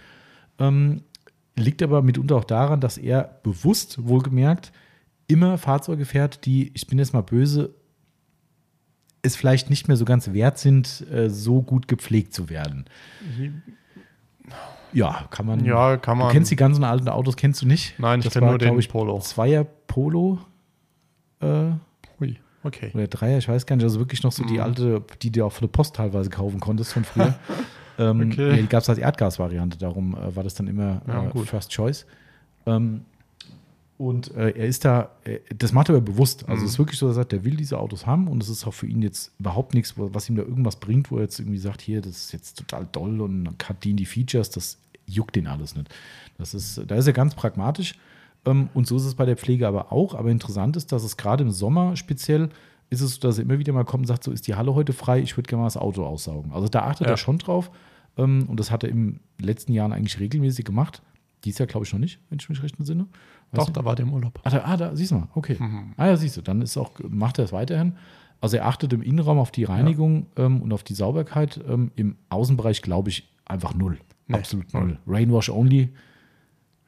[0.59, 1.01] Ähm,
[1.55, 4.71] liegt aber mitunter auch daran, dass er bewusst, wohlgemerkt,
[5.27, 7.73] immer Fahrzeuge fährt, die, ich bin jetzt mal böse,
[9.23, 12.85] es vielleicht nicht mehr so ganz wert sind, äh, so gut gepflegt zu werden.
[13.37, 13.61] Mhm.
[14.91, 15.63] Ja, kann man.
[15.65, 16.27] Ja, kann man.
[16.27, 17.97] Du kennst die ganzen alten Autos, kennst du nicht?
[17.97, 19.19] Nein, ich kenne nur den Polo.
[19.21, 20.37] Zweier Polo,
[21.43, 21.71] äh,
[22.21, 22.91] Ui, okay.
[22.93, 23.83] Oder Dreier, ich weiß gar nicht.
[23.83, 24.59] Also wirklich noch so die mhm.
[24.61, 27.37] alte, die du auch für der Post teilweise kaufen konntest von früher.
[27.99, 28.61] ähm, okay.
[28.61, 32.05] Die gab es als Erdgasvariante, darum äh, war das dann immer ja, äh, First Choice.
[32.65, 33.01] Ähm,
[33.97, 36.47] und äh, er ist da, äh, das macht er aber bewusst.
[36.47, 36.65] Also mhm.
[36.65, 38.65] es ist wirklich so, dass er sagt, der will diese Autos haben und es ist
[38.65, 41.57] auch für ihn jetzt überhaupt nichts, was ihm da irgendwas bringt, wo er jetzt irgendwie
[41.59, 45.35] sagt, hier, das ist jetzt total doll und hat die in die Features, das juckt
[45.37, 45.89] ihn alles nicht.
[46.37, 47.95] Das ist, da ist er ganz pragmatisch
[48.45, 50.15] ähm, und so ist es bei der Pflege aber auch.
[50.15, 52.49] Aber interessant ist, dass es gerade im Sommer speziell
[52.89, 54.75] ist es so, dass er immer wieder mal kommt und sagt, so ist die Halle
[54.75, 56.51] heute frei, ich würde gerne mal das Auto aussaugen.
[56.51, 57.13] Also da achtet ja.
[57.13, 57.71] er schon drauf.
[58.17, 61.01] Ähm, und das hat er in den letzten Jahren eigentlich regelmäßig gemacht.
[61.43, 63.07] Dies Jahr glaube ich noch nicht, wenn ich mich recht entsinne.
[63.53, 63.77] Doch, nicht?
[63.77, 64.39] da war der im Urlaub.
[64.43, 65.57] Ah, da, ah, da siehst du mal, okay.
[65.59, 65.93] Mhm.
[65.97, 67.95] Ah ja, siehst du, dann ist auch, macht er es weiterhin.
[68.41, 70.45] Also er achtet im Innenraum auf die Reinigung ja.
[70.45, 71.59] ähm, und auf die Sauberkeit.
[71.67, 73.97] Ähm, Im Außenbereich glaube ich einfach null.
[74.27, 74.35] Nee.
[74.37, 74.99] Absolut null.
[75.07, 75.89] Rainwash only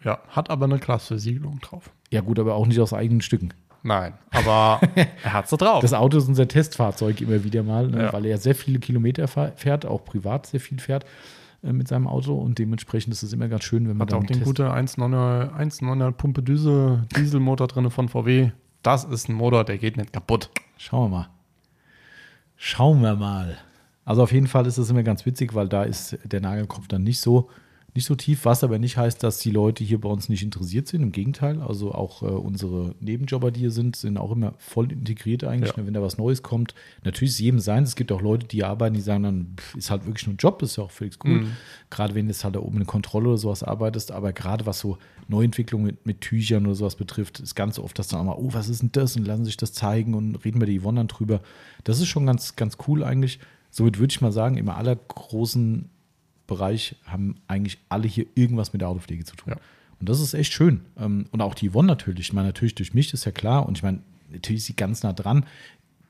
[0.06, 1.92] ja, hat aber eine klasse Siegelung drauf.
[2.12, 3.50] Ja, gut, aber auch nicht aus eigenen Stücken.
[3.82, 4.80] Nein, aber
[5.24, 5.82] er hat sie drauf.
[5.82, 8.14] Das Auto ist unser Testfahrzeug immer wieder mal, ne, ja.
[8.14, 11.06] weil er sehr viele Kilometer fährt, auch privat sehr viel fährt
[11.64, 14.24] äh, mit seinem Auto und dementsprechend ist es immer ganz schön, wenn man hat auch
[14.24, 18.52] den gute 1,9er Pumpe Düse Dieselmotor drin von VW.
[18.84, 20.52] Das ist ein Motor, der geht nicht kaputt.
[20.78, 21.28] Schauen wir mal.
[22.58, 23.58] Schauen wir mal.
[24.04, 27.02] Also auf jeden Fall ist es immer ganz witzig, weil da ist der Nagelkopf dann
[27.04, 27.50] nicht so
[27.96, 30.88] nicht so tief, was aber nicht heißt, dass die Leute hier bei uns nicht interessiert
[30.90, 31.02] sind.
[31.02, 35.46] Im Gegenteil, also auch äh, unsere Nebenjobber, die hier sind, sind auch immer voll integriert
[35.46, 35.80] eigentlich, ja.
[35.82, 36.76] Ne, wenn da was Neues kommt.
[37.06, 37.84] Natürlich ist jedem sein.
[37.84, 40.34] Es gibt auch Leute, die hier arbeiten, die sagen dann, pff, ist halt wirklich nur
[40.34, 41.42] ein Job, ist ja auch völlig cool.
[41.42, 41.48] Mhm.
[41.90, 44.80] Gerade wenn du jetzt halt da oben eine Kontrolle oder sowas arbeitest, aber gerade was
[44.80, 44.98] so
[45.30, 48.50] Neuentwicklungen mit, mit, Tüchern oder sowas betrifft, ist ganz oft, dass dann auch mal, oh,
[48.52, 49.16] was ist denn das?
[49.16, 51.40] Und lassen sich das zeigen und reden wir die Yvonne dann drüber.
[51.86, 53.40] Das ist schon ganz, ganz cool eigentlich.
[53.72, 55.90] Somit würde ich mal sagen, immer aller großen
[56.48, 59.54] Bereich haben eigentlich alle hier irgendwas mit der Autopflege zu tun.
[59.54, 59.60] Ja.
[60.00, 60.82] Und das ist echt schön.
[61.00, 62.28] Ähm, und auch die Yvonne natürlich.
[62.28, 63.66] Ich meine, natürlich durch mich ist ja klar.
[63.68, 64.00] Und ich meine,
[64.30, 65.46] natürlich ist sie ganz nah dran.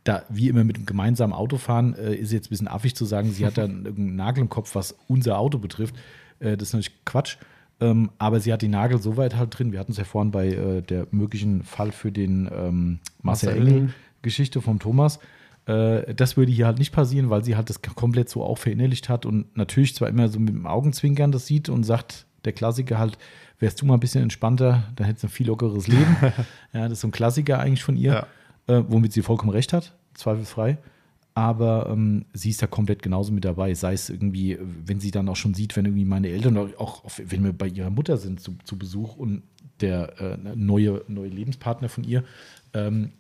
[0.04, 3.32] Da, wie immer mit dem gemeinsamen Autofahren, äh, ist jetzt ein bisschen affig zu sagen,
[3.32, 5.96] sie hat da einen Nagel im Kopf, was unser Auto betrifft.
[6.40, 7.38] Äh, das ist natürlich Quatsch.
[7.82, 9.72] Ähm, aber sie hat die Nagel so weit halt drin.
[9.72, 14.62] Wir hatten es ja vorhin bei äh, der möglichen Fall für den ähm, Marcel Engel-Geschichte
[14.62, 15.20] vom Thomas.
[15.66, 19.10] Äh, das würde hier halt nicht passieren, weil sie halt das komplett so auch verinnerlicht
[19.10, 23.00] hat und natürlich zwar immer so mit dem Augenzwinkern das sieht und sagt, der Klassiker
[23.00, 23.18] halt,
[23.60, 26.16] wärst du mal ein bisschen entspannter, dann hättest du ein viel lockeres Leben.
[26.74, 28.28] ja, das ist so ein Klassiker eigentlich von ihr,
[28.70, 28.76] ja.
[28.80, 30.78] äh, womit sie vollkommen recht hat, zweifelsfrei.
[31.34, 33.74] Aber ähm, sie ist da komplett genauso mit dabei.
[33.74, 37.04] Sei es irgendwie, wenn sie dann auch schon sieht, wenn irgendwie meine Eltern oder auch
[37.26, 39.44] wenn wir bei ihrer Mutter sind zu, zu Besuch und
[39.82, 42.24] der äh, neue, neue Lebenspartner von ihr
[42.74, 43.12] ähm,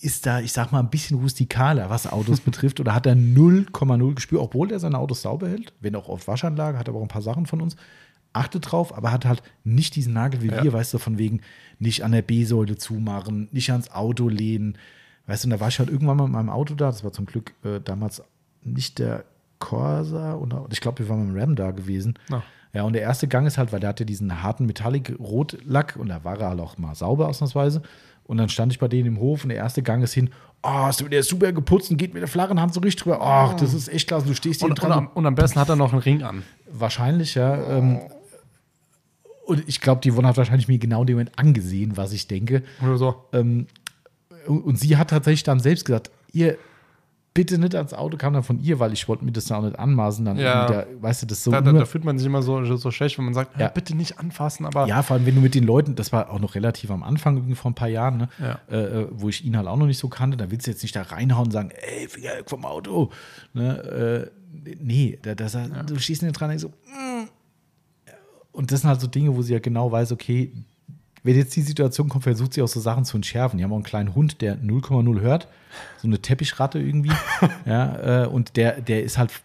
[0.00, 2.80] ist da, ich sag mal, ein bisschen rustikaler, was Autos betrifft.
[2.80, 6.78] Oder hat er 0,0 Gespür, obwohl er seine Autos sauber hält, wenn auch auf Waschanlage,
[6.78, 7.76] hat aber auch ein paar Sachen von uns.
[8.32, 10.62] Achtet drauf, aber hat halt nicht diesen Nagel wie ja.
[10.62, 11.40] wir, weißt du, von wegen
[11.78, 14.76] nicht an der B-Säule zumachen, nicht ans Auto lehnen.
[15.26, 16.86] Weißt du, und da war ich halt irgendwann mal mit meinem Auto da.
[16.86, 18.22] Das war zum Glück äh, damals
[18.62, 19.24] nicht der
[19.58, 20.34] Corsa.
[20.34, 22.18] oder ich glaube, wir waren mit dem Ram da gewesen.
[22.30, 22.42] Ja.
[22.74, 26.22] ja, und der erste Gang ist halt, weil der hatte diesen harten Metallic-Rotlack und da
[26.22, 27.80] war er halt auch mal sauber ausnahmsweise.
[28.26, 30.30] Und dann stand ich bei denen im Hof und der erste Gang ist hin.
[30.62, 33.20] Oh, hast du super geputzt und geht mit der flachen Hand so richtig drüber.
[33.20, 34.26] Oh, das ist echt klasse.
[34.26, 34.90] Du stehst hier und, dran.
[34.90, 36.42] Und am, und am besten hat er noch einen Ring an.
[36.70, 37.54] Wahrscheinlich, ja.
[37.56, 37.70] Oh.
[37.72, 38.00] Ähm,
[39.46, 42.26] und ich glaube, die Yvonne hat wahrscheinlich mir genau in dem Moment angesehen, was ich
[42.26, 42.64] denke.
[42.82, 43.14] Oder so.
[43.32, 43.68] Ähm,
[44.48, 46.56] und sie hat tatsächlich dann selbst gesagt, ihr
[47.36, 49.64] bitte nicht ans Auto kam dann von ihr, weil ich wollte mir das dann auch
[49.64, 50.24] nicht anmaßen.
[50.24, 50.66] Dann ja.
[50.68, 51.50] wieder, weißt du, das so.
[51.50, 53.68] Da, da, da, fühlt man sich immer so, so schlecht, wenn man sagt, ja.
[53.68, 54.86] bitte nicht anfassen, aber.
[54.88, 57.54] Ja, vor allem, wenn du mit den Leuten, das war auch noch relativ am Anfang
[57.54, 58.58] vor ein paar Jahren, ne, ja.
[58.70, 60.82] Äh, äh, wo ich ihn halt auch noch nicht so kannte, da willst du jetzt
[60.82, 63.10] nicht da reinhauen und sagen, ey, Finger vom Auto.
[63.52, 64.30] Ne,
[64.66, 67.28] äh, nee, da, da das, du schießt ihn dran und so, mm.
[68.52, 70.50] Und das sind halt so Dinge, wo sie ja genau weiß, okay,
[71.26, 73.58] wenn jetzt die Situation kommt, versucht sie auch so Sachen zu entschärfen.
[73.58, 75.48] Die haben auch einen kleinen Hund, der 0,0 hört,
[76.00, 77.10] so eine Teppichratte irgendwie.
[77.66, 79.42] ja, äh, und der, der ist halt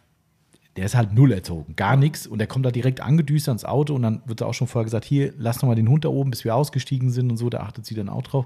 [0.78, 2.26] der ist halt null erzogen, gar nichts.
[2.28, 4.86] Und der kommt da direkt angedüst ans Auto und dann wird da auch schon vorher
[4.86, 7.49] gesagt, hier, lass doch mal den Hund da oben, bis wir ausgestiegen sind und so,
[7.49, 8.45] da achtet sie dann auch drauf.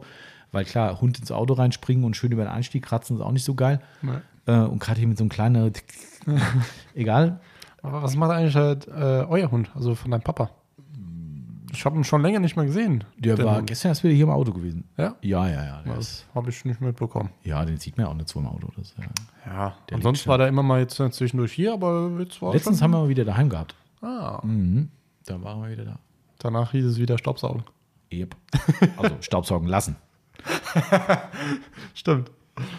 [0.52, 3.44] Weil klar, Hund ins Auto reinspringen und schön über den Anstieg kratzen ist auch nicht
[3.46, 3.80] so geil.
[4.02, 4.12] Nee.
[4.48, 5.72] Äh, und gerade hier mit so einem kleinen,
[6.96, 7.42] egal.
[7.84, 10.50] Aber was macht eigentlich halt, äh, euer Hund, also von deinem Papa?
[11.76, 13.04] Ich habe ihn schon länger nicht mehr gesehen.
[13.18, 14.88] Der den war gestern erst wieder hier im Auto gewesen.
[14.98, 15.16] Ja?
[15.22, 15.82] Ja, ja, ja.
[15.86, 17.30] Das habe ich nicht mitbekommen.
[17.44, 18.70] Ja, den sieht man auch nicht so im Auto.
[18.78, 19.04] Das, ja,
[19.46, 19.76] ja.
[19.90, 23.10] Der ansonsten war der immer mal jetzt zwischendurch hier, aber jetzt war Letztens haben wir
[23.10, 23.76] wieder daheim gehabt.
[24.02, 24.40] Ah.
[24.44, 24.90] Mhm.
[25.26, 26.00] Dann waren wir wieder da.
[26.40, 27.64] Danach hieß es wieder Staubsaugen.
[28.14, 28.36] Yep.
[28.98, 29.98] Also Staubsaugen lassen.
[31.94, 32.32] stimmt,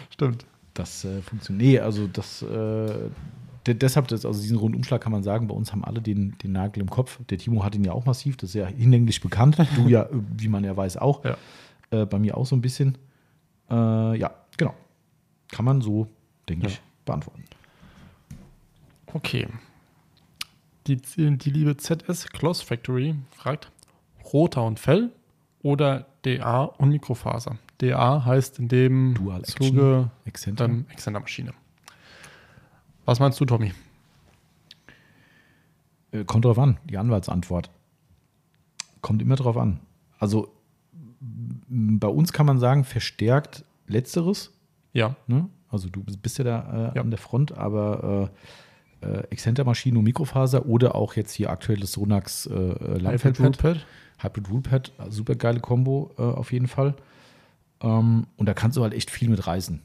[0.09, 0.45] stimmt.
[0.73, 1.61] Das äh, funktioniert.
[1.71, 3.09] Nee, also das, äh,
[3.75, 6.81] deshalb, das, also diesen Rundumschlag kann man sagen, bei uns haben alle den, den Nagel
[6.81, 7.19] im Kopf.
[7.29, 9.57] Der Timo hat ihn ja auch massiv, das ist ja hinlänglich bekannt.
[9.75, 11.23] Du ja, äh, wie man ja weiß, auch.
[11.25, 11.37] Ja.
[11.91, 12.97] Äh, bei mir auch so ein bisschen.
[13.69, 13.73] Äh,
[14.19, 14.73] ja, genau.
[15.51, 16.07] Kann man so,
[16.47, 16.69] denke ja.
[16.71, 17.43] ich, beantworten.
[19.13, 19.47] Okay.
[20.87, 23.71] Die, die liebe ZS Close Factory fragt:
[24.33, 25.11] Roter und Fell
[25.61, 27.57] oder DA und Mikrofaser?
[27.81, 30.65] DA heißt in dem Dual Zuge Action, Exzenter.
[30.65, 31.51] Ähm, Exzentermaschine.
[33.07, 33.71] Was meinst du, Tommy?
[36.11, 37.71] Äh, kommt drauf an, die Anwaltsantwort.
[39.01, 39.79] Kommt immer drauf an.
[40.19, 40.51] Also
[41.21, 44.51] bei uns kann man sagen, verstärkt Letzteres.
[44.91, 45.15] Ja.
[45.25, 45.47] Ne?
[45.69, 47.01] Also du bist ja da äh, ja.
[47.01, 48.29] an der Front, aber
[49.01, 53.85] äh, äh, und Mikrofaser oder auch jetzt hier aktuelles Sonax äh, äh Hybrid Rulepad.
[54.21, 56.93] Hybrid Rulepad, äh, super geile Kombo auf jeden Fall.
[57.79, 59.81] Ähm, und da kannst du halt echt viel mit reisen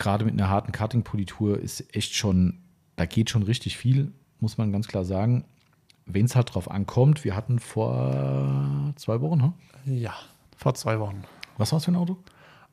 [0.00, 2.58] gerade mit einer harten Cutting-Politur ist echt schon,
[2.96, 5.44] da geht schon richtig viel, muss man ganz klar sagen.
[6.06, 9.52] Wenn es halt drauf ankommt, wir hatten vor zwei Wochen, hm?
[9.84, 10.14] Ja,
[10.56, 11.22] vor zwei Wochen.
[11.56, 12.16] Was war es für ein Auto?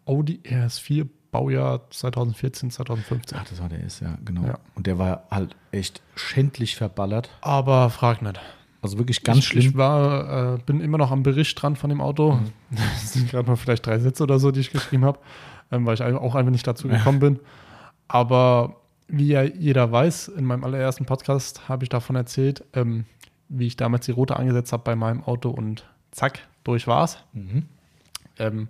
[0.05, 3.37] Audi RS4 Baujahr 2014, 2015.
[3.39, 4.47] Ach, das war der S, ja, genau.
[4.47, 4.59] Ja.
[4.75, 7.29] Und der war halt echt schändlich verballert.
[7.41, 8.39] Aber frag nicht.
[8.81, 9.65] Also wirklich ganz ich, schlimm.
[9.71, 12.33] Ich war, äh, bin immer noch am Bericht dran von dem Auto.
[12.33, 12.51] Mhm.
[12.71, 15.19] Das sind gerade mal vielleicht drei Sätze oder so, die ich geschrieben habe.
[15.71, 17.39] Ähm, weil ich auch einfach nicht dazu gekommen bin.
[18.07, 18.77] Aber
[19.07, 23.05] wie ja jeder weiß, in meinem allerersten Podcast habe ich davon erzählt, ähm,
[23.49, 27.17] wie ich damals die Rote angesetzt habe bei meinem Auto und zack, durch war's.
[27.33, 27.65] Mhm.
[28.39, 28.67] Ähm,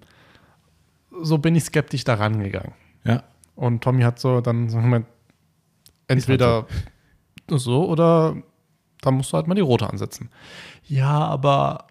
[1.22, 2.74] so bin ich skeptisch daran gegangen.
[3.04, 3.24] Ja.
[3.56, 5.06] Und Tommy hat so dann so gemeint,
[6.08, 6.70] entweder halt
[7.48, 7.58] so.
[7.58, 8.38] so oder
[9.02, 10.30] dann musst du halt mal die rote ansetzen.
[10.88, 11.86] Ja, aber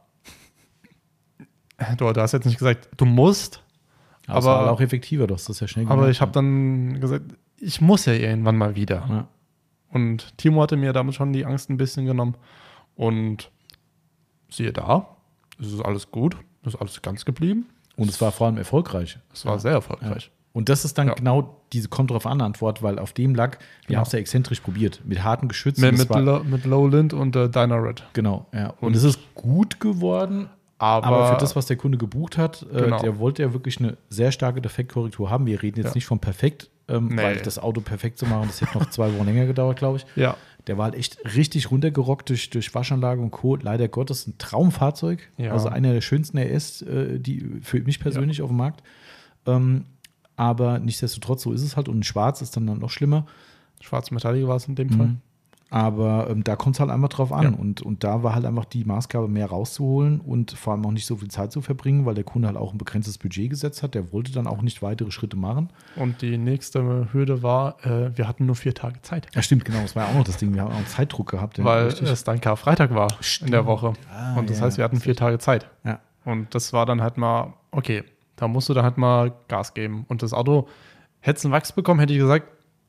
[1.97, 3.63] du, du hast jetzt nicht gesagt, du musst,
[4.27, 5.99] aber, aber halt auch effektiver, das ja schnell gemacht.
[5.99, 7.25] Aber ich habe dann gesagt,
[7.59, 9.07] ich muss ja irgendwann mal wieder.
[9.09, 9.29] Ja.
[9.91, 12.37] Und Timo hatte mir damit schon die Angst ein bisschen genommen.
[12.97, 13.51] Und
[14.51, 15.07] siehe da,
[15.61, 17.67] es ist alles gut, es ist alles ganz geblieben.
[17.97, 19.19] Und es war vor allem erfolgreich.
[19.33, 19.59] Es war ja.
[19.59, 20.25] sehr erfolgreich.
[20.27, 20.31] Ja.
[20.53, 21.15] Und das ist dann ja.
[21.15, 23.99] genau diese kommt drauf an Antwort, weil auf dem Lack, wir genau.
[23.99, 25.83] haben es ja exzentrisch probiert, mit harten Geschützen.
[25.83, 28.05] Mit, mit, Lo mit Lowland und äh, Dynared.
[28.15, 28.69] Genau, ja.
[28.81, 30.49] Und, und, es ist gut geworden,
[30.79, 32.99] aber, Aber, für das, was der Kunde gebucht hat, äh, genau.
[33.01, 35.47] der wollte ja wirklich eine sehr starke Defektkorrektur haben.
[35.47, 35.95] Wir reden jetzt ja.
[35.95, 37.23] nicht von perfekt, ähm, nee.
[37.23, 40.07] weil das Auto perfekt zu machen, das hätte noch zwei Wochen länger gedauert, glaube ich.
[40.17, 40.37] Ja.
[40.67, 43.57] Der war halt echt richtig runtergerockt durch, durch Waschanlage und Co.
[43.57, 45.21] Leider Gottes ein Traumfahrzeug.
[45.39, 45.53] Ja.
[45.53, 48.45] Also einer der schönsten RS, äh, die für mich persönlich ja.
[48.45, 48.83] auf dem Markt.
[49.47, 49.85] Ähm,
[50.35, 51.89] aber nichtsdestotrotz, so ist es halt.
[51.89, 53.25] Und ein schwarz ist dann, dann noch schlimmer.
[53.81, 54.93] Schwarz Metallic war es in dem mhm.
[54.99, 55.17] Fall.
[55.69, 57.55] Aber ähm, da kommt es halt einfach drauf an.
[57.55, 57.59] Ja.
[57.59, 61.07] Und, und da war halt einfach die Maßgabe, mehr rauszuholen und vor allem auch nicht
[61.07, 63.95] so viel Zeit zu verbringen, weil der Kunde halt auch ein begrenztes Budget gesetzt hat.
[63.95, 65.71] Der wollte dann auch nicht weitere Schritte machen.
[65.97, 69.27] Und die nächste Hürde war, äh, wir hatten nur vier Tage Zeit.
[69.35, 69.81] Ja, stimmt, genau.
[69.83, 70.55] Das war ja auch noch das Ding.
[70.55, 71.59] Wir haben auch Zeitdruck gehabt.
[71.59, 72.09] Ja, weil richtig.
[72.09, 73.49] es dann Karfreitag war stimmt.
[73.49, 73.93] in der Woche.
[74.15, 75.69] Ah, und das heißt, wir hatten vier Tage Zeit.
[75.85, 75.99] Ja.
[76.25, 78.05] Und das war dann halt mal, okay,
[78.37, 80.05] da musst du dann halt mal Gas geben.
[80.09, 80.69] Und das Auto,
[81.21, 82.47] hätte es einen Wachs bekommen, hätte ich gesagt,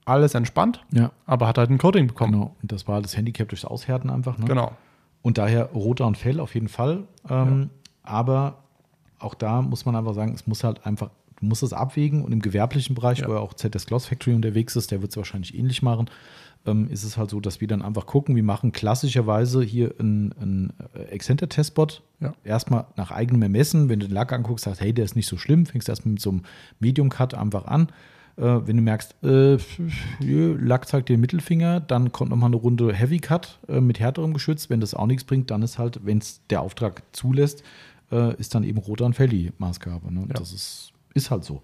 [0.07, 1.11] alles entspannt, ja.
[1.25, 2.34] aber hat halt ein Coating bekommen.
[2.34, 4.38] Genau, und das war das Handicap durchs Aushärten einfach.
[4.38, 4.45] Ne?
[4.45, 4.71] Genau.
[5.21, 7.03] Und daher roter und Fell auf jeden Fall.
[7.29, 7.69] Ähm, ja.
[8.03, 8.63] Aber
[9.19, 11.09] auch da muss man einfach sagen, es muss halt einfach,
[11.39, 13.27] du musst es abwägen und im gewerblichen Bereich, ja.
[13.27, 16.09] wo ja auch ZS Gloss Factory unterwegs ist, der wird es wahrscheinlich ähnlich machen,
[16.65, 20.71] ähm, ist es halt so, dass wir dann einfach gucken, wir machen klassischerweise hier einen
[20.93, 22.01] äh, Exzenter-Testbot.
[22.21, 22.34] Ja.
[22.45, 25.38] Erstmal nach eigenem Ermessen, wenn du den Lack anguckst, sagst, hey, der ist nicht so
[25.38, 26.43] schlimm, fängst erstmal mit so einem
[26.79, 27.89] Medium-Cut einfach an
[28.38, 29.57] äh, wenn du merkst, äh,
[30.19, 34.69] Lack zeigt den Mittelfinger, dann kommt nochmal eine Runde Heavy Cut äh, mit härterem Geschütz.
[34.69, 37.64] Wenn das auch nichts bringt, dann ist halt, wenn es der Auftrag zulässt,
[38.11, 40.14] äh, ist dann eben Rotan Felly Maßgabe.
[40.14, 40.22] Ne?
[40.27, 40.34] Ja.
[40.35, 41.64] Das ist, ist halt so.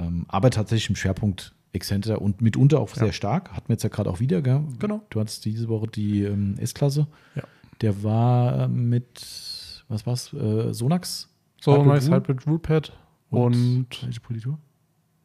[0.00, 3.52] Ähm, aber tatsächlich im Schwerpunkt Exzenter und mitunter auch sehr stark.
[3.52, 4.62] Hatten wir jetzt ja gerade auch wieder, gell?
[4.78, 5.00] Genau.
[5.08, 7.06] Du hattest diese Woche die ähm, S-Klasse.
[7.34, 7.44] Ja.
[7.80, 11.28] Der war äh, mit, was war's, äh, Sonax?
[11.62, 12.92] Sonax Hybrid Rule Pad
[13.30, 14.58] und welche Politur?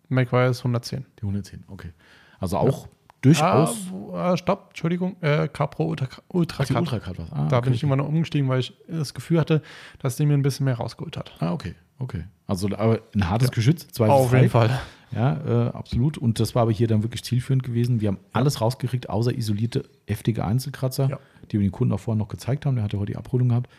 [0.09, 1.05] McGuire ist 110.
[1.19, 1.91] Die 110, okay.
[2.39, 2.91] Also auch ja.
[3.21, 3.75] durchaus.
[4.13, 6.75] Ah, ah, stopp, Entschuldigung, äh, Capro Ultra, Ultra Cut.
[6.77, 7.85] Ultra Cut Ah, da okay, bin ich okay.
[7.87, 9.61] immer noch umgestiegen, weil ich das Gefühl hatte,
[9.99, 11.35] dass der mir ein bisschen mehr rausgeholt hat.
[11.39, 12.25] Ah, okay, okay.
[12.45, 13.55] Also aber ein hartes ja.
[13.55, 14.69] Geschütz, zwei Auf jeden Fall.
[15.11, 16.17] Ja, äh, absolut.
[16.17, 18.01] Und das war aber hier dann wirklich zielführend gewesen.
[18.01, 21.19] Wir haben alles rausgekriegt, außer isolierte, heftige Einzelkratzer, ja.
[21.49, 22.75] die wir den Kunden auch vorher noch gezeigt haben.
[22.75, 23.69] Der hatte heute die Abholung gehabt.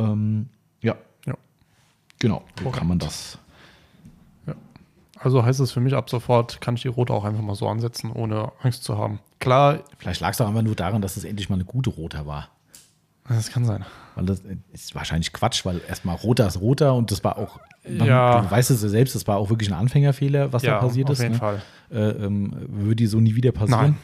[0.00, 0.48] Ähm,
[0.82, 0.96] ja.
[1.24, 1.34] ja.
[2.18, 3.38] Genau, so kann man das
[5.18, 7.68] also heißt es für mich ab sofort, kann ich die Rote auch einfach mal so
[7.68, 9.18] ansetzen, ohne Angst zu haben.
[9.38, 9.80] Klar.
[9.98, 12.48] Vielleicht lag es doch einfach nur daran, dass es endlich mal eine gute Roter war.
[13.28, 13.84] Das kann sein.
[14.14, 18.06] Weil das ist wahrscheinlich Quatsch, weil erstmal Roter ist Roter und das war auch, man,
[18.06, 18.42] ja.
[18.42, 21.06] du weißt es ja selbst, das war auch wirklich ein Anfängerfehler, was ja, da passiert
[21.10, 21.20] auf ist.
[21.20, 21.38] Auf jeden ne?
[21.38, 21.62] Fall.
[21.90, 23.80] Äh, ähm, würde so nie wieder passieren.
[23.80, 23.98] Nein.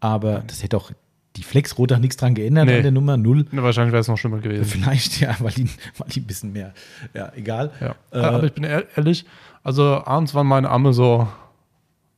[0.00, 0.90] Aber das hätte auch
[1.36, 2.76] die Flexrot hat nichts dran geändert nee.
[2.76, 3.46] an der Nummer, null.
[3.50, 4.64] Na, wahrscheinlich wäre es noch schlimmer gewesen.
[4.64, 6.72] Vielleicht, ja, weil die, weil die ein bisschen mehr,
[7.12, 7.70] ja, egal.
[7.80, 7.94] Ja.
[8.12, 9.24] Äh, Aber ich bin ehrlich,
[9.62, 11.26] also abends waren meine Arme so.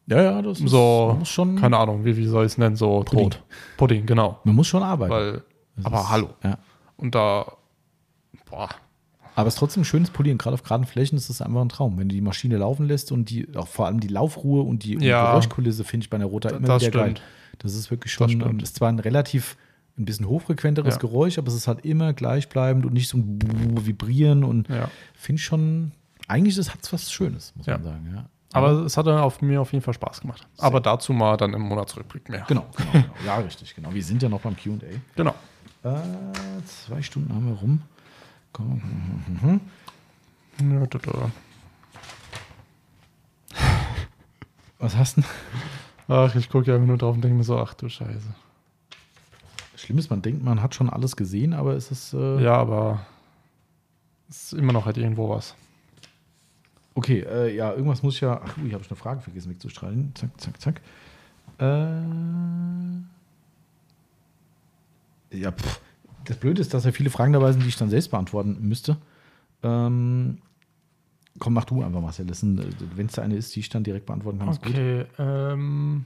[0.08, 0.70] Ja, ja, das ist
[1.28, 1.56] schon.
[1.56, 2.76] Keine Ahnung, wie, wie soll ich es nennen?
[2.76, 3.30] So Pudding.
[3.30, 3.42] Tot.
[3.76, 4.38] Pudding, genau.
[4.44, 5.12] Man muss schon arbeiten.
[5.12, 5.42] Weil,
[5.82, 6.28] aber ist, hallo.
[6.44, 6.58] Ja.
[6.96, 7.50] Und da.
[8.48, 8.68] Boah.
[9.34, 10.38] Aber es ist trotzdem ein schönes Polieren.
[10.38, 11.98] Gerade auf geraden Flächen ist das einfach ein Traum.
[11.98, 14.92] Wenn du die Maschine laufen lässt und die, auch vor allem die Laufruhe und die,
[14.94, 14.98] ja.
[15.20, 17.16] die Geräuschkulisse finde ich bei einer Rota immer das wieder stimmt.
[17.18, 17.24] geil.
[17.58, 19.56] Das ist wirklich schon, das ähm, ist zwar ein relativ
[19.98, 21.00] ein bisschen hochfrequenteres ja.
[21.00, 23.38] Geräusch, aber es ist halt immer gleichbleibend und nicht so ein
[23.86, 24.90] Vibrieren und ja.
[25.14, 25.92] finde schon,
[26.28, 27.74] eigentlich hat es was Schönes, muss ja.
[27.74, 28.12] man sagen.
[28.14, 28.26] Ja.
[28.52, 28.80] Aber ja.
[28.80, 30.46] es hat dann auf mir auf jeden Fall Spaß gemacht.
[30.56, 30.64] Sehr.
[30.64, 32.44] Aber dazu mal dann im Monatsrückblick mehr.
[32.46, 33.04] Genau, genau, genau.
[33.24, 33.92] ja, richtig, genau.
[33.94, 34.74] Wir sind ja noch beim QA.
[35.14, 35.34] Genau.
[35.82, 35.94] Äh,
[36.86, 37.80] zwei Stunden haben wir rum.
[38.52, 38.82] Komm.
[39.26, 39.60] Mhm.
[44.78, 45.20] Was hast du?
[45.22, 45.30] denn?
[46.08, 48.32] Ach, ich gucke ja einfach nur drauf und denke mir so, ach du Scheiße.
[49.76, 52.14] Schlimm ist, man denkt, man hat schon alles gesehen, aber es ist.
[52.14, 53.04] Äh ja, aber
[54.28, 55.54] es ist immer noch halt irgendwo was.
[56.94, 58.40] Okay, äh, ja, irgendwas muss ich ja.
[58.42, 60.12] Ach, ich habe schon eine Frage vergessen wegzustrahlen.
[60.14, 60.80] Zack, zack, zack.
[61.58, 62.02] Äh
[65.38, 65.80] ja, pff.
[66.24, 68.96] das Blöde ist, dass ja viele Fragen dabei sind, die ich dann selbst beantworten müsste.
[69.62, 70.38] Ähm,
[71.38, 72.26] Komm, mach du einfach, Marcel.
[72.94, 75.26] Wenn es da eine ist, die ich dann direkt beantworten kann, okay, ist gut.
[75.26, 76.04] Ähm,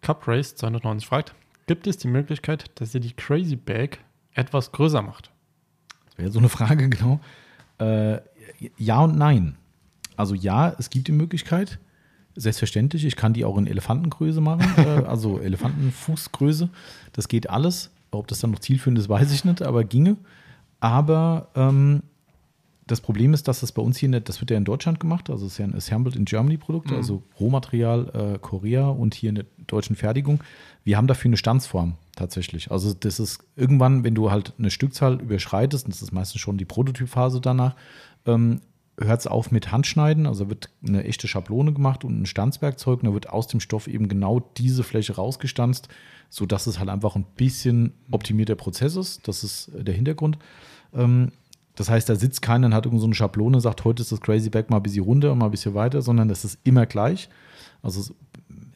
[0.00, 1.34] Cup Race 290 fragt,
[1.66, 3.98] gibt es die Möglichkeit, dass ihr die Crazy Bag
[4.34, 5.30] etwas größer macht?
[6.06, 7.20] Das wäre so eine Frage, genau.
[7.78, 8.18] Äh,
[8.76, 9.56] ja und nein.
[10.16, 11.78] Also ja, es gibt die Möglichkeit.
[12.34, 16.68] Selbstverständlich, ich kann die auch in Elefantengröße machen, äh, also Elefantenfußgröße.
[17.12, 17.90] Das geht alles.
[18.10, 20.16] Ob das dann noch zielführend ist, weiß ich nicht, aber ginge.
[20.80, 22.02] Aber ähm,
[22.86, 25.30] das Problem ist, dass das bei uns hier nicht, das wird ja in Deutschland gemacht,
[25.30, 26.96] also es ist ja ein Assembled in Germany Produkt, mhm.
[26.96, 30.40] also Rohmaterial äh, Korea und hier in der deutschen Fertigung.
[30.84, 32.70] Wir haben dafür eine Stanzform tatsächlich.
[32.72, 36.58] Also das ist irgendwann, wenn du halt eine Stückzahl überschreitest, und das ist meistens schon
[36.58, 37.76] die Prototypphase danach,
[38.26, 38.60] ähm,
[38.98, 43.06] hört es auf mit Handschneiden, also wird eine echte Schablone gemacht und ein Stanzwerkzeug und
[43.06, 45.88] da wird aus dem Stoff eben genau diese Fläche rausgestanzt,
[46.28, 49.26] sodass es halt einfach ein bisschen optimierter Prozess ist.
[49.26, 50.36] Das ist der Hintergrund.
[50.94, 51.30] Ähm,
[51.74, 54.20] das heißt, da sitzt keiner und hat irgend so eine Schablone, sagt, heute ist das
[54.20, 56.86] Crazy Back mal ein bisschen runter und mal ein bisschen weiter, sondern das ist immer
[56.86, 57.28] gleich.
[57.82, 58.00] Also,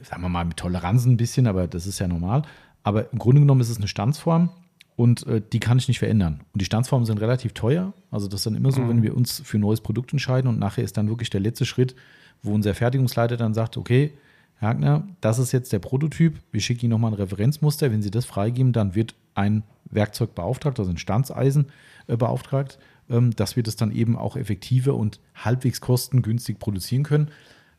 [0.03, 2.43] sagen wir mal, mit Toleranzen ein bisschen, aber das ist ja normal.
[2.83, 4.49] Aber im Grunde genommen ist es eine Standsform
[4.97, 6.41] und äh, die kann ich nicht verändern.
[6.53, 7.93] Und die Standsformen sind relativ teuer.
[8.11, 8.89] Also, das ist dann immer so, mhm.
[8.89, 11.67] wenn wir uns für ein neues Produkt entscheiden und nachher ist dann wirklich der letzte
[11.67, 11.95] Schritt,
[12.43, 14.13] wo unser Fertigungsleiter dann sagt, okay,
[14.59, 17.93] Herr Hagner, das ist jetzt der Prototyp, wir schicken Ihnen nochmal ein Referenzmuster.
[17.93, 21.67] Wenn Sie das freigeben, dann wird ein Werkzeug beauftragt, also ein Standseisen
[22.07, 27.31] äh, beauftragt, ähm, dass wir das dann eben auch effektiver und halbwegs kostengünstig produzieren können.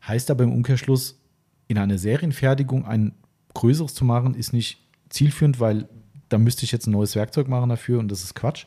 [0.06, 1.20] Heißt aber im Umkehrschluss,
[1.66, 3.12] in einer Serienfertigung ein
[3.54, 4.80] größeres zu machen, ist nicht
[5.10, 5.88] zielführend, weil
[6.28, 8.66] da müsste ich jetzt ein neues Werkzeug machen dafür und das ist Quatsch.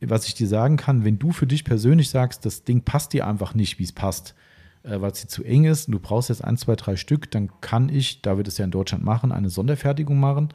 [0.00, 3.26] Was ich dir sagen kann, wenn du für dich persönlich sagst, das Ding passt dir
[3.26, 4.34] einfach nicht, wie es passt,
[4.82, 7.48] äh, weil sie zu eng ist und du brauchst jetzt ein, zwei, drei Stück, dann
[7.60, 10.50] kann ich, da wir das ja in Deutschland machen, eine Sonderfertigung machen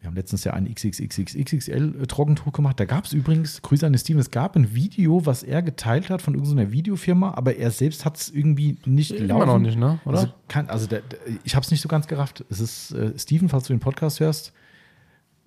[0.00, 2.80] wir haben letztens ja einen XXXXXL äh, Trockentuch gemacht.
[2.80, 6.08] Da gab es übrigens, Grüße an den Steven, es gab ein Video, was er geteilt
[6.08, 9.42] hat von irgendeiner Videofirma, aber er selbst hat es irgendwie nicht Immer laufen.
[9.42, 9.98] Immer noch nicht, ne?
[10.06, 10.18] Oder?
[10.20, 12.44] Also, kann, also der, der, ich habe es nicht so ganz gerafft.
[12.48, 14.54] Es ist, äh, Steven, falls du den Podcast hörst,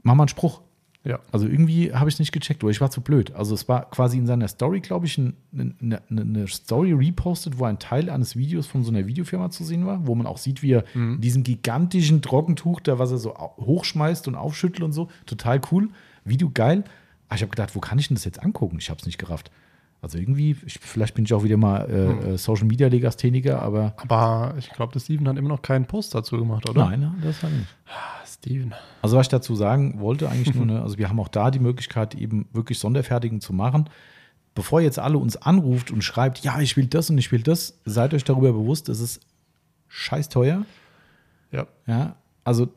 [0.03, 0.61] mach mal einen Spruch.
[1.05, 1.19] Ja.
[1.33, 3.33] Also irgendwie habe ich es nicht gecheckt, oder ich war zu blöd.
[3.35, 5.33] Also es war quasi in seiner Story, glaube ich, eine,
[5.81, 9.85] eine, eine Story repostet, wo ein Teil eines Videos von so einer Videofirma zu sehen
[9.85, 11.19] war, wo man auch sieht, wie er mhm.
[11.21, 15.09] in gigantischen Trockentuch, da was er so hochschmeißt und aufschüttelt und so.
[15.25, 15.89] Total cool.
[16.23, 16.79] Video geil.
[16.79, 16.91] Aber
[17.27, 18.77] ah, ich habe gedacht, wo kann ich denn das jetzt angucken?
[18.79, 19.51] Ich habe es nicht gerafft.
[20.01, 22.37] Also irgendwie, ich, vielleicht bin ich auch wieder mal äh, hm.
[22.37, 23.93] Social Media Legastheniker, aber.
[23.97, 26.85] Aber ich glaube, der Steven hat immer noch keinen Post dazu gemacht, oder?
[26.89, 27.69] Nein, das hat er nicht.
[27.87, 28.73] Ah, Steven.
[29.01, 31.59] Also was ich dazu sagen wollte eigentlich nur, ne, also wir haben auch da die
[31.59, 33.89] Möglichkeit eben wirklich Sonderfertigen zu machen.
[34.53, 37.79] Bevor jetzt alle uns anruft und schreibt, ja, ich will das und ich will das,
[37.85, 39.21] seid euch darüber bewusst, es ist
[39.87, 40.65] scheiß teuer.
[41.51, 41.67] Ja.
[41.87, 42.67] Ja, also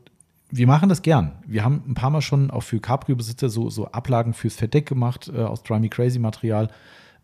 [0.51, 1.32] wir machen das gern.
[1.47, 4.86] Wir haben ein paar Mal schon auch für capri besitzer so, so Ablagen fürs Verdeck
[4.86, 6.68] gemacht äh, aus Drive Me Crazy Material.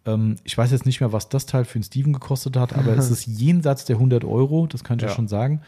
[0.04, 2.96] Ähm, ich weiß jetzt nicht mehr, was das Teil für den Steven gekostet hat, aber
[2.96, 5.60] es ist jenseits der 100 Euro, das kann ich ja schon sagen.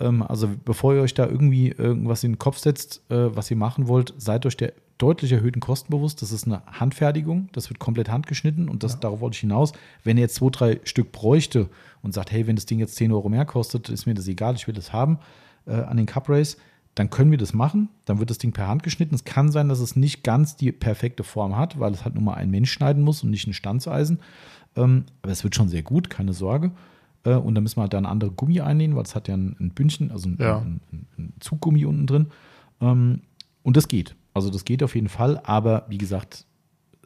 [0.00, 3.56] Ähm, also bevor ihr euch da irgendwie irgendwas in den Kopf setzt, äh, was ihr
[3.56, 6.22] machen wollt, seid euch der deutlich erhöhten Kosten bewusst.
[6.22, 8.98] Das ist eine Handfertigung, das wird komplett handgeschnitten und das, ja.
[9.00, 9.72] darauf wollte ich hinaus.
[10.02, 11.68] Wenn ihr jetzt zwei, drei Stück bräuchte
[12.02, 14.56] und sagt, hey, wenn das Ding jetzt 10 Euro mehr kostet, ist mir das egal,
[14.56, 15.18] ich will das haben
[15.66, 16.56] äh, an den Cup Race,
[16.96, 17.90] dann können wir das machen.
[18.06, 19.14] Dann wird das Ding per Hand geschnitten.
[19.14, 22.24] Es kann sein, dass es nicht ganz die perfekte Form hat, weil es halt nur
[22.24, 24.18] mal ein Mensch schneiden muss und nicht ein Stanzeisen.
[24.74, 26.72] Ähm, aber es wird schon sehr gut, keine Sorge.
[27.24, 29.56] Äh, und da müssen wir halt dann andere Gummi einnehmen, weil es hat ja ein,
[29.60, 30.58] ein Bündchen, also ein, ja.
[30.58, 30.80] ein,
[31.18, 32.26] ein Zuggummi unten drin.
[32.80, 33.22] Ähm,
[33.62, 34.14] und das geht.
[34.34, 36.46] Also das geht auf jeden Fall, aber wie gesagt,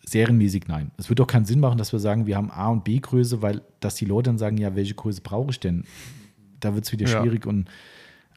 [0.04, 0.90] serienmäßig nein.
[0.98, 3.40] Es wird doch keinen Sinn machen, dass wir sagen, wir haben A und B Größe,
[3.40, 5.84] weil dass die Leute dann sagen, ja, welche Größe brauche ich denn?
[6.60, 7.20] Da wird es wieder ja.
[7.22, 7.68] schwierig und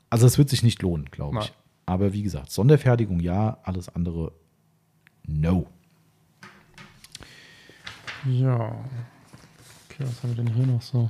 [0.10, 1.52] also es wird sich nicht lohnen, glaube ich.
[1.88, 4.32] Aber wie gesagt, Sonderfertigung ja, alles andere
[5.28, 5.68] no.
[8.28, 8.76] Ja.
[9.90, 11.10] Okay, was haben wir denn hier noch so?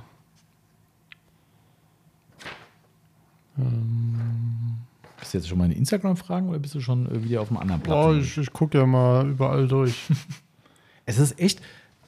[3.58, 4.77] Ähm,
[5.19, 7.58] bist du jetzt schon mal in Instagram-Fragen oder bist du schon äh, wieder auf einem
[7.58, 8.06] anderen Platz?
[8.06, 10.03] Oh, ich, ich gucke ja mal überall durch.
[11.06, 11.61] es ist echt,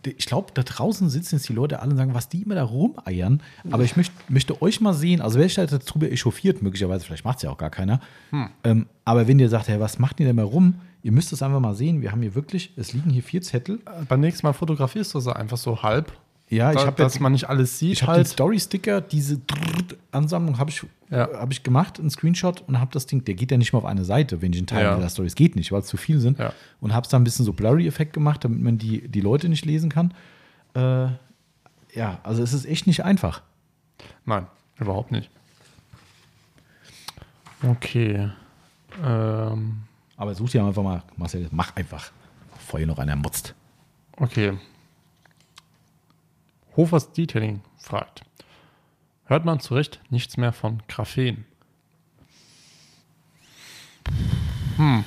[0.06, 2.64] ich glaube, da draußen sitzen jetzt die Leute alle und sagen, was die immer da
[2.64, 3.42] rumeiern.
[3.72, 7.26] Aber ich möcht, möchte euch mal sehen, also wer sich halt darüber echauffiert, möglicherweise, vielleicht
[7.26, 8.02] macht es ja auch gar keiner.
[8.32, 8.50] Hm.
[8.64, 10.76] Ähm, aber wenn ihr sagt, hey, was macht ihr denn mal rum?
[11.04, 12.02] Ihr müsst es einfach mal sehen.
[12.02, 13.80] Wir haben hier wirklich, es liegen hier vier Zettel.
[13.86, 16.12] Äh, beim nächsten Mal fotografierst du sie einfach so halb
[16.50, 17.92] ja, da, ich habe jetzt mal nicht alles sieht.
[17.94, 18.28] Ich habe halt.
[18.28, 19.42] Story-Sticker, diese
[20.12, 21.28] Ansammlung habe ich, ja.
[21.40, 23.86] hab ich gemacht, einen Screenshot und habe das Ding, der geht ja nicht mehr auf
[23.86, 24.98] eine Seite, wenn ich einen Teil ja.
[24.98, 26.40] der Stories geht nicht, weil es zu viel sind.
[26.40, 26.54] Ja.
[26.80, 29.66] Und habe es da ein bisschen so Blurry-Effekt gemacht, damit man die, die Leute nicht
[29.66, 30.14] lesen kann.
[30.74, 31.08] Äh,
[31.94, 33.42] ja, also es ist echt nicht einfach.
[34.26, 34.48] Nein,
[34.80, 35.30] überhaupt nicht.
[37.62, 38.30] Okay.
[39.04, 39.80] Ähm.
[40.16, 42.12] Aber such dir einfach mal, Marcel, mach einfach.
[42.68, 43.54] Vorher noch einer mutzt.
[44.18, 44.58] Okay,
[46.78, 48.22] Hofers Detailing fragt,
[49.26, 51.44] hört man zu Recht nichts mehr von Graphen?
[54.76, 55.04] Hm.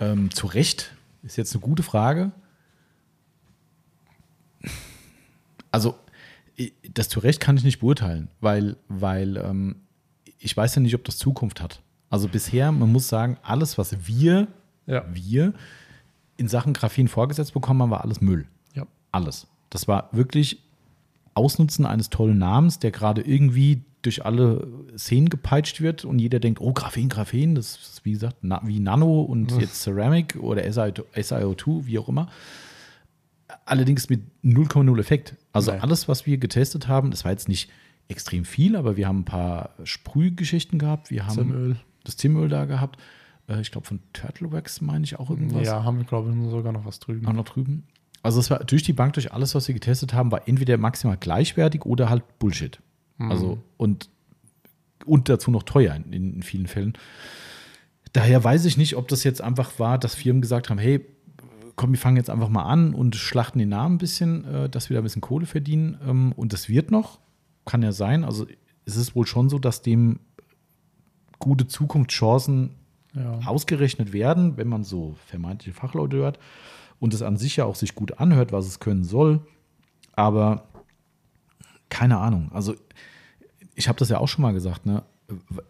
[0.00, 2.30] Ähm, zu Recht ist jetzt eine gute Frage.
[5.72, 5.98] Also,
[6.94, 9.76] das zu Recht kann ich nicht beurteilen, weil, weil ähm,
[10.38, 11.82] ich weiß ja nicht, ob das Zukunft hat.
[12.10, 14.46] Also bisher, man muss sagen, alles, was wir,
[14.86, 15.04] ja.
[15.12, 15.52] wir
[16.36, 18.46] in Sachen Graphen vorgesetzt bekommen haben, war alles Müll
[19.16, 19.46] alles.
[19.70, 20.62] Das war wirklich
[21.34, 26.60] Ausnutzen eines tollen Namens, der gerade irgendwie durch alle Szenen gepeitscht wird und jeder denkt,
[26.60, 29.54] oh, Graphen, Graphen, das ist wie gesagt na, wie Nano und Uff.
[29.54, 29.60] Hm.
[29.60, 32.28] jetzt Ceramic oder SiO2, wie auch immer.
[33.64, 35.34] Allerdings mit 0,0 Effekt.
[35.52, 35.80] Also Nein.
[35.80, 37.68] alles, was wir getestet haben, das war jetzt nicht
[38.08, 41.10] extrem viel, aber wir haben ein paar Sprühgeschichten gehabt.
[41.10, 41.76] Wir haben Zimöl.
[42.04, 43.00] das Zimöl da gehabt.
[43.48, 45.66] Äh, ich glaube, von Turtle Wax meine ich auch irgendwas.
[45.66, 47.26] Ja, haben wir, glaube ich, sogar noch was drüben.
[47.26, 47.82] Auch noch drüben.
[48.26, 51.16] Also es war durch die Bank, durch alles, was sie getestet haben, war entweder maximal
[51.16, 52.80] gleichwertig oder halt Bullshit.
[53.18, 53.30] Mhm.
[53.30, 54.08] Also und,
[55.04, 56.94] und dazu noch teuer in, in vielen Fällen.
[58.12, 61.06] Daher weiß ich nicht, ob das jetzt einfach war, dass Firmen gesagt haben, hey,
[61.76, 64.90] komm, wir fangen jetzt einfach mal an und schlachten den Namen ein bisschen, äh, dass
[64.90, 65.96] wir da ein bisschen Kohle verdienen.
[66.04, 67.20] Ähm, und das wird noch,
[67.64, 68.24] kann ja sein.
[68.24, 68.44] Also
[68.86, 70.18] es ist wohl schon so, dass dem
[71.38, 72.70] gute Zukunftschancen
[73.14, 73.38] ja.
[73.46, 76.40] ausgerechnet werden, wenn man so vermeintliche Fachleute hört
[77.00, 79.40] und es an sich ja auch sich gut anhört, was es können soll.
[80.12, 80.66] Aber
[81.88, 82.50] keine Ahnung.
[82.52, 82.74] Also
[83.74, 85.02] ich habe das ja auch schon mal gesagt, ne?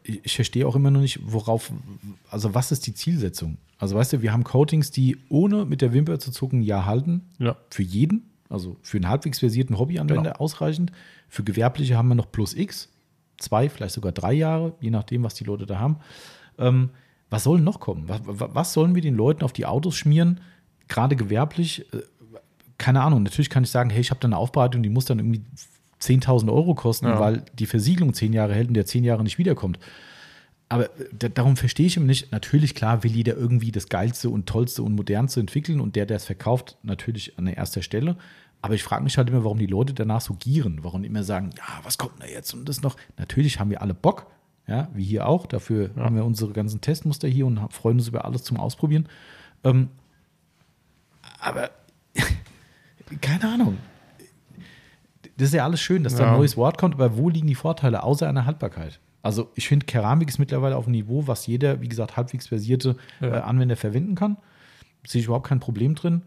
[0.03, 1.73] Ich verstehe auch immer noch nicht, worauf,
[2.31, 3.57] also was ist die Zielsetzung?
[3.79, 7.31] Also weißt du, wir haben Coatings, die ohne mit der Wimper zu zucken ja halten.
[7.39, 7.57] Ja.
[7.71, 10.37] Für jeden, also für einen halbwegs versierten Hobbyanwender genau.
[10.45, 10.93] ausreichend.
[11.31, 12.91] Für Gewerbliche haben wir noch plus X,
[13.39, 15.97] zwei, vielleicht sogar drei Jahre, je nachdem, was die Leute da haben.
[16.59, 16.91] Ähm,
[17.31, 18.09] was soll noch kommen?
[18.11, 20.39] Was, was sollen wir den Leuten auf die Autos schmieren,
[20.89, 22.01] gerade gewerblich, äh,
[22.79, 25.19] keine Ahnung, natürlich kann ich sagen, hey, ich habe da eine Aufbereitung, die muss dann
[25.19, 25.43] irgendwie
[26.01, 27.19] 10.000 Euro kosten, ja.
[27.19, 29.79] weil die Versiegelung zehn Jahre hält und der zehn Jahre nicht wiederkommt.
[30.69, 30.91] Aber
[31.21, 32.33] äh, darum verstehe ich immer nicht.
[32.33, 36.19] Natürlich, klar, will jeder irgendwie das Geilste und Tollste und Modernste entwickeln und der, der
[36.19, 38.17] es verkauft, natürlich an erster Stelle.
[38.63, 41.51] Aber ich frage mich halt immer, warum die Leute danach so gieren, warum immer sagen,
[41.57, 42.97] ja, was kommt denn da jetzt und das noch.
[43.17, 44.27] Natürlich haben wir alle Bock,
[44.67, 45.47] ja, wie hier auch.
[45.47, 46.03] Dafür ja.
[46.05, 49.07] haben wir unsere ganzen Testmuster hier und freuen uns über alles zum Ausprobieren.
[49.63, 49.89] Ähm,
[51.47, 51.71] aber
[53.21, 53.79] keine Ahnung.
[55.37, 56.21] Das ist ja alles schön, dass ja.
[56.21, 58.99] da ein neues Wort kommt, aber wo liegen die Vorteile außer einer Haltbarkeit?
[59.23, 62.97] Also ich finde, Keramik ist mittlerweile auf einem Niveau, was jeder, wie gesagt, halbwegs versierte
[63.21, 63.29] ja.
[63.29, 64.39] äh, Anwender verwenden kann.
[65.07, 66.23] Sehe ich überhaupt kein Problem drin.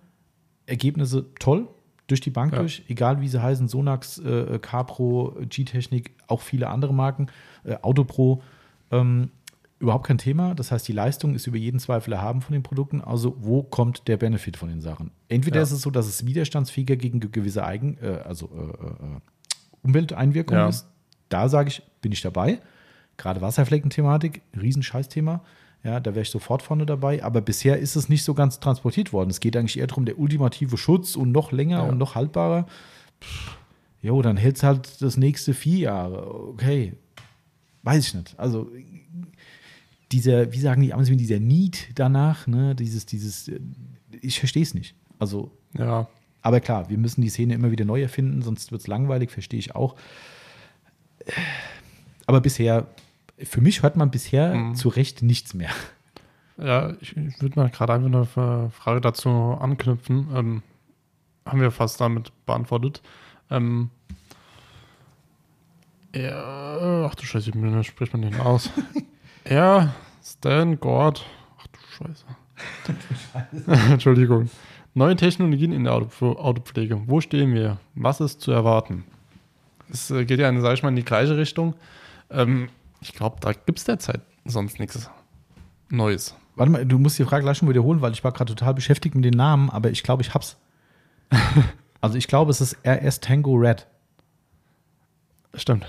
[0.68, 1.68] Ergebnisse toll,
[2.08, 2.60] durch die Bank ja.
[2.60, 7.28] durch, egal wie sie heißen, Sonax, äh, Capro, G-Technik, auch viele andere Marken,
[7.66, 8.42] äh, Autopro.
[8.92, 9.32] Ähm,
[9.80, 10.54] überhaupt kein Thema.
[10.54, 13.02] Das heißt, die Leistung ist über jeden Zweifel erhaben von den Produkten.
[13.02, 15.12] Also wo kommt der Benefit von den Sachen?
[15.30, 15.64] Entweder ja.
[15.64, 19.20] ist es so, dass es widerstandsfähiger gegen gewisse Eigen, äh, also äh, äh
[19.82, 20.68] Umwelteinwirkungen ja.
[20.68, 20.88] ist.
[21.30, 22.60] Da sage ich, bin ich dabei.
[23.16, 25.42] Gerade Wasserflecken-Thematik, Wasserfleckenthematik, Riesenscheißthema.
[25.84, 27.24] Ja, da wäre ich sofort vorne dabei.
[27.24, 29.30] Aber bisher ist es nicht so ganz transportiert worden.
[29.30, 31.84] Es geht eigentlich eher darum, der ultimative Schutz und noch länger ja.
[31.84, 32.66] und noch haltbarer.
[34.02, 36.28] jo, dann hält es halt das nächste vier Jahre.
[36.50, 36.96] Okay.
[37.84, 38.38] Weiß ich nicht.
[38.38, 38.70] Also
[40.12, 42.76] dieser, wie sagen die Amis, dieser Need danach, ne?
[42.76, 43.60] dieses, dieses, äh,
[44.22, 44.96] ich verstehe es nicht.
[45.20, 46.08] Also, ja.
[46.42, 49.60] aber klar, wir müssen die Szene immer wieder neu erfinden, sonst wird es langweilig, verstehe
[49.60, 49.96] ich auch.
[52.26, 52.88] Aber bisher,
[53.38, 54.76] für mich hört man bisher mhm.
[54.76, 55.70] zu Recht nichts mehr.
[56.58, 60.28] Ja, ich, ich würde mal gerade einfach eine Frage dazu anknüpfen.
[60.34, 60.64] Ähm,
[61.46, 63.02] haben wir fast damit beantwortet.
[63.50, 63.90] Ähm,
[66.16, 68.70] ja, ach du Scheiße, wie spricht man den aus?
[69.50, 71.26] Er, Stan Gord.
[71.58, 73.90] Ach du Scheiße.
[73.94, 74.52] Entschuldigung.
[74.94, 77.02] Neue Technologien in der Autopflege.
[77.08, 77.78] Wo stehen wir?
[77.96, 79.06] Was ist zu erwarten?
[79.92, 81.74] Es äh, geht ja, sag ich mal, in die gleiche Richtung.
[82.30, 82.70] Ähm,
[83.02, 85.10] ich glaube, da gibt es derzeit sonst nichts
[85.90, 86.36] Neues.
[86.56, 89.16] Warte mal, du musst die Frage gleich schon wiederholen, weil ich war gerade total beschäftigt
[89.16, 90.58] mit den Namen, aber ich glaube, ich hab's.
[92.02, 93.88] also ich glaube, es ist RS Tango Red.
[95.56, 95.88] Stimmt.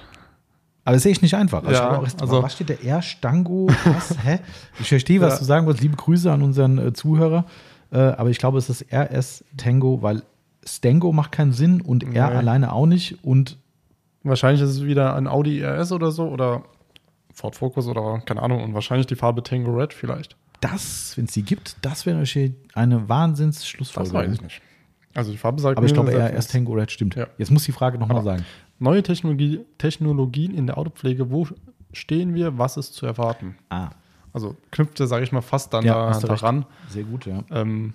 [0.91, 1.63] Aber es ist nicht einfach.
[1.63, 3.01] Also ja, auch, also, was steht der R?
[3.01, 3.69] Stango?
[3.85, 4.17] Was?
[4.25, 4.41] Hä?
[4.81, 5.39] Ich verstehe, was ja.
[5.39, 5.85] du sagen wolltest.
[5.85, 7.45] Liebe Grüße an unseren äh, Zuhörer.
[7.93, 10.23] Äh, aber ich glaube, es ist RS Tango, weil
[10.67, 12.37] Stango macht keinen Sinn und R okay.
[12.37, 13.23] alleine auch nicht.
[13.25, 13.57] Und
[14.25, 16.63] wahrscheinlich ist es wieder ein Audi RS oder so oder
[17.35, 18.65] Ford Focus oder keine Ahnung.
[18.65, 20.37] Und wahrscheinlich die Farbe Tango Red vielleicht.
[20.61, 22.21] Das, wenn es die gibt, das wäre
[22.75, 24.61] eine wahnsinns Das weiß ich nicht.
[25.15, 27.15] Also die Farbe sagt Aber ich glaube, RS Tango Red stimmt.
[27.15, 27.29] Ja.
[27.39, 28.45] Jetzt muss die Frage nochmal sagen.
[28.83, 31.47] Neue Technologie, Technologien in der Autopflege, wo
[31.93, 33.55] stehen wir, was ist zu erwarten?
[33.69, 33.91] Ah.
[34.33, 36.65] Also knüpft er, sage ich mal, fast dann ja, da, daran.
[36.89, 37.45] Sehr gut, ja.
[37.51, 37.93] Ähm,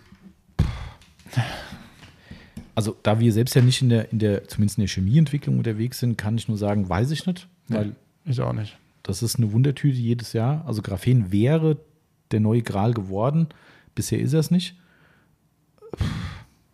[2.76, 6.00] also da wir selbst ja nicht in der, in der, zumindest in der Chemieentwicklung unterwegs
[6.00, 7.48] sind, kann ich nur sagen, weiß ich nicht.
[7.68, 7.94] Weil nee,
[8.26, 8.78] ich auch nicht.
[9.02, 10.64] Das ist eine Wundertüte jedes Jahr.
[10.68, 11.78] Also Graphen wäre
[12.30, 13.48] der neue Gral geworden.
[13.96, 14.76] Bisher ist er es nicht.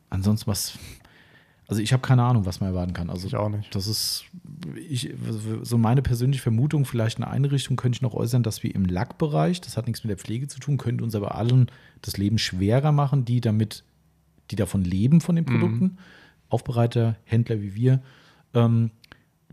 [0.09, 0.77] Ansonsten, was,
[1.71, 3.09] also ich habe keine Ahnung, was man erwarten kann.
[3.09, 3.73] Also ich auch nicht.
[3.73, 4.25] Das ist
[4.89, 5.13] ich,
[5.61, 9.61] so meine persönliche Vermutung, vielleicht eine Einrichtung könnte ich noch äußern, dass wir im Lackbereich,
[9.61, 12.91] das hat nichts mit der Pflege zu tun, könnte uns aber allen das Leben schwerer
[12.91, 13.85] machen, die damit,
[14.51, 15.49] die davon leben von den mhm.
[15.49, 15.97] Produkten, mhm.
[16.49, 18.01] Aufbereiter, Händler wie wir,
[18.53, 18.91] ähm,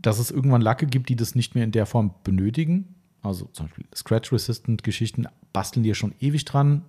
[0.02, 2.96] dass es irgendwann Lacke gibt, die das nicht mehr in der Form benötigen.
[3.22, 6.82] Also zum Beispiel Scratch-Resistant-Geschichten basteln die ja schon ewig dran,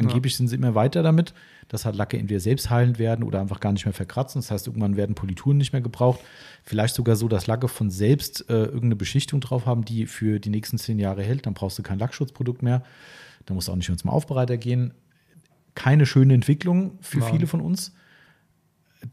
[0.00, 0.36] Angeblich ja.
[0.38, 1.34] sind sie immer weiter damit,
[1.68, 4.40] dass halt Lacke entweder selbst heilend werden oder einfach gar nicht mehr verkratzen.
[4.40, 6.20] Das heißt, irgendwann werden Polituren nicht mehr gebraucht.
[6.64, 10.50] Vielleicht sogar so, dass Lacke von selbst äh, irgendeine Beschichtung drauf haben, die für die
[10.50, 11.46] nächsten zehn Jahre hält.
[11.46, 12.82] Dann brauchst du kein Lackschutzprodukt mehr.
[13.46, 14.94] Dann musst du auch nicht mehr zum Aufbereiter gehen.
[15.74, 17.26] Keine schöne Entwicklung für ja.
[17.26, 17.92] viele von uns.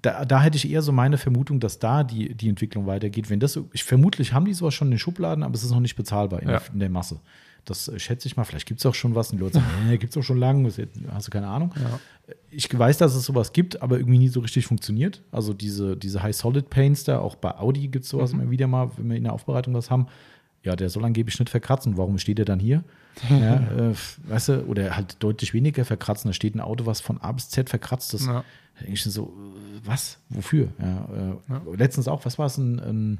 [0.01, 3.29] Da, da, hätte ich eher so meine Vermutung, dass da die, die Entwicklung weitergeht.
[3.29, 5.79] Wenn das, ich, vermutlich haben die sowas schon in den Schubladen, aber es ist noch
[5.79, 6.59] nicht bezahlbar in, ja.
[6.59, 7.21] der, in der Masse.
[7.67, 8.45] Das schätze ich mal.
[8.45, 9.31] Vielleicht gibt es auch schon was.
[9.31, 10.71] Und die Leute sagen, nee, gibt es auch schon lange.
[11.11, 11.73] Hast du keine Ahnung?
[11.75, 11.99] Ja.
[12.49, 15.21] Ich weiß, dass es sowas gibt, aber irgendwie nie so richtig funktioniert.
[15.31, 18.39] Also diese, diese High-Solid-Paints da, auch bei Audi gibt es sowas mhm.
[18.41, 20.07] immer wieder mal, wenn wir in der Aufbereitung was haben.
[20.63, 21.97] Ja, der soll angeblich nicht verkratzen.
[21.97, 22.83] Warum steht er dann hier?
[23.29, 23.93] ja, äh,
[24.29, 26.29] weißt du, oder halt deutlich weniger verkratzen.
[26.29, 28.27] Da steht ein Auto, was von A bis Z verkratzt ist.
[28.27, 28.45] Ja.
[28.75, 30.19] Da denke ich so, äh, was?
[30.29, 30.69] Wofür?
[30.79, 31.61] Ja, äh, ja.
[31.75, 32.57] Letztens auch, was war es?
[32.57, 33.17] Ein, ein ähm,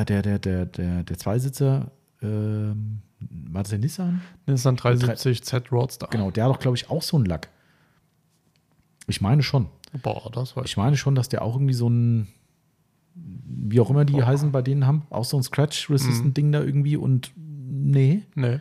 [0.00, 1.90] äh, der, der, der, der, der Zweisitzer,
[2.22, 4.20] ähm, war das der Nissan?
[4.46, 6.08] Nissan 370 Z Roadster.
[6.10, 7.48] Genau, der hat doch, glaube ich, auch so einen Lack.
[9.06, 9.68] Ich meine schon.
[10.02, 10.64] Boah, das war.
[10.64, 12.26] Ich meine schon, dass der auch irgendwie so ein,
[13.14, 14.26] wie auch immer die Boah.
[14.26, 16.52] heißen bei denen haben, auch so ein Scratch-Resistant-Ding mhm.
[16.52, 18.22] da irgendwie und nee.
[18.34, 18.58] Nee.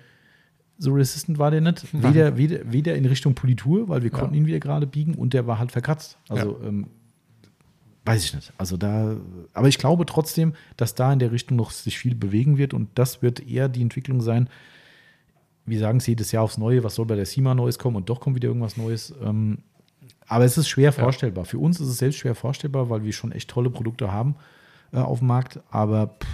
[0.77, 1.85] So resistant war der nicht.
[1.93, 4.29] Weder, weder, weder in Richtung Politur, weil wir ja.
[4.31, 6.17] ihn wieder gerade biegen und der war halt verkratzt.
[6.27, 6.67] Also ja.
[6.67, 6.87] ähm,
[8.05, 8.53] weiß ich nicht.
[8.57, 9.17] Also da,
[9.53, 12.89] aber ich glaube trotzdem, dass da in der Richtung noch sich viel bewegen wird und
[12.95, 14.47] das wird eher die Entwicklung sein.
[15.65, 18.07] Wir sagen es jedes Jahr aufs Neue, was soll bei der CIMA Neues kommen und
[18.09, 19.13] doch kommt wieder irgendwas Neues.
[19.23, 19.59] Ähm,
[20.27, 21.45] aber es ist schwer vorstellbar.
[21.45, 21.49] Ja.
[21.49, 24.35] Für uns ist es selbst schwer vorstellbar, weil wir schon echt tolle Produkte haben
[24.93, 25.59] äh, auf dem Markt.
[25.71, 26.27] Aber pff,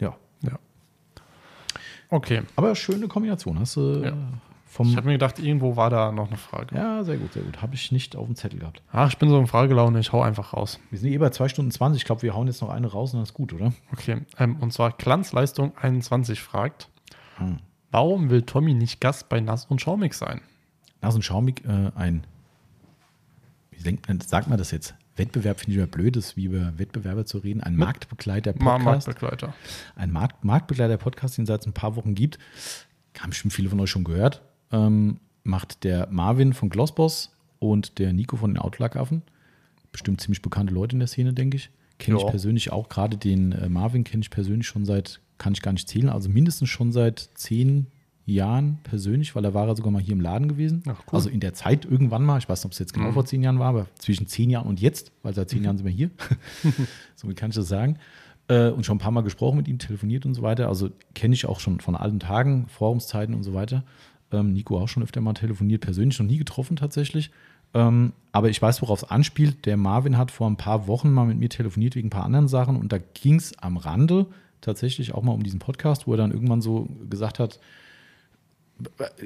[0.00, 0.16] ja.
[0.40, 0.58] Ja.
[2.08, 2.42] Okay.
[2.56, 3.58] Aber schöne Kombination.
[3.58, 4.00] Hast du.
[4.04, 4.16] Ja
[4.88, 6.74] ich habe mir gedacht, irgendwo war da noch eine Frage.
[6.76, 7.62] Ja, sehr gut, sehr gut.
[7.62, 8.82] Habe ich nicht auf dem Zettel gehabt.
[8.92, 10.78] Ach, ich bin so im Fragelaune, ich hau einfach raus.
[10.90, 12.02] Wir sind eh bei 2 Stunden 20.
[12.02, 13.72] Ich glaube, wir hauen jetzt noch eine raus und dann ist gut, oder?
[13.92, 16.90] Okay, ähm, und zwar Glanzleistung 21 fragt,
[17.38, 17.58] hm.
[17.90, 20.42] warum will Tommy nicht Gast bei Nass und Schaumig sein?
[21.00, 22.24] Nass und Schaumig, äh, ein,
[23.70, 24.94] wie denkt man, sagt man das jetzt?
[25.16, 27.62] Wettbewerb finde ich ja blöd, ist wie über Wettbewerber zu reden.
[27.62, 28.84] Ein Marktbegleiter-Podcast.
[29.08, 29.54] Marktbegleiter.
[29.94, 32.38] Ein Markt, Marktbegleiter-Podcast, den es seit ein paar Wochen gibt.
[33.18, 38.12] Haben schon viele von euch schon gehört ähm, macht der Marvin von Glossboss und der
[38.12, 38.90] Nico von den outlaw
[39.92, 41.70] Bestimmt ziemlich bekannte Leute in der Szene, denke ich.
[41.98, 42.88] Kenne ich persönlich auch.
[42.90, 46.28] Gerade den äh, Marvin kenne ich persönlich schon seit, kann ich gar nicht zählen, also
[46.28, 47.86] mindestens schon seit zehn
[48.26, 50.82] Jahren persönlich, weil er war ja sogar mal hier im Laden gewesen.
[50.86, 51.14] Ach, cool.
[51.16, 53.12] Also in der Zeit irgendwann mal, ich weiß nicht, ob es jetzt genau mhm.
[53.14, 55.64] vor zehn Jahren war, aber zwischen zehn Jahren und jetzt, weil seit zehn mhm.
[55.64, 56.10] Jahren sind wir hier.
[57.14, 57.96] Somit kann ich das sagen.
[58.48, 60.68] Äh, und schon ein paar Mal gesprochen mit ihm, telefoniert und so weiter.
[60.68, 63.82] Also kenne ich auch schon von alten Tagen, Forumszeiten und so weiter.
[64.32, 67.30] Ähm, Nico auch schon öfter mal telefoniert, persönlich noch nie getroffen tatsächlich.
[67.74, 69.66] Ähm, aber ich weiß, worauf es anspielt.
[69.66, 72.48] Der Marvin hat vor ein paar Wochen mal mit mir telefoniert wegen ein paar anderen
[72.48, 74.26] Sachen und da ging es am Rande
[74.60, 77.60] tatsächlich auch mal um diesen Podcast, wo er dann irgendwann so gesagt hat,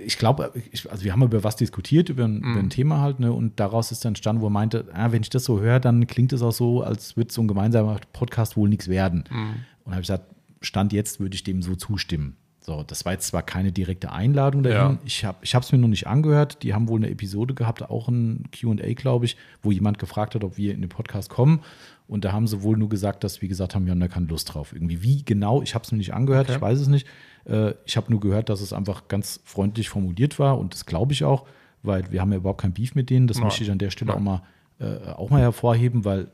[0.06, 0.52] ich glaube,
[0.90, 2.44] also wir haben über was diskutiert, über ein, mm.
[2.44, 2.70] über ein mhm.
[2.70, 3.32] Thema halt, ne?
[3.32, 6.06] Und daraus ist dann entstanden, wo er meinte, ah, wenn ich das so höre, dann
[6.06, 9.24] klingt es auch so, als würde so ein gemeinsamer Podcast wohl nichts werden.
[9.28, 9.66] Mm.
[9.84, 10.26] Und habe ich gesagt,
[10.60, 12.36] Stand jetzt würde ich dem so zustimmen.
[12.70, 14.98] So, das war jetzt zwar keine direkte Einladung dahin.
[15.04, 15.34] Ja.
[15.42, 16.62] Ich habe es mir noch nicht angehört.
[16.62, 20.44] Die haben wohl eine Episode gehabt, auch ein QA, glaube ich, wo jemand gefragt hat,
[20.44, 21.62] ob wir in den Podcast kommen.
[22.06, 24.26] Und da haben sie wohl nur gesagt, dass wir gesagt haben, wir haben da keine
[24.26, 24.72] Lust drauf.
[24.72, 26.54] Irgendwie, wie genau, ich habe es mir nicht angehört, okay.
[26.58, 27.08] ich weiß es nicht.
[27.44, 31.12] Äh, ich habe nur gehört, dass es einfach ganz freundlich formuliert war und das glaube
[31.12, 31.48] ich auch,
[31.82, 33.26] weil wir haben ja überhaupt kein Beef mit denen.
[33.26, 33.44] Das ja.
[33.44, 34.42] möchte ich an der Stelle auch mal
[34.78, 36.28] äh, auch mal hervorheben, weil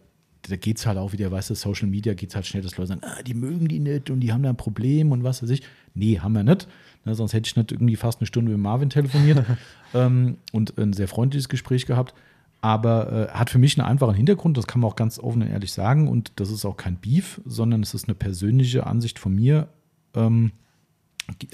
[0.49, 2.77] da geht es halt auch wieder, weißt du, Social Media geht es halt schnell, dass
[2.77, 5.43] Leute sagen, ah, die mögen die nicht und die haben da ein Problem und was
[5.43, 5.63] weiß ich.
[5.95, 6.69] Nee, haben wir nicht.
[7.05, 9.45] Ne, sonst hätte ich nicht irgendwie fast eine Stunde mit Marvin telefoniert
[9.95, 12.15] ähm, und ein sehr freundliches Gespräch gehabt.
[12.61, 15.49] Aber äh, hat für mich einen einfachen Hintergrund, das kann man auch ganz offen und
[15.49, 16.09] ehrlich sagen.
[16.09, 19.69] Und das ist auch kein Beef, sondern es ist eine persönliche Ansicht von mir.
[20.15, 20.53] Ähm,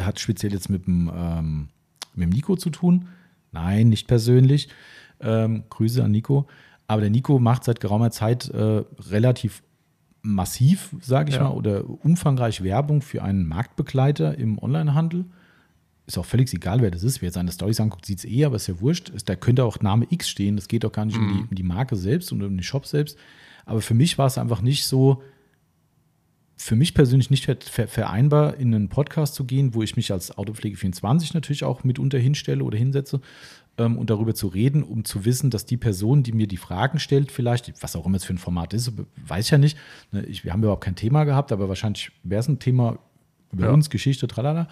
[0.00, 1.68] hat speziell jetzt mit dem, ähm,
[2.14, 3.08] mit dem Nico zu tun.
[3.50, 4.68] Nein, nicht persönlich.
[5.20, 6.46] Ähm, Grüße an Nico.
[6.86, 9.62] Aber der Nico macht seit geraumer Zeit äh, relativ
[10.22, 11.44] massiv, sage ich ja.
[11.44, 15.24] mal, oder umfangreich Werbung für einen Marktbegleiter im Onlinehandel.
[16.06, 17.22] Ist auch völlig egal, wer das ist.
[17.22, 19.12] Wer seine Storys anguckt, sieht es eh, aber ist ja wurscht.
[19.26, 20.56] Da könnte auch Name X stehen.
[20.56, 21.24] Das geht doch gar nicht mhm.
[21.24, 21.48] um, die, mhm.
[21.50, 23.16] um die Marke selbst und um den Shop selbst.
[23.64, 25.22] Aber für mich war es einfach nicht so,
[26.56, 30.76] für mich persönlich nicht vereinbar, in einen Podcast zu gehen, wo ich mich als Autopflege
[30.76, 33.20] 24 natürlich auch mitunter hinstelle oder hinsetze,
[33.78, 36.98] ähm, und darüber zu reden, um zu wissen, dass die Person, die mir die Fragen
[36.98, 38.92] stellt, vielleicht, was auch immer es für ein Format ist,
[39.26, 39.76] weiß ich ja nicht.
[40.10, 42.98] Ne, ich, wir haben überhaupt kein Thema gehabt, aber wahrscheinlich wäre es ein Thema
[43.52, 43.72] über ja.
[43.72, 44.68] uns, Geschichte, tralala,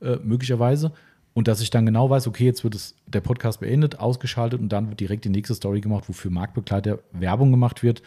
[0.00, 0.92] äh, möglicherweise.
[1.34, 4.68] Und dass ich dann genau weiß, okay, jetzt wird es, der Podcast beendet, ausgeschaltet und
[4.68, 8.02] dann wird direkt die nächste Story gemacht, wofür Marktbegleiter Werbung gemacht wird,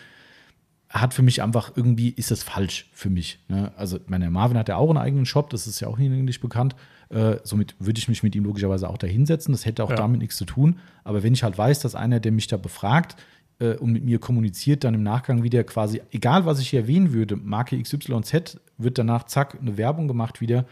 [0.88, 3.40] hat für mich einfach irgendwie, ist das falsch für mich.
[3.50, 3.74] Ne?
[3.76, 6.77] Also, meine Marvin hat ja auch einen eigenen Shop, das ist ja auch hinlänglich bekannt.
[7.10, 9.53] Äh, somit würde ich mich mit ihm logischerweise auch da hinsetzen.
[9.53, 9.95] Das hätte auch ja.
[9.95, 10.77] damit nichts zu tun.
[11.03, 13.16] Aber wenn ich halt weiß, dass einer, der mich da befragt
[13.60, 17.14] äh, und mit mir kommuniziert, dann im Nachgang wieder quasi, egal was ich hier erwähnen
[17.14, 20.66] würde, Marke XYZ, wird danach zack eine Werbung gemacht wieder.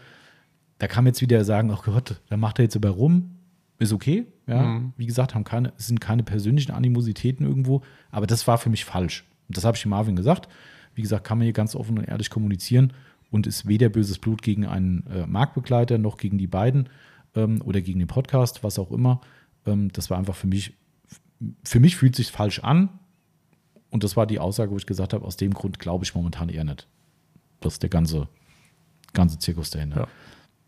[0.78, 3.30] Da kann man jetzt wieder sagen, ach Gott, da macht er jetzt aber rum.
[3.78, 4.62] Ist okay, ja.
[4.62, 4.92] Mhm.
[4.96, 9.24] Wie gesagt, haben keine, sind keine persönlichen Animositäten irgendwo, aber das war für mich falsch.
[9.48, 10.48] Und das habe ich dem Marvin gesagt.
[10.94, 12.92] Wie gesagt, kann man hier ganz offen und ehrlich kommunizieren
[13.30, 16.88] und ist weder böses Blut gegen einen äh, Marktbegleiter noch gegen die beiden
[17.34, 19.20] ähm, oder gegen den Podcast, was auch immer.
[19.66, 20.74] Ähm, das war einfach für mich,
[21.64, 22.88] für mich fühlt sich falsch an.
[23.90, 26.48] Und das war die Aussage, wo ich gesagt habe, aus dem Grund glaube ich momentan
[26.48, 26.86] eher nicht.
[27.60, 28.28] Das ist der ganze,
[29.12, 30.00] ganze Zirkus dahinter.
[30.00, 30.08] Ja.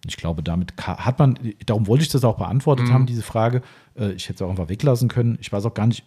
[0.06, 2.92] Ich glaube, damit hat man, darum wollte ich das auch beantwortet mhm.
[2.92, 3.62] haben, diese Frage.
[3.96, 5.36] Äh, ich hätte es auch einfach weglassen können.
[5.40, 6.04] Ich weiß auch gar nicht,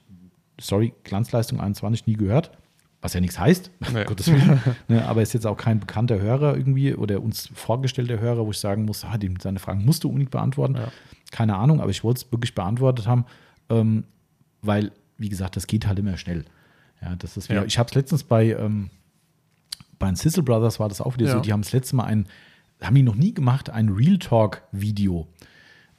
[0.59, 2.51] sorry, Glanzleistung 21 nie gehört
[3.01, 4.03] was ja nichts heißt, naja.
[4.05, 4.59] Gottes Willen.
[4.87, 8.59] ne, aber ist jetzt auch kein bekannter Hörer irgendwie oder uns vorgestellter Hörer, wo ich
[8.59, 10.75] sagen muss, ah, die, seine Fragen musst du unbedingt beantworten.
[10.75, 10.87] Ja.
[11.31, 13.25] Keine Ahnung, aber ich wollte es wirklich beantwortet haben,
[13.69, 14.03] ähm,
[14.61, 16.45] weil, wie gesagt, das geht halt immer schnell.
[17.01, 17.65] Ja, das ist wieder, ja.
[17.65, 18.91] Ich habe es letztens bei, ähm,
[19.97, 21.31] bei den Sizzle Brothers war das auch wieder ja.
[21.33, 22.27] so, die haben das letzte Mal ein,
[22.81, 25.27] haben die noch nie gemacht, ein Real Talk-Video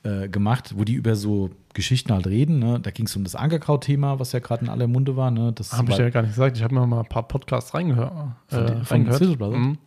[0.05, 2.59] äh, gemacht, wo die über so Geschichten halt reden.
[2.59, 2.81] Ne?
[2.81, 5.31] Da ging es um das Ankerkraut-Thema, was ja gerade in aller Munde war.
[5.31, 5.53] Ne?
[5.53, 6.57] Das habe ich ja gar nicht gesagt.
[6.57, 8.13] Ich habe mir mal ein paar Podcasts reingehört.
[8.51, 9.41] Äh, von, von reingehört.
[9.41, 9.79] Mhm.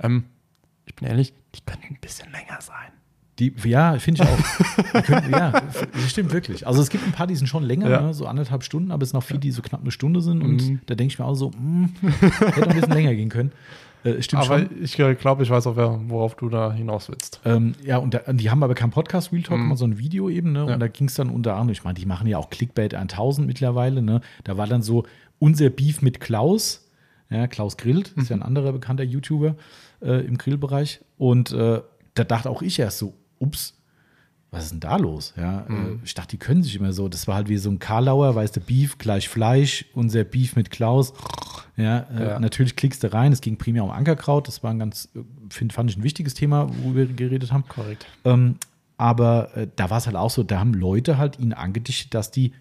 [0.00, 0.24] Ähm,
[0.86, 2.76] ich bin ehrlich, die könnten ein bisschen länger sein.
[3.40, 5.02] Die, ja, finde ich auch.
[5.02, 5.60] können, ja,
[6.06, 6.68] stimmt wirklich.
[6.68, 8.00] Also es gibt ein paar, die sind schon länger, ja.
[8.00, 8.14] ne?
[8.14, 10.40] so anderthalb Stunden, aber es sind noch viele, die so knapp eine Stunde sind.
[10.40, 10.80] Und mhm.
[10.86, 12.08] da denke ich mir auch so, mh, mm,
[12.52, 13.50] hätte ein bisschen länger gehen können.
[14.04, 14.70] Äh, stimmt aber schon.
[14.82, 17.40] ich äh, glaube, ich weiß auch, worauf du da hinaus willst.
[17.46, 19.64] Ähm, ja, und da, äh, die haben aber kein Podcast, Real Talk, mhm.
[19.64, 20.52] immer so ein Video eben.
[20.52, 20.66] Ne?
[20.68, 20.74] Ja.
[20.74, 23.46] Und da ging es dann unter anderem, ich meine, die machen ja auch Clickbait 1000
[23.46, 24.02] mittlerweile.
[24.02, 24.20] Ne?
[24.44, 25.04] Da war dann so
[25.38, 26.82] unser Beef mit Klaus.
[27.30, 28.44] Ja, Klaus grillt, ist ja ein mhm.
[28.44, 29.56] anderer bekannter YouTuber
[30.02, 31.00] äh, im Grillbereich.
[31.16, 31.80] Und äh,
[32.12, 33.74] da dachte auch ich erst so, ups,
[34.54, 35.34] was ist denn da los?
[35.36, 36.00] Ja, äh, mhm.
[36.04, 37.08] Ich dachte, die können sich immer so.
[37.08, 40.70] Das war halt wie so ein Karlauer, weißt du, Beef gleich Fleisch, unser Beef mit
[40.70, 41.12] Klaus.
[41.76, 42.36] Ja, äh, ja.
[42.36, 43.32] Äh, natürlich klickst du rein.
[43.32, 44.48] Es ging primär um Ankerkraut.
[44.48, 47.64] Das war ein ganz, äh, find, fand ich ein wichtiges Thema, wo wir geredet haben.
[47.68, 48.06] Korrekt.
[48.24, 48.56] Ähm,
[48.96, 52.30] aber äh, da war es halt auch so, da haben Leute halt ihnen angedichtet, dass
[52.30, 52.52] die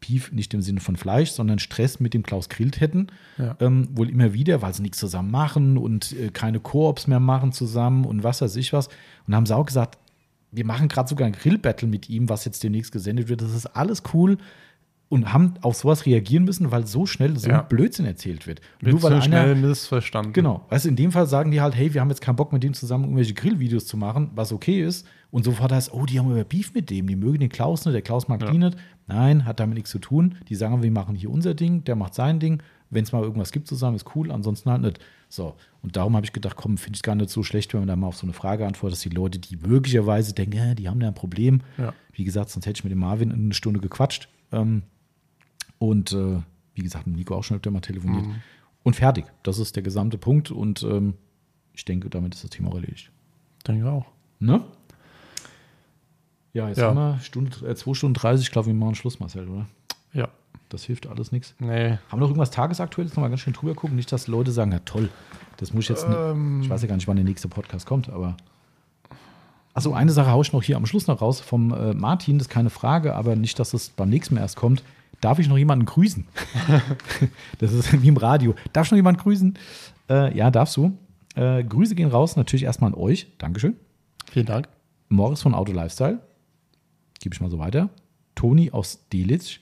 [0.00, 3.06] Beef nicht im Sinne von Fleisch, sondern Stress mit dem Klaus grillt hätten.
[3.38, 3.56] Ja.
[3.60, 7.52] Ähm, wohl immer wieder, weil sie nichts zusammen machen und äh, keine Koops mehr machen
[7.52, 8.88] zusammen und was weiß ich was.
[9.26, 9.96] Und haben sie auch gesagt,
[10.56, 13.42] wir machen gerade sogar ein Grill-Battle mit ihm, was jetzt demnächst gesendet wird.
[13.42, 14.38] Das ist alles cool
[15.10, 17.60] und haben auf sowas reagieren müssen, weil so schnell so ja.
[17.60, 18.60] ein Blödsinn erzählt wird.
[18.80, 20.32] wird Nur weil so schnell einer, missverstanden.
[20.32, 20.64] Genau.
[20.70, 22.62] Weißt du, in dem Fall sagen die halt, hey, wir haben jetzt keinen Bock mit
[22.62, 25.06] dem zusammen irgendwelche Grill-Videos zu machen, was okay ist.
[25.30, 27.94] Und sofort heißt, oh, die haben über Beef mit dem, die mögen den Klaus nicht,
[27.94, 28.50] der Klaus mag ja.
[28.50, 28.78] die nicht.
[29.08, 30.36] Nein, hat damit nichts zu tun.
[30.48, 32.62] Die sagen, wir machen hier unser Ding, der macht sein Ding.
[32.88, 35.00] Wenn es mal irgendwas gibt zusammen, ist cool, ansonsten halt nicht.
[35.28, 35.56] So.
[35.86, 37.94] Und darum habe ich gedacht, komm, finde ich gar nicht so schlecht, wenn man da
[37.94, 40.98] mal auf so eine Frage antwortet, dass die Leute, die möglicherweise denken, äh, die haben
[40.98, 41.60] da ein Problem.
[41.78, 41.92] Ja.
[42.12, 44.28] Wie gesagt, sonst hätte ich mit dem Marvin eine Stunde gequatscht.
[44.50, 44.82] Ähm,
[45.78, 46.42] und äh,
[46.74, 48.26] wie gesagt, mit Nico auch schon öfter mal telefoniert.
[48.26, 48.34] Mhm.
[48.82, 49.26] Und fertig.
[49.44, 50.50] Das ist der gesamte Punkt.
[50.50, 51.14] Und ähm,
[51.72, 53.12] ich denke, damit ist das Thema auch erledigt.
[53.68, 54.06] Denke auch.
[54.40, 54.64] Ne?
[56.52, 56.88] Ja, jetzt ja.
[56.88, 58.44] haben wir Stunde, äh, 2 Stunden 30.
[58.46, 59.66] Ich glaube, wir machen Schluss, Marcel, oder?
[60.12, 60.28] Ja.
[60.68, 61.54] Das hilft alles nichts.
[61.60, 61.90] Nee.
[61.92, 63.12] Haben wir noch irgendwas Tagesaktuelles?
[63.14, 63.94] Nochmal ganz schön drüber gucken.
[63.94, 65.10] Nicht, dass Leute sagen, ja toll,
[65.56, 66.06] das muss ich jetzt.
[66.08, 68.36] Ähm, ich weiß ja gar nicht, wann der nächste Podcast kommt, aber.
[69.74, 72.46] Achso, eine Sache haue ich noch hier am Schluss noch raus vom äh, Martin, das
[72.46, 74.82] ist keine Frage, aber nicht, dass es beim nächsten Mal erst kommt.
[75.20, 76.26] Darf ich noch jemanden grüßen?
[77.58, 78.54] das ist wie im Radio.
[78.72, 79.58] Darf ich noch jemanden grüßen?
[80.08, 80.96] Äh, ja, darfst du.
[81.34, 83.26] Äh, Grüße gehen raus, natürlich erstmal an euch.
[83.38, 83.76] Dankeschön.
[84.30, 84.68] Vielen Dank.
[85.08, 86.20] Morris von Auto Lifestyle.
[87.20, 87.90] Gebe ich mal so weiter.
[88.34, 89.58] Toni aus Delitzsch.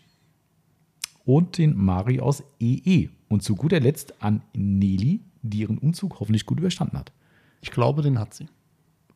[1.25, 2.79] Und den Mari aus EE.
[2.85, 3.09] E.
[3.29, 7.13] Und zu guter Letzt an Nelly, die ihren Umzug hoffentlich gut überstanden hat.
[7.61, 8.49] Ich glaube, den hat sie.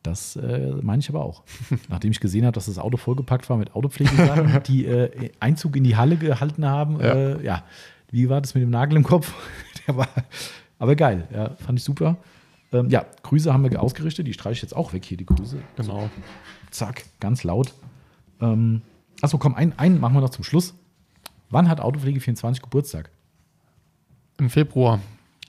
[0.03, 1.43] Das äh, meine ich aber auch.
[1.89, 5.83] Nachdem ich gesehen habe, dass das Auto vollgepackt war mit Autopflegesachen, die äh, Einzug in
[5.83, 6.99] die Halle gehalten haben.
[6.99, 7.13] Ja.
[7.13, 7.63] Äh, ja.
[8.11, 9.33] wie war das mit dem Nagel im Kopf?
[9.87, 10.07] Der war
[10.77, 11.27] aber geil.
[11.33, 12.15] Ja, fand ich super.
[12.71, 14.27] Ähm, ja, Grüße haben wir ausgerichtet.
[14.27, 15.57] Die streiche ich jetzt auch weg hier, die Grüße.
[15.75, 16.09] Genau.
[16.69, 17.73] Zack, ganz laut.
[18.39, 18.83] Ähm,
[19.21, 20.75] achso, komm, einen, einen machen wir noch zum Schluss.
[21.49, 23.09] Wann hat Autopflege 24 Geburtstag?
[24.37, 24.99] Im Februar.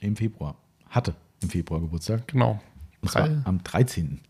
[0.01, 0.57] Im Februar
[0.91, 2.29] hatte im Februar Geburtstag.
[2.29, 2.61] Genau.
[3.01, 4.21] Und zwar am 13.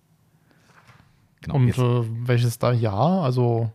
[1.40, 3.22] Genau, Und äh, welches da Jahr?
[3.24, 3.70] Also.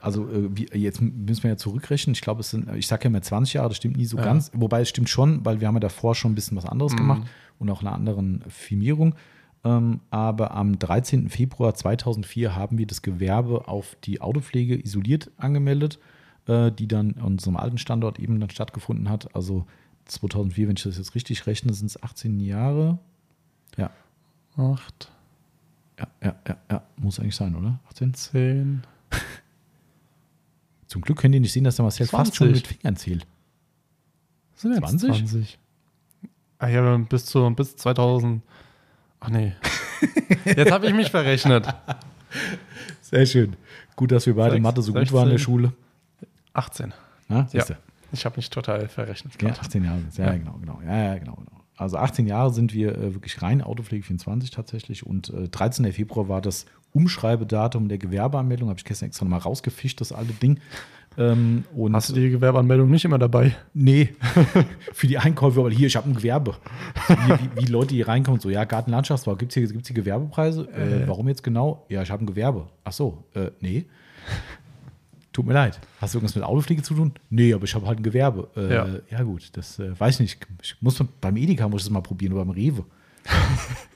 [0.00, 2.14] Also äh, wie, jetzt müssen wir ja zurückrechnen.
[2.14, 4.24] Ich glaube, es sind, ich sage ja immer 20 Jahre, das stimmt nie so ja.
[4.24, 4.50] ganz.
[4.54, 6.96] Wobei es stimmt schon, weil wir haben ja davor schon ein bisschen was anderes mhm.
[6.98, 7.22] gemacht
[7.60, 9.14] und auch einer anderen Firmierung.
[9.64, 11.28] Ähm, aber am 13.
[11.28, 16.00] Februar 2004 haben wir das Gewerbe auf die Autopflege isoliert angemeldet,
[16.46, 19.34] äh, die dann an unserem alten Standort eben dann stattgefunden hat.
[19.36, 19.66] Also
[20.12, 22.98] 2004, wenn ich das jetzt richtig rechne, sind es 18 Jahre.
[23.76, 23.90] Ja.
[24.56, 25.10] Acht.
[25.98, 26.82] Ja, ja, ja, ja.
[26.96, 27.78] Muss eigentlich sein, oder?
[27.88, 28.14] 18?
[28.14, 28.82] 10.
[30.86, 32.10] Zum Glück können die nicht sehen, dass der Marcel 20.
[32.10, 33.26] fast schon mit Fingern zählt.
[34.54, 35.12] Was sind 20?
[35.30, 35.58] 20?
[36.58, 38.42] Ah ja, bis, zu, bis 2000.
[39.20, 39.54] Ach nee.
[40.44, 41.66] Jetzt habe ich mich verrechnet.
[43.00, 43.56] Sehr schön.
[43.96, 45.72] Gut, dass wir beide 6, Mathe so 16, gut waren in der Schule.
[46.52, 46.92] 18.
[47.28, 47.64] Na, ja.
[48.12, 49.40] Ich habe mich total verrechnet.
[49.40, 50.00] Ja, 18 Jahre.
[50.16, 50.80] Ja, ja, genau, genau.
[50.86, 51.60] Ja, genau, genau.
[51.76, 55.90] Also 18 Jahre sind wir äh, wirklich rein Autopflege 24 tatsächlich und äh, 13.
[55.92, 58.68] Februar war das Umschreibedatum der Gewerbeanmeldung.
[58.68, 60.60] Habe ich gestern extra nochmal rausgefischt, das alte Ding.
[61.18, 63.54] Ähm, Hast du die Gewerbeanmeldung nicht immer dabei?
[63.74, 64.14] Nee,
[64.94, 66.56] für die Einkäufe, aber hier, ich habe ein Gewerbe.
[67.08, 70.68] So, wie, wie, Leute hier reinkommen, so, ja, Gartenlandschaftsbau, gibt es hier, gibt's hier Gewerbepreise?
[70.74, 71.84] Äh, äh, warum jetzt genau?
[71.90, 72.68] Ja, ich habe ein Gewerbe.
[72.84, 73.86] Ach so, äh, nee.
[75.32, 75.80] Tut mir leid.
[76.00, 77.12] Hast du irgendwas mit Autopflege zu tun?
[77.30, 78.48] Nee, aber ich habe halt ein Gewerbe.
[78.54, 78.86] Äh, ja.
[79.10, 79.22] ja.
[79.22, 80.46] gut, das äh, weiß ich nicht.
[80.62, 82.84] Ich muss, beim Edeka muss ich es mal probieren oder beim Rewe.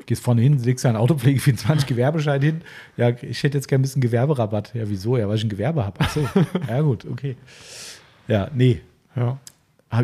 [0.06, 2.60] Gehst vorne hin, legst deinen Autopflege 24 Gewerbeschein hin.
[2.96, 4.74] Ja, ich hätte jetzt gerne ein bisschen Gewerberabatt.
[4.74, 5.16] Ja, wieso?
[5.18, 5.96] Ja, weil ich ein Gewerbe habe.
[6.00, 6.26] Ach so.
[6.68, 7.36] ja, gut, okay.
[8.28, 8.80] Ja, nee.
[9.14, 9.38] Ja.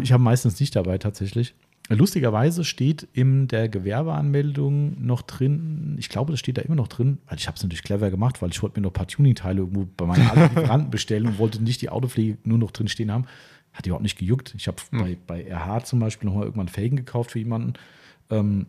[0.02, 1.54] Ich habe meistens nicht dabei tatsächlich.
[1.92, 6.88] Äh, lustigerweise steht in der Gewerbeanmeldung noch drin, ich glaube, das steht da immer noch
[6.88, 9.08] drin, weil ich habe es natürlich clever gemacht, weil ich wollte mir noch ein paar
[9.08, 13.12] Tuning-Teile irgendwo bei meinen Lieferanten bestellen und wollte nicht die Autopflege nur noch drin stehen
[13.12, 13.26] haben.
[13.74, 14.54] Hat überhaupt nicht gejuckt.
[14.56, 14.98] Ich habe hm.
[15.00, 17.74] bei, bei RH zum Beispiel nochmal irgendwann Felgen gekauft für jemanden.
[18.30, 18.66] Ähm,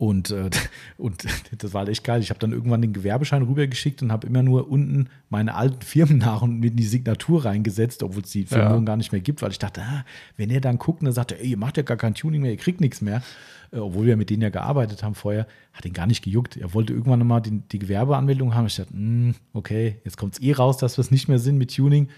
[0.00, 0.48] und, äh,
[0.96, 1.26] und
[1.58, 2.22] das war echt geil.
[2.22, 6.16] Ich habe dann irgendwann den Gewerbeschein rübergeschickt und habe immer nur unten meine alten Firmen
[6.18, 8.84] nach und mit in die Signatur reingesetzt, obwohl es die Firmen ja.
[8.86, 10.04] gar nicht mehr gibt, weil ich dachte, ah,
[10.38, 12.50] wenn er dann guckt und er sagt, ey, ihr macht ja gar kein Tuning mehr,
[12.52, 13.22] ihr kriegt nichts mehr,
[13.72, 16.56] äh, obwohl wir mit denen ja gearbeitet haben vorher, hat ihn gar nicht gejuckt.
[16.56, 18.66] Er wollte irgendwann nochmal die, die Gewerbeanmeldung haben.
[18.66, 21.58] Ich dachte, mm, okay, jetzt kommt es eh raus, dass wir es nicht mehr sind
[21.58, 22.08] mit Tuning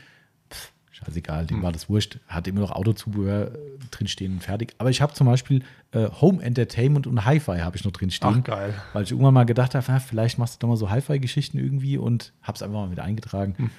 [1.06, 1.62] scheißegal, also dem mhm.
[1.62, 2.18] war das wurscht.
[2.28, 3.58] hatte immer noch Autozubehör äh,
[3.90, 4.74] drinstehen und fertig.
[4.78, 8.39] Aber ich habe zum Beispiel äh, Home Entertainment und Hi-Fi habe ich noch drinstehen.
[8.40, 8.74] Ach, geil.
[8.92, 12.32] Weil ich irgendwann mal gedacht habe, vielleicht machst du doch mal so Hi-Fi-Geschichten irgendwie und
[12.42, 13.55] habe es einfach mal mit eingetragen.
[13.58, 13.70] Mhm.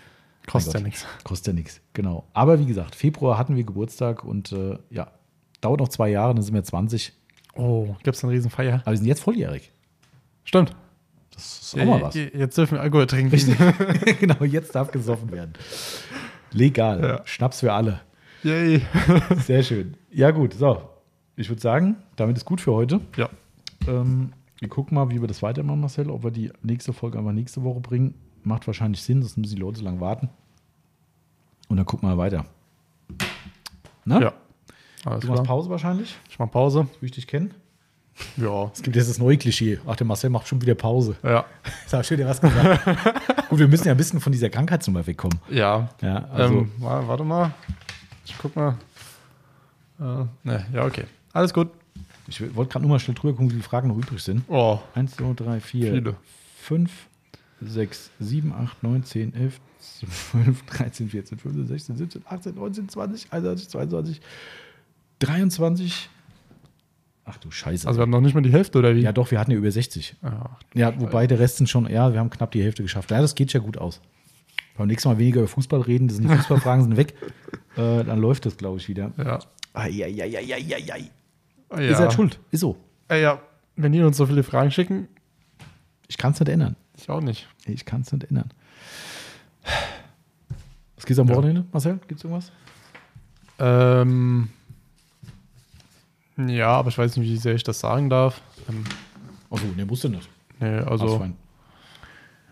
[0.46, 1.06] Kostet ja nichts.
[1.24, 2.26] Kostet ja nichts, genau.
[2.34, 5.12] Aber wie gesagt, Februar hatten wir Geburtstag und äh, ja,
[5.62, 7.14] dauert noch zwei Jahre, dann sind wir 20.
[7.56, 8.82] Oh, gibt es eine Riesenfeier.
[8.82, 9.72] Aber wir sind jetzt volljährig.
[10.44, 10.76] Stimmt.
[11.34, 12.16] Das ist auch mal äh, was.
[12.16, 13.40] Äh, jetzt dürfen wir Alkohol trinken.
[14.20, 15.54] genau, jetzt darf gesoffen werden.
[16.54, 17.02] Legal.
[17.02, 17.22] Ja.
[17.26, 18.00] Schnaps für alle.
[18.44, 18.82] Yay.
[19.38, 19.96] Sehr schön.
[20.12, 20.54] Ja, gut.
[20.54, 20.82] So,
[21.36, 23.02] ich würde sagen, damit ist gut für heute.
[23.18, 23.30] Ja.
[23.88, 26.10] Ähm, wir gucken mal, wie wir das weitermachen, Marcel.
[26.10, 28.14] Ob wir die nächste Folge einfach nächste Woche bringen.
[28.44, 30.30] Macht wahrscheinlich Sinn, sonst müssen die Leute so lange warten.
[31.70, 32.46] Und dann gucken wir mal weiter.
[34.06, 34.22] Na?
[34.22, 34.34] Ja.
[35.06, 36.16] Alles du machst Pause wahrscheinlich?
[36.30, 36.88] Ich mach Pause.
[37.02, 37.54] Ich dich kennen.
[38.38, 38.72] Ja.
[38.74, 39.80] Es gibt jetzt das neue Klischee.
[39.88, 41.16] Ach, der Marcel macht schon wieder Pause.
[41.24, 41.46] Ja.
[41.90, 42.86] Da hast du dir was gesagt.
[43.50, 45.40] Gut, wir müssen ja ein bisschen von dieser Krankheitsnummer wegkommen.
[45.50, 45.90] Ja.
[46.02, 46.54] ja ähm, also.
[46.60, 47.54] Ähm, warte mal.
[48.26, 48.78] Ich guck mal.
[50.00, 51.06] Äh, ne, ja, okay.
[51.34, 51.70] Alles gut.
[52.28, 54.44] Ich wollte gerade nur mal schnell drüber gucken, wie viele Fragen noch übrig sind.
[54.48, 54.80] Oh.
[54.96, 56.16] 1, 2, 3, 4, viele.
[56.62, 56.92] 5,
[57.62, 59.60] 6, 7, 8, 9, 10, 11,
[60.34, 64.22] 12, 13, 14, 15, 16, 17, 18, 19, 20, 21, 22,
[65.20, 66.10] 23,
[67.26, 67.88] Ach du Scheiße.
[67.88, 69.02] Also wir haben noch nicht mal die Hälfte, oder wie?
[69.02, 70.16] Ja, doch, wir hatten ja über 60.
[70.24, 73.12] Ach, ja, wobei der Rest sind schon, ja, wir haben knapp die Hälfte geschafft.
[73.12, 74.02] Ja, das geht ja gut aus.
[74.78, 77.14] Beim nächsten Mal weniger über Fußball reden, die Fußballfragen sind weg.
[77.78, 79.12] Äh, dann läuft das, glaube ich, wieder.
[79.18, 79.40] Ja.
[79.74, 81.12] Ai, ai, ai, ai, ai, ai.
[81.70, 81.92] Ah, ja.
[81.92, 82.40] Ist halt schuld.
[82.52, 82.78] Ist so.
[83.10, 83.42] Ja, ja,
[83.76, 85.08] wenn die uns so viele Fragen schicken.
[86.10, 86.76] Ich kann es nicht ändern.
[86.98, 87.48] Ich auch nicht.
[87.66, 88.50] Ich kann es nicht ändern.
[90.96, 91.68] Was geht am Wochenende, ja.
[91.72, 92.00] Marcel?
[92.08, 92.52] Gibt es irgendwas?
[93.60, 94.50] Ähm.
[96.38, 98.42] Ja, aber ich weiß nicht, wie sehr ich das sagen darf.
[98.70, 98.84] Ähm,
[99.50, 100.28] Achso, ne, musst du nicht.
[100.60, 101.26] Nee, also.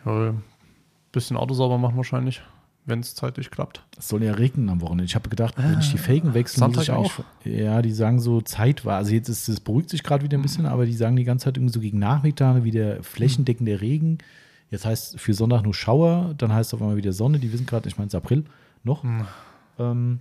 [0.05, 0.33] Ja,
[1.11, 2.41] bisschen Auto sauber machen wahrscheinlich,
[2.85, 3.83] wenn es zeitlich klappt.
[3.97, 5.03] Es soll ja regnen am Wochenende.
[5.03, 7.13] Ich habe gedacht, wenn ich die ah, Felgen wechsle, Sonntag muss ich auch.
[7.43, 8.95] Ja, die sagen so Zeit war.
[8.97, 10.71] Also jetzt ist das beruhigt sich gerade wieder ein bisschen, hm.
[10.73, 13.03] aber die sagen die ganze Zeit irgendwie so gegen Nachmittag wieder hm.
[13.03, 14.19] flächendeckender Regen.
[14.69, 17.39] Jetzt heißt für Sonntag nur Schauer, dann heißt es auf einmal wieder Sonne.
[17.39, 18.45] Die wissen gerade, ich meine, es ist April
[18.83, 19.03] noch.
[19.03, 19.25] Mhm.
[19.77, 20.19] Ähm,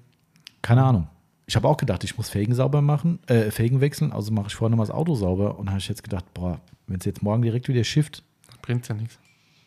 [0.61, 1.07] keine Ahnung.
[1.51, 4.55] Ich habe auch gedacht, ich muss Felgen sauber machen, äh, Felgen wechseln, also mache ich
[4.55, 5.59] vorne mal das Auto sauber.
[5.59, 8.23] Und habe ich jetzt gedacht, boah, wenn es jetzt morgen direkt wieder shift.
[8.63, 9.19] Bringt ja nichts.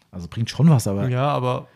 [0.09, 1.09] Also bringt schon was, aber.
[1.09, 1.67] Ja, aber.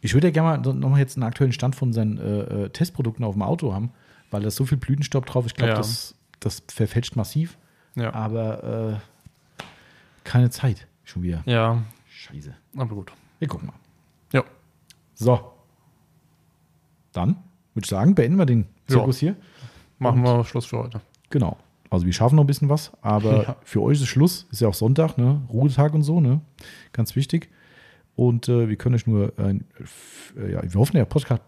[0.00, 3.22] Ich würde ja gerne mal nochmal jetzt einen aktuellen Stand von seinen äh, äh, Testprodukten
[3.22, 3.90] auf dem Auto haben,
[4.30, 5.44] weil da ist so viel Blütenstaub drauf.
[5.44, 5.76] Ich glaube, ja.
[5.76, 7.58] das, das verfälscht massiv.
[7.96, 8.14] Ja.
[8.14, 8.98] Aber
[9.58, 9.62] äh,
[10.24, 11.42] keine Zeit schon wieder.
[11.44, 11.82] Ja.
[12.08, 12.54] Scheiße.
[12.78, 13.12] Aber gut.
[13.38, 13.74] Wir gucken mal.
[14.32, 14.42] Ja.
[15.14, 15.52] So.
[17.12, 17.36] Dann
[17.74, 19.20] würde ich sagen, beenden wir den Zirkus so.
[19.26, 19.36] hier.
[19.98, 21.00] Machen Und wir Schluss für heute.
[21.30, 21.56] Genau.
[21.90, 23.56] Also wir schaffen noch ein bisschen was, aber ja.
[23.64, 24.46] für euch ist Schluss.
[24.50, 25.42] Ist ja auch Sonntag, ne?
[25.50, 26.40] Ruhetag und so, ne?
[26.92, 27.50] Ganz wichtig.
[28.14, 29.54] Und äh, wir können euch nur, äh,
[30.50, 31.42] ja, wir hoffen, der Podcast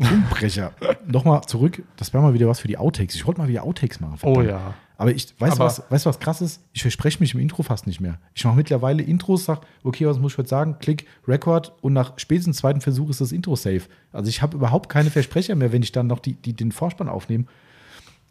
[0.00, 0.72] Umbrecher.
[1.06, 1.82] Nochmal zurück.
[1.96, 3.14] Das wäre mal wieder was für die Outtakes.
[3.14, 4.18] Ich wollte mal wieder Outtakes machen.
[4.18, 4.38] Verdammt.
[4.38, 4.74] Oh ja.
[4.96, 6.62] Aber ich weiß was, weißt du was krass ist?
[6.72, 8.18] Ich verspreche mich im Intro fast nicht mehr.
[8.34, 10.76] Ich mache mittlerweile Intros, sage, okay, was muss ich heute sagen?
[10.78, 13.82] Klick Record und nach spätestens zweiten Versuch ist das Intro safe.
[14.12, 17.08] Also ich habe überhaupt keine Versprecher mehr, wenn ich dann noch die, die, den Vorspann
[17.08, 17.44] aufnehme.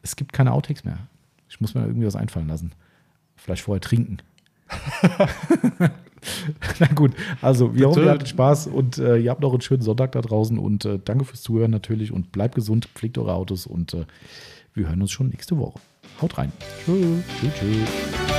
[0.04, 1.00] Es gibt keine Outtakes mehr.
[1.50, 2.72] Ich muss mir irgendwie was einfallen lassen.
[3.36, 4.18] Vielleicht vorher trinken.
[6.80, 7.12] Na gut,
[7.42, 10.22] also wir hoffen, ihr hattet Spaß und äh, ihr habt noch einen schönen Sonntag da
[10.22, 14.06] draußen und äh, danke fürs Zuhören natürlich und bleibt gesund, pflegt eure Autos und äh,
[14.74, 15.80] wir hören uns schon nächste Woche.
[16.22, 16.50] Haut rein.
[16.86, 17.06] Tschüss.
[17.40, 17.54] Tschüss.
[17.56, 18.33] tschüss.